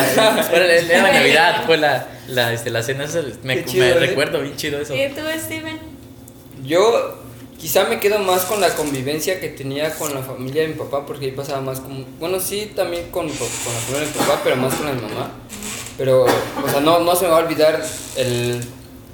La 1.12 1.18
Navidad, 1.20 1.66
fue 1.66 1.76
la, 1.76 2.06
la, 2.28 2.52
este, 2.52 2.70
la 2.70 2.82
cena, 2.82 3.04
eso 3.04 3.22
me, 3.42 3.64
chido, 3.64 3.84
me 3.84 3.90
¿eh? 3.90 3.94
recuerdo 3.94 4.40
bien 4.40 4.56
chido 4.56 4.80
eso. 4.80 4.94
¿Y 4.94 5.08
tú, 5.08 5.20
Steven? 5.38 5.78
Yo 6.64 7.18
quizá 7.58 7.84
me 7.84 8.00
quedo 8.00 8.18
más 8.18 8.44
con 8.44 8.60
la 8.60 8.70
convivencia 8.70 9.40
que 9.40 9.48
tenía 9.48 9.94
con 9.94 10.14
la 10.14 10.22
familia 10.22 10.62
de 10.62 10.68
mi 10.68 10.74
papá, 10.74 11.04
porque 11.06 11.26
ahí 11.26 11.32
pasaba 11.32 11.60
más 11.60 11.80
como. 11.80 12.04
Bueno, 12.18 12.40
sí, 12.40 12.72
también 12.74 13.10
con, 13.10 13.28
con 13.28 13.46
la 13.46 13.80
familia 13.80 14.00
de 14.00 14.06
mi 14.06 14.12
papá, 14.12 14.40
pero 14.44 14.56
más 14.56 14.74
con 14.74 14.86
la 14.86 14.94
de 14.94 15.00
mi 15.00 15.08
mamá. 15.08 15.30
Pero, 15.96 16.24
o 16.24 16.68
sea, 16.70 16.80
no, 16.80 17.00
no 17.00 17.16
se 17.16 17.24
me 17.24 17.30
va 17.30 17.38
a 17.38 17.44
olvidar 17.44 17.82
el 18.16 18.60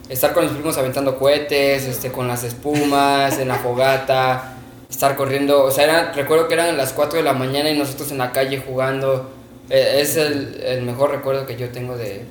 estar 0.09 0.35
con 0.35 0.45
mis 0.45 0.53
primos 0.53 0.77
aventando 0.77 1.19
cohetes, 1.19 1.85
este, 1.85 2.13
con 2.13 2.29
las 2.29 2.45
espumas, 2.45 3.39
en 3.39 3.49
la 3.49 3.57
fogata, 3.57 4.57
estar 4.91 5.17
corriendo. 5.17 5.65
O 5.65 5.71
sea, 5.71 5.85
era, 5.85 6.13
recuerdo 6.13 6.49
que 6.49 6.55
eran 6.55 6.77
las 6.77 6.93
4 6.93 7.19
de 7.19 7.25
la 7.25 7.33
mañana 7.33 7.71
y 7.71 7.79
nosotros 7.79 8.11
en 8.11 8.19
la 8.19 8.33
calle 8.33 8.63
jugando. 8.65 9.31
Eh, 9.71 10.01
es 10.01 10.17
el, 10.17 10.61
el 10.63 10.83
mejor 10.83 11.11
recuerdo 11.11 11.47
que 11.47 11.57
yo 11.57 11.71
tengo 11.71 11.97
de. 11.97 12.25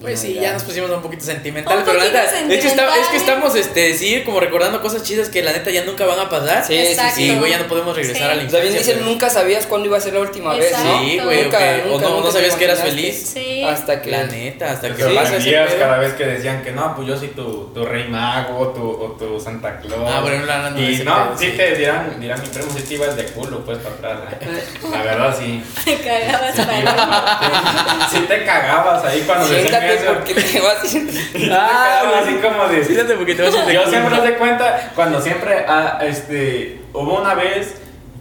Pues 0.00 0.20
sí, 0.20 0.34
ya 0.40 0.52
nos 0.52 0.62
pusimos 0.62 0.88
un 0.90 1.02
poquito 1.02 1.24
sentimentales, 1.24 1.80
Un 1.80 1.84
pero 1.84 1.98
la 1.98 2.04
poquito 2.04 2.18
neta, 2.22 2.30
es 2.54 2.60
que, 2.60 2.68
está- 2.68 2.84
es 2.86 3.08
que 3.08 3.18
sentimentales. 3.18 3.20
estamos, 3.20 3.54
este, 3.56 3.94
sí, 3.94 4.22
como 4.24 4.38
recordando 4.38 4.80
cosas 4.80 5.02
chidas 5.02 5.28
que 5.28 5.42
la 5.42 5.52
neta 5.52 5.70
ya 5.70 5.84
nunca 5.84 6.06
van 6.06 6.20
a 6.20 6.28
pasar. 6.28 6.64
Sí, 6.64 6.74
sí, 6.74 6.92
Exacto. 6.92 7.14
sí. 7.16 7.30
Y, 7.32 7.34
güey, 7.36 7.50
ya 7.50 7.58
no 7.58 7.66
podemos 7.66 7.96
regresar 7.96 8.16
Sí. 8.16 8.22
a 8.22 8.26
la 8.28 8.32
O 8.32 8.36
sea, 8.36 8.44
infancia. 8.44 8.60
bien 8.70 8.78
dicen, 8.78 8.94
pero- 8.98 9.06
nunca 9.10 9.28
sabías 9.28 9.66
cuándo 9.66 9.88
iba 9.88 9.98
a 9.98 10.00
ser 10.00 10.12
la 10.14 10.20
última 10.20 10.54
vez, 10.54 10.72
¿no? 10.84 11.00
Sí, 11.00 11.18
güey, 11.18 11.42
Nunca, 11.44 11.58
o 11.58 12.00
no, 12.00 12.08
no 12.10 12.16
nunca 12.20 12.30
sabías 12.30 12.54
que 12.54 12.64
eras 12.64 12.80
feliz. 12.80 13.30
Sí. 13.34 13.64
Hasta 13.64 14.00
que. 14.00 14.10
La 14.12 14.24
neta, 14.24 14.70
hasta 14.70 14.94
que 14.94 15.02
sorprendías 15.02 15.68
pedo. 15.68 15.78
cada 15.80 15.98
vez 15.98 16.12
que 16.14 16.26
decían 16.26 16.62
que 16.62 16.70
no, 16.70 16.94
pues 16.94 17.08
yo 17.08 17.16
soy 17.16 17.28
tu, 17.28 17.70
tu 17.74 17.84
rey 17.84 18.04
mago 18.08 18.68
tu, 18.68 18.82
o 18.88 19.16
tu 19.18 19.40
Santa 19.40 19.80
Claus. 19.80 20.00
Ah, 20.06 20.20
bueno, 20.20 20.38
hablando 20.38 20.80
de 20.80 20.92
Y 20.92 20.98
no, 21.04 21.36
sí, 21.36 21.50
sí. 21.50 21.56
te 21.56 21.74
dirán, 21.74 22.20
dirán 22.20 22.40
mi 22.40 22.46
primo, 22.48 22.70
si 22.76 22.82
te 22.82 22.94
ibas 22.94 23.16
de 23.16 23.24
culo, 23.24 23.64
pues 23.64 23.78
para 23.78 24.14
atrás. 24.14 24.32
¿eh? 24.40 24.46
La 24.92 25.02
verdad, 25.02 25.36
sí. 25.36 25.60
Te 25.84 25.96
cagabas 25.96 26.54
para 26.54 28.08
Sí 28.12 28.18
te 28.28 28.44
cagabas 28.44 29.04
ahí 29.04 29.22
cuando 29.26 29.48
decían 29.48 29.87
Eso. 29.94 30.14
porque 30.14 30.34
te 30.34 30.60
vas 30.60 30.82
a 30.82 30.96
ir. 30.98 31.08
Y 31.08 31.32
te 31.32 31.38
quedabas 31.40 32.22
así 32.26 32.34
como 32.36 32.68
de... 32.68 32.84
Siéntate 32.84 33.14
porque 33.14 33.34
te 33.34 33.42
vas 33.42 33.54
a 33.54 33.72
Yo 33.72 33.86
siempre 33.88 34.14
me 34.16 34.20
doy 34.20 34.32
cuenta 34.38 34.92
cuando 34.94 35.20
siempre, 35.20 35.64
ah, 35.68 35.98
este, 36.02 36.80
hubo 36.92 37.20
una 37.20 37.34
vez 37.34 37.74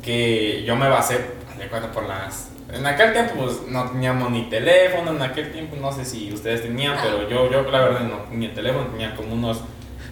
que 0.03 0.63
yo 0.63 0.75
me 0.75 0.87
basé, 0.89 1.19
de 1.57 1.63
acuerdo, 1.65 1.91
por 1.91 2.03
las... 2.07 2.49
En 2.73 2.85
aquel 2.85 3.13
tiempo 3.13 3.33
pues 3.35 3.61
no 3.69 3.89
teníamos 3.91 4.29
ni 4.29 4.49
teléfono, 4.49 5.11
en 5.11 5.21
aquel 5.21 5.51
tiempo 5.53 5.77
no 5.79 5.91
sé 5.91 6.03
si 6.03 6.33
ustedes 6.33 6.61
tenían, 6.63 6.95
Ah. 6.97 7.01
pero 7.03 7.29
yo, 7.29 7.49
yo 7.51 7.61
la 7.71 7.79
verdad 7.79 8.01
no 8.01 8.17
tenía 8.29 8.53
teléfono, 8.53 8.85
tenía 8.87 9.15
como 9.15 9.33
unos... 9.33 9.61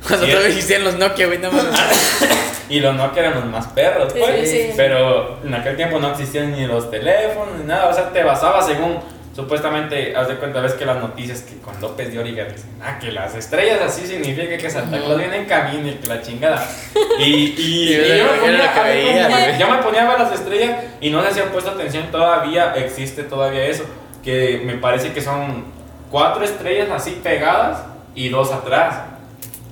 Cuando 0.07 0.25
todavía 0.27 0.49
existían 0.49 0.83
los 0.83 0.95
Nokia, 0.97 1.25
güey, 1.27 1.39
no 1.39 1.51
mames. 1.51 1.73
Y 2.69 2.79
los 2.79 2.95
Nokia 2.95 3.21
eran 3.23 3.35
los 3.35 3.45
más 3.45 3.67
perros, 3.67 4.11
Sí, 4.11 4.19
pues. 4.19 4.49
sí. 4.49 4.69
Pero 4.75 5.39
en 5.45 5.53
aquel 5.53 5.75
tiempo 5.75 5.99
no 5.99 6.09
existían 6.11 6.51
ni 6.51 6.65
los 6.65 6.89
teléfonos 6.89 7.59
ni 7.59 7.63
nada. 7.65 7.89
O 7.89 7.93
sea, 7.93 8.11
te 8.11 8.23
basabas 8.23 8.65
según, 8.65 8.97
supuestamente, 9.35 10.15
haz 10.15 10.29
de 10.29 10.37
cuenta, 10.37 10.61
ves 10.61 10.73
que 10.73 10.85
las 10.85 10.97
noticias 10.97 11.41
que 11.41 11.57
con 11.57 11.79
López 11.81 12.11
de 12.11 12.19
Origa 12.19 12.45
dicen, 12.45 12.69
ah, 12.81 12.97
que 12.97 13.11
las 13.11 13.35
estrellas 13.35 13.81
así 13.81 14.07
significa 14.07 14.57
que 14.57 14.69
Santa 14.69 14.97
Claus 14.97 15.17
viene 15.17 15.35
en 15.37 15.45
camino 15.45 15.89
y 15.89 15.95
que 15.95 16.07
la 16.07 16.21
chingada. 16.21 16.65
Y, 17.17 17.55
y, 17.57 18.17
yo, 18.17 18.25
me 18.25 18.39
ponía, 18.39 19.29
güey. 19.29 19.57
yo 19.57 19.69
me 19.69 19.77
ponía 19.77 20.05
a 20.05 20.09
ver 20.09 20.19
las 20.19 20.33
estrellas 20.33 20.83
y 20.99 21.09
no 21.09 21.23
sé 21.23 21.33
si 21.33 21.39
han 21.39 21.47
puesto 21.47 21.71
atención, 21.71 22.11
todavía 22.11 22.73
existe 22.75 23.23
todavía 23.23 23.65
eso. 23.65 23.85
Que 24.21 24.61
me 24.65 24.75
parece 24.75 25.13
que 25.13 25.21
son 25.21 25.63
cuatro 26.11 26.43
estrellas 26.43 26.89
así 26.93 27.19
pegadas 27.23 27.83
y 28.13 28.27
dos 28.27 28.51
atrás. 28.51 28.97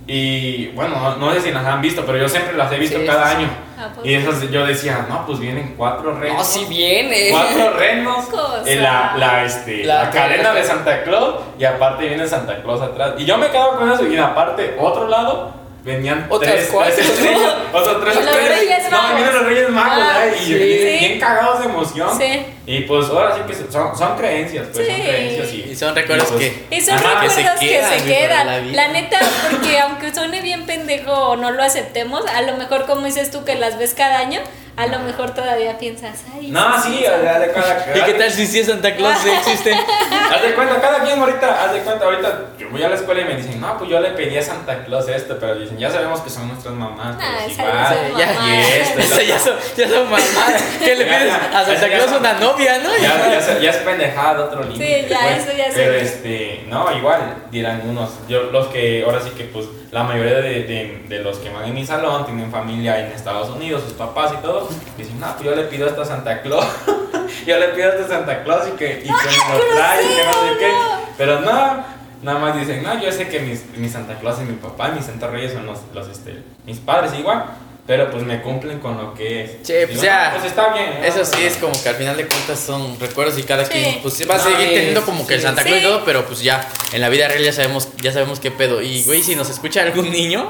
Y 0.07 0.67
bueno, 0.67 0.95
no, 0.95 1.17
no 1.17 1.33
sé 1.33 1.41
si 1.41 1.51
las 1.51 1.65
han 1.65 1.81
visto, 1.81 2.05
pero 2.05 2.17
yo 2.17 2.29
siempre 2.29 2.55
las 2.55 2.71
he 2.71 2.77
visto 2.77 2.99
Sí, 2.99 3.05
cada 3.05 3.31
sí. 3.31 3.45
Ah, 3.83 3.91
pues. 3.93 4.07
Y 4.07 4.13
esas 4.13 4.49
yo 4.49 4.65
decía, 4.65 5.05
no, 5.09 5.25
pues 5.25 5.39
vienen 5.39 5.75
cuatro 5.77 6.17
renos. 6.17 6.37
No, 6.37 6.43
si 6.43 6.65
viene. 6.65 7.29
Cuatro 7.31 7.71
renos. 7.71 8.27
En 8.65 8.81
la, 8.81 9.15
la, 9.17 9.43
este, 9.43 9.83
La 9.83 10.05
la, 10.05 10.09
cadena 10.09 10.53
de 10.53 10.63
Santa 10.63 11.03
Claus. 11.03 11.35
Y 11.59 11.65
aparte 11.65 12.07
viene 12.07 12.27
Santa 12.27 12.61
Claus 12.61 12.81
atrás. 12.81 13.15
Y 13.17 13.25
yo 13.25 13.37
me 13.37 13.49
quedaba 13.49 13.77
con 13.77 13.91
eso. 13.91 14.07
Y 14.07 14.17
aparte, 14.17 14.77
otro 14.79 15.07
lado. 15.07 15.62
Venían 15.83 16.27
Otras 16.29 16.53
tres, 16.53 16.69
cuatro. 16.71 16.93
tres 16.95 17.09
estrellas, 17.09 17.53
otros 17.73 18.01
tres 18.01 18.15
Los 18.15 18.25
estrellas. 18.25 18.59
Reyes 18.59 18.83
no, 18.89 18.97
Magos. 19.01 19.15
vienen 19.17 19.33
los 19.33 19.45
Reyes 19.45 19.69
Magos, 19.69 20.03
Ah, 20.07 20.25
¿eh? 20.25 20.35
Y 20.41 20.45
sí. 20.45 20.53
bien 20.53 21.19
cagados 21.19 21.59
de 21.59 21.65
emoción. 21.65 22.17
Sí. 22.17 22.45
Y 22.65 22.79
pues 22.81 23.09
ahora 23.09 23.35
sí 23.35 23.41
que 23.45 23.71
son, 23.71 23.97
son 23.97 24.15
creencias, 24.17 24.67
pues 24.71 24.87
son 24.87 24.95
creencias. 24.95 25.53
Y, 25.53 25.71
Y 25.71 25.75
son 25.75 25.93
recuerdos 25.93 26.27
pues, 26.31 26.39
que- 26.39 26.75
Y 26.75 26.79
son 26.81 26.93
ajá, 26.95 27.19
recuerdos 27.21 27.59
que 27.59 27.81
se 27.83 28.05
quedan, 28.05 28.47
la 28.47 28.61
La, 28.61 28.87
neta, 28.93 29.19
porque 29.51 29.79
aunque 29.79 30.13
suene 30.13 30.39
bien 30.41 30.65
pendejo 30.65 31.11
o 31.11 31.35
no 31.35 31.51
lo 31.51 31.61
aceptemos, 31.61 32.25
a 32.27 32.41
lo 32.43 32.55
mejor 32.55 32.85
como 32.85 33.05
dices 33.05 33.29
tú 33.31 33.43
que 33.43 33.55
las 33.55 33.77
ves 33.77 33.93
cada 33.93 34.19
año, 34.19 34.39
a 34.75 34.87
lo 34.87 34.99
mejor 34.99 35.33
todavía 35.35 35.77
piensas, 35.77 36.23
ay. 36.33 36.49
No, 36.49 36.81
sí, 36.81 36.99
de- 37.01 37.07
haz 37.29 37.39
de 37.39 37.47
cuenta. 37.49 37.85
¿Y 37.95 38.01
qué 38.01 38.13
tal 38.15 38.31
si 38.31 38.47
sí 38.47 38.59
es 38.59 38.67
Santa 38.67 38.95
Claus 38.95 39.17
sí 39.19 39.29
existe? 39.29 39.71
Haz 40.33 40.41
de 40.41 40.55
cuenta, 40.55 40.81
cada 40.81 41.03
quien 41.03 41.19
ahorita, 41.19 41.63
haz 41.63 41.73
de 41.73 41.81
cuenta, 41.81 42.05
ahorita 42.05 42.39
yo 42.57 42.69
voy 42.71 42.81
a 42.81 42.89
la 42.89 42.95
escuela 42.95 43.21
y 43.21 43.25
me 43.25 43.35
dicen, 43.35 43.61
no, 43.61 43.77
pues 43.77 43.89
yo 43.91 43.99
le 43.99 44.09
pedí 44.11 44.35
a 44.35 44.41
Santa 44.41 44.83
Claus 44.83 45.07
esto, 45.07 45.37
pero 45.39 45.55
dicen, 45.55 45.77
ya 45.77 45.91
sabemos 45.91 46.21
que 46.21 46.29
son 46.31 46.47
nuestras 46.47 46.73
mamás, 46.73 47.15
Ah, 47.21 47.37
sí 47.47 47.55
ya- 47.55 48.33
y 48.47 48.99
esto, 49.03 49.21
y 49.21 49.25
ya 49.27 49.37
son, 49.39 49.55
ya 49.77 49.87
son 49.89 50.03
mamás. 50.05 50.63
¿Qué 50.83 50.95
le 50.95 51.05
Ya, 51.05 51.11
pides 51.19 51.27
ya, 51.27 51.59
a 51.59 51.65
Santa 51.65 51.73
ya, 51.81 51.87
ya 51.87 51.95
Claus 51.97 52.09
son- 52.09 52.19
una 52.19 52.33
novia, 52.33 52.77
no? 52.79 52.89
Ya, 52.97 53.31
ya, 53.31 53.41
se- 53.41 53.61
ya 53.61 53.69
es 53.69 53.77
pendejada 53.77 54.33
de 54.35 54.41
otro 54.43 54.63
límite. 54.63 55.07
ya, 55.07 55.19
pues. 55.19 55.43
eso 55.47 55.57
ya 55.57 55.65
sé. 55.65 55.73
Pero 55.75 55.93
este, 55.95 56.63
no, 56.67 56.91
igual 56.97 57.35
dirán 57.51 57.81
unos. 57.87 58.09
Yo, 58.27 58.43
los 58.45 58.67
que, 58.67 59.03
ahora 59.05 59.19
sí 59.21 59.29
que, 59.37 59.43
pues, 59.45 59.65
la 59.93 60.03
mayoría 60.03 60.41
de, 60.41 60.63
de, 60.63 61.03
de 61.07 61.19
los 61.19 61.37
que 61.37 61.51
van 61.51 61.65
en 61.65 61.75
mi 61.75 61.85
salón 61.85 62.25
tienen 62.25 62.49
familia 62.49 62.99
en 62.99 63.11
Estados 63.11 63.51
Unidos, 63.51 63.83
sus 63.83 63.93
papás 63.93 64.33
y 64.33 64.41
todo. 64.41 64.67
Dicen, 64.97 65.19
no, 65.19 65.27
pues 65.35 65.43
yo 65.43 65.55
le 65.55 65.65
pido 65.65 65.87
esto 65.87 66.01
a 66.01 66.05
Santa 66.05 66.41
Claus. 66.41 66.65
yo 67.45 67.59
le 67.59 67.67
pido 67.69 67.89
esto 67.89 68.05
a 68.05 68.07
Santa 68.07 68.43
Claus 68.43 68.67
y 68.69 68.71
que, 68.71 69.01
y 69.01 69.03
que 69.03 69.11
me 69.11 69.53
lo 69.53 69.75
trae 69.75 70.03
y 70.03 70.07
que 70.07 70.25
no 70.25 70.33
sé 70.33 70.57
qué. 70.57 70.71
Pero 71.15 71.41
no, 71.41 71.85
nada 72.23 72.39
más 72.39 72.57
dicen, 72.57 72.81
no, 72.81 72.99
yo 72.99 73.11
sé 73.11 73.27
que 73.27 73.39
mis, 73.41 73.67
mi 73.77 73.87
Santa 73.87 74.17
Claus 74.17 74.39
y 74.41 74.45
mi 74.45 74.55
papá, 74.55 74.89
mis 74.89 75.05
Santa 75.05 75.27
Reyes 75.27 75.53
son 75.53 75.67
los, 75.67 75.79
los 75.93 76.07
este, 76.07 76.41
mis 76.65 76.79
padres 76.79 77.13
igual. 77.13 77.45
Pero 77.85 78.09
pues 78.09 78.23
me 78.23 78.41
cumplen 78.41 78.79
con 78.79 78.97
lo 78.97 79.13
que 79.13 79.43
es. 79.43 79.51
Sí, 79.63 79.73
pues 79.87 80.01
ya. 80.01 80.29
"No, 80.31 80.37
Pues 80.37 80.45
está 80.51 80.71
bien. 80.73 80.99
¿no? 81.01 81.05
Eso 81.05 81.25
sí 81.25 81.43
es 81.43 81.57
como 81.57 81.73
que 81.83 81.89
al 81.89 81.95
final 81.95 82.15
de 82.15 82.25
cuentas 82.27 82.57
son 82.59 82.97
recuerdos 82.97 83.37
y 83.37 83.43
cada 83.43 83.65
Sí. 83.65 83.71
quien 83.73 84.01
pues 84.01 84.21
va 84.29 84.35
a 84.35 84.37
No, 84.37 84.43
seguir 84.45 84.67
es- 84.69 84.73
teniendo 84.73 85.03
como 85.03 85.27
que 85.27 85.33
el. 85.35 85.41
Santa 85.41 85.63
Claus 85.63 85.79
y 85.79 85.83
todo, 85.83 86.05
pero 86.05 86.25
pues 86.25 86.41
ya 86.41 86.65
en 86.93 87.01
la 87.01 87.09
vida 87.09 87.27
real 87.27 87.43
ya 87.43 87.51
sabemos 87.51 87.89
ya 88.01 88.13
sabemos 88.13 88.39
qué 88.39 88.51
pedo. 88.51 88.81
Y 88.81 89.03
güey, 89.03 89.21
si 89.21 89.35
nos 89.35 89.49
escucha 89.49 89.81
algún 89.81 90.09
niño, 90.11 90.49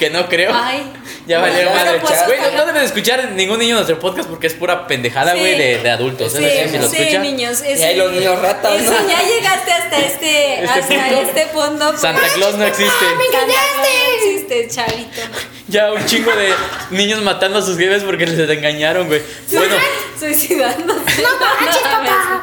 que 0.00 0.10
no 0.10 0.28
creo, 0.28 0.50
Ay. 0.52 0.82
ya 1.28 1.38
valió 1.38 1.56
bueno, 1.68 1.70
madre. 1.72 2.00
pues, 2.00 2.26
Güey, 2.26 2.40
no, 2.40 2.50
no 2.56 2.66
deben 2.66 2.82
escuchar 2.82 3.30
ningún 3.32 3.58
niño 3.60 3.74
nuestro 3.76 4.00
podcast 4.00 4.28
porque 4.28 4.48
es 4.48 4.54
pura 4.54 4.86
pendejada, 4.88 5.34
Sí. 5.34 5.38
güey, 5.38 5.56
de, 5.56 5.78
de 5.78 5.90
adultos. 5.90 6.32
Sí, 6.32 6.42
¿eh? 6.44 6.68
Si 6.68 6.78
lo 6.78 6.88
sí, 6.88 6.96
escucha, 6.96 7.18
niños. 7.20 7.62
Y 7.62 7.82
ahí 7.82 7.96
los 7.96 8.10
niños 8.10 8.40
ratas, 8.40 8.80
Eso, 8.80 8.90
¿no? 8.90 9.08
ya 9.08 9.22
llegaste 9.22 9.72
hasta 9.72 9.98
este, 9.98 10.54
Este 10.64 10.66
hasta 10.68 10.88
punto. 10.88 11.20
este 11.20 11.46
punto. 11.52 11.88
pues, 11.90 12.00
Santa 12.00 12.26
Claus 12.34 12.54
no 12.56 12.64
existe. 12.64 12.90
Santa 13.06 13.38
Claus 13.46 13.70
no 13.76 14.26
existe, 14.26 14.68
chavito. 14.68 15.20
Ya 15.68 15.92
un 15.92 16.04
chingo 16.06 16.32
de 16.34 16.52
niños 16.90 17.22
matando 17.22 17.58
a 17.60 17.62
sus 17.62 17.76
jefes 17.78 18.02
porque 18.02 18.26
les 18.26 18.48
engañaron, 18.50 19.06
güey. 19.06 19.22
Bueno, 19.52 19.76
Suicidándose. 20.18 21.22
No 21.22 21.28
manches, 21.38 21.82
papá. 21.82 22.42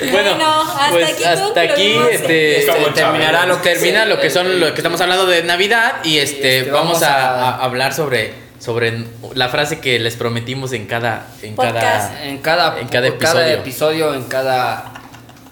bueno, 0.12 0.36
hasta 0.62 0.90
pues 0.90 1.12
aquí 1.14 1.24
hasta 1.24 1.60
aquí 1.60 1.96
este, 2.10 2.58
este, 2.60 2.72
terminará 2.94 3.38
Chabelo. 3.40 3.54
lo 3.54 3.62
que 3.62 3.70
termina 3.70 4.04
lo 4.06 4.20
que 4.20 4.30
son 4.30 4.60
lo 4.60 4.72
que 4.74 4.80
estamos 4.80 5.00
hablando 5.00 5.26
de 5.26 5.42
Navidad 5.42 5.96
y 6.04 6.18
este, 6.18 6.58
este, 6.58 6.70
vamos, 6.70 7.00
vamos 7.00 7.02
a, 7.02 7.50
a- 7.50 7.64
hablar 7.64 7.92
sobre 7.94 8.32
sobre 8.58 9.04
la 9.34 9.48
frase 9.50 9.80
que 9.80 9.98
les 9.98 10.16
prometimos 10.16 10.72
en 10.72 10.86
cada 10.86 11.26
en 11.42 11.54
Podcast. 11.54 12.12
cada 12.12 12.24
En 12.24 12.38
cada, 12.38 12.78
En 12.80 12.88
cada 12.88 13.08
por 13.10 13.18
cada 13.18 13.40
episodio. 13.48 13.60
episodio, 13.60 14.14
en 14.14 14.24
cada. 14.24 14.84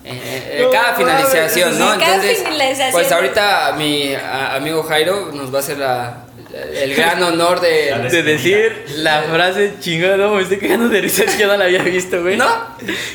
En, 0.05 0.16
en- 0.16 0.62
No 0.62 0.70
cada 0.70 0.95
finalización, 0.95 1.78
mames. 1.78 1.95
¿no? 1.95 2.01
Cada 2.01 2.14
Entonces, 2.16 2.38
finalización. 2.45 2.90
pues 2.93 3.12
ahorita 3.12 3.74
mi 3.76 4.14
amigo 4.14 4.82
Jairo 4.84 5.30
nos 5.32 5.53
va 5.53 5.59
a 5.59 5.61
hacer 5.61 5.78
la, 5.78 6.21
el 6.53 6.94
gran 6.94 7.22
honor 7.22 7.61
de. 7.61 7.94
De 8.11 8.22
decir 8.22 8.84
la 8.96 9.22
frase 9.22 9.74
chingada, 9.80 10.16
no, 10.16 10.34
me 10.34 10.42
estoy 10.42 10.59
cagando 10.59 10.88
de 10.88 11.00
risa, 11.00 11.24
es 11.24 11.34
que 11.36 11.46
no 11.46 11.57
la 11.57 11.64
había 11.64 11.82
visto, 11.82 12.20
güey. 12.22 12.36
¿No? 12.36 12.46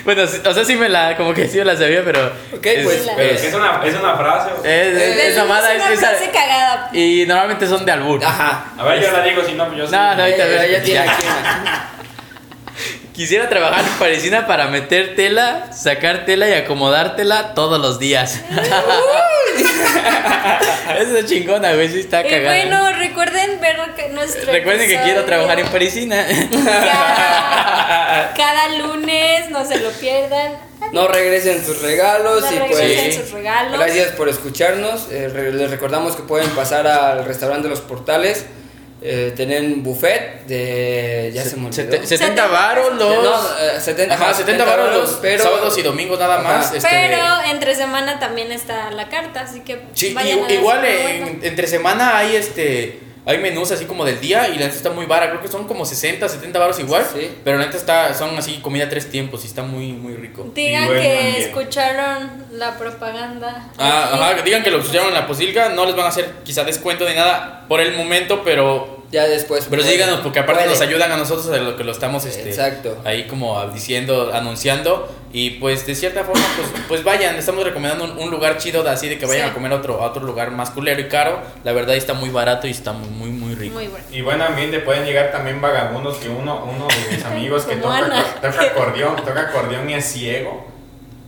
Bueno, 0.06 0.24
o 0.24 0.54
sea, 0.54 0.66
sí 0.66 0.76
me 0.76 0.90
la, 0.90 1.16
como 1.18 1.34
que 1.34 1.48
sí 1.48 1.58
me 1.60 1.66
la 1.66 1.76
sabía, 1.78 2.02
pero. 2.04 2.26
Ok, 2.54 2.66
es- 2.66 2.84
pues, 2.84 3.12
Pero 3.16 3.30
es, 3.36 3.44
es 3.44 3.54
una, 3.54 3.82
es 3.86 3.96
una 3.96 4.16
frase. 4.16 4.50
o- 4.54 4.66
es, 4.66 4.88
es- 5.02 5.18
es 5.26 5.38
mamada, 5.38 5.74
una 5.76 5.86
es- 5.94 6.00
esa- 6.00 6.10
frase 6.10 6.32
cagada. 6.32 6.90
y 6.94 7.26
normalmente 7.28 7.68
son 7.68 7.86
de 7.86 7.92
albur. 7.92 8.24
Ajá. 8.24 8.66
A 8.78 8.84
ver, 8.86 9.02
yo 9.02 9.12
la 9.12 9.22
digo, 9.24 9.44
si 9.46 9.54
no, 9.54 9.66
pues 9.68 9.78
yo 9.78 9.86
sí. 9.88 9.92
No, 9.92 10.16
no, 10.16 10.24
ahorita 10.24 10.66
Eh, 10.66 10.72
ya 10.72 10.82
tiene 10.84 11.00
aquí 11.02 11.24
una. 11.24 11.90
Quisiera 13.18 13.50
trabajar 13.50 13.84
en 13.84 13.94
parisina 13.98 14.46
para 14.46 14.68
meter 14.68 15.16
tela, 15.16 15.74
sacar 15.74 16.26
tela 16.26 16.48
y 16.50 16.54
acomodártela 16.54 17.56
todos 17.56 17.82
los 17.82 17.98
días. 17.98 18.42
Esa 21.00 21.20
es 21.20 21.26
chingona, 21.26 21.74
güey, 21.74 21.90
sí 21.90 22.02
está 22.02 22.22
Y 22.22 22.30
cagada. 22.30 22.56
bueno, 22.56 22.92
recuerden 23.00 23.60
ver 23.60 23.76
que 23.96 24.10
nuestro 24.10 24.52
Recuerden 24.52 24.88
que 24.88 25.02
quiero 25.02 25.26
trabajar 25.26 25.60
en 25.60 25.66
parisina. 25.66 26.28
Cada, 26.64 28.34
cada 28.38 28.70
lunes, 28.78 29.50
no 29.50 29.66
se 29.66 29.80
lo 29.80 29.90
pierdan. 29.94 30.54
No 30.92 31.08
regresen 31.08 31.66
sus 31.66 31.82
regalos 31.82 32.44
No 32.44 32.52
y 32.52 32.60
regresen 32.60 33.06
pues. 33.06 33.16
sus 33.16 33.32
regalos. 33.32 33.80
Gracias 33.80 34.12
por 34.12 34.30
escucharnos. 34.30 35.08
Eh, 35.10 35.52
les 35.56 35.72
recordamos 35.72 36.16
que 36.16 36.22
pueden 36.22 36.52
pasar 36.52 36.86
al 36.86 37.26
restaurante 37.26 37.64
de 37.64 37.72
los 37.72 37.82
portales. 37.82 38.46
Eh, 39.00 39.32
tienen 39.36 39.84
buffet 39.84 40.46
de. 40.48 41.32
Ya 41.34 41.44
se, 41.44 41.56
me 41.56 41.68
olvidó. 41.68 41.74
Sete- 41.84 42.08
70 42.08 42.48
varos 42.48 42.96
los. 42.96 43.24
No, 43.24 43.36
eh, 43.60 43.80
70, 43.80 44.16
Ajá, 44.16 44.34
70 44.34 44.66
varos 44.66 44.92
los 44.94 45.10
pero- 45.22 45.44
sábados 45.44 45.78
y 45.78 45.84
domingos 45.84 46.18
nada 46.20 46.40
más. 46.40 46.68
Ajá. 46.68 46.78
este, 46.78 46.90
Pero 46.90 47.24
entre 47.52 47.76
semana 47.76 48.20
también 48.20 48.52
está 48.52 48.90
la 48.92 49.08
carta, 49.08 49.42
así 49.42 49.60
que 49.60 49.82
Sí, 49.94 50.14
vayan 50.16 50.30
i- 50.30 50.40
a 50.40 50.42
darse 50.42 50.56
igual 50.56 50.86
en- 50.86 51.40
entre 51.44 51.68
semana 51.68 52.18
hay 52.18 52.36
este 52.38 53.00
hay 53.28 53.38
menús 53.40 53.72
así 53.72 53.86
como 53.86 54.06
del 54.06 54.20
día 54.20 54.48
y 54.48 54.54
la 54.54 54.66
neta 54.66 54.76
está 54.78 54.90
muy 54.90 55.06
vara, 55.06 55.30
creo 55.30 55.42
que 55.42 55.48
son 55.50 55.68
como 55.68 55.86
60, 55.86 56.28
70 56.28 56.58
baros 56.58 56.80
igual, 56.80 57.06
Sí. 57.14 57.30
pero 57.44 57.58
la 57.60 57.66
neta 57.66 57.78
está 57.78 58.14
son 58.14 58.38
así 58.38 58.60
comida 58.62 58.88
tres 58.90 59.12
tiempos 59.12 59.44
y 59.44 59.48
está 59.48 59.62
muy 59.64 59.92
muy 59.92 60.16
rico. 60.16 60.50
Digan 60.56 60.84
Y 60.84 60.88
buen 60.88 61.02
que 61.02 61.18
ambiente. 61.18 61.42
escucharon 61.44 62.46
la 62.54 62.78
propaganda. 62.78 63.70
Ah, 63.78 64.10
aquí. 64.14 64.20
ajá, 64.40 64.42
digan 64.44 64.64
que 64.64 64.72
lo 64.72 64.80
pusieron 64.82 65.10
en 65.10 65.14
la 65.14 65.28
posilga, 65.28 65.70
no 65.70 65.86
les 65.86 65.96
van 65.96 66.06
a 66.06 66.10
hacer 66.10 66.32
quizá 66.44 66.64
descuento 66.64 67.08
ni 67.08 67.14
nada 67.16 67.66
por 67.68 67.82
el 67.82 67.96
momento, 67.96 68.42
pero 68.46 69.04
Ya 69.12 69.28
después. 69.28 69.68
pero 69.70 69.82
pueden- 69.84 69.98
díganos 69.98 70.22
porque 70.22 70.40
aparte 70.40 70.64
pueden. 70.64 70.72
nos 70.80 70.82
ayudan 70.88 71.12
a 71.12 71.18
nosotros 71.18 71.48
de 71.52 71.60
lo 71.60 71.76
que 71.76 71.84
lo 71.84 71.92
estamos 71.92 72.26
este 72.26 72.50
Exacto. 72.50 72.98
ahí 73.06 73.26
como 73.28 73.64
diciendo, 73.72 74.32
anunciando 74.34 75.14
y 75.40 75.52
pues 75.52 75.86
de 75.86 75.94
cierta 75.94 76.24
forma 76.24 76.44
pues, 76.56 76.68
pues 76.88 77.04
vayan, 77.04 77.36
estamos 77.36 77.64
recomendando 77.64 78.06
un, 78.06 78.18
un 78.18 78.32
lugar 78.32 78.58
chido 78.58 78.82
de 78.84 78.90
así 78.90 79.08
de 79.08 79.20
que 79.20 79.26
vayan 79.28 79.46
Sí. 79.46 79.52
a 79.52 79.54
comer 79.54 79.72
a 79.72 79.76
otro, 79.76 80.02
a 80.02 80.08
otro 80.08 80.24
lugar 80.24 80.50
más 80.50 80.72
culero 80.72 81.00
y 81.00 81.08
caro, 81.08 81.40
la 81.64 81.74
verdad 81.74 81.96
está 81.96 82.14
muy 82.16 82.30
barato 82.30 82.66
y 82.66 82.72
está 82.72 82.92
muy 82.94 83.10
muy 83.10 83.30
muy 83.30 83.54
rico. 83.54 83.76
Muy 83.76 83.88
bueno. 83.88 84.04
Y 84.12 84.22
buen 84.22 84.42
ambiente, 84.42 84.80
pueden 84.80 85.06
llegar 85.06 85.32
también 85.32 85.62
vagabundos 85.62 86.18
que 86.18 86.30
uno, 86.30 86.64
uno 86.66 86.88
de 86.88 87.16
mis 87.16 87.24
amigos 87.26 87.66
que 87.66 87.76
toca, 87.86 88.10
toca 88.42 88.62
acordeón, 88.64 89.16
toca 89.18 89.42
acordeón 89.42 89.88
y 89.90 89.94
es 89.94 90.06
ciego 90.06 90.66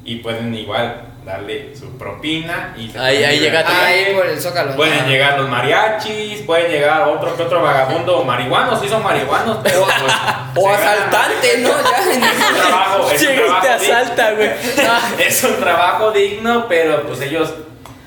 y 0.03 0.15
pueden 0.17 0.55
igual 0.55 1.03
darle 1.25 1.75
su 1.75 1.97
propina 1.97 2.73
y 2.77 2.89
se 2.89 2.97
Ahí- 2.99 3.17
pueden 3.17 3.29
ahí 3.29 3.39
llega. 3.39 3.85
Ahí 3.85 4.13
por 4.15 4.25
el 4.27 4.39
zócalo. 4.41 4.75
Pueden 4.75 4.99
Ah. 5.03 5.07
llegar 5.07 5.39
los 5.39 5.49
mariachis, 5.49 6.41
pueden 6.41 6.71
llegar 6.71 7.01
otro 7.07 7.35
que 7.35 7.43
otro 7.43 7.61
vagabundo 7.61 8.23
marihuanos, 8.23 8.79
sí 8.81 8.87
son 8.89 9.03
marihuanos, 9.03 9.57
pero 9.63 9.81
pues, 9.83 10.13
O 10.55 10.61
se 10.61 10.77
ganan- 10.77 10.93
asaltante, 10.97 11.57
¿no? 11.59 11.69
Ya. 11.69 12.01
Es 12.01 12.51
un 12.51 12.57
trabajo, 12.57 13.11
es 13.11 13.21
un 13.21 13.27
Llega 13.27 13.33
y 13.33 13.37
te 13.37 13.67
trabajo 13.67 13.83
asalta, 13.83 14.31
güey. 14.33 14.49
Ah, 14.89 15.01
es 15.19 15.43
un 15.43 15.55
trabajo 15.59 16.11
digno, 16.11 16.65
pero 16.67 17.03
pues 17.03 17.21
ellos 17.21 17.53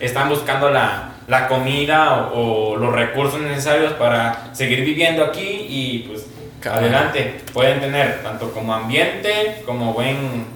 están 0.01 0.29
buscando 0.29 0.71
la, 0.71 1.13
la 1.29 1.47
comida 1.49 2.29
o, 2.35 2.73
o 2.73 2.77
los 2.77 2.93
recursos 2.93 3.41
necesarios 3.41 3.93
para 3.93 4.51
seguir 4.55 4.81
viviendo 4.85 5.25
aquí 5.25 5.67
y 5.69 5.99
pues 6.09 6.27
adelante. 6.69 7.41
Pueden 7.53 7.81
tener 7.81 8.23
tanto 8.23 8.53
como 8.53 8.75
ambiente 8.75 9.63
como 9.67 9.93
buen, 9.93 10.47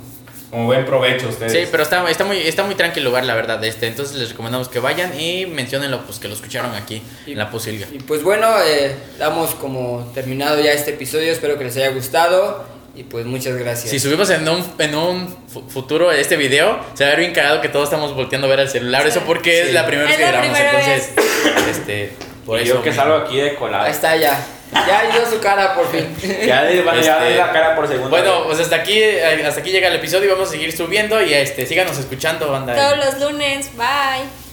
como 0.51 0.67
buen 0.67 0.85
provecho 0.85 1.29
ustedes. 1.29 1.53
Sí, 1.53 1.69
pero 1.71 1.83
está, 1.83 2.09
está 2.11 2.25
muy 2.25 2.39
está 2.39 2.63
muy 2.65 2.75
tranquilo 2.75 3.07
el 3.07 3.11
lugar, 3.11 3.25
la 3.25 3.35
verdad, 3.35 3.63
este. 3.65 3.87
Entonces 3.87 4.17
les 4.17 4.31
recomendamos 4.31 4.69
que 4.69 4.79
vayan 4.79 5.19
y 5.21 5.47
menciónenlo, 5.47 6.03
pues 6.07 6.19
que 6.19 6.29
lo 6.29 6.35
escucharon 6.35 6.75
aquí 6.75 7.03
Y- 7.27 7.33
en 7.33 7.39
la 7.39 7.51
Posilga. 7.51 7.87
Y 7.93 7.99
pues 7.99 8.23
bueno, 8.23 8.49
eh, 8.65 8.95
damos 9.19 9.55
como 9.55 10.11
terminado 10.15 10.61
ya 10.61 10.73
este 10.73 10.93
episodio. 10.93 11.33
Espero 11.33 11.59
que 11.59 11.65
les 11.65 11.77
haya 11.77 11.91
gustado. 11.91 12.65
Y 12.95 13.03
pues 13.03 13.27
muchas 13.27 13.57
gracias. 13.59 13.91
Si 13.91 14.01
subimos 14.01 14.31
en 14.31 14.49
un, 14.49 14.65
en 14.79 14.95
un 14.95 15.37
fu- 15.53 15.69
futuro 15.69 16.11
este 16.13 16.39
video, 16.39 16.79
se 16.95 17.05
va 17.05 17.09
a 17.09 17.13
ver 17.13 17.21
bien 17.21 17.35
cagado 17.35 17.61
que 17.61 17.69
todos 17.69 17.85
estamos 17.85 18.15
volteando 18.15 18.47
a 18.47 18.51
ver 18.51 18.61
el 18.61 18.71
celular. 18.71 19.03
Sí. 19.03 19.09
Eso 19.09 19.21
porque 19.27 19.53
Sí. 19.65 19.69
es 19.69 19.75
la 19.75 19.85
primera 19.85 20.09
vez 20.09 20.17
que 20.17 20.27
grabamos. 20.27 20.59
Entonces, 20.59 21.11
este, 21.69 22.13
por 22.47 22.59
y 22.59 22.63
eso. 22.63 22.77
yo 22.77 22.83
que 22.83 22.89
mismo. 22.89 23.03
salgo 23.05 23.19
aquí 23.19 23.37
de 23.37 23.55
colado. 23.57 23.85
Ahí 23.85 23.91
está 23.93 24.17
ya. 24.17 24.43
Ya 24.87 25.11
dio 25.13 25.27
su 25.31 25.41
cara 25.41 25.75
por 25.75 25.91
fin. 25.91 26.15
Ya 26.47 26.63
le 26.63 26.83
van 26.83 26.99
Este, 26.99 27.37
la 27.37 27.53
cara 27.53 27.75
por 27.75 27.87
segundo. 27.89 28.11
Bueno, 28.11 28.45
pues 28.45 28.61
hasta 28.61 28.77
aquí, 28.77 28.99
eh, 28.99 29.45
hasta 29.47 29.61
aquí 29.61 29.71
llega 29.71 29.89
el 29.89 29.97
episodio 29.97 30.27
y 30.27 30.33
vamos 30.33 30.49
a 30.49 30.53
seguir 30.53 30.77
subiendo 30.77 31.21
y 31.23 31.33
este, 31.35 31.67
síganos 31.67 31.99
escuchando, 31.99 32.51
banda. 32.51 32.75
Todos 32.75 32.97
los 32.99 33.21
lunes. 33.21 33.71
Bye. 33.77 34.46